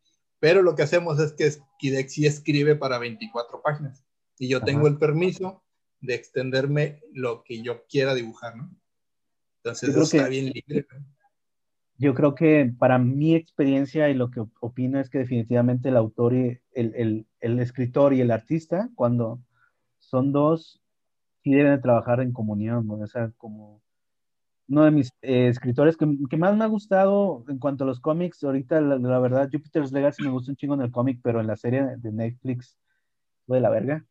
Pero 0.41 0.63
lo 0.63 0.75
que 0.75 0.83
hacemos 0.83 1.21
es 1.21 1.33
que 1.33 1.51
Kidek 1.79 2.09
sí 2.09 2.27
escribe 2.27 2.75
para 2.75 2.99
24 2.99 3.63
páginas 3.63 4.05
y 4.39 4.49
yo 4.49 4.63
tengo 4.63 4.89
el 4.89 4.97
permiso 4.97 5.63
de 6.01 6.15
extenderme 6.15 7.03
lo 7.13 7.45
que 7.45 7.63
yo 7.63 7.85
quiera 7.87 8.15
dibujar, 8.15 8.57
¿no? 8.57 8.75
Entonces 9.59 9.91
eso 9.91 10.03
está 10.03 10.29
bien 10.29 10.47
libre. 10.47 10.87
Yo 11.99 12.15
creo 12.15 12.35
que 12.35 12.73
para 12.79 12.99
mi 12.99 13.35
experiencia 13.35 14.09
y 14.09 14.15
lo 14.15 14.31
que 14.31 14.43
opino 14.61 14.99
es 14.99 15.11
que 15.11 15.19
definitivamente 15.19 15.91
el 15.91 15.99
autor 15.99 16.35
y 16.35 16.59
el, 16.73 17.27
el, 17.41 17.61
escritor 17.61 18.15
y 18.15 18.23
el 18.23 18.31
artista, 18.31 18.89
cuando 18.95 19.43
son 19.99 20.33
dos, 20.33 20.81
sí 21.43 21.53
deben 21.53 21.73
de 21.73 21.83
trabajar 21.83 22.23
en 22.23 22.33
comunión, 22.33 22.87
¿no? 22.87 22.95
O 22.95 23.07
sea, 23.07 23.31
como 23.37 23.83
uno 24.71 24.85
de 24.85 24.93
mis 24.93 25.13
eh, 25.23 25.49
escritores 25.49 25.97
que, 25.97 26.07
que, 26.31 26.37
más 26.37 26.57
me 26.57 26.63
ha 26.65 26.69
gustado 26.69 27.45
en 27.49 27.59
cuanto 27.59 27.83
a 27.83 27.87
los 27.89 27.99
cómics, 27.99 28.45
ahorita 28.45 28.81
la, 28.81 28.99
la, 28.99 29.19
verdad, 29.19 29.51
Jupiter's 29.53 29.91
Legacy 29.91 30.23
me 30.23 30.31
gusta 30.31 30.53
un 30.53 30.57
chingo 30.57 30.75
en 30.75 30.83
el 30.83 30.93
cómic, 30.93 31.19
pero 31.23 31.41
en 31.41 31.49
la 31.49 31.57
serie 31.57 31.97
de 31.99 32.13
Netflix 32.13 32.79
fue 33.47 33.57
de 33.57 33.63
la 33.63 33.71
verga. 33.71 34.05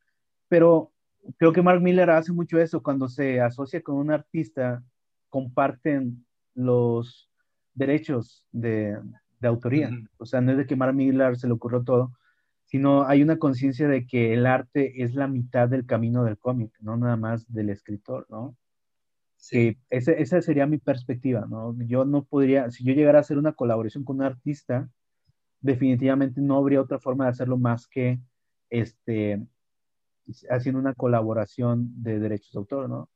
Pero 0.50 0.92
creo 1.38 1.54
que 1.54 1.62
Mark 1.62 1.82
Miller 1.82 2.10
hace 2.10 2.34
mucho 2.34 2.60
eso, 2.60 2.84
cuando 2.84 3.08
se 3.08 3.40
asocia 3.40 3.82
con 3.82 3.96
un 3.96 4.12
artista, 4.12 4.84
comparten 5.30 6.26
los 6.56 7.30
derechos 7.74 8.46
de, 8.52 9.00
de 9.40 9.48
autoría. 9.48 9.90
O 10.18 10.26
sea, 10.26 10.42
no 10.42 10.52
es 10.52 10.58
de 10.58 10.68
que 10.68 10.76
Mark 10.76 10.94
Miller 10.94 11.38
se 11.38 11.48
le 11.48 11.54
ocurrió 11.54 11.84
todo, 11.84 12.12
sino 12.66 13.06
hay 13.08 13.24
una 13.24 13.38
conciencia 13.38 13.88
de 13.88 14.06
que 14.06 14.34
el 14.34 14.46
arte 14.46 15.04
es 15.04 15.16
la 15.16 15.28
mitad 15.28 15.70
del 15.70 15.86
camino 15.86 16.26
del 16.26 16.38
cómic, 16.38 16.74
no 16.82 16.98
nada 16.98 17.16
más 17.16 17.50
del 17.52 17.70
escritor, 17.70 18.28
¿no? 18.30 18.58
Sí. 19.40 19.78
esa 19.90 20.42
sería 20.42 20.68
mi 20.68 20.78
perspectiva, 20.78 21.48
¿no? 21.50 21.74
Yo 21.86 22.06
no 22.06 22.26
podría, 22.26 22.70
si 22.72 22.84
yo 22.84 22.94
llegara 22.94 23.20
a 23.20 23.22
hacer 23.22 23.38
una 23.38 23.54
colaboración 23.54 24.04
con 24.04 24.18
un 24.18 24.24
artista, 24.24 24.90
definitivamente 25.62 26.42
no 26.42 26.58
habría 26.58 26.82
otra 26.82 27.00
forma 27.00 27.26
de 27.26 27.32
hacerlo 27.32 27.58
más 27.58 27.88
que 27.88 28.20
este, 28.70 29.42
haciendo 30.50 30.80
una 30.80 30.94
colaboración 30.94 31.90
de 32.04 32.20
derechos 32.20 32.52
de 32.52 32.60
autor, 32.60 32.90
¿no? 32.90 33.10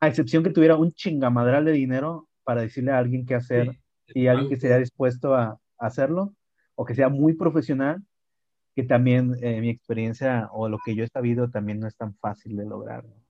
A 0.00 0.08
excepción 0.08 0.42
que 0.42 0.50
tuviera 0.50 0.76
un 0.76 0.92
chingamadral 0.92 1.66
de 1.66 1.72
dinero 1.72 2.28
para 2.44 2.62
decirle 2.62 2.90
a 2.92 2.98
alguien 2.98 3.24
qué 3.26 3.34
hacer 3.34 3.78
y 4.08 4.26
alguien 4.26 4.48
que 4.48 4.54
esté 4.54 4.76
dispuesto 4.78 5.34
a, 5.34 5.58
hacerlo 5.78 6.34
o 6.76 6.84
que 6.84 6.94
sea 6.94 7.08
muy 7.08 7.34
profesional, 7.34 8.02
que 8.74 8.84
también 8.84 9.36
eh, 9.42 9.60
mi 9.60 9.68
experiencia 9.68 10.48
o 10.52 10.68
lo 10.68 10.78
que 10.84 10.94
yo 10.94 11.04
he 11.04 11.08
sabido 11.08 11.50
también 11.50 11.80
no 11.80 11.88
es 11.88 11.96
tan 11.96 12.14
fácil 12.14 12.56
de 12.56 12.64
lograr. 12.64 13.04
¿no? 13.04 13.21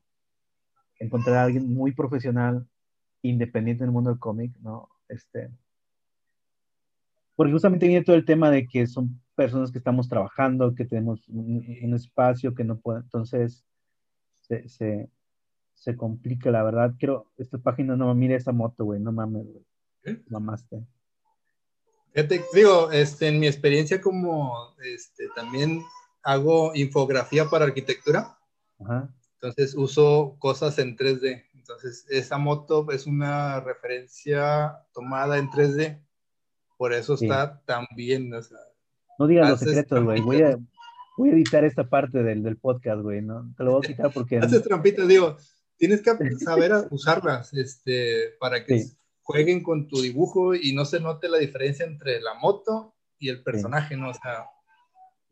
Encontrar 1.03 1.37
a 1.37 1.45
alguien 1.45 1.73
muy 1.73 1.93
profesional, 1.93 2.67
independiente 3.23 3.85
del 3.85 3.93
mundo 3.93 4.11
del 4.11 4.19
cómic, 4.19 4.57
¿no? 4.61 4.89
Este, 5.09 5.51
porque 7.35 7.53
justamente 7.53 7.89
viene 7.89 8.05
todo 8.05 8.17
el 8.17 8.25
tema 8.25 8.51
de 8.51 8.67
que 8.67 8.87
son 8.87 9.21
personas 9.35 9.73
que 9.73 9.79
estamos 9.79 10.09
trabajando, 10.09 10.75
que 10.75 10.85
tenemos 10.85 11.27
un, 11.29 11.95
espacio 11.95 12.55
que 12.55 12.65
no 12.65 12.79
puede, 12.79 13.01
entonces 13.01 13.65
se, 14.43 14.69
se, 14.69 15.09
se, 15.75 15.97
complica, 15.97 16.51
la 16.51 16.63
verdad. 16.63 16.95
Quiero, 16.99 17.33
esta 17.39 17.59
página 17.59 17.97
no, 17.97 18.15
mire 18.15 18.37
esa 18.37 18.53
moto, 18.53 18.85
güey, 18.85 19.01
no 19.01 19.13
mames, 19.13 19.47
güey. 19.47 19.65
¿Eh? 20.05 20.23
Mamaste. 20.29 20.85
Te 22.13 22.43
digo, 22.53 22.91
este, 22.91 23.29
en 23.29 23.41
mi 23.41 23.47
experiencia 23.47 24.01
como 24.01 24.53
este, 24.85 25.29
también 25.35 25.81
hago 26.23 26.73
infografía 26.75 27.47
para 27.47 27.65
arquitectura. 27.65 28.37
Entonces 29.43 29.75
uso 29.75 30.37
cosas 30.39 30.79
en 30.79 30.97
3D. 30.97 31.45
Entonces 31.55 32.07
esa 32.09 32.39
moto 32.39 32.87
es 32.93 33.09
una 33.09 33.59
referencia 33.59 34.79
tomada 34.95 35.37
en 35.37 35.49
3D. 35.49 36.01
Por 36.77 36.93
eso 36.93 37.15
está 37.15 37.61
tan 37.65 37.87
bien. 37.97 38.33
O 38.33 38.41
sea, 38.41 38.59
no 39.19 39.27
digas 39.27 39.51
los 39.51 39.61
secretos, 39.61 40.05
güey. 40.05 40.21
Voy 40.21 40.43
a, 40.43 40.57
voy 41.19 41.31
a 41.31 41.33
editar 41.33 41.65
esta 41.65 41.89
parte 41.89 42.23
del, 42.23 42.45
del 42.45 42.57
podcast, 42.57 43.03
güey, 43.03 43.21
¿no? 43.21 43.53
Te 43.57 43.65
lo 43.65 43.73
voy 43.73 43.81
a 43.85 43.89
quitar 43.89 44.13
porque... 44.13 44.39
Haces 44.39 44.63
trampitas, 44.63 45.09
digo, 45.09 45.37
tienes 45.77 46.03
que 46.03 46.13
saber 46.39 46.73
usarlas 46.91 47.53
este, 47.53 48.37
para 48.39 48.65
que 48.65 48.85
jueguen 49.23 49.65
con 49.65 49.89
tu 49.89 50.01
dibujo 50.01 50.55
y 50.55 50.73
no 50.73 50.85
se 50.85 51.01
note 51.01 51.29
la 51.29 51.39
diferencia 51.39 51.85
entre 51.85 52.21
la 52.21 52.35
moto 52.35 52.95
y 53.19 53.29
el 53.29 53.43
personaje, 53.43 53.97
¿no? 53.97 54.11
O 54.11 54.15
sea, 54.15 54.47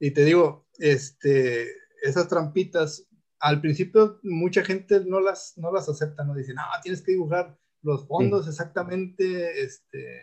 y 0.01 0.11
te 0.11 0.25
digo, 0.25 0.67
este, 0.79 1.69
esas 2.03 2.27
trampitas, 2.29 3.07
al 3.41 3.61
principio 3.61 4.21
mucha 4.23 4.63
gente 4.63 5.03
no 5.05 5.21
las, 5.21 5.57
no 5.57 5.73
las 5.73 5.89
acepta, 5.89 6.25
¿no? 6.25 6.35
Dicen, 6.35 6.57
no, 6.57 6.63
tienes 6.83 7.03
que 7.03 7.13
dibujar 7.13 7.59
los 7.83 8.07
fondos 8.07 8.47
exactamente, 8.47 9.63
este, 9.63 10.23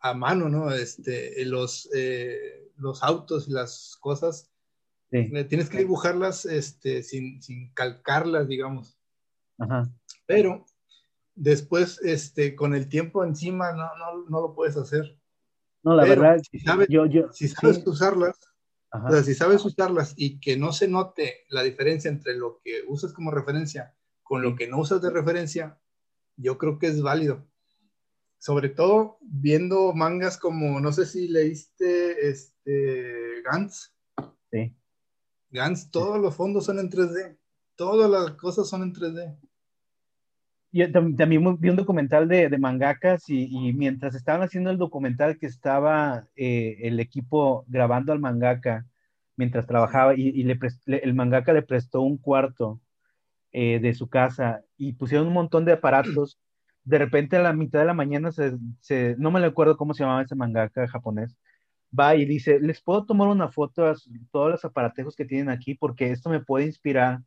a 0.00 0.14
mano, 0.14 0.48
¿no? 0.48 0.72
Este, 0.72 1.44
los, 1.44 1.88
eh, 1.94 2.72
los 2.76 3.02
autos 3.02 3.48
y 3.48 3.52
las 3.52 3.96
cosas, 4.00 4.50
tienes 5.10 5.68
que 5.68 5.78
dibujarlas 5.78 6.46
este, 6.46 7.02
sin, 7.02 7.42
sin 7.42 7.72
calcarlas, 7.74 8.48
digamos. 8.48 8.98
Ajá. 9.58 9.88
Pero 10.26 10.66
después, 11.34 12.00
este, 12.02 12.54
con 12.54 12.74
el 12.74 12.88
tiempo 12.88 13.24
encima, 13.24 13.72
no, 13.72 13.88
no, 13.96 14.24
no 14.28 14.40
lo 14.40 14.54
puedes 14.54 14.76
hacer. 14.76 15.16
No, 15.82 15.94
la 15.94 16.04
verdad, 16.04 16.40
si 16.50 16.60
sabes, 16.60 16.88
yo, 16.88 17.06
yo, 17.06 17.32
si 17.32 17.48
sabes 17.48 17.84
usarlas, 17.86 18.36
o 18.92 19.10
sea, 19.10 19.22
si 19.22 19.34
sabes 19.34 19.64
usarlas 19.64 20.14
y 20.16 20.40
que 20.40 20.56
no 20.56 20.72
se 20.72 20.88
note 20.88 21.44
la 21.48 21.62
diferencia 21.62 22.10
entre 22.10 22.34
lo 22.34 22.60
que 22.64 22.82
usas 22.88 23.12
como 23.12 23.30
referencia 23.30 23.94
con 24.22 24.42
lo 24.42 24.56
que 24.56 24.68
no 24.68 24.78
usas 24.78 25.02
de 25.02 25.10
referencia, 25.10 25.78
yo 26.36 26.58
creo 26.58 26.78
que 26.78 26.86
es 26.86 27.02
válido 27.02 27.50
sobre 28.40 28.70
todo 28.70 29.18
viendo 29.20 29.92
mangas 29.92 30.38
como, 30.38 30.80
no 30.80 30.92
sé 30.92 31.04
si 31.04 31.28
leíste 31.28 32.28
este, 32.28 33.42
Gantz. 33.44 33.94
Sí. 34.50 34.74
Gantz, 35.50 35.90
todos 35.90 36.18
los 36.18 36.34
fondos 36.34 36.64
son 36.64 36.78
en 36.78 36.90
3D. 36.90 37.38
Todas 37.76 38.10
las 38.10 38.36
cosas 38.36 38.66
son 38.66 38.82
en 38.82 38.94
3D. 38.94 39.38
Yo 40.72 40.90
también 40.92 41.58
vi 41.58 41.68
un 41.68 41.76
documental 41.76 42.28
de, 42.28 42.48
de 42.48 42.58
mangakas 42.58 43.28
y, 43.28 43.72
mientras 43.72 44.14
estaban 44.14 44.42
haciendo 44.42 44.70
el 44.70 44.78
documental 44.78 45.36
que 45.38 45.46
estaba 45.46 46.26
eh, 46.36 46.78
el 46.82 47.00
equipo 47.00 47.64
grabando 47.66 48.12
al 48.12 48.20
mangaka 48.20 48.86
mientras 49.36 49.66
trabajaba 49.66 50.14
y, 50.14 50.42
le 50.44 50.58
el 50.86 51.14
mangaka 51.14 51.52
le 51.52 51.62
prestó 51.62 52.02
un 52.02 52.18
cuarto 52.18 52.80
eh, 53.52 53.80
de 53.80 53.94
su 53.94 54.08
casa 54.08 54.62
y 54.76 54.92
pusieron 54.92 55.26
un 55.28 55.32
montón 55.32 55.64
de 55.64 55.72
aparatos. 55.72 56.38
De 56.84 56.98
repente 56.98 57.36
a 57.36 57.42
la 57.42 57.52
mitad 57.52 57.80
de 57.80 57.86
la 57.86 57.94
mañana, 57.94 58.30
se, 58.32 59.16
no 59.18 59.30
me 59.30 59.44
acuerdo 59.44 59.76
cómo 59.76 59.94
se 59.94 60.02
llamaba 60.04 60.22
ese 60.22 60.34
mangaka 60.34 60.86
japonés, 60.88 61.36
va 61.98 62.14
y 62.14 62.24
dice, 62.24 62.60
les 62.60 62.80
puedo 62.80 63.04
tomar 63.04 63.28
una 63.28 63.48
foto 63.48 63.86
a 63.86 63.94
todos 64.30 64.50
los 64.50 64.64
aparatejos 64.64 65.16
que 65.16 65.24
tienen 65.24 65.48
aquí 65.48 65.74
porque 65.74 66.12
esto 66.12 66.30
me 66.30 66.40
puede 66.40 66.66
inspirar 66.66 67.20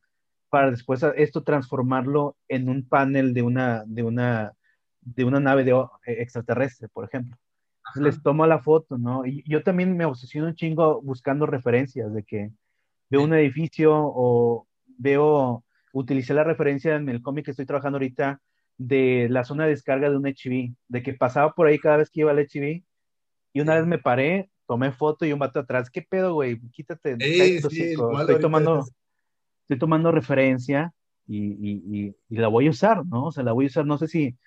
para 0.53 0.69
después 0.69 1.03
esto 1.15 1.41
transformarlo 1.41 2.38
en 2.47 2.69
un 2.69 2.88
panel 2.88 3.34
de 3.34 3.41
una, 3.41 3.85
de 3.88 4.03
una, 4.03 4.53
de 5.01 5.23
una 5.23 5.39
nave 5.39 5.63
de, 5.63 5.71
e, 5.71 6.21
extraterrestre, 6.21 6.89
por 6.89 7.05
ejemplo. 7.05 7.35
les 7.95 8.21
tomo 8.21 8.45
la 8.45 8.59
foto, 8.59 8.99
¿no? 8.99 9.25
Y 9.25 9.43
yo 9.49 9.63
también 9.63 9.97
me 9.97 10.05
obsesiono 10.05 10.49
un 10.49 10.53
chingo 10.53 11.01
buscando 11.01 11.47
referencias 11.47 12.13
de 12.13 12.21
que 12.21 12.51
veo 13.09 13.23
un 13.23 13.34
edificio 13.34 13.93
o 13.95 14.67
veo, 14.99 15.63
utilicé 15.91 16.35
la 16.35 16.43
referencia 16.43 16.97
en 16.97 17.09
el 17.09 17.23
cómic 17.23 17.45
que 17.45 17.51
estoy 17.51 17.65
trabajando 17.65 17.95
ahorita, 17.95 18.39
de 18.77 19.30
la 19.31 19.45
zona 19.45 19.63
de 19.63 19.71
descarga 19.71 20.11
de 20.11 20.17
un 20.17 20.27
HIV, 20.27 20.75
de 20.88 21.01
que 21.01 21.15
pasaba 21.15 21.53
por 21.53 21.65
ahí 21.65 21.80
cada 21.80 21.97
vez 21.97 22.11
que 22.11 22.19
iba 22.19 22.30
al 22.30 22.38
HIV, 22.38 22.84
y 23.53 23.59
una 23.59 23.73
vez 23.73 23.88
me 23.88 23.97
paré, 23.97 24.51
tomé 24.67 24.91
foto 24.91 25.25
y 25.25 25.34
un 25.34 25.39
vato 25.39 25.61
atrás, 25.61 25.89
¿qué 25.89 26.03
pedo, 26.03 26.35
güey? 26.35 26.61
Quítate. 26.69 27.17
estoy, 27.19 28.39
tomando, 28.39 28.85
estoy 29.73 29.79
tomando 29.79 30.11
referencia 30.11 30.93
y, 31.27 32.15
la 32.29 32.47
voy 32.47 32.67
a 32.67 32.71
usar, 32.71 33.05
¿no? 33.05 33.25
O 33.25 33.31
sea, 33.31 33.43
la 33.43 33.53
voy 33.53 33.65
a 33.65 33.67
usar, 33.67 33.85
no 33.85 33.97
sé 33.97 34.07
si, 34.07 34.37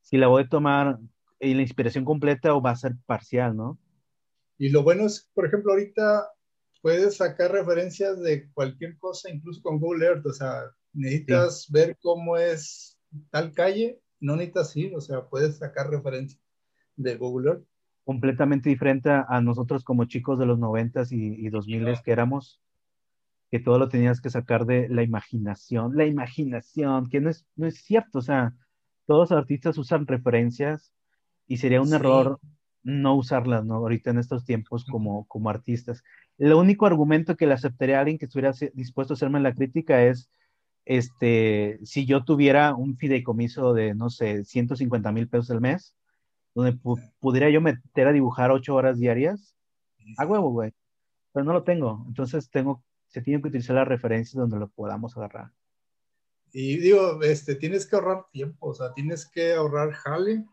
si 0.00 0.16
la 0.16 0.26
voy 0.26 0.42
a 0.42 0.48
tomar 0.48 0.98
en 1.40 1.56
la 1.56 1.62
inspiración 1.62 2.04
completa 2.04 2.54
o 2.54 2.62
va 2.62 2.70
a 2.70 2.76
ser 2.76 2.94
parcial, 3.06 3.56
¿no? 3.56 3.78
Y 4.58 4.68
lo 4.70 4.82
bueno 4.82 5.06
es, 5.06 5.30
por 5.34 5.46
ejemplo, 5.46 5.72
ahorita 5.72 6.28
puedes 6.80 7.16
sacar 7.16 7.52
referencias 7.52 8.20
de 8.20 8.50
cualquier 8.52 8.98
cosa, 8.98 9.30
incluso 9.30 9.62
con 9.62 9.80
Google 9.80 10.06
Earth, 10.06 10.26
o 10.26 10.32
sea, 10.32 10.64
necesitas 10.92 11.66
ver 11.70 11.96
cómo 12.00 12.36
es 12.36 12.98
tal 13.30 13.52
calle, 13.52 14.00
no 14.20 14.36
necesitas 14.36 14.76
ir, 14.76 14.94
o 14.94 15.00
sea, 15.00 15.26
puedes 15.26 15.58
sacar 15.58 15.90
referencia 15.90 16.38
de 16.96 17.16
Google 17.16 17.50
Earth. 17.50 17.64
Completamente 18.04 18.68
diferente 18.68 19.10
a, 19.10 19.40
nosotros 19.40 19.82
como 19.82 20.04
chicos 20.04 20.38
de 20.38 20.46
los 20.46 20.58
noventas 20.58 21.10
y, 21.10 21.48
dos 21.48 21.66
miles 21.66 22.02
que 22.02 22.12
éramos, 22.12 22.60
que 23.54 23.60
todo 23.60 23.78
lo 23.78 23.88
tenías 23.88 24.20
que 24.20 24.30
sacar 24.30 24.66
de 24.66 24.88
la 24.88 25.04
imaginación, 25.04 25.96
la 25.96 26.06
imaginación, 26.06 27.08
que 27.08 27.20
no 27.20 27.30
es, 27.30 27.46
no 27.54 27.68
es 27.68 27.76
cierto, 27.84 28.18
o 28.18 28.20
sea, 28.20 28.52
todos 29.06 29.30
los 29.30 29.38
artistas 29.38 29.78
usan 29.78 30.08
referencias 30.08 30.92
Y 31.46 31.58
sería 31.58 31.80
un 31.80 31.94
error 31.94 32.40
no 32.82 33.14
usarlas, 33.14 33.64
¿no? 33.64 33.76
Ahorita 33.76 34.10
en 34.10 34.18
estos 34.18 34.44
tiempos 34.44 34.84
como, 34.84 35.28
como 35.28 35.50
artistas. 35.50 36.02
El 36.36 36.52
único 36.54 36.84
argumento 36.84 37.36
que 37.36 37.46
le 37.46 37.54
aceptaría 37.54 37.98
a 37.98 38.00
alguien 38.00 38.18
que 38.18 38.24
estuviera 38.24 38.50
dispuesto 38.72 39.12
a 39.12 39.16
hacerme 39.16 39.38
la 39.38 39.54
crítica 39.54 40.02
es, 40.02 40.28
este, 40.84 41.78
si 41.84 42.06
yo 42.06 42.24
tuviera 42.24 42.74
un 42.74 42.96
fideicomiso 42.96 43.72
de, 43.72 43.94
no 43.94 44.10
sé, 44.10 44.44
150 44.44 45.12
mil 45.12 45.28
pesos 45.28 45.52
al 45.52 45.60
mes, 45.60 45.94
donde 46.56 46.76
pudiera 47.20 47.50
yo 47.50 47.60
meter 47.60 48.08
a 48.08 48.12
dibujar 48.12 48.50
ocho 48.50 48.74
horas 48.74 48.98
diarias, 48.98 49.54
a 50.16 50.26
huevo, 50.26 50.50
güey. 50.50 50.72
Pero 51.32 51.44
no 51.44 51.52
lo 51.52 51.62
tengo. 51.62 52.04
Entonces 52.08 52.50
tengo, 52.50 52.82
se 53.14 53.22
tiene 53.22 53.40
que 53.40 53.46
utilizar 53.46 53.76
las 53.76 53.86
referencias 53.86 54.34
donde 54.34 54.58
lo 54.58 54.68
podamos 54.68 55.16
agarrar. 55.16 55.52
Y 56.52 56.78
digo, 56.78 57.22
este, 57.22 57.54
tienes 57.54 57.86
que 57.86 57.94
ahorrar 57.94 58.26
tiempo, 58.32 58.70
o 58.70 58.74
sea, 58.74 58.92
tienes 58.92 59.24
que 59.24 59.54
ahorrar 59.54 59.92
jale, 59.92 60.44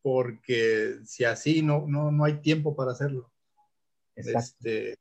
porque 0.00 1.00
si 1.04 1.24
así 1.24 1.60
no, 1.60 1.84
no, 1.86 2.10
no 2.10 2.24
hay 2.24 2.40
tiempo 2.40 2.74
para 2.74 2.92
hacerlo. 2.92 3.30
Este, 4.14 4.96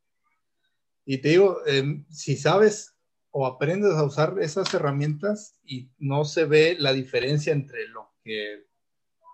y 1.06 1.20
te 1.20 1.30
digo, 1.30 1.66
em, 1.66 2.06
si 2.10 2.36
sabes 2.36 2.94
o 3.30 3.46
aprendes 3.48 3.94
a 3.94 4.04
usar 4.04 4.36
esas 4.42 4.74
herramientas 4.74 5.56
y 5.64 5.90
no 5.98 6.26
se 6.26 6.44
ve 6.44 6.76
la 6.78 6.92
diferencia 6.92 7.54
entre 7.54 7.88
lo 7.88 8.12
que, 8.22 8.66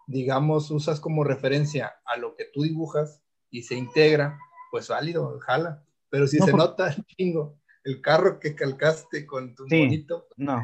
digamos, 0.05 0.69
usas 0.69 0.99
como 0.99 1.23
referencia 1.23 1.95
a 2.05 2.17
lo 2.17 2.35
que 2.35 2.45
tú 2.45 2.61
dibujas 2.61 3.23
y 3.49 3.63
se 3.63 3.73
integra, 3.73 4.37
pues 4.69 4.89
válido, 4.89 5.39
jala. 5.39 5.86
Pero 6.09 6.27
si 6.27 6.39
se 6.39 6.53
nota 6.53 6.89
el 6.89 7.05
chingo, 7.05 7.59
el 7.83 8.01
carro 8.01 8.39
que 8.39 8.55
calcaste 8.55 9.25
con 9.25 9.55
tu 9.55 9.63
bonito. 9.63 10.27
No. 10.37 10.63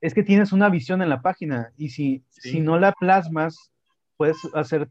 Es 0.00 0.14
que 0.14 0.22
tienes 0.22 0.52
una 0.52 0.68
visión 0.68 1.02
en 1.02 1.08
la 1.08 1.22
página 1.22 1.72
y 1.76 1.90
si, 1.90 2.24
si 2.30 2.60
no 2.60 2.78
la 2.78 2.92
plasmas, 2.92 3.72
puedes 4.16 4.36
hacer 4.54 4.90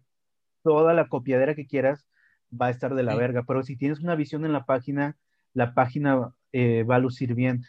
toda 0.63 0.93
la 0.93 1.07
copiadera 1.07 1.55
que 1.55 1.65
quieras, 1.65 2.05
va 2.49 2.67
a 2.67 2.71
estar 2.71 2.93
de 2.93 3.03
la 3.03 3.15
verga. 3.15 3.43
Pero 3.43 3.63
si 3.63 3.77
tienes 3.77 3.99
una 3.99 4.15
visión 4.15 4.45
en 4.45 4.53
la 4.53 4.65
página, 4.65 5.17
la 5.53 5.73
página 5.73 6.33
eh, 6.51 6.83
va 6.83 6.95
a 6.95 6.99
lucir 6.99 7.35
bien. 7.35 7.63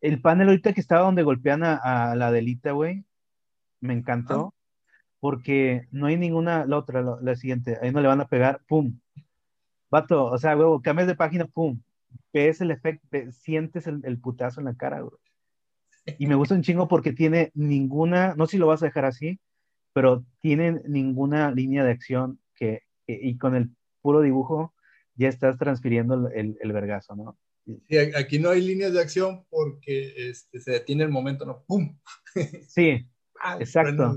El 0.00 0.20
panel 0.20 0.48
ahorita 0.48 0.72
que 0.72 0.80
estaba 0.80 1.02
donde 1.02 1.22
golpean 1.22 1.62
a, 1.62 2.14
la 2.16 2.32
delita, 2.32 2.72
güey, 2.72 3.04
me 3.80 3.92
encantó. 3.92 4.54
Porque 5.20 5.86
no 5.90 6.06
hay 6.06 6.16
ninguna, 6.16 6.64
la 6.64 6.78
otra, 6.78 7.02
la, 7.20 7.36
siguiente, 7.36 7.76
ahí 7.82 7.92
no 7.92 8.00
le 8.00 8.08
van 8.08 8.22
a 8.22 8.28
pegar, 8.28 8.62
pum. 8.66 8.98
Vato, 9.90 10.26
o 10.26 10.38
sea, 10.38 10.56
huevo, 10.56 10.80
cambias 10.80 11.08
de 11.08 11.16
página, 11.16 11.46
pum. 11.46 11.80
Ves 12.32 12.60
el 12.60 12.70
efecto, 12.70 13.08
sientes 13.32 13.86
el, 13.86 14.00
el 14.04 14.18
putazo 14.18 14.60
en 14.60 14.66
la 14.66 14.74
cara, 14.74 15.00
güey. 15.00 15.16
Y 16.18 16.26
me 16.26 16.34
gusta 16.34 16.54
un 16.54 16.62
chingo 16.62 16.88
porque 16.88 17.12
tiene 17.12 17.50
ninguna, 17.54 18.34
no 18.34 18.46
sé 18.46 18.52
si 18.52 18.58
lo 18.58 18.66
vas 18.66 18.82
a 18.82 18.86
dejar 18.86 19.04
así, 19.04 19.38
pero 19.92 20.24
tiene 20.40 20.80
ninguna 20.86 21.50
línea 21.50 21.84
de 21.84 21.90
acción 21.90 22.40
que, 22.54 22.82
y 23.06 23.36
con 23.36 23.54
el 23.54 23.70
puro 24.00 24.20
dibujo 24.20 24.74
ya 25.14 25.28
estás 25.28 25.58
transfiriendo 25.58 26.28
el, 26.28 26.56
el 26.60 26.72
vergazo, 26.72 27.14
¿no? 27.14 27.38
Sí, 27.88 27.98
aquí 27.98 28.38
no 28.38 28.50
hay 28.50 28.62
líneas 28.62 28.92
de 28.92 29.00
acción 29.00 29.44
porque 29.50 30.14
este, 30.16 30.60
se 30.60 30.72
detiene 30.72 31.04
el 31.04 31.10
momento, 31.10 31.44
¿no? 31.44 31.62
¡Pum! 31.66 31.96
Sí, 32.68 33.06
ah, 33.42 33.56
exacto. 33.60 34.16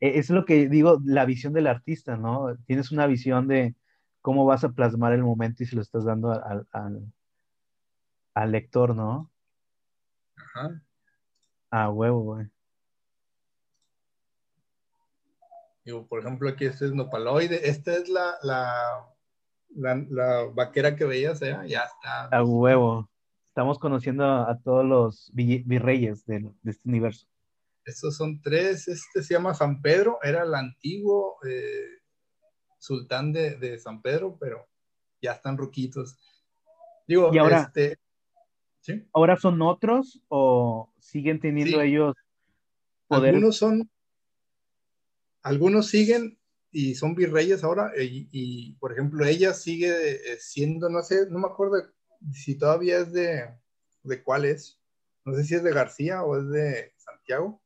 E, 0.00 0.18
es 0.18 0.30
lo 0.30 0.44
que 0.44 0.68
digo, 0.68 1.00
la 1.04 1.24
visión 1.26 1.52
del 1.52 1.66
artista, 1.66 2.16
¿no? 2.16 2.56
Tienes 2.66 2.92
una 2.92 3.06
visión 3.06 3.46
de 3.46 3.74
cómo 4.20 4.44
vas 4.44 4.64
a 4.64 4.70
plasmar 4.70 5.12
el 5.12 5.22
momento 5.22 5.62
y 5.62 5.66
se 5.66 5.76
lo 5.76 5.82
estás 5.82 6.04
dando 6.04 6.32
al, 6.32 6.66
al, 6.72 7.12
al 8.34 8.52
lector, 8.52 8.94
¿no? 8.94 9.30
Ajá. 10.36 10.82
A 11.70 11.90
huevo, 11.90 12.20
güey. 12.20 12.46
Digo, 15.84 16.06
por 16.06 16.20
ejemplo, 16.20 16.48
aquí 16.48 16.66
este 16.66 16.86
es 16.86 16.92
nopaloide. 16.92 17.68
Esta 17.68 17.94
es 17.94 18.08
la, 18.08 18.34
la, 18.42 19.06
la, 20.08 20.44
vaquera 20.52 20.94
que 20.94 21.04
veías, 21.04 21.40
¿eh? 21.42 21.56
ya 21.66 21.84
está. 21.84 22.24
A 22.26 22.44
huevo. 22.44 23.08
Estamos 23.48 23.78
conociendo 23.78 24.24
a, 24.24 24.58
todos 24.62 24.84
los 24.84 25.30
virreyes 25.34 26.24
de, 26.26 26.50
este 26.64 26.88
universo. 26.88 27.26
Estos 27.84 28.16
son 28.16 28.40
tres. 28.42 28.88
Este 28.88 29.22
se 29.22 29.34
llama 29.34 29.54
San 29.54 29.80
Pedro. 29.80 30.18
Era 30.22 30.42
el 30.42 30.54
antiguo 30.54 31.36
eh, 31.48 31.99
sultán 32.80 33.32
de, 33.32 33.78
San 33.78 34.02
Pedro, 34.02 34.36
pero 34.40 34.66
ya 35.22 35.32
están 35.32 35.56
ruquitos. 35.56 36.18
Digo, 37.06 37.30
y 37.32 37.38
ahora, 37.38 37.70
este, 37.72 37.98
¿ahora 39.12 39.36
son 39.36 39.62
otros 39.62 40.20
o 40.28 40.92
siguen 40.98 41.38
teniendo 41.38 41.80
ellos 41.80 42.16
poder? 43.06 43.34
Algunos 43.34 43.56
son 43.56 43.88
algunos 45.42 45.88
siguen 45.88 46.38
y 46.72 46.94
son 46.94 47.14
virreyes 47.14 47.64
ahora, 47.64 47.92
y, 47.98 48.74
por 48.74 48.92
ejemplo, 48.92 49.24
ella 49.24 49.52
sigue 49.54 50.12
eh, 50.12 50.38
siendo, 50.38 50.88
no 50.88 51.02
sé, 51.02 51.28
no 51.28 51.40
me 51.40 51.48
acuerdo 51.48 51.82
si 52.32 52.56
todavía 52.56 52.98
es 52.98 53.12
de, 53.12 53.48
de 54.04 54.22
cuál 54.22 54.44
es, 54.44 54.78
no 55.24 55.34
sé 55.34 55.44
si 55.44 55.56
es 55.56 55.64
de 55.64 55.72
García 55.72 56.22
o 56.22 56.38
es 56.38 56.48
de 56.48 56.92
Santiago, 56.96 57.60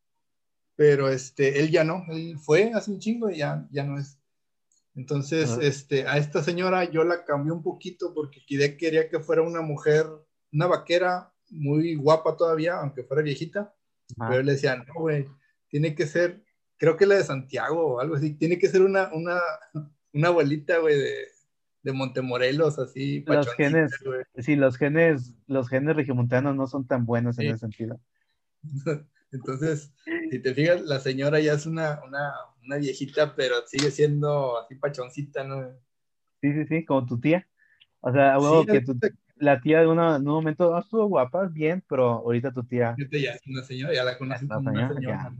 pero 0.77 1.09
este, 1.09 1.61
él 1.61 1.70
ya 1.70 1.85
no, 1.85 2.05
él 2.09 2.39
fue 2.39 2.73
hace 2.73 2.91
un 2.91 2.99
chingo 2.99 3.31
y 3.31 3.39
ya, 3.39 3.66
ya 3.70 3.85
no 3.85 3.99
es. 3.99 4.19
Entonces, 4.95 5.59
este, 5.61 6.07
a 6.07 6.19
esta 6.19 6.43
señora 6.43 6.85
yo 6.85 7.03
la 7.05 7.25
cambié 7.25 7.53
un 7.53 7.62
poquito 7.62 8.15
porque 8.15 8.41
quería 8.47 9.09
que 9.09 9.21
fuera 9.21 9.43
una 9.43 9.61
mujer, 9.61 10.07
una 10.53 10.66
vaquera 10.66 11.33
muy 11.51 11.97
guapa 11.97 12.37
todavía, 12.37 12.79
aunque 12.79 13.03
fuera 13.03 13.23
viejita, 13.23 13.75
pero 14.16 14.43
le 14.43 14.53
decía, 14.53 14.77
no, 14.77 14.95
güey, 14.95 15.27
tiene 15.69 15.95
que 15.95 16.07
ser 16.07 16.45
creo 16.77 16.97
que 16.97 17.07
la 17.07 17.16
de 17.16 17.25
Santiago 17.25 17.95
o 17.95 18.01
algo 18.01 18.16
así, 18.16 18.35
tiene 18.35 18.59
que 18.59 18.69
ser 18.69 18.83
una, 18.83 19.11
una, 19.12 19.41
una 20.12 20.29
abuelita, 20.29 20.79
güey, 20.79 20.99
de, 20.99 21.15
de 21.83 21.93
Montemorelos, 21.93 22.79
así. 22.79 23.25
Los 23.27 23.53
genes, 23.55 23.93
sí, 24.39 24.57
los 24.57 24.77
genes, 24.77 25.35
los 25.47 25.69
genes 25.69 25.97
regiomontanos 25.97 26.55
no 26.57 26.66
son 26.66 26.87
tan 26.87 27.07
buenos 27.07 27.39
en 27.39 27.49
ese 27.49 27.59
sentido. 27.59 28.01
Entonces, 29.33 29.93
si 30.31 30.39
te 30.39 30.55
fijas, 30.55 30.83
la 30.83 31.01
señora 31.01 31.41
ya 31.41 31.55
es 31.55 31.66
una, 31.66 32.01
una, 32.07 32.33
una, 32.65 32.77
viejita, 32.77 33.35
pero 33.35 33.57
sigue 33.66 33.91
siendo 33.91 34.59
así 34.59 34.74
pachoncita, 34.74 35.45
¿no? 35.45 35.73
Sí, 36.41 36.53
sí, 36.53 36.66
sí, 36.66 36.85
como 36.85 37.07
tu 37.07 37.19
tía. 37.20 37.47
O 38.01 38.12
sea, 38.12 38.36
que 38.66 38.85
la 39.36 39.61
tía 39.61 39.81
de 39.81 39.86
una, 39.86 40.16
en 40.16 40.28
un 40.28 40.35
momento 40.35 40.77
ah, 40.77 40.81
estuvo 40.81 41.07
guapa, 41.07 41.47
bien, 41.47 41.82
pero 41.89 42.11
ahorita 42.11 42.53
tu 42.53 42.65
tía. 42.65 42.95
Ya 43.11 43.32
es 43.32 43.47
una 43.47 43.62
señora, 43.62 43.95
ya 43.95 44.05
la 44.05 44.19
conoces 44.19 44.49
como 44.49 44.70
una 44.70 44.93
señora 44.93 45.32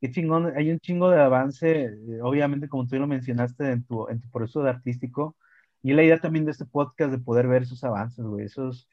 qué 0.00 0.10
chingón, 0.10 0.52
hay 0.56 0.70
un 0.70 0.78
chingo 0.80 1.10
de 1.10 1.20
avance, 1.20 1.84
eh, 1.84 2.20
obviamente 2.22 2.68
como 2.68 2.86
tú 2.86 2.96
lo 2.96 3.06
mencionaste 3.06 3.70
en 3.70 3.84
tu, 3.84 4.08
en 4.08 4.20
tu 4.20 4.30
proceso 4.30 4.62
de 4.62 4.70
artístico, 4.70 5.36
y 5.82 5.92
la 5.92 6.02
idea 6.02 6.18
también 6.20 6.44
de 6.44 6.52
este 6.52 6.66
podcast 6.66 7.12
de 7.12 7.18
poder 7.18 7.46
ver 7.48 7.62
esos 7.62 7.84
avances, 7.84 8.24
güey, 8.24 8.46
esos, 8.46 8.88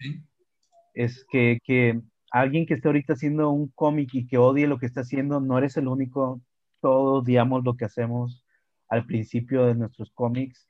es 0.93 1.25
que, 1.29 1.59
que 1.63 2.01
alguien 2.33 2.65
que 2.65 2.73
esté 2.73 2.89
ahorita 2.89 3.13
haciendo 3.13 3.49
un 3.51 3.69
cómic 3.69 4.09
y 4.13 4.27
que 4.27 4.37
odie 4.37 4.67
lo 4.67 4.79
que 4.79 4.87
está 4.87 5.01
haciendo, 5.01 5.39
no 5.39 5.57
eres 5.57 5.77
el 5.77 5.87
único, 5.87 6.41
todos 6.81 7.23
digamos 7.23 7.63
lo 7.63 7.77
que 7.77 7.85
hacemos 7.85 8.43
al 8.89 9.05
principio 9.05 9.65
de 9.65 9.75
nuestros 9.75 10.11
cómics, 10.11 10.67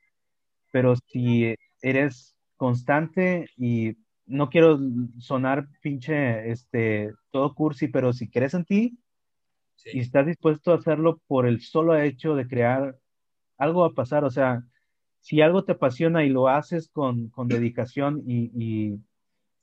pero 0.70 0.94
si 1.08 1.56
eres 1.82 2.36
constante 2.56 3.48
y 3.56 3.96
no 4.26 4.48
quiero 4.48 4.78
sonar 5.18 5.66
pinche, 5.80 6.50
este, 6.50 7.12
todo 7.30 7.54
cursi, 7.54 7.88
pero 7.88 8.12
si 8.12 8.30
crees 8.30 8.54
en 8.54 8.64
ti, 8.64 8.98
y 9.86 10.00
estás 10.00 10.26
dispuesto 10.26 10.72
a 10.72 10.76
hacerlo 10.76 11.20
por 11.26 11.46
el 11.46 11.60
solo 11.60 11.98
hecho 11.98 12.34
de 12.34 12.46
crear, 12.46 12.96
algo 13.58 13.80
va 13.82 13.88
a 13.88 13.94
pasar. 13.94 14.24
O 14.24 14.30
sea, 14.30 14.62
si 15.20 15.40
algo 15.40 15.64
te 15.64 15.72
apasiona 15.72 16.24
y 16.24 16.30
lo 16.30 16.48
haces 16.48 16.88
con, 16.88 17.28
con 17.28 17.48
dedicación 17.48 18.22
y, 18.26 18.50
y, 18.54 19.00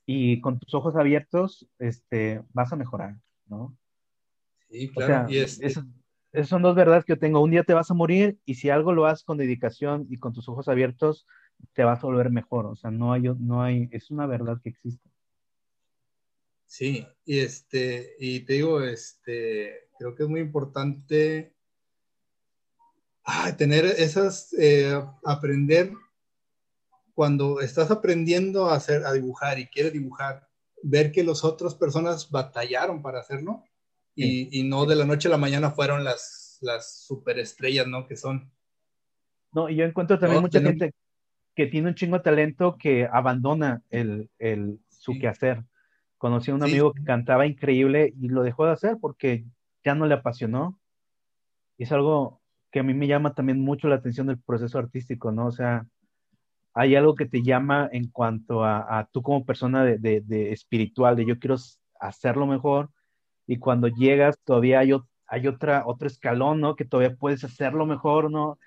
y, 0.06 0.40
con 0.40 0.58
tus 0.58 0.74
ojos 0.74 0.96
abiertos, 0.96 1.68
este, 1.78 2.42
vas 2.52 2.72
a 2.72 2.76
mejorar, 2.76 3.16
¿no? 3.46 3.76
Sí, 4.70 4.88
claro. 4.88 5.30
y 5.30 5.38
es, 5.38 5.60
esas, 5.60 5.84
son 6.44 6.62
dos 6.62 6.74
verdades 6.74 7.04
que 7.04 7.12
yo 7.12 7.18
tengo. 7.18 7.40
Un 7.40 7.50
día 7.50 7.64
te 7.64 7.74
vas 7.74 7.90
a 7.90 7.94
morir 7.94 8.38
y 8.44 8.54
si 8.54 8.70
algo 8.70 8.92
lo 8.92 9.06
haces 9.06 9.24
con 9.24 9.36
dedicación 9.36 10.06
y 10.08 10.18
con 10.18 10.32
tus 10.32 10.48
ojos 10.48 10.68
abiertos, 10.68 11.26
te 11.74 11.84
vas 11.84 12.02
a 12.02 12.06
volver 12.06 12.30
mejor. 12.30 12.66
O 12.66 12.76
sea, 12.76 12.90
no 12.90 13.12
hay, 13.12 13.22
no 13.22 13.62
hay, 13.62 13.88
es 13.92 14.10
una 14.10 14.26
verdad 14.26 14.58
que 14.62 14.70
existe. 14.70 15.10
Sí, 16.66 17.06
y 17.26 17.40
este, 17.40 18.16
y 18.18 18.40
te 18.40 18.54
digo, 18.54 18.80
este, 18.80 19.90
creo 19.98 20.14
que 20.14 20.22
es 20.22 20.28
muy 20.28 20.40
importante 20.40 21.54
tener 23.58 23.84
esas, 23.84 24.52
eh, 24.58 25.00
aprender, 25.24 25.92
cuando 27.22 27.60
estás 27.60 27.88
aprendiendo 27.92 28.68
a 28.68 28.74
hacer, 28.74 29.06
a 29.06 29.12
dibujar 29.12 29.60
y 29.60 29.68
quieres 29.68 29.92
dibujar, 29.92 30.48
ver 30.82 31.12
que 31.12 31.22
las 31.22 31.44
otras 31.44 31.76
personas 31.76 32.28
batallaron 32.32 33.00
para 33.00 33.20
hacerlo 33.20 33.62
y, 34.16 34.58
y, 34.58 34.64
no 34.64 34.86
de 34.86 34.96
la 34.96 35.04
noche 35.04 35.28
a 35.28 35.30
la 35.30 35.38
mañana 35.38 35.70
fueron 35.70 36.02
las, 36.02 36.58
las 36.62 37.04
superestrellas, 37.04 37.86
¿no? 37.86 38.08
Que 38.08 38.16
son. 38.16 38.50
No, 39.52 39.68
y 39.68 39.76
yo 39.76 39.84
encuentro 39.84 40.18
también 40.18 40.42
mucha 40.42 40.60
gente 40.60 40.94
que 41.54 41.66
tiene 41.66 41.90
un 41.90 41.94
chingo 41.94 42.16
de 42.16 42.24
talento 42.24 42.76
que 42.76 43.06
abandona 43.06 43.84
el, 43.90 44.28
el 44.40 44.80
su 44.88 45.16
quehacer. 45.16 45.62
Conocí 46.18 46.50
a 46.50 46.56
un 46.56 46.64
amigo 46.64 46.92
que 46.92 47.04
cantaba 47.04 47.46
increíble 47.46 48.12
y 48.20 48.30
lo 48.30 48.42
dejó 48.42 48.66
de 48.66 48.72
hacer 48.72 48.96
porque 49.00 49.44
ya 49.84 49.94
no 49.94 50.06
le 50.06 50.14
apasionó. 50.14 50.76
es 51.78 51.92
algo 51.92 52.42
que 52.72 52.80
a 52.80 52.82
mí 52.82 52.94
me 52.94 53.06
llama 53.06 53.32
también 53.32 53.60
mucho 53.60 53.86
la 53.86 53.94
atención 53.94 54.26
del 54.26 54.40
proceso 54.40 54.80
artístico, 54.80 55.30
¿no? 55.30 55.46
O 55.46 55.52
sea, 55.52 55.86
hay 56.74 56.96
algo 56.96 57.14
que 57.14 57.26
te 57.26 57.42
llama 57.42 57.88
en 57.92 58.08
cuanto 58.08 58.64
a, 58.64 59.08
tú 59.12 59.22
como 59.22 59.44
persona 59.44 59.84
de, 59.84 60.52
espiritual, 60.52 61.16
de 61.16 61.26
yo 61.26 61.38
quiero 61.38 61.56
hacerlo 62.00 62.46
mejor, 62.46 62.90
y 63.46 63.58
cuando 63.58 63.88
llegas 63.88 64.38
todavía 64.44 64.80
hay, 64.80 64.92
hay 65.26 65.48
otra, 65.48 65.82
otro 65.86 66.06
escalón, 66.06 66.60
¿no? 66.60 66.76
Que 66.76 66.84
todavía 66.84 67.16
puedes 67.16 67.44
hacerlo 67.44 67.86
mejor, 67.86 68.30
¿no? 68.30 68.58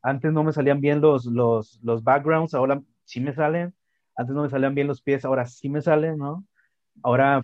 antes 0.00 0.32
no 0.32 0.44
me 0.44 0.52
salían 0.52 0.80
bien 0.80 1.00
los, 1.00 1.26
los, 1.26 1.80
los 1.82 2.02
backgrounds, 2.04 2.54
ahora 2.54 2.80
sí 3.04 3.20
me 3.20 3.34
salen. 3.34 3.74
Antes 4.16 4.34
no 4.34 4.42
me 4.42 4.48
salían 4.48 4.74
bien 4.74 4.86
los 4.86 5.02
pies, 5.02 5.24
ahora 5.24 5.46
sí 5.46 5.68
me 5.68 5.82
salen, 5.82 6.18
¿no? 6.18 6.44
Ahora 7.02 7.42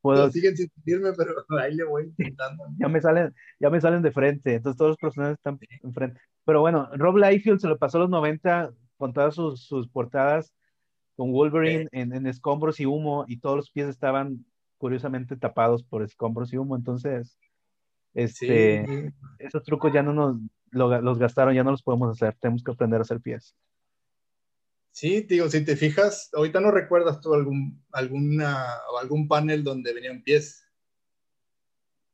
puedo... 0.00 0.30
siguen 0.30 0.56
sin 0.56 0.68
sentirme, 0.68 1.12
pero 1.16 1.32
ahí 1.60 1.74
le 1.74 1.84
voy 1.84 2.04
intentando. 2.04 2.64
ya, 2.78 2.88
me 2.88 3.00
salen, 3.00 3.34
ya 3.60 3.70
me 3.70 3.80
salen 3.80 4.02
de 4.02 4.10
frente, 4.10 4.54
entonces 4.54 4.76
todos 4.76 4.90
los 4.90 4.98
personajes 4.98 5.36
están 5.36 5.58
enfrente. 5.82 6.20
Pero 6.44 6.60
bueno, 6.60 6.88
Rob 6.94 7.16
Liefeld 7.16 7.60
se 7.60 7.68
lo 7.68 7.78
pasó 7.78 7.98
a 7.98 8.02
los 8.02 8.10
90 8.10 8.72
con 8.96 9.12
todas 9.12 9.34
sus, 9.34 9.64
sus 9.64 9.88
portadas 9.88 10.52
con 11.16 11.32
Wolverine 11.32 11.88
en, 11.92 12.14
en, 12.14 12.26
escombros 12.26 12.78
y 12.78 12.86
humo 12.86 13.24
y 13.26 13.38
todos 13.38 13.56
los 13.56 13.70
pies 13.70 13.88
estaban 13.88 14.44
curiosamente 14.78 15.36
tapados 15.36 15.82
por 15.82 16.02
escombros 16.02 16.52
y 16.52 16.58
humo. 16.58 16.76
Entonces, 16.76 17.38
este, 18.14 19.12
esos 19.38 19.62
trucos 19.62 19.92
ya 19.92 20.02
no 20.02 20.12
nos 20.12 20.36
los 20.70 21.18
gastaron, 21.18 21.54
ya 21.54 21.64
no 21.64 21.70
los 21.70 21.82
podemos 21.82 22.10
hacer. 22.10 22.36
Tenemos 22.40 22.62
que 22.62 22.72
aprender 22.72 22.98
a 22.98 23.02
hacer 23.02 23.20
pies. 23.20 23.56
Sí, 24.90 25.22
digo, 25.22 25.48
si 25.48 25.64
te 25.64 25.76
fijas, 25.76 26.30
ahorita 26.32 26.60
no 26.60 26.70
recuerdas 26.70 27.20
tú 27.20 27.34
algún, 27.34 27.84
alguna, 27.92 28.66
algún 28.98 29.28
panel 29.28 29.62
donde 29.62 29.92
venían 29.92 30.22
pies. 30.22 30.66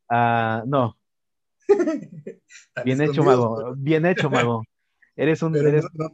Ah, 0.09 0.65
no. 0.67 0.99
Bien 2.85 3.01
hecho, 3.01 3.23
mago. 3.23 3.75
Bien 3.77 4.05
hecho, 4.05 4.29
mago. 4.29 4.63
Eres 5.17 5.43
un. 5.43 5.53
no, 5.53 6.11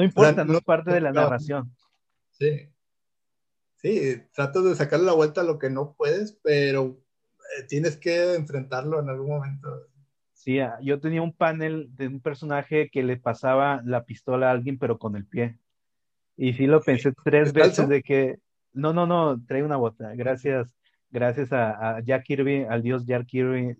importa, 0.00 0.44
no, 0.44 0.56
es 0.56 0.64
parte 0.64 0.92
de 0.92 1.00
la 1.00 1.12
narración. 1.12 1.74
Sí. 2.30 2.68
Sí, 3.76 4.22
trato 4.32 4.62
de 4.62 4.76
sacarle 4.76 5.06
la 5.06 5.12
vuelta 5.12 5.40
a 5.40 5.44
lo 5.44 5.58
que 5.58 5.68
no 5.68 5.94
puedes, 5.94 6.38
pero 6.42 7.02
eh, 7.58 7.64
tienes 7.68 7.96
que 7.96 8.34
enfrentarlo 8.34 9.00
en 9.00 9.08
algún 9.08 9.30
momento. 9.30 9.88
Sí, 10.42 10.60
ah, 10.60 10.78
yo 10.80 11.00
tenía 11.00 11.20
un 11.20 11.32
panel 11.32 11.88
de 11.96 12.08
un 12.08 12.20
personaje 12.20 12.90
que 12.90 13.02
le 13.02 13.16
pasaba 13.16 13.82
la 13.84 14.04
pistola 14.04 14.48
a 14.48 14.52
alguien, 14.52 14.78
pero 14.78 14.98
con 14.98 15.16
el 15.16 15.26
pie. 15.26 15.58
Y 16.36 16.54
sí 16.54 16.66
lo 16.66 16.80
pensé 16.80 17.12
tres 17.24 17.52
veces 17.52 17.88
de 17.88 18.02
que, 18.02 18.38
no, 18.72 18.92
no, 18.92 19.06
no, 19.06 19.40
trae 19.46 19.62
una 19.62 19.76
bota. 19.76 20.14
Gracias, 20.14 20.74
gracias 21.10 21.52
a, 21.52 22.00
Jack 22.00 22.24
Kirby, 22.24 22.64
al 22.64 22.82
dios 22.82 23.04
Jack 23.04 23.26
Kirby, 23.26 23.76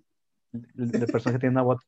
el, 0.53 1.07
personaje 1.11 1.39
tiene 1.39 1.55
una 1.55 1.63
bota. 1.63 1.85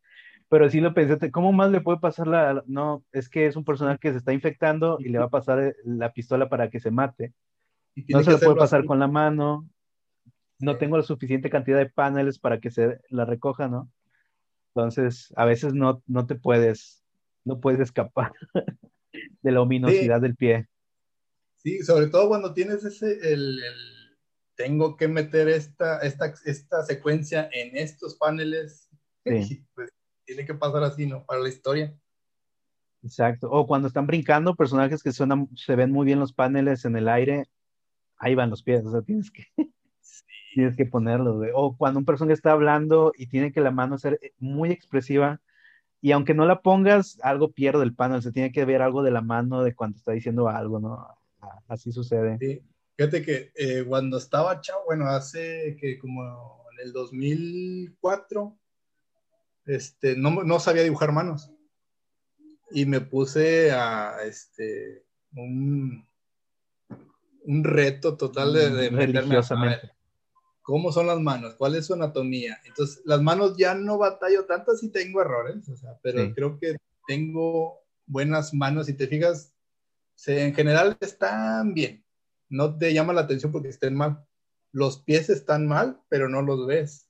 Pero 0.55 0.71
sí 0.71 0.81
lo 0.81 0.95
pensé, 0.95 1.33
¿cómo 1.33 1.53
más 1.53 1.73
le 1.73 1.81
puede 1.81 1.99
pasar 1.99 2.29
la... 2.29 2.63
No, 2.69 3.05
es 3.11 3.29
que 3.29 3.47
es 3.47 3.57
un 3.57 3.65
personaje 3.65 3.99
que 3.99 4.13
se 4.13 4.19
está 4.19 4.33
infectando 4.33 4.99
y 5.01 5.09
le 5.09 5.19
va 5.19 5.25
a 5.25 5.29
pasar 5.29 5.59
eh, 5.61 5.75
la 5.83 6.13
pistola 6.13 6.49
para 6.49 6.71
que 6.71 6.79
se 6.79 6.93
mate. 6.93 7.35
No 8.07 8.23
se 8.23 8.31
lo 8.31 8.39
puede 8.39 8.55
pasar 8.55 8.85
con 8.85 9.01
la 9.01 9.09
mano. 9.09 9.69
No 10.61 10.79
tengo 10.79 10.97
la 10.97 11.03
suficiente 11.03 11.51
cantidad 11.51 11.79
de 11.79 11.91
paneles 11.91 12.39
para 12.39 12.61
que 12.61 12.71
se 12.71 13.01
la 13.09 13.25
recoja, 13.25 13.67
¿no? 13.67 13.91
Entonces, 14.69 15.33
a 15.35 15.45
veces 15.45 15.75
no, 15.75 16.05
no 16.07 16.25
te 16.25 16.37
puedes, 16.37 17.03
no 17.43 17.59
puedes 17.59 17.81
escapar 17.81 18.31
de 19.43 19.51
la 19.51 19.61
ominosidad 19.61 20.21
del 20.21 20.37
pie. 20.37 20.69
Sí, 21.57 21.81
sobre 21.81 22.07
todo 22.07 22.29
cuando 22.29 22.55
tienes 22.55 22.85
ese, 22.85 23.33
el, 23.33 23.59
tengo 24.55 24.97
que 24.97 25.09
meter 25.09 25.49
esta, 25.49 25.99
esta, 25.99 26.33
esta 26.45 26.85
secuencia 26.85 27.51
en 27.53 27.77
estos 27.77 28.15
paneles, 28.15 28.89
sí. 29.25 29.67
pues 29.75 29.91
tiene 30.25 30.45
que 30.45 30.55
pasar 30.55 30.83
así, 30.85 31.07
¿no? 31.07 31.25
Para 31.25 31.41
la 31.41 31.49
historia. 31.49 31.95
Exacto. 33.03 33.51
O 33.51 33.67
cuando 33.67 33.89
están 33.89 34.07
brincando, 34.07 34.55
personajes 34.55 35.03
que 35.03 35.13
suenan, 35.13 35.49
se 35.57 35.77
ven 35.77 35.93
muy 35.93 36.07
bien 36.07 36.21
los 36.21 36.33
paneles 36.33 36.85
en 36.85 36.97
el 36.97 37.09
aire, 37.09 37.45
ahí 38.17 38.35
van 38.35 38.51
los 38.51 38.63
pies, 38.63 38.85
o 38.87 38.91
sea, 38.91 39.03
tienes 39.03 39.31
que, 39.31 39.47
tienes 40.55 40.77
que 40.77 40.87
ponerlo, 40.87 41.41
O 41.55 41.77
cuando 41.77 41.99
un 41.99 42.07
personaje 42.07 42.35
está 42.35 42.53
hablando 42.53 43.13
y 43.17 43.27
tiene 43.27 43.53
que 43.53 43.61
la 43.61 43.71
mano 43.71 43.99
ser 43.99 44.19
eh, 44.23 44.33
muy 44.39 44.71
expresiva, 44.71 45.41
y 46.01 46.13
aunque 46.13 46.35
no 46.35 46.47
la 46.47 46.61
pongas, 46.61 47.19
algo 47.23 47.53
pierde 47.53 47.83
el 47.83 47.95
panel, 47.95 48.23
se 48.23 48.33
tiene 48.33 48.53
que 48.53 48.65
ver 48.65 48.83
algo 48.83 49.03
de 49.03 49.11
la 49.11 49.23
mano 49.23 49.63
de 49.63 49.75
cuando 49.75 49.97
está 49.97 50.13
diciendo 50.13 50.49
algo, 50.49 50.79
¿no? 50.79 51.07
Así 51.67 51.93
sucede. 51.93 52.37
Sí, 52.39 52.63
fíjate 52.97 53.23
que 53.23 53.53
eh, 53.55 53.85
cuando 53.87 54.19
estaba 54.19 54.61
chavo, 54.61 54.85
bueno, 54.87 55.07
hace 55.07 55.77
que 55.81 55.99
como 55.99 56.65
en 56.73 56.87
el 56.87 56.93
2004, 56.93 58.59
este, 59.67 60.17
no, 60.17 60.45
no 60.45 60.61
sabía 60.61 60.83
dibujar 60.83 61.13
manos. 61.13 61.51
Y 62.71 62.87
me 62.87 63.01
puse 63.01 63.71
a, 63.73 64.19
este, 64.25 65.05
un, 65.35 66.07
un 67.45 67.65
reto 67.65 68.17
total 68.17 68.53
de, 68.53 68.71
de 68.71 68.91
mm, 68.91 68.97
religiosamente 68.97 69.95
cómo 70.65 70.91
son 70.91 71.07
las 71.07 71.21
manos, 71.21 71.55
cuál 71.57 71.75
es 71.75 71.87
su 71.87 71.93
anatomía. 71.93 72.59
Entonces, 72.65 73.03
las 73.05 73.21
manos 73.21 73.55
ya 73.57 73.75
no 73.75 73.99
batallo 73.99 74.47
tanto 74.47 74.75
si 74.75 74.89
tengo 74.89 75.21
errores, 75.21 75.69
o 75.69 75.77
sea, 75.77 75.99
pero 76.03 76.35
creo 76.35 76.59
que 76.59 76.77
tengo 77.07 77.81
buenas 78.07 78.55
manos. 78.55 78.87
Si 78.87 78.95
te 78.95 79.07
fijas, 79.07 79.53
en 80.27 80.55
general 80.55 80.97
están 81.01 81.75
bien. 81.75 82.03
No 82.49 82.79
te 82.79 82.95
llama 82.95 83.13
la 83.13 83.21
atención 83.21 83.53
porque 83.53 83.69
estén 83.69 83.95
mal. 83.95 84.25
Los 84.73 85.03
pies 85.03 85.29
están 85.29 85.67
mal, 85.67 86.01
pero 86.09 86.31
no 86.31 86.41
los 86.41 86.67
ves. 86.67 87.04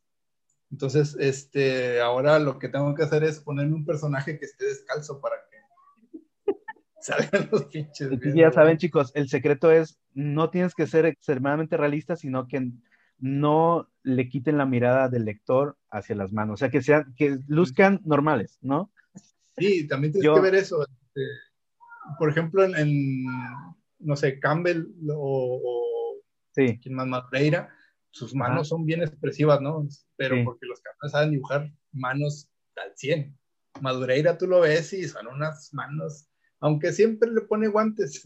Entonces, 0.74 1.16
este, 1.20 2.00
ahora 2.00 2.40
lo 2.40 2.58
que 2.58 2.68
tengo 2.68 2.96
que 2.96 3.04
hacer 3.04 3.22
es 3.22 3.38
ponerme 3.38 3.76
un 3.76 3.86
personaje 3.86 4.40
que 4.40 4.44
esté 4.44 4.64
descalzo 4.64 5.20
para 5.20 5.36
que 5.48 6.52
salgan 7.00 7.48
los 7.52 7.66
pinches. 7.66 8.10
Ya 8.34 8.50
saben, 8.50 8.76
chicos, 8.76 9.12
el 9.14 9.28
secreto 9.28 9.70
es 9.70 10.00
no 10.14 10.50
tienes 10.50 10.74
que 10.74 10.88
ser 10.88 11.06
extremadamente 11.06 11.76
realista, 11.76 12.16
sino 12.16 12.48
que 12.48 12.72
no 13.20 13.88
le 14.02 14.28
quiten 14.28 14.58
la 14.58 14.66
mirada 14.66 15.08
del 15.08 15.26
lector 15.26 15.76
hacia 15.92 16.16
las 16.16 16.32
manos, 16.32 16.54
o 16.54 16.56
sea, 16.56 16.70
que 16.70 16.82
sean, 16.82 17.14
que 17.16 17.38
luzcan 17.46 18.00
normales, 18.04 18.58
¿no? 18.60 18.90
Sí, 19.56 19.86
también 19.86 20.12
tienes 20.12 20.28
que 20.28 20.40
ver 20.40 20.56
eso. 20.56 20.82
Este, 20.82 21.20
por 22.18 22.30
ejemplo, 22.30 22.64
en, 22.64 23.22
no 24.00 24.16
sé, 24.16 24.40
Campbell 24.40 24.88
o, 25.08 26.16
sí. 26.50 26.80
quien 26.82 26.96
más 26.96 27.06
Madureira, 27.06 27.72
sus 28.14 28.32
manos 28.32 28.68
son 28.68 28.86
bien 28.86 29.02
expresivas, 29.02 29.60
¿no? 29.60 29.88
Pero 30.16 30.36
porque 30.44 30.66
los 30.66 30.80
Campbell 30.80 31.10
saben 31.10 31.30
dibujar 31.32 31.72
manos 31.90 32.48
al 32.76 32.92
100. 32.94 33.36
Madureira 33.80 34.38
tú 34.38 34.46
lo 34.46 34.60
ves 34.60 34.92
y 34.92 35.08
son 35.08 35.26
unas 35.26 35.74
manos, 35.74 36.28
aunque 36.60 36.92
siempre 36.92 37.28
le 37.32 37.40
pone 37.40 37.66
guantes, 37.66 38.22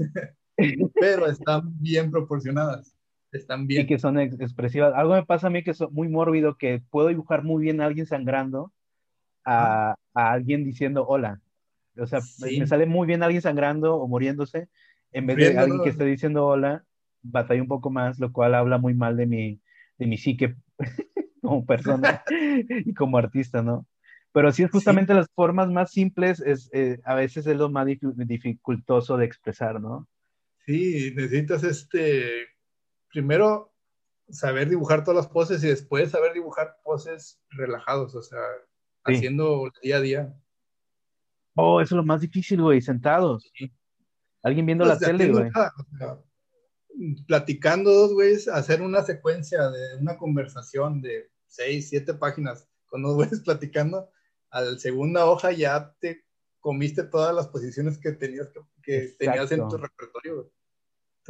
pero 1.01 1.27
están 1.27 1.63
bien 1.81 2.11
proporcionadas 2.11 2.99
están 3.33 3.67
bien. 3.67 3.83
Y 3.83 3.87
que 3.87 3.99
son 3.99 4.19
expresivas. 4.19 4.95
Algo 4.95 5.15
me 5.15 5.25
pasa 5.25 5.47
a 5.47 5.51
mí 5.51 5.63
que 5.63 5.73
es 5.73 5.81
muy 5.91 6.09
mórbido, 6.09 6.57
que 6.57 6.83
puedo 6.91 7.09
dibujar 7.09 7.43
muy 7.43 7.63
bien 7.63 7.81
a 7.81 7.87
alguien 7.87 8.07
sangrando, 8.07 8.73
a, 9.45 9.95
alguien 10.15 10.65
diciendo 10.65 11.07
hola. 11.07 11.41
O 11.97 12.07
sea, 12.07 12.21
me 12.41 12.67
sale 12.67 12.87
muy 12.87 13.07
bien 13.07 13.23
alguien 13.23 13.43
sangrando 13.43 13.97
o 13.97 14.07
muriéndose, 14.07 14.69
en 15.13 15.27
vez 15.27 15.37
de 15.37 15.59
alguien 15.59 15.83
que 15.83 15.91
esté 15.91 16.05
diciendo 16.05 16.47
hola, 16.47 16.85
batalla 17.23 17.61
un 17.61 17.69
poco 17.69 17.91
más, 17.91 18.19
lo 18.19 18.33
cual 18.33 18.55
habla 18.55 18.79
muy 18.79 18.95
mal 18.95 19.17
de 19.17 19.27
mi, 19.27 19.61
de 19.99 20.07
mi 20.07 20.17
psique 20.17 20.57
como 21.43 21.67
persona 21.67 22.23
y 22.69 22.95
como 22.95 23.19
artista, 23.19 23.63
¿no? 23.63 23.87
Pero 24.33 24.53
sí 24.53 24.63
es 24.63 24.71
justamente 24.71 25.15
las 25.15 25.29
formas 25.35 25.71
más 25.71 25.91
simples, 25.91 26.41
es, 26.41 26.71
eh, 26.73 27.01
a 27.05 27.15
veces 27.15 27.47
es 27.47 27.57
lo 27.57 27.71
más 27.71 27.87
dificultoso 27.87 29.17
de 29.17 29.25
expresar, 29.25 29.81
¿no? 29.81 30.07
Sí, 30.67 31.13
necesitas 31.17 31.65
este 31.65 32.47
primero 33.11 33.73
saber 34.29 34.69
dibujar 34.69 35.03
todas 35.03 35.25
las 35.25 35.33
poses 35.33 35.65
y 35.65 35.69
después 35.69 36.11
saber 36.11 36.35
dibujar 36.35 36.77
poses 36.85 37.41
relajados, 37.51 38.15
o 38.15 38.23
sea, 38.23 38.39
haciendo 39.05 39.71
día 39.83 39.97
a 39.97 40.01
día. 40.01 40.35
Oh, 41.55 41.81
eso 41.81 41.95
es 41.95 41.97
lo 41.97 42.05
más 42.05 42.21
difícil, 42.21 42.61
güey, 42.61 42.83
sentados. 42.83 43.51
Alguien 44.43 44.67
viendo 44.67 44.85
la 44.85 44.99
pues, 44.99 45.11
tele, 45.11 45.33
güey. 45.33 45.51
Platicando 47.27 47.93
dos 47.93 48.13
güeyes, 48.13 48.49
hacer 48.49 48.83
una 48.83 49.03
secuencia 49.03 49.71
de 49.71 49.97
una 50.01 50.17
conversación 50.17 51.01
de 51.01 51.31
seis, 51.47 51.89
siete 51.89 52.15
páginas 52.15 52.69
con 52.87 53.03
dos 53.03 53.15
güeyes 53.17 53.41
platicando, 53.41 54.11
a 54.51 54.63
la 54.63 54.79
segunda 54.79 55.27
hoja 55.27 55.53
ya 55.53 55.95
te 56.01 56.25
comiste 56.61 57.05
todas 57.05 57.35
las 57.35 57.49
posiciones 57.49 57.99
que 57.99 58.13
tenías 58.13 58.51
que, 58.83 59.15
tenías 59.19 59.53
en 59.53 59.69
tu 59.69 59.77
repertorio. 59.77 60.51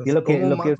y 0.05 0.13
lo 0.13 0.25
que, 0.25 0.39
lo 0.39 0.59
que 0.63 0.73
es, 0.73 0.79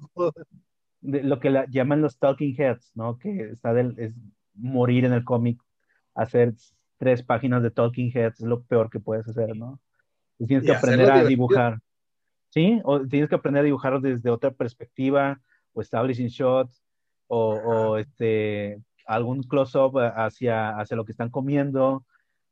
lo 1.03 1.41
que 1.41 1.65
llaman 1.71 2.03
los 2.03 2.19
talking 2.19 2.55
heads, 2.59 2.91
¿no? 2.95 3.19
Que 3.19 3.51
está 3.51 3.73
del, 3.73 3.99
es 3.99 4.15
morir 4.55 5.05
en 5.05 5.13
el 5.13 5.25
cómic, 5.25 5.61
hacer 6.15 6.55
tres 6.99 7.23
páginas 7.23 7.63
de 7.63 7.71
talking 7.71 8.11
heads 8.15 8.41
es 8.41 8.47
lo 8.47 8.63
peor 8.63 8.91
que 8.91 9.01
puedes 9.01 9.29
hacer, 9.29 9.57
¿no? 9.57 9.81
tienes 10.47 10.65
que 10.65 10.73
aprender 10.73 11.11
a 11.11 11.25
dibujar. 11.25 11.81
¿Sí? 12.59 12.81
O 12.83 13.07
tienes 13.07 13.29
que 13.29 13.37
aprender 13.37 13.61
a 13.61 13.67
dibujar 13.67 14.01
desde 14.01 14.31
otra 14.31 14.51
perspectiva, 14.51 15.41
o 15.73 15.81
establishing 15.81 16.27
shots, 16.27 16.83
o, 17.29 17.51
o 17.55 17.97
este, 17.99 18.81
algún 19.07 19.45
close-up 19.45 19.97
hacia, 19.99 20.71
hacia 20.77 20.97
lo 20.97 21.05
que 21.05 21.13
están 21.13 21.31
comiendo 21.31 22.05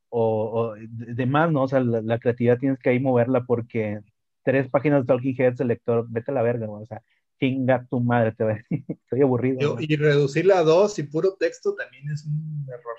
o, 0.08 0.74
demás, 0.88 1.50
¿no? 1.50 1.64
O 1.64 1.68
sea, 1.68 1.80
la, 1.80 2.18
creatividad 2.18 2.58
tienes 2.58 2.78
que 2.78 2.90
ahí 2.90 3.00
moverla 3.00 3.44
porque 3.44 4.00
tres 4.44 4.68
páginas 4.68 5.02
de 5.02 5.06
Talking 5.06 5.34
Heads, 5.36 5.60
el 5.60 5.68
lector, 5.68 6.06
vete 6.08 6.30
a 6.30 6.34
la 6.34 6.42
verga, 6.42 6.70
o 6.70 6.86
sea, 6.86 7.02
chinga 7.40 7.84
tu 7.90 7.98
madre, 7.98 8.32
te 8.32 8.44
va 8.44 8.58
estoy 8.70 9.22
aburrido. 9.22 9.76
Y 9.80 9.96
reducirla 9.96 10.58
a 10.58 10.62
dos 10.62 10.98
y 11.00 11.02
puro 11.02 11.34
texto 11.34 11.74
también 11.74 12.08
es 12.10 12.24
un 12.24 12.64
error. 12.68 12.96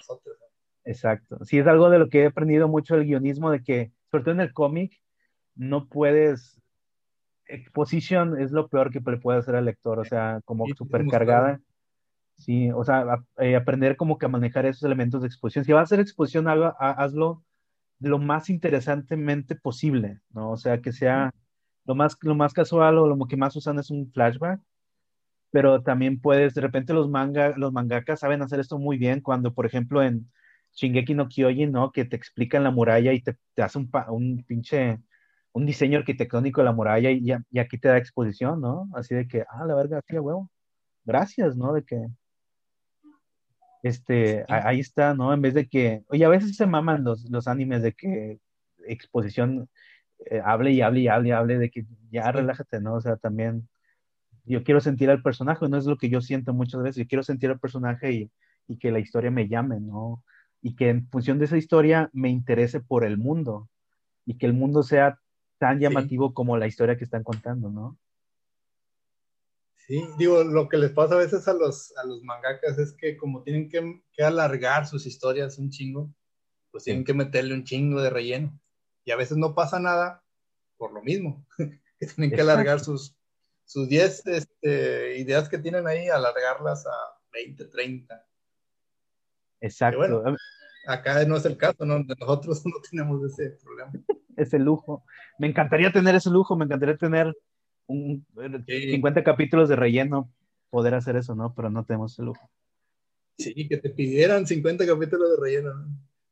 Exacto. 0.83 1.43
Sí, 1.45 1.57
es 1.57 1.67
algo 1.67 1.89
de 1.89 1.99
lo 1.99 2.09
que 2.09 2.23
he 2.23 2.25
aprendido 2.27 2.67
mucho 2.67 2.95
el 2.95 3.05
guionismo, 3.05 3.51
de 3.51 3.63
que, 3.63 3.91
sobre 4.11 4.23
todo 4.25 4.33
en 4.35 4.41
el 4.41 4.53
cómic, 4.53 5.01
no 5.55 5.87
puedes, 5.87 6.61
exposición 7.47 8.39
es 8.39 8.51
lo 8.51 8.67
peor 8.67 8.91
que 8.91 8.99
le 8.99 9.17
puede 9.17 9.39
hacer 9.39 9.55
al 9.55 9.65
lector, 9.65 9.99
o 9.99 10.05
sea, 10.05 10.41
como 10.45 10.65
supercargada. 10.75 11.59
Sí, 12.37 12.69
o 12.71 12.83
sea, 12.83 13.23
eh, 13.39 13.55
aprender 13.55 13.97
como 13.97 14.17
que 14.17 14.27
a 14.27 14.29
manejar 14.29 14.65
esos 14.65 14.83
elementos 14.83 15.21
de 15.21 15.27
exposición. 15.27 15.65
Si 15.65 15.71
vas 15.73 15.81
a 15.81 15.83
hacer 15.85 15.99
exposición, 15.99 16.47
hazlo 16.47 17.43
lo 17.99 18.19
más 18.19 18.49
interesantemente 18.49 19.55
posible, 19.55 20.19
¿no? 20.29 20.51
O 20.51 20.57
sea, 20.57 20.81
que 20.81 20.91
sea 20.91 21.31
lo 21.85 21.95
más, 21.95 22.17
lo 22.21 22.35
más 22.35 22.53
casual 22.53 22.97
o 22.99 23.07
lo 23.07 23.25
que 23.27 23.37
más 23.37 23.55
usan 23.55 23.79
es 23.79 23.89
un 23.89 24.11
flashback, 24.11 24.61
pero 25.51 25.81
también 25.81 26.19
puedes, 26.19 26.53
de 26.53 26.61
repente 26.61 26.93
los 26.93 27.09
manga, 27.09 27.55
los 27.57 27.73
mangakas 27.73 28.19
saben 28.19 28.41
hacer 28.41 28.59
esto 28.59 28.77
muy 28.77 28.97
bien 28.97 29.21
cuando, 29.21 29.53
por 29.53 29.65
ejemplo, 29.65 30.03
en 30.03 30.29
Shingeki 30.73 31.15
no 31.15 31.27
Kyojin, 31.27 31.71
¿no? 31.71 31.91
Que 31.91 32.05
te 32.05 32.15
explican 32.15 32.63
la 32.63 32.71
muralla 32.71 33.13
y 33.13 33.21
te, 33.21 33.37
te 33.55 33.63
hace 33.63 33.79
un, 33.79 33.89
un 34.09 34.43
pinche, 34.43 34.99
un 35.53 35.65
diseño 35.65 35.99
arquitectónico 35.99 36.61
de 36.61 36.65
la 36.65 36.73
muralla 36.73 37.11
y, 37.11 37.23
y, 37.51 37.59
aquí 37.59 37.77
te 37.77 37.87
da 37.89 37.97
exposición, 37.97 38.61
¿no? 38.61 38.89
Así 38.93 39.15
de 39.15 39.27
que, 39.27 39.43
ah, 39.49 39.65
la 39.65 39.75
verga, 39.75 40.01
sí, 40.07 40.17
huevo. 40.19 40.49
Gracias, 41.05 41.57
¿no? 41.57 41.73
De 41.73 41.83
que, 41.83 42.07
este, 43.83 44.45
ahí 44.49 44.79
está, 44.79 45.13
¿no? 45.13 45.33
En 45.33 45.41
vez 45.41 45.53
de 45.53 45.67
que, 45.67 46.03
oye, 46.09 46.25
a 46.25 46.29
veces 46.29 46.55
se 46.55 46.65
maman 46.67 47.03
los, 47.03 47.29
los 47.29 47.47
animes 47.47 47.81
de 47.81 47.93
que 47.93 48.39
exposición 48.87 49.69
eh, 50.25 50.41
hable 50.43 50.71
y 50.71 50.81
hable 50.81 51.01
y 51.01 51.07
hable 51.07 51.29
y 51.29 51.31
hable, 51.31 51.57
de 51.59 51.69
que 51.69 51.85
ya 52.11 52.31
relájate, 52.31 52.81
¿no? 52.81 52.95
O 52.95 53.01
sea, 53.01 53.17
también 53.17 53.67
yo 54.45 54.63
quiero 54.63 54.81
sentir 54.81 55.09
al 55.09 55.21
personaje, 55.21 55.67
no 55.69 55.77
es 55.77 55.85
lo 55.85 55.97
que 55.97 56.09
yo 56.09 56.21
siento 56.21 56.53
muchas 56.53 56.81
veces, 56.81 57.03
yo 57.03 57.07
quiero 57.07 57.23
sentir 57.23 57.49
al 57.51 57.59
personaje 57.59 58.11
y, 58.13 58.31
y 58.67 58.77
que 58.79 58.91
la 58.91 58.99
historia 58.99 59.31
me 59.31 59.47
llame, 59.47 59.79
¿no? 59.79 60.23
Y 60.61 60.75
que 60.75 60.89
en 60.89 61.07
función 61.09 61.39
de 61.39 61.45
esa 61.45 61.57
historia 61.57 62.09
me 62.13 62.29
interese 62.29 62.79
por 62.81 63.05
el 63.05 63.17
mundo 63.17 63.69
y 64.25 64.37
que 64.37 64.45
el 64.45 64.53
mundo 64.53 64.83
sea 64.83 65.19
tan 65.57 65.79
llamativo 65.79 66.33
como 66.33 66.57
la 66.57 66.67
historia 66.67 66.97
que 66.97 67.03
están 67.03 67.23
contando, 67.23 67.69
¿no? 67.69 67.97
Sí, 69.75 70.03
digo, 70.17 70.43
lo 70.43 70.67
que 70.67 70.77
les 70.77 70.91
pasa 70.91 71.15
a 71.15 71.19
veces 71.19 71.47
a 71.47 71.53
los, 71.53 71.95
a 71.97 72.05
los 72.05 72.21
mangakas 72.23 72.77
es 72.77 72.93
que 72.93 73.15
como 73.15 73.43
tienen 73.43 73.69
que, 73.69 74.01
que 74.11 74.23
alargar 74.23 74.85
sus 74.85 75.05
historias 75.05 75.57
un 75.57 75.69
chingo, 75.69 76.13
pues 76.71 76.83
tienen 76.83 77.05
que 77.05 77.13
meterle 77.13 77.53
un 77.53 77.63
chingo 77.63 78.01
de 78.01 78.09
relleno. 78.09 78.59
Y 79.05 79.11
a 79.11 79.15
veces 79.15 79.37
no 79.37 79.55
pasa 79.55 79.79
nada 79.79 80.23
por 80.77 80.93
lo 80.93 81.01
mismo, 81.01 81.45
que 81.99 82.05
tienen 82.05 82.35
que 82.35 82.41
alargar 82.41 82.79
sus, 82.79 83.15
sus 83.65 83.87
10 83.89 84.27
este, 84.27 85.17
ideas 85.19 85.49
que 85.49 85.57
tienen 85.57 85.87
ahí, 85.87 86.07
alargarlas 86.07 86.85
a 86.85 86.95
20, 87.31 87.65
30. 87.65 88.27
Exacto. 89.61 90.23
Acá 90.87 91.25
no 91.25 91.35
es 91.35 91.45
el 91.45 91.57
caso, 91.57 91.85
¿no? 91.85 91.99
Nosotros 91.99 92.63
no 92.65 92.75
tenemos 92.89 93.23
ese 93.23 93.57
problema. 93.61 93.91
ese 94.35 94.57
lujo. 94.57 95.03
Me 95.37 95.47
encantaría 95.47 95.91
tener 95.91 96.15
ese 96.15 96.29
lujo, 96.29 96.55
me 96.55 96.65
encantaría 96.65 96.97
tener 96.97 97.35
un, 97.87 98.25
50 98.67 99.23
capítulos 99.23 99.69
de 99.69 99.75
relleno 99.75 100.31
poder 100.69 100.95
hacer 100.95 101.15
eso, 101.15 101.35
¿no? 101.35 101.53
Pero 101.53 101.69
no 101.69 101.85
tenemos 101.85 102.17
el 102.19 102.25
lujo. 102.25 102.49
Sí, 103.37 103.67
que 103.67 103.77
te 103.77 103.89
pidieran 103.89 104.47
50 104.47 104.85
capítulos 104.85 105.31
de 105.31 105.43
relleno. 105.43 105.71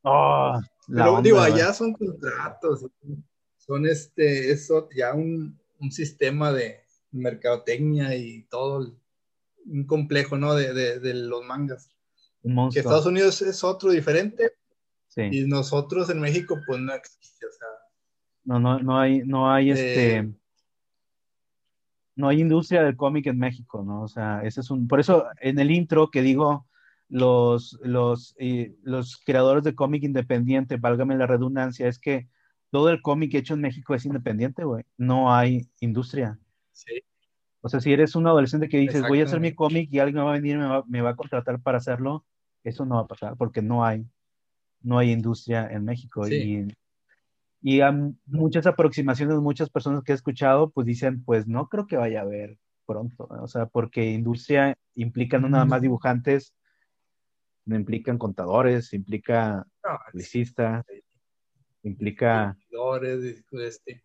Oh, 0.02 0.60
Pero 0.88 1.22
digo, 1.22 1.40
allá 1.40 1.72
son 1.72 1.92
contratos, 1.92 2.86
son 3.58 3.86
este, 3.86 4.52
eso 4.52 4.88
ya 4.94 5.14
un, 5.14 5.58
un 5.80 5.90
sistema 5.90 6.52
de 6.52 6.80
mercadotecnia 7.10 8.14
y 8.14 8.42
todo, 8.44 8.94
un 9.64 9.84
complejo, 9.84 10.36
¿no? 10.36 10.54
De, 10.54 10.72
de, 10.72 11.00
de 11.00 11.14
los 11.14 11.44
mangas. 11.44 11.95
Que 12.42 12.78
Estados 12.78 13.06
Unidos 13.06 13.42
es 13.42 13.62
otro 13.64 13.90
diferente. 13.90 14.52
Sí. 15.08 15.22
Y 15.30 15.46
nosotros 15.46 16.10
en 16.10 16.20
México, 16.20 16.58
pues 16.66 16.80
no 16.80 16.92
existe, 16.94 17.46
o 17.46 17.52
sea. 17.52 17.68
No, 18.44 18.60
no, 18.60 18.78
no 18.78 18.98
hay, 18.98 19.22
no 19.24 19.50
hay 19.50 19.70
este 19.70 20.16
eh, 20.18 20.32
no 22.16 22.28
hay 22.28 22.40
industria 22.40 22.82
del 22.82 22.96
cómic 22.96 23.26
en 23.26 23.38
México, 23.38 23.84
¿no? 23.84 24.02
O 24.02 24.08
sea, 24.08 24.40
ese 24.42 24.60
es 24.60 24.70
un, 24.70 24.88
por 24.88 25.00
eso 25.00 25.26
en 25.40 25.58
el 25.58 25.70
intro 25.70 26.10
que 26.10 26.22
digo, 26.22 26.66
los, 27.08 27.78
los, 27.82 28.34
eh, 28.38 28.74
los 28.82 29.18
creadores 29.18 29.62
de 29.64 29.74
cómic 29.74 30.02
independiente, 30.02 30.78
válgame 30.78 31.16
la 31.16 31.26
redundancia, 31.26 31.86
es 31.86 31.98
que 31.98 32.28
todo 32.70 32.88
el 32.90 33.02
cómic 33.02 33.34
hecho 33.34 33.54
en 33.54 33.60
México 33.60 33.94
es 33.94 34.06
independiente, 34.06 34.64
güey. 34.64 34.84
No 34.96 35.32
hay 35.32 35.68
industria. 35.80 36.38
Sí. 36.72 37.02
O 37.66 37.68
sea, 37.68 37.80
si 37.80 37.92
eres 37.92 38.14
un 38.14 38.26
adolescente 38.26 38.68
que 38.68 38.78
dices, 38.78 39.02
voy 39.08 39.20
a 39.20 39.24
hacer 39.24 39.40
mi 39.40 39.54
cómic 39.54 39.88
y 39.92 39.98
alguien 39.98 40.24
va 40.24 40.30
a 40.30 40.34
venir 40.34 40.54
y 40.54 40.58
me 40.58 40.66
va, 40.66 40.84
me 40.86 41.00
va, 41.00 41.10
a 41.10 41.16
contratar 41.16 41.60
para 41.60 41.78
hacerlo, 41.78 42.24
eso 42.62 42.84
no 42.84 42.94
va 42.94 43.02
a 43.02 43.06
pasar 43.06 43.36
porque 43.36 43.60
no 43.60 43.84
hay, 43.84 44.06
no 44.82 44.98
hay 44.98 45.10
industria 45.10 45.68
en 45.70 45.84
México. 45.84 46.24
Sí. 46.24 46.34
Y 46.34 46.68
y 47.62 47.80
a 47.80 47.92
muchas 48.26 48.64
aproximaciones, 48.66 49.38
muchas 49.38 49.70
personas 49.70 50.04
que 50.04 50.12
he 50.12 50.14
escuchado, 50.14 50.70
pues 50.70 50.86
dicen, 50.86 51.24
pues 51.24 51.48
no 51.48 51.68
creo 51.68 51.88
que 51.88 51.96
vaya 51.96 52.20
a 52.20 52.22
haber 52.22 52.58
pronto, 52.86 53.26
o 53.28 53.48
sea, 53.48 53.66
porque 53.66 54.12
industria 54.12 54.78
implica 54.94 55.40
no 55.40 55.48
nada 55.48 55.64
más 55.64 55.82
dibujantes, 55.82 56.54
no 57.64 57.74
implican 57.74 58.18
contadores, 58.18 58.92
implica 58.92 59.66
publicistas, 60.12 60.86
implica... 61.82 62.56
Este, 63.52 64.00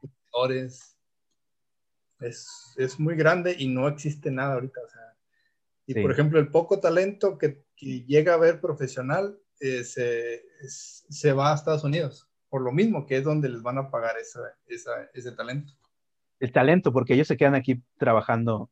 es, 2.22 2.74
es, 2.78 3.00
muy 3.00 3.16
grande 3.16 3.56
y 3.58 3.68
no 3.68 3.88
existe 3.88 4.32
nada 4.32 4.54
ahorita, 4.54 4.80
o 4.86 4.90
sea, 4.90 5.02
y 5.88 6.02
por 6.02 6.12
ejemplo, 6.12 6.40
el 6.40 6.50
poco 6.50 6.80
talento 6.80 7.38
que, 7.38 7.66
que 7.76 8.04
llega 8.06 8.34
a 8.34 8.38
ver 8.38 8.62
profesional 8.62 9.38
eh, 9.60 9.84
se, 9.84 10.46
se 10.68 11.34
va 11.34 11.52
a 11.52 11.56
Estados 11.56 11.84
Unidos 11.84 12.32
por 12.52 12.62
lo 12.62 12.74
mismo, 12.74 13.06
que 13.06 13.18
es 13.18 13.24
donde 13.24 13.48
les 13.48 13.62
van 13.64 13.78
a 13.78 13.90
pagar 13.90 14.18
esa, 14.18 14.42
esa, 14.68 15.10
ese 15.14 15.32
talento. 15.32 15.74
El 16.38 16.52
talento, 16.52 16.92
porque 16.92 17.14
ellos 17.14 17.28
se 17.28 17.38
quedan 17.38 17.56
aquí 17.56 17.82
trabajando 17.98 18.70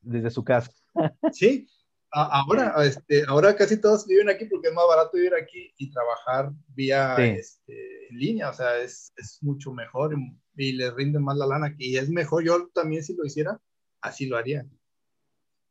desde 0.00 0.30
su 0.30 0.42
casa. 0.42 0.72
Sí, 1.32 1.68
ahora, 2.10 2.74
este, 2.84 3.24
ahora 3.26 3.56
casi 3.56 3.80
todos 3.80 4.06
viven 4.06 4.30
aquí 4.30 4.44
porque 4.46 4.68
es 4.68 4.74
más 4.74 4.86
barato 4.88 5.16
vivir 5.16 5.34
aquí 5.34 5.74
y 5.76 5.90
trabajar 5.90 6.52
vía 6.68 7.16
este, 7.16 8.08
en 8.08 8.18
línea, 8.18 8.50
o 8.50 8.54
sea, 8.54 8.78
es, 8.78 9.12
es 9.16 9.38
mucho 9.42 9.72
mejor 9.72 10.14
y, 10.16 10.38
les 10.54 10.94
rinde 10.94 11.18
más 11.18 11.36
la 11.36 11.46
lana, 11.46 11.74
y 11.78 11.96
es 11.96 12.10
mejor, 12.10 12.44
yo 12.44 12.68
también 12.72 13.02
si 13.02 13.16
lo 13.16 13.24
hiciera, 13.24 13.60
así 14.00 14.26
lo 14.26 14.36
haría. 14.36 14.66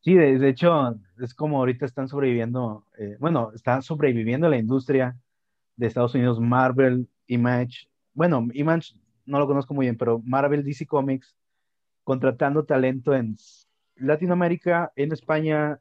Sí, 0.02 0.16
de, 0.16 0.50
hecho, 0.50 1.00
es 1.22 1.34
como 1.34 1.60
ahorita 1.60 1.86
están 1.86 2.10
sobreviviendo, 2.10 2.86
eh, 2.98 3.16
bueno, 3.20 3.52
están 3.56 3.82
sobreviviendo 3.82 4.50
la 4.50 4.58
industria 4.58 5.18
de 5.78 5.88
Estados 5.88 6.14
Unidos, 6.14 6.40
Marvel, 6.42 7.08
Image, 7.28 7.88
bueno, 8.14 8.48
Image 8.54 8.94
no 9.26 9.40
lo 9.40 9.48
conozco 9.48 9.74
muy 9.74 9.86
bien, 9.86 9.98
pero 9.98 10.22
Marvel, 10.26 10.64
DC 10.64 10.86
Comics, 10.86 11.36
contratando 12.04 12.66
talento 12.66 13.14
en 13.14 13.38
Latinoamérica, 13.96 14.92
en 14.96 15.12
España 15.14 15.80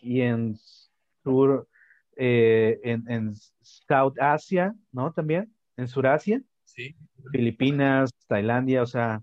y 0.00 0.20
en 0.20 0.58
Sur, 1.22 1.68
eh, 2.16 2.80
en, 2.82 3.34
South 3.62 4.14
Asia, 4.20 4.74
¿no? 4.92 5.12
También, 5.12 5.52
en 5.76 5.88
Surasia, 5.88 6.42
sí. 6.76 6.94
Filipinas, 7.32 8.10
Tailandia, 8.28 8.82
o 8.82 8.86
sea, 8.86 9.22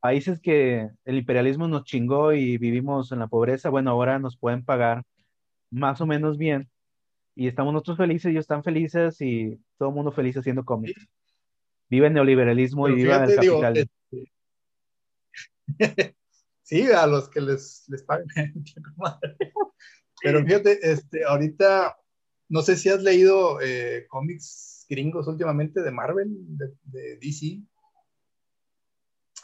países 0.00 0.40
que 0.40 0.90
el 1.04 1.18
imperialismo 1.18 1.68
nos 1.68 1.84
chingó 1.84 2.32
y 2.32 2.58
vivimos 2.58 3.12
en 3.12 3.18
la 3.18 3.28
pobreza, 3.28 3.70
bueno, 3.70 3.90
ahora 3.90 4.18
nos 4.18 4.36
pueden 4.36 4.64
pagar 4.64 5.04
más 5.70 6.00
o 6.00 6.06
menos 6.06 6.38
bien 6.38 6.70
y 7.34 7.48
estamos 7.48 7.72
nosotros 7.72 7.96
felices, 7.96 8.30
ellos 8.30 8.42
están 8.42 8.62
felices 8.62 9.20
y 9.20 9.58
todo 9.78 9.88
el 9.88 9.94
mundo 9.94 10.12
feliz 10.12 10.36
haciendo 10.36 10.64
cómics. 10.64 11.08
Viva 11.88 12.06
el 12.06 12.14
neoliberalismo 12.14 12.88
y 12.88 12.94
viva 12.94 13.24
el 13.24 13.34
capitalismo. 13.34 13.90
Este, 15.78 16.16
sí, 16.62 16.90
a 16.90 17.06
los 17.06 17.28
que 17.28 17.40
les, 17.40 17.84
les 17.88 18.02
pagan. 18.02 18.26
Pero 20.22 20.44
fíjate, 20.44 20.78
este, 20.82 21.24
ahorita, 21.24 21.96
no 22.48 22.62
sé 22.62 22.76
si 22.76 22.88
has 22.90 23.02
leído 23.02 23.60
eh, 23.60 24.06
cómics 24.08 24.81
gringos 24.92 25.26
últimamente 25.26 25.82
de 25.82 25.90
Marvel, 25.90 26.28
de, 26.56 26.72
de, 26.84 27.16
DC. 27.16 27.60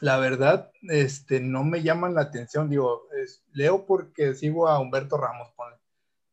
La 0.01 0.19
verdad, 0.19 0.70
este, 0.83 1.41
no 1.41 1.65
me 1.65 1.83
llaman 1.83 2.15
la 2.15 2.23
atención. 2.23 2.70
Digo, 2.70 3.09
es, 3.20 3.43
leo 3.53 3.85
porque 3.87 4.35
sigo 4.35 4.69
a 4.69 4.79
Humberto 4.79 5.16
Ramos, 5.16 5.49
ponle. 5.57 5.77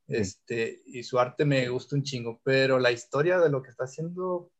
Este, 0.07 0.83
y 0.85 1.01
su 1.01 1.17
arte 1.17 1.45
me 1.45 1.67
gusta 1.69 1.95
un 1.95 2.03
chingo, 2.03 2.39
pero 2.43 2.77
la 2.77 2.91
historia 2.91 3.39
de 3.39 3.49
lo 3.49 3.63
que 3.63 3.71
está 3.71 3.85
haciendo, 3.85 4.51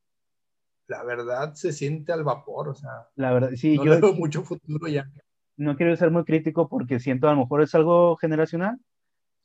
la 0.88 1.03
verdad 1.03 1.53
se 1.53 1.72
siente 1.72 2.11
al 2.14 2.23
vapor, 2.23 2.69
o 2.69 2.73
sea, 2.73 3.10
la 3.15 3.32
verdad, 3.32 3.52
sí, 3.56 3.76
no 3.76 3.86
yo 3.86 4.02
veo 4.02 4.14
mucho 4.14 4.41
futuro 4.44 4.88
ya. 4.88 5.07
No 5.56 5.76
quiero 5.76 5.95
ser 5.95 6.10
muy 6.10 6.23
crítico 6.23 6.68
porque 6.68 6.99
siento 6.99 7.27
a 7.27 7.34
lo 7.34 7.41
mejor 7.41 7.61
es 7.61 7.76
algo 7.76 8.15
generacional. 8.18 8.80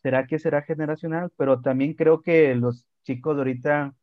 ¿será 0.03 0.27
que 0.27 0.39
será 0.39 0.63
generacional? 0.63 1.31
Pero 1.37 1.61
también 1.61 1.95
creo 1.95 2.23
que 2.23 2.55
los 2.55 2.87
chicos 3.05 3.37
de 3.37 3.41
ahorita 3.41 3.95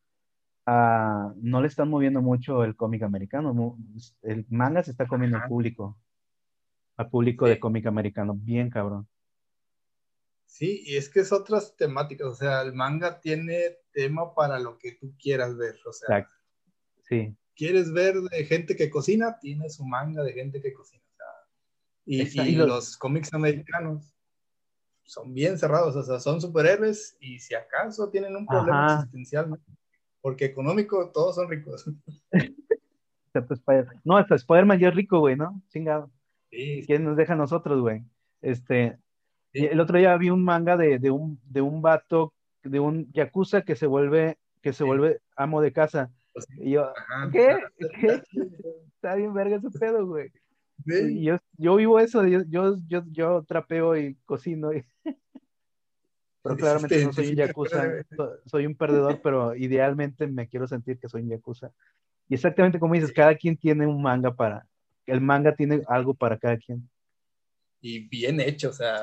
ah, 0.67 1.33
no 1.37 1.61
le 1.61 1.67
están 1.67 1.89
moviendo 1.89 2.21
mucho 2.21 2.63
el 2.63 2.75
cómic 2.75 3.01
americano. 3.01 3.77
El 4.21 4.45
manga 4.49 4.83
se 4.83 4.91
está 4.91 5.07
comiendo 5.07 5.37
al 5.37 5.47
público, 5.47 5.97
al 6.97 7.09
público 7.09 7.47
de 7.47 7.59
cómic 7.59 7.87
americano, 7.87 8.35
bien 8.35 8.69
cabrón. 8.69 9.07
Sí, 10.45 10.83
y 10.85 10.97
es 10.97 11.09
que 11.09 11.21
es 11.21 11.31
otras 11.31 11.75
temáticas, 11.75 12.27
o 12.27 12.35
sea, 12.35 12.61
el 12.61 12.73
manga 12.73 13.19
tiene 13.19 13.77
tema 13.91 14.33
para 14.33 14.59
lo 14.59 14.77
que 14.77 14.93
tú 14.93 15.13
quieras 15.17 15.57
ver, 15.57 15.75
o 15.85 15.91
sea. 15.91 16.17
Exacto. 16.17 16.35
Sí. 17.03 17.35
¿Quieres 17.55 17.91
ver 17.91 18.15
de 18.15 18.45
gente 18.45 18.75
que 18.75 18.89
cocina? 18.89 19.39
Tiene 19.39 19.69
su 19.69 19.85
manga 19.85 20.23
de 20.23 20.33
gente 20.33 20.61
que 20.61 20.73
cocina. 20.73 21.03
y, 22.05 22.55
los... 22.55 22.97
cómics 22.97 23.33
americanos 23.33 24.13
son 25.03 25.33
bien 25.33 25.57
cerrados, 25.57 25.95
o 25.95 26.03
sea, 26.03 26.19
son 26.19 26.41
superhéroes 26.41 27.17
y 27.19 27.39
si 27.39 27.55
acaso 27.55 28.09
tienen 28.09 28.35
un 28.35 28.45
problema 28.45 28.95
existencial, 28.95 29.49
porque 30.27 30.43
económico 30.43 31.09
todos 31.13 31.35
son 31.35 31.49
ricos. 31.49 31.89
no, 34.03 34.17
hasta 34.17 34.35
Spider-Man 34.35 34.77
ya 34.77 34.89
es 34.89 34.95
rico, 34.95 35.19
güey, 35.19 35.37
¿no? 35.37 35.61
Chingado. 35.69 36.11
¿Quién 36.49 37.05
nos 37.05 37.15
deja 37.15 37.31
a 37.31 37.37
nosotros, 37.37 37.79
güey? 37.79 38.03
Este, 38.41 38.97
el 39.53 39.79
otro 39.79 39.97
día 39.97 40.17
vi 40.17 40.29
un 40.29 40.43
manga 40.43 40.75
de, 40.75 40.99
de, 40.99 41.11
un, 41.11 41.39
de 41.45 41.61
un 41.61 41.81
vato, 41.81 42.33
de 42.61 42.77
un 42.77 43.09
yakuza 43.13 43.61
que 43.61 43.77
se 43.77 43.87
vuelve, 43.87 44.37
que 44.61 44.73
se 44.73 44.83
vuelve 44.83 45.21
amo 45.37 45.61
de 45.61 45.71
casa. 45.71 46.11
Pues 46.33 46.45
y 46.57 46.71
yo, 46.71 46.91
¿qué? 47.31 47.59
¿Qué? 48.01 48.21
Está 48.95 49.15
bien 49.15 49.33
verga 49.33 49.55
ese 49.55 49.79
pedo, 49.79 50.05
güey. 50.05 50.29
Yo, 51.21 51.37
yo 51.57 51.77
vivo 51.77 52.01
eso, 52.01 52.27
yo, 52.27 52.41
yo, 52.49 52.75
yo, 52.89 53.45
trapeo 53.47 53.95
y 53.95 54.15
cocino. 54.25 54.71
Pero 56.47 56.57
claramente 56.57 57.05
no 57.05 57.13
soy 57.13 57.29
un 57.29 57.35
yakuza, 57.35 57.85
soy 58.45 58.65
un 58.65 58.75
perdedor, 58.75 59.21
pero 59.21 59.55
idealmente 59.55 60.27
me 60.27 60.47
quiero 60.47 60.67
sentir 60.67 60.99
que 60.99 61.09
soy 61.09 61.21
un 61.21 61.29
yakuza. 61.29 61.71
Y 62.29 62.35
exactamente 62.35 62.79
como 62.79 62.93
dices, 62.93 63.11
cada 63.11 63.35
quien 63.35 63.57
tiene 63.57 63.87
un 63.87 64.01
manga 64.01 64.33
para, 64.33 64.67
el 65.05 65.21
manga 65.21 65.55
tiene 65.55 65.81
algo 65.87 66.13
para 66.13 66.37
cada 66.37 66.57
quien 66.57 66.89
y 67.81 68.07
bien 68.07 68.39
hecho, 68.39 68.69
o 68.69 68.73
sea, 68.73 69.01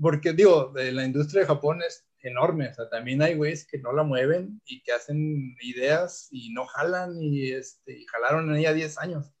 porque 0.00 0.32
digo, 0.32 0.72
la 0.74 1.04
industria 1.04 1.42
de 1.42 1.46
Japón 1.46 1.82
es 1.86 2.06
enorme, 2.20 2.68
o 2.68 2.74
sea, 2.74 2.88
también 2.88 3.22
hay 3.22 3.34
güeyes 3.34 3.66
que 3.66 3.78
no 3.78 3.92
la 3.92 4.02
mueven 4.02 4.60
y 4.64 4.82
que 4.82 4.92
hacen 4.92 5.56
ideas 5.60 6.28
y 6.30 6.52
no 6.52 6.66
jalan 6.66 7.22
y, 7.22 7.50
este, 7.50 7.98
y 7.98 8.06
jalaron 8.06 8.50
en 8.50 8.56
ella 8.56 8.72
10 8.72 8.98
años. 8.98 9.32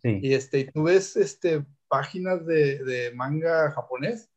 Sí. 0.00 0.18
Y 0.22 0.34
este, 0.34 0.70
tú 0.72 0.84
ves 0.84 1.16
este, 1.16 1.64
páginas 1.88 2.46
de, 2.46 2.82
de 2.84 3.12
manga 3.14 3.70
japonés 3.70 4.30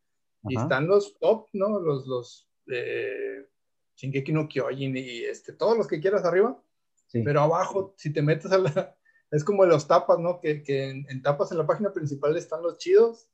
y 0.48 0.58
están 0.60 0.88
los 0.88 1.18
top, 1.18 1.48
¿no? 1.54 1.80
Los, 1.80 2.06
los 2.06 2.45
eh, 2.72 3.48
Shingeki 3.96 4.32
no 4.32 4.48
Kyojin 4.48 4.98
y 4.98 5.24
este, 5.24 5.54
todos 5.54 5.78
los 5.78 5.88
que 5.88 6.00
quieras 6.00 6.26
arriba, 6.26 6.62
sí. 7.08 7.22
pero 7.24 7.42
abajo, 7.42 7.94
si 7.98 8.12
te 8.12 8.22
metes 8.22 8.52
a 8.52 8.58
la... 8.58 8.96
Es 9.32 9.44
como 9.44 9.66
los 9.66 9.88
tapas, 9.88 10.20
¿no? 10.20 10.40
Que, 10.40 10.64
que 10.64 10.90
en 10.90 11.22
tapas 11.22 11.52
en 11.52 11.58
la 11.58 11.66
página 11.66 11.92
principal 11.92 12.38
están 12.38 12.62
los 12.62 12.78
chidos 12.78 13.28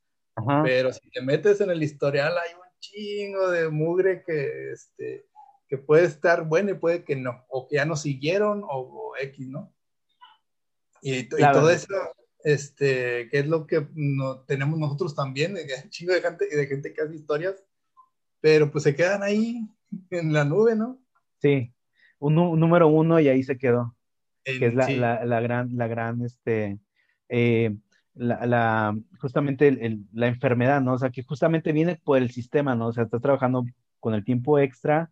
pero 0.63 0.93
si 0.93 1.09
te 1.09 1.21
metes 1.21 1.61
en 1.61 1.69
el 1.69 1.83
historial 1.83 2.33
hay 2.37 2.53
un 2.55 2.79
chingo 2.79 3.49
de 3.49 3.69
mugre 3.69 4.23
que, 4.23 4.71
este, 4.71 5.27
que 5.67 5.77
puede 5.77 6.05
estar 6.05 6.45
bueno 6.45 6.71
y 6.71 6.75
puede 6.75 7.03
que 7.03 7.15
no, 7.15 7.45
o 7.49 7.67
que 7.67 7.75
ya 7.75 7.85
no 7.85 7.95
siguieron 7.95 8.63
o, 8.63 9.13
X, 9.19 9.47
¿no? 9.47 9.73
Y, 11.01 11.27
todo 11.27 11.69
eso, 11.69 11.93
este, 12.43 13.27
que 13.29 13.39
es 13.39 13.47
lo 13.47 13.67
que 13.67 13.87
no, 13.93 14.41
tenemos 14.45 14.79
nosotros 14.79 15.13
también, 15.13 15.53
de 15.53 15.67
un 15.83 15.89
chingo 15.89 16.13
de 16.13 16.21
gente, 16.21 16.47
de 16.47 16.67
gente 16.67 16.93
que 16.93 17.01
hace 17.01 17.15
historias, 17.15 17.63
pero 18.41 18.71
pues 18.71 18.83
se 18.83 18.95
quedan 18.95 19.23
ahí 19.23 19.67
en 20.09 20.33
la 20.33 20.43
nube, 20.43 20.75
¿no? 20.75 20.99
Sí, 21.39 21.73
un, 22.19 22.35
número 22.35 22.87
uno 22.87 23.19
y 23.19 23.29
ahí 23.29 23.43
se 23.43 23.57
quedó, 23.57 23.95
que 24.43 24.65
es 24.65 24.73
la, 24.73 24.89
la, 24.89 25.25
la, 25.25 25.39
gran, 25.39 25.77
la 25.77 25.87
gran, 25.87 26.21
este, 26.23 26.79
eh, 27.29 27.75
la, 28.13 28.95
justamente 29.19 29.99
la 30.13 30.27
enfermedad, 30.27 30.81
¿no? 30.81 30.93
O 30.93 30.97
sea, 30.97 31.09
que 31.11 31.23
justamente 31.23 31.71
viene 31.71 31.95
por 32.03 32.17
el 32.17 32.31
sistema, 32.31 32.75
¿no? 32.75 32.87
O 32.87 32.93
sea, 32.93 33.03
estás 33.03 33.21
trabajando 33.21 33.65
con 33.99 34.13
el 34.13 34.25
tiempo 34.25 34.59
extra 34.59 35.11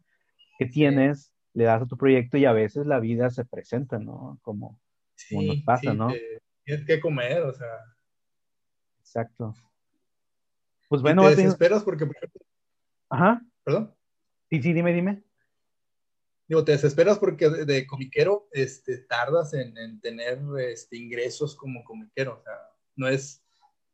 que 0.57 0.65
tienes, 0.65 1.34
le 1.53 1.64
das 1.64 1.81
a 1.81 1.88
tu 1.88 1.97
proyecto 1.97 2.38
y 2.38 2.45
a 2.45 2.51
veces 2.51 2.85
la 2.85 2.99
vida 2.99 3.30
se 3.30 3.45
presenta, 3.45 3.99
¿no? 3.99 4.39
Como, 4.41 4.80
nos 5.31 5.61
pasa, 5.64 5.93
¿no? 5.93 6.10
tienes 6.64 6.85
que 6.85 6.99
comer, 6.99 7.41
o 7.43 7.53
sea. 7.53 7.68
Exacto. 8.99 9.56
Pues 10.88 11.01
bueno, 11.01 11.27
te 11.30 11.35
desesperas 11.35 11.84
porque, 11.84 12.07
Ajá. 13.10 13.41
¿Perdón? 13.64 13.95
Sí, 14.49 14.61
sí, 14.61 14.73
dime, 14.73 14.94
dime. 14.94 15.23
Digo, 16.48 16.64
te 16.64 16.72
desesperas 16.72 17.19
porque 17.19 17.49
de, 17.49 17.86
comiquero 17.86 18.48
este, 18.52 18.98
tardas 18.99 19.53
en, 19.53 19.77
en 19.77 20.02
tener 20.02 20.40
este, 20.60 20.98
ingresos 20.98 21.56
como 21.56 21.84
comiquero. 21.84 22.40
O 22.40 22.44
sea, 22.44 22.53
no 22.95 23.07
es, 23.07 23.44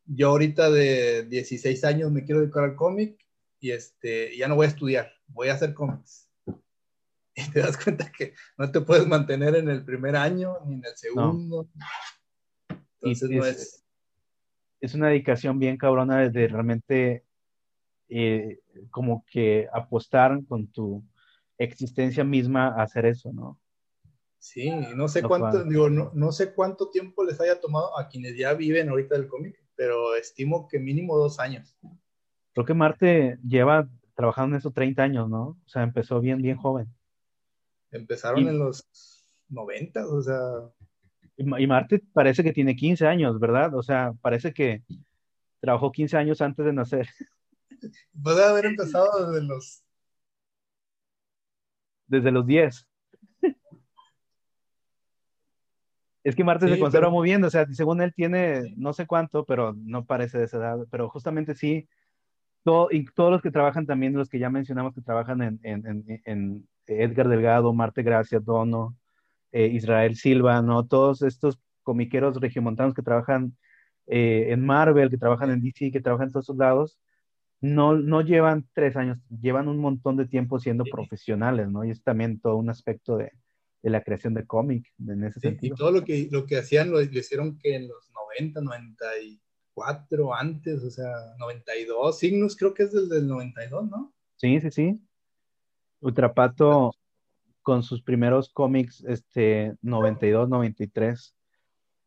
yo 0.06 0.30
ahorita 0.30 0.72
de 0.72 1.26
16 1.26 1.84
años 1.84 2.12
me 2.12 2.24
quiero 2.24 2.42
dedicar 2.42 2.64
al 2.64 2.76
cómic 2.76 3.20
y 3.60 3.72
este, 3.72 4.38
ya 4.38 4.48
no 4.48 4.56
voy 4.56 4.66
a 4.66 4.70
estudiar, 4.70 5.12
voy 5.28 5.50
a 5.50 5.54
hacer 5.54 5.74
cómics. 5.74 6.30
Y 7.38 7.52
te 7.52 7.60
das 7.60 7.76
cuenta 7.76 8.10
que 8.10 8.34
no 8.58 8.72
te 8.72 8.80
puedes 8.80 9.06
mantener 9.06 9.58
en 9.58 9.68
el 9.68 9.84
primer 9.84 10.16
año 10.16 10.58
ni 10.66 10.76
en 10.76 10.86
el 10.86 10.96
segundo. 10.96 11.68
Entonces 13.02 13.30
no 13.30 13.46
es, 13.46 13.86
es, 14.80 14.94
una 14.94 15.10
dedicación 15.10 15.60
bien 15.60 15.76
cabrona 15.76 16.30
de 16.30 16.48
realmente 16.48 17.26
eh, 18.18 18.60
como 18.92 19.26
que 19.30 19.68
apostar 19.74 20.40
con 20.48 20.68
tu 20.68 21.04
existencia 21.58 22.24
misma 22.24 22.68
a 22.68 22.84
hacer 22.84 23.06
eso, 23.06 23.34
¿no? 23.34 23.60
Sí, 24.40 24.72
no 24.96 25.10
sé 25.10 25.22
cuánto, 25.22 25.66
digo, 25.66 25.90
no, 25.90 26.12
no, 26.14 26.32
sé 26.32 26.54
cuánto 26.54 26.90
tiempo 26.92 27.26
les 27.26 27.42
haya 27.42 27.60
tomado 27.60 28.00
a 28.00 28.08
quienes 28.08 28.38
ya 28.38 28.54
viven 28.54 28.88
ahorita 28.88 29.16
del 29.16 29.28
cómic, 29.28 29.60
pero 29.76 30.16
estimo 30.16 30.68
que 30.70 30.80
mínimo 30.80 31.18
dos 31.18 31.40
años. 31.40 31.76
Creo 32.54 32.66
que 32.66 32.74
Marte 32.74 33.38
lleva 33.46 33.90
trabajando 34.16 34.56
en 34.56 34.60
eso 34.60 34.72
30 34.72 35.04
años, 35.04 35.30
¿no? 35.30 35.44
O 35.44 35.68
sea, 35.68 35.84
empezó 35.84 36.22
bien, 36.22 36.42
bien 36.42 36.56
joven. 36.56 36.88
Empezaron 37.92 38.48
en 38.48 38.60
los 38.60 38.88
90, 39.50 40.08
o 40.08 40.22
sea. 40.22 40.40
Y 41.36 41.68
Marte 41.68 42.02
parece 42.14 42.44
que 42.44 42.54
tiene 42.54 42.78
15 42.78 43.08
años, 43.08 43.38
¿verdad? 43.40 43.76
O 43.76 43.84
sea, 43.84 44.14
parece 44.22 44.54
que 44.54 44.84
trabajó 45.60 45.92
15 45.92 46.16
años 46.16 46.40
antes 46.42 46.66
de 46.66 46.72
nacer. 46.72 47.10
Puede 48.22 48.44
haber 48.44 48.66
empezado 48.66 49.32
desde 49.32 49.46
los... 49.46 49.84
Desde 52.08 52.32
los 52.32 52.46
10. 52.46 52.88
Es 56.26 56.36
que 56.36 56.44
Marte 56.44 56.68
se 56.68 56.80
conserva 56.80 57.12
muy 57.12 57.26
bien, 57.26 57.44
o 57.44 57.50
sea, 57.52 57.68
según 57.68 58.02
él 58.02 58.12
tiene 58.12 58.74
no 58.78 58.94
sé 58.94 59.06
cuánto, 59.06 59.46
pero 59.46 59.76
no 59.78 60.06
parece 60.06 60.40
de 60.40 60.46
esa 60.46 60.58
edad, 60.58 60.80
pero 60.90 61.08
justamente 61.08 61.54
sí, 61.54 61.88
todo, 62.64 62.88
y 62.90 63.06
todos 63.06 63.32
los 63.32 63.44
que 63.44 63.52
trabajan 63.52 63.86
también, 63.86 64.14
los 64.14 64.28
que 64.28 64.40
ya 64.40 64.50
mencionamos 64.50 64.96
que 64.96 65.02
trabajan 65.02 65.44
en, 65.44 65.60
en, 65.62 66.22
en, 66.26 66.68
Edgar 66.88 67.28
Delgado, 67.30 67.72
Marte 67.74 68.02
Gracia, 68.02 68.40
Dono, 68.40 68.98
eh, 69.52 69.68
Israel 69.68 70.16
Silva, 70.16 70.64
¿no? 70.64 70.88
Todos 70.88 71.22
estos 71.22 71.60
comiqueros 71.84 72.40
regiomontanos 72.42 72.96
que 72.96 73.04
trabajan 73.04 73.56
eh, 74.08 74.48
en 74.50 74.66
Marvel, 74.66 75.12
que 75.12 75.18
trabajan 75.18 75.52
en 75.52 75.62
DC, 75.62 75.92
que 75.92 76.02
trabajan 76.02 76.28
en 76.28 76.34
todos 76.34 76.46
esos 76.46 76.58
lados, 76.58 76.98
no, 77.62 77.96
no 77.96 78.22
llevan 78.22 78.68
tres 78.74 78.96
años, 78.96 79.18
llevan 79.42 79.68
un 79.68 79.78
montón 79.78 80.18
de 80.18 80.28
tiempo 80.28 80.60
siendo 80.60 80.84
profesionales, 80.84 81.70
¿no? 81.70 81.84
Y 81.84 81.92
es 81.92 82.04
también 82.04 82.40
todo 82.40 82.58
un 82.58 82.70
aspecto 82.70 83.18
de, 83.18 83.32
de 83.86 83.92
la 83.92 84.04
creación 84.04 84.34
de 84.34 84.48
cómic 84.48 84.92
en 85.08 85.24
ese 85.24 85.40
sentido. 85.40 85.76
Y 85.76 85.78
todo 85.78 85.92
lo 85.92 86.04
que, 86.04 86.28
lo 86.32 86.48
que 86.48 86.58
hacían 86.58 86.90
lo, 86.90 87.00
hicieron 87.02 87.60
que 87.60 87.76
en 87.76 87.88
los 87.88 88.12
90, 88.40 88.62
94, 88.62 90.34
antes, 90.34 90.84
o 90.84 90.90
sea, 90.90 91.12
92, 91.38 92.18
Signos 92.18 92.56
creo 92.58 92.74
que 92.74 92.82
es 92.82 92.92
desde 92.92 93.20
el 93.20 93.28
92, 93.28 93.90
¿no? 93.92 94.12
Sí, 94.38 94.60
sí, 94.60 94.72
sí. 94.72 95.08
Ultrapato 96.00 96.96
con 97.62 97.84
sus 97.84 98.02
primeros 98.02 98.50
cómics, 98.50 99.04
este, 99.08 99.76
92, 99.84 100.50
93. 100.50 101.35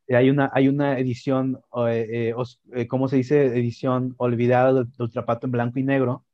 Hay 0.09 0.30
una, 0.30 0.51
hay 0.55 0.68
una 0.68 0.98
edición, 0.98 1.60
eh, 1.86 2.35
eh, 2.74 2.86
¿cómo 2.89 3.09
se 3.09 3.16
dice? 3.16 3.47
Edición 3.47 4.14
olvidada 4.16 4.72
de 4.72 4.86
Ultrapato 4.98 5.47
en 5.47 5.52
blanco 5.52 5.78
y 5.78 5.82
negro. 5.82 6.24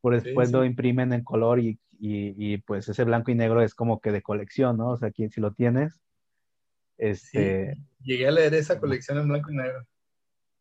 Por 0.00 0.20
después 0.20 0.50
lo 0.52 0.64
imprimen 0.64 1.12
en 1.12 1.22
color 1.22 1.60
y 1.60 1.78
y, 2.00 2.58
pues 2.58 2.88
ese 2.88 3.04
blanco 3.04 3.30
y 3.30 3.34
negro 3.34 3.62
es 3.62 3.74
como 3.74 4.00
que 4.00 4.12
de 4.12 4.22
colección, 4.22 4.76
¿no? 4.76 4.90
O 4.90 4.96
sea, 4.96 5.08
aquí 5.08 5.28
si 5.28 5.40
lo 5.40 5.52
tienes, 5.52 6.00
este... 6.96 7.76
llegué 8.02 8.28
a 8.28 8.32
leer 8.32 8.54
esa 8.54 8.78
colección 8.78 9.18
en 9.18 9.28
blanco 9.28 9.50
y 9.50 9.56
negro. 9.56 9.86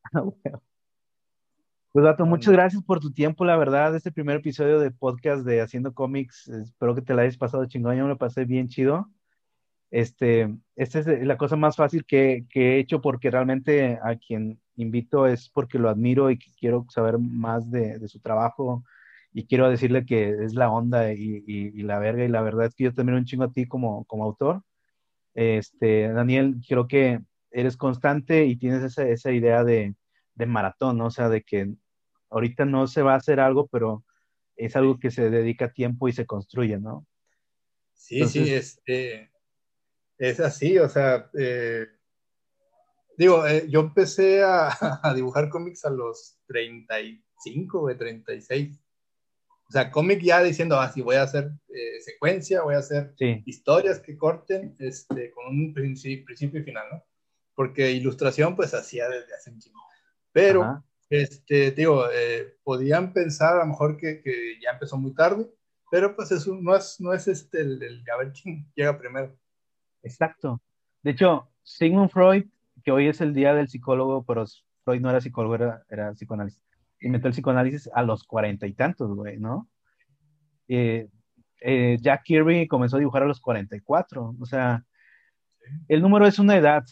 Pues, 1.93 2.03
Dato, 2.03 2.27
muchas 2.27 2.53
gracias 2.53 2.83
por 2.83 2.99
tu 2.99 3.11
tiempo, 3.11 3.43
la 3.43 3.57
verdad, 3.57 3.95
este 3.95 4.11
primer 4.11 4.35
episodio 4.35 4.79
de 4.79 4.91
podcast 4.91 5.43
de 5.43 5.61
Haciendo 5.61 5.95
Cómics, 5.95 6.47
espero 6.47 6.93
que 6.93 7.01
te 7.01 7.15
la 7.15 7.23
hayas 7.23 7.37
pasado 7.37 7.65
chingón, 7.65 7.95
yo 7.95 8.03
me 8.03 8.09
lo 8.09 8.19
pasé 8.19 8.45
bien 8.45 8.67
chido. 8.67 9.09
Este, 9.89 10.53
esta 10.75 10.99
es 10.99 11.07
la 11.07 11.37
cosa 11.37 11.55
más 11.55 11.75
fácil 11.75 12.05
que, 12.05 12.45
que, 12.49 12.75
he 12.75 12.79
hecho 12.79 13.01
porque 13.01 13.31
realmente 13.31 13.99
a 14.03 14.15
quien 14.17 14.59
invito 14.75 15.27
es 15.27 15.49
porque 15.49 15.79
lo 15.79 15.89
admiro 15.89 16.29
y 16.29 16.37
quiero 16.37 16.85
saber 16.89 17.17
más 17.19 17.71
de, 17.71 17.97
de 17.99 18.07
su 18.07 18.19
trabajo, 18.19 18.83
y 19.37 19.45
quiero 19.45 19.69
decirle 19.69 20.03
que 20.03 20.29
es 20.29 20.55
la 20.55 20.71
onda 20.71 21.13
y, 21.13 21.43
y, 21.45 21.83
la 21.83 21.99
verga, 21.99 22.25
y 22.25 22.27
la 22.27 22.41
verdad 22.41 22.65
es 22.65 22.73
que 22.73 22.85
yo 22.85 22.93
también 22.93 23.19
un 23.19 23.25
chingo 23.25 23.43
a 23.43 23.51
ti 23.51 23.67
como, 23.67 24.03
como 24.05 24.23
autor. 24.23 24.63
Este, 25.35 26.11
Daniel, 26.11 26.55
creo 26.67 26.87
que 26.87 27.21
eres 27.51 27.77
constante 27.77 28.45
y 28.45 28.55
tienes 28.57 28.81
esa, 28.81 29.07
esa 29.07 29.31
idea 29.31 29.63
de, 29.63 29.93
de 30.33 30.45
maratón, 30.47 30.97
¿no? 30.97 31.05
O 31.05 31.11
sea, 31.11 31.29
de 31.29 31.43
que 31.43 31.71
ahorita 32.31 32.65
no 32.65 32.87
se 32.87 33.03
va 33.03 33.13
a 33.13 33.17
hacer 33.17 33.39
algo, 33.39 33.67
pero 33.67 34.03
es 34.55 34.75
algo 34.75 34.99
que 34.99 35.11
se 35.11 35.29
dedica 35.29 35.71
tiempo 35.71 36.07
y 36.07 36.13
se 36.13 36.25
construye, 36.25 36.79
¿no? 36.79 37.05
Sí, 37.93 38.25
sí, 38.25 38.49
este, 38.49 39.29
es 40.17 40.39
así, 40.39 40.77
o 40.77 40.89
sea, 40.89 41.29
eh, 41.37 41.87
digo, 43.17 43.45
eh, 43.45 43.65
yo 43.69 43.81
empecé 43.81 44.43
a, 44.43 44.69
a, 45.03 45.13
dibujar 45.13 45.49
cómics 45.49 45.85
a 45.85 45.89
los 45.89 46.37
35, 46.47 47.81
o 47.81 47.95
36. 47.95 48.79
O 49.67 49.71
sea, 49.71 49.91
cómic 49.91 50.21
ya 50.21 50.41
diciendo, 50.41 50.79
ah, 50.79 50.89
sí, 50.93 51.01
voy 51.01 51.17
a 51.17 51.23
hacer 51.23 51.51
eh, 51.67 51.99
secuencia, 51.99 52.61
voy 52.61 52.75
a 52.75 52.79
hacer 52.79 53.13
historias 53.45 53.99
que 53.99 54.17
corten 54.17 54.75
este, 54.79 55.31
con 55.31 55.47
un 55.47 55.73
principio, 55.73 56.25
principio 56.25 56.61
y 56.61 56.63
final, 56.63 56.85
¿no? 56.89 57.03
Porque 57.53 57.91
ilustración, 57.91 58.55
pues, 58.55 58.73
hacía 58.73 59.09
desde 59.09 59.33
hace 59.35 59.51
un 59.51 59.59
chingo. 59.59 59.81
Pero, 60.31 60.85
este, 61.09 61.71
digo, 61.71 62.05
eh, 62.13 62.55
podían 62.63 63.11
pensar 63.11 63.55
a 63.55 63.59
lo 63.59 63.65
mejor 63.65 63.97
que, 63.97 64.21
que, 64.21 64.57
ya 64.61 64.71
empezó 64.71 64.97
muy 64.97 65.13
tarde, 65.13 65.49
pero 65.89 66.15
pues 66.15 66.31
eso 66.31 66.55
no 66.61 66.75
es, 66.75 66.99
no 66.99 67.13
es 67.13 67.27
este, 67.27 67.61
el, 67.61 67.81
el 67.81 68.03
a 68.09 68.17
ver 68.17 68.31
quién 68.31 68.71
llega 68.75 68.97
primero. 68.97 69.37
Exacto. 70.07 70.61
De 71.03 71.11
hecho, 71.11 71.49
Sigmund 71.63 72.09
Freud, 72.09 72.45
que 72.83 72.91
hoy 72.91 73.07
es 73.07 73.21
el 73.21 73.33
día 73.33 73.53
del 73.53 73.67
psicólogo, 73.67 74.23
pero 74.23 74.45
Freud 74.83 75.01
no 75.01 75.09
era 75.09 75.21
psicólogo, 75.21 75.55
era, 75.55 75.83
era 75.89 76.13
psicoanálisis 76.13 76.61
inventó 76.99 77.27
el 77.27 77.33
psicoanálisis 77.33 77.89
a 77.93 78.03
los 78.03 78.23
cuarenta 78.23 78.67
y 78.67 78.73
tantos, 78.73 79.13
güey, 79.15 79.37
¿no? 79.37 79.67
Eh, 80.67 81.07
eh, 81.61 81.97
Jack 82.01 82.23
Kirby 82.23 82.67
comenzó 82.67 82.97
a 82.97 82.99
dibujar 82.99 83.23
a 83.23 83.27
los 83.27 83.39
44, 83.39 84.35
o 84.39 84.45
sea, 84.45 84.83
el 85.87 86.01
número 86.01 86.27
es 86.27 86.39
una 86.39 86.55
edad, 86.55 86.85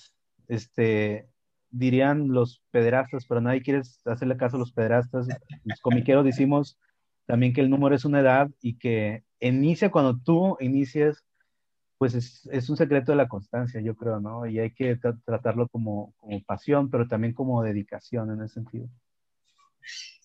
este, 0.47 1.27
dirían 1.69 2.29
los 2.29 2.61
pederastas, 2.71 3.25
pero 3.25 3.41
nadie 3.41 3.61
quiere 3.61 3.81
hacerle 4.05 4.37
caso 4.37 4.57
a 4.57 4.59
los 4.59 4.71
pederastas. 4.71 5.27
Los 5.63 5.81
comiqueros 5.81 6.25
decimos 6.25 6.77
también 7.25 7.53
que 7.53 7.61
el 7.61 7.69
número 7.69 7.95
es 7.95 8.05
una 8.05 8.19
edad 8.19 8.49
y 8.61 8.77
que 8.77 9.23
inicia 9.39 9.91
cuando 9.91 10.17
tú 10.17 10.57
inicias, 10.59 11.23
pues 11.97 12.13
es, 12.13 12.47
es 12.51 12.69
un 12.69 12.77
secreto 12.77 13.11
de 13.11 13.17
la 13.17 13.27
constancia, 13.27 13.81
yo 13.81 13.95
creo, 13.95 14.19
¿no? 14.19 14.45
Y 14.45 14.59
hay 14.59 14.71
que 14.73 14.99
tratarlo 15.25 15.67
como, 15.69 16.13
como 16.17 16.43
pasión, 16.43 16.89
pero 16.89 17.07
también 17.07 17.33
como 17.33 17.63
dedicación 17.63 18.31
en 18.31 18.41
ese 18.43 18.55
sentido. 18.55 18.89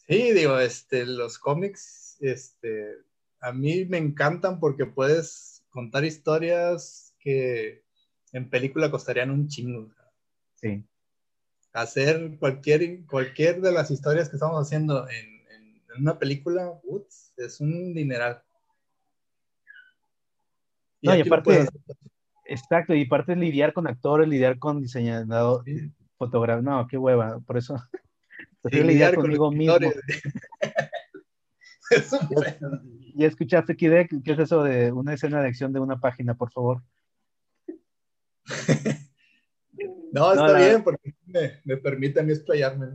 Sí, 0.08 0.32
digo, 0.32 0.58
este, 0.58 1.06
los 1.06 1.38
cómics, 1.38 2.16
este, 2.20 2.96
a 3.40 3.52
mí 3.52 3.84
me 3.84 3.98
encantan 3.98 4.58
porque 4.58 4.86
puedes 4.86 5.64
contar 5.70 6.04
historias 6.04 7.14
que 7.20 7.84
en 8.32 8.50
película 8.50 8.90
costarían 8.90 9.30
un 9.30 9.48
chingo. 9.48 9.88
Sí. 10.54 10.84
Hacer 11.72 12.36
cualquier, 12.38 13.06
cualquier 13.06 13.60
de 13.60 13.72
las 13.72 13.90
historias 13.90 14.28
que 14.28 14.36
estamos 14.36 14.60
haciendo 14.60 15.08
en, 15.08 15.26
en, 15.50 15.82
una 16.00 16.18
película, 16.18 16.80
ups, 16.82 17.32
es 17.36 17.60
un 17.60 17.94
dineral. 17.94 18.42
Y, 21.02 21.08
aparte, 21.08 21.66
exacto, 22.44 22.94
y 22.94 23.04
aparte 23.04 23.34
lidiar 23.36 23.72
con 23.72 23.86
actores, 23.86 24.28
lidiar 24.28 24.58
con 24.58 24.80
diseñador, 24.80 25.64
fotógrafo, 26.18 26.62
no, 26.62 26.86
qué 26.86 26.98
hueva, 26.98 27.40
por 27.40 27.56
eso 27.56 27.76
lidiar 28.64 29.14
conmigo 29.14 29.50
mismo. 29.50 29.78
¿Y 33.14 33.24
escuchaste, 33.24 33.76
Kide? 33.76 34.08
¿Qué 34.24 34.32
es 34.32 34.38
eso 34.38 34.62
de 34.62 34.92
una 34.92 35.14
escena 35.14 35.42
de 35.42 35.48
acción 35.48 35.72
de 35.72 35.80
una 35.80 35.98
página, 35.98 36.34
por 36.34 36.52
favor? 36.52 36.82
no, 40.12 40.32
está 40.32 40.56
bien, 40.58 40.84
porque 40.84 41.14
me, 41.26 41.60
me, 41.64 41.76
permite 41.76 42.20
a 42.20 42.22
mí 42.22 42.32
explayarme. 42.32 42.86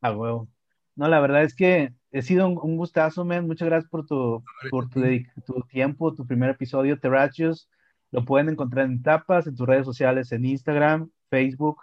Ah, 0.00 0.12
huevo. 0.12 0.48
No, 0.94 1.08
la 1.08 1.20
verdad 1.20 1.42
es 1.42 1.54
que 1.54 1.92
he 2.12 2.22
sido 2.22 2.48
un, 2.48 2.76
gustazo, 2.76 3.24
man. 3.24 3.46
Muchas 3.46 3.68
gracias 3.68 3.90
por 3.90 4.06
tu, 4.06 4.42
por 4.70 4.88
tu, 4.88 5.00
tu 5.46 5.62
tiempo, 5.62 6.14
tu 6.14 6.26
primer 6.26 6.50
episodio, 6.50 6.98
Terrachios. 6.98 7.68
Lo 8.10 8.24
pueden 8.24 8.48
encontrar 8.48 8.86
en 8.86 9.02
tapas, 9.02 9.46
en 9.46 9.54
tus 9.54 9.66
redes 9.66 9.84
sociales, 9.84 10.32
en 10.32 10.44
Instagram, 10.44 11.10
Facebook, 11.28 11.78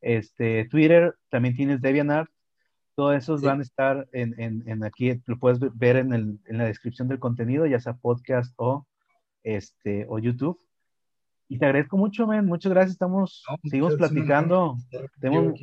este, 0.00 0.66
Twitter. 0.66 1.16
También 1.30 1.56
tienes 1.56 1.80
DeviantArt. 1.80 2.30
Todos 2.94 3.16
esos 3.16 3.40
van 3.40 3.60
a 3.60 3.62
estar 3.62 4.06
en, 4.12 4.38
en, 4.38 4.68
en, 4.68 4.84
aquí, 4.84 5.22
lo 5.24 5.38
puedes 5.38 5.58
ver 5.78 5.96
en, 5.96 6.12
el, 6.12 6.38
en, 6.44 6.58
la 6.58 6.64
descripción 6.64 7.08
del 7.08 7.18
contenido, 7.18 7.64
ya 7.64 7.80
sea 7.80 7.94
podcast 7.94 8.52
o, 8.56 8.86
este, 9.42 10.04
o 10.10 10.18
YouTube. 10.18 10.58
Y 11.48 11.58
te 11.58 11.64
agradezco 11.64 11.96
mucho, 11.96 12.26
men. 12.26 12.44
Muchas 12.44 12.70
gracias. 12.70 12.92
Estamos, 12.92 13.44
seguimos 13.64 13.96
platicando. 13.96 14.76
tenemos, 15.20 15.58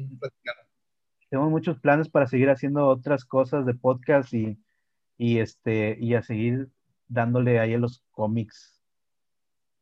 tenemos, 1.29 1.51
muchos 1.51 1.79
planes 1.79 2.09
para 2.09 2.27
seguir 2.27 2.49
haciendo 2.49 2.87
otras 2.87 3.25
cosas 3.25 3.65
de 3.65 3.73
podcast 3.73 4.33
y, 4.33 4.57
y, 5.17 5.39
este, 5.39 5.97
y 5.99 6.15
a 6.15 6.21
seguir 6.21 6.69
dándole 7.07 7.59
ahí 7.59 7.73
a 7.73 7.79
los 7.79 8.03
cómics 8.11 8.79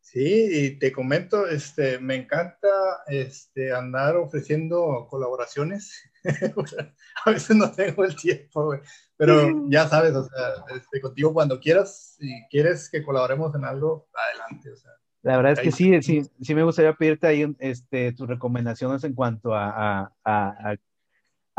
Sí, 0.09 0.47
y 0.49 0.79
te 0.79 0.93
comento, 0.93 1.47
este, 1.47 1.99
me 1.99 2.15
encanta 2.15 2.69
este, 3.07 3.73
andar 3.73 4.15
ofreciendo 4.15 5.05
colaboraciones. 5.09 6.01
a 7.25 7.29
veces 7.29 7.57
no 7.57 7.69
tengo 7.73 8.05
el 8.05 8.15
tiempo, 8.15 8.73
pero 9.17 9.65
ya 9.69 9.85
sabes, 9.89 10.15
o 10.15 10.23
sea, 10.23 10.63
este, 10.77 11.01
contigo 11.01 11.33
cuando 11.33 11.59
quieras, 11.59 12.15
si 12.17 12.31
quieres 12.49 12.89
que 12.89 13.03
colaboremos 13.03 13.53
en 13.53 13.65
algo, 13.65 14.07
adelante. 14.13 14.71
O 14.71 14.77
sea, 14.77 14.91
la 15.23 15.35
verdad 15.35 15.51
es 15.51 15.59
que 15.59 15.71
sí, 15.73 16.01
sí, 16.01 16.21
sí 16.39 16.55
me 16.55 16.63
gustaría 16.63 16.93
pedirte 16.93 17.27
ahí 17.27 17.45
este, 17.59 18.13
tus 18.13 18.29
recomendaciones 18.29 19.03
en 19.03 19.13
cuanto 19.13 19.53
a, 19.53 19.67
a, 19.67 20.13
a, 20.23 20.71
a, 20.71 20.75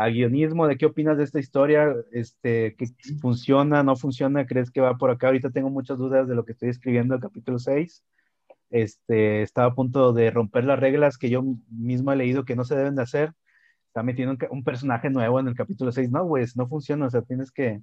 guionismo, 0.07 0.67
de 0.67 0.77
qué 0.77 0.85
opinas 0.85 1.17
de 1.17 1.25
esta 1.25 1.39
historia, 1.39 1.93
este, 2.11 2.75
que 2.77 2.87
funciona, 3.19 3.83
no 3.83 3.97
funciona, 3.97 4.45
crees 4.45 4.71
que 4.71 4.81
va 4.81 4.97
por 4.97 5.11
acá. 5.11 5.27
Ahorita 5.27 5.49
tengo 5.49 5.69
muchas 5.69 5.97
dudas 5.97 6.27
de 6.27 6.35
lo 6.35 6.45
que 6.45 6.53
estoy 6.53 6.69
escribiendo 6.69 7.15
el 7.15 7.21
capítulo 7.21 7.59
6 7.59 8.03
este, 8.69 9.41
estaba 9.41 9.69
a 9.69 9.75
punto 9.75 10.13
de 10.13 10.29
romper 10.31 10.63
las 10.63 10.79
reglas 10.79 11.17
que 11.17 11.29
yo 11.29 11.43
mismo 11.69 12.11
he 12.11 12.15
leído 12.15 12.45
que 12.45 12.55
no 12.55 12.63
se 12.63 12.75
deben 12.75 12.95
de 12.95 13.03
hacer. 13.03 13.33
Está 13.87 14.03
metiendo 14.03 14.37
un, 14.51 14.63
personaje 14.63 15.09
nuevo 15.09 15.39
en 15.39 15.47
el 15.47 15.55
capítulo 15.55 15.91
6. 15.91 16.11
No, 16.11 16.27
pues 16.27 16.55
no 16.55 16.67
funciona, 16.67 17.07
o 17.07 17.09
sea, 17.09 17.23
tienes 17.23 17.51
que 17.51 17.81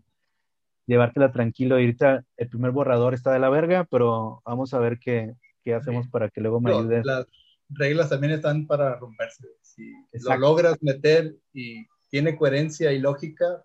llevártela 0.86 1.32
tranquilo. 1.32 1.74
Ahorita 1.74 2.24
el 2.36 2.48
primer 2.48 2.70
borrador 2.70 3.14
está 3.14 3.32
de 3.32 3.40
la 3.40 3.51
verga, 3.51 3.84
pero 3.90 4.43
vamos 4.44 4.72
a 4.72 4.78
ver 4.78 4.98
qué, 5.01 5.34
qué 5.64 5.74
hacemos 5.74 6.09
para 6.09 6.30
que 6.30 6.40
luego 6.40 6.60
me 6.60 6.70
ayude. 6.70 7.02
Las 7.05 7.26
reglas 7.68 8.09
también 8.09 8.34
están 8.34 8.66
para 8.68 8.97
romperse. 8.97 9.48
Si 9.62 9.93
lo 10.12 10.36
logras 10.38 10.80
meter 10.80 11.34
y 11.52 11.86
tiene 12.08 12.36
coherencia 12.36 12.92
y 12.92 12.98
lógica. 12.98 13.64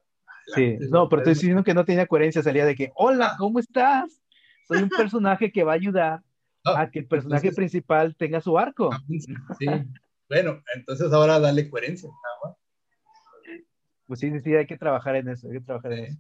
Sí, 0.56 0.78
no, 0.90 1.08
pero 1.08 1.22
estoy 1.22 1.36
diciendo 1.36 1.64
que 1.64 1.74
no 1.74 1.86
tenía 1.86 2.08
coherencia, 2.08 2.44
salía 2.44 2.66
de 2.66 2.76
que, 2.76 2.92
hola, 2.96 3.36
¿cómo 3.38 3.60
estás? 3.60 4.22
Soy 4.68 4.84
un 4.84 4.90
personaje 4.90 5.52
que 5.52 5.64
va 5.64 5.74
a 5.74 5.76
ayudar 5.76 6.22
a 6.64 6.90
que 6.90 7.00
el 7.00 7.08
personaje 7.08 7.52
principal 7.52 8.16
tenga 8.16 8.42
su 8.42 8.58
arco. 8.58 8.90
Ah, 8.94 9.00
sí, 9.60 9.68
bueno, 10.30 10.62
entonces 10.76 11.12
ahora 11.12 11.40
dale 11.40 11.70
coherencia. 11.70 12.10
Pues 14.08 14.20
sí, 14.20 14.32
sí, 14.42 14.56
hay 14.56 14.66
que 14.66 14.78
trabajar 14.78 15.16
en 15.16 15.30
eso, 15.30 15.48
hay 15.48 15.54
que 15.54 15.66
trabajar 15.66 15.94
en 15.94 16.06
eso. 16.06 16.18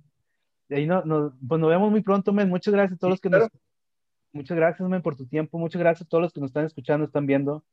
Y 0.69 0.75
ahí 0.75 0.87
no, 0.87 1.03
no, 1.03 1.37
pues 1.47 1.59
nos 1.59 1.69
vemos 1.69 1.91
muy 1.91 2.01
pronto, 2.01 2.31
men. 2.31 2.49
Muchas 2.49 2.73
gracias 2.73 2.97
a 2.97 2.99
todos 2.99 3.11
los 3.11 3.21
que 3.21 3.29
nos... 3.29 3.49
Muchas 4.31 4.55
gracias, 4.55 4.87
men, 4.87 5.01
por 5.01 5.17
tu 5.17 5.27
tiempo. 5.27 5.57
Muchas 5.59 5.81
gracias 5.81 6.05
a 6.05 6.09
todos 6.09 6.21
los 6.21 6.33
que 6.33 6.39
nos 6.39 6.49
están 6.49 6.65
escuchando, 6.65 7.05
están 7.05 7.25
viendo. 7.25 7.65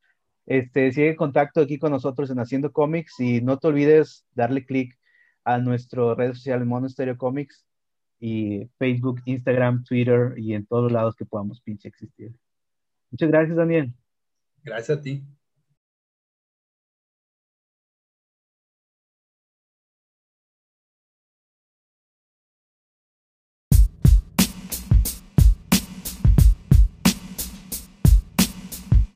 Este, 0.49 0.91
sigue 0.93 1.11
en 1.11 1.17
contacto 1.17 1.61
aquí 1.61 1.79
con 1.79 1.93
nosotros 1.93 2.31
en 2.31 2.39
Haciendo 2.39 2.73
Comics 2.73 3.21
y 3.21 3.43
no 3.43 3.59
te 3.59 3.69
olvides 3.69 4.25
darle 4.35 4.65
click 4.65 4.99
a 5.45 5.59
nuestro 5.59 6.15
red 6.15 6.33
social 6.33 6.65
Mono 6.65 6.89
Stereo 6.89 7.19
Comics 7.19 7.67
y 8.19 8.67
Facebook, 8.79 9.21
Instagram, 9.27 9.85
Twitter 9.85 10.33
y 10.39 10.55
en 10.55 10.65
todos 10.65 10.91
lados 10.91 11.15
que 11.15 11.27
podamos 11.27 11.61
pinche 11.61 11.89
existir. 11.89 12.33
Muchas 13.11 13.29
gracias, 13.29 13.59
Daniel. 13.59 13.93
Gracias 14.65 14.99
a 14.99 15.03
ti. 15.03 15.23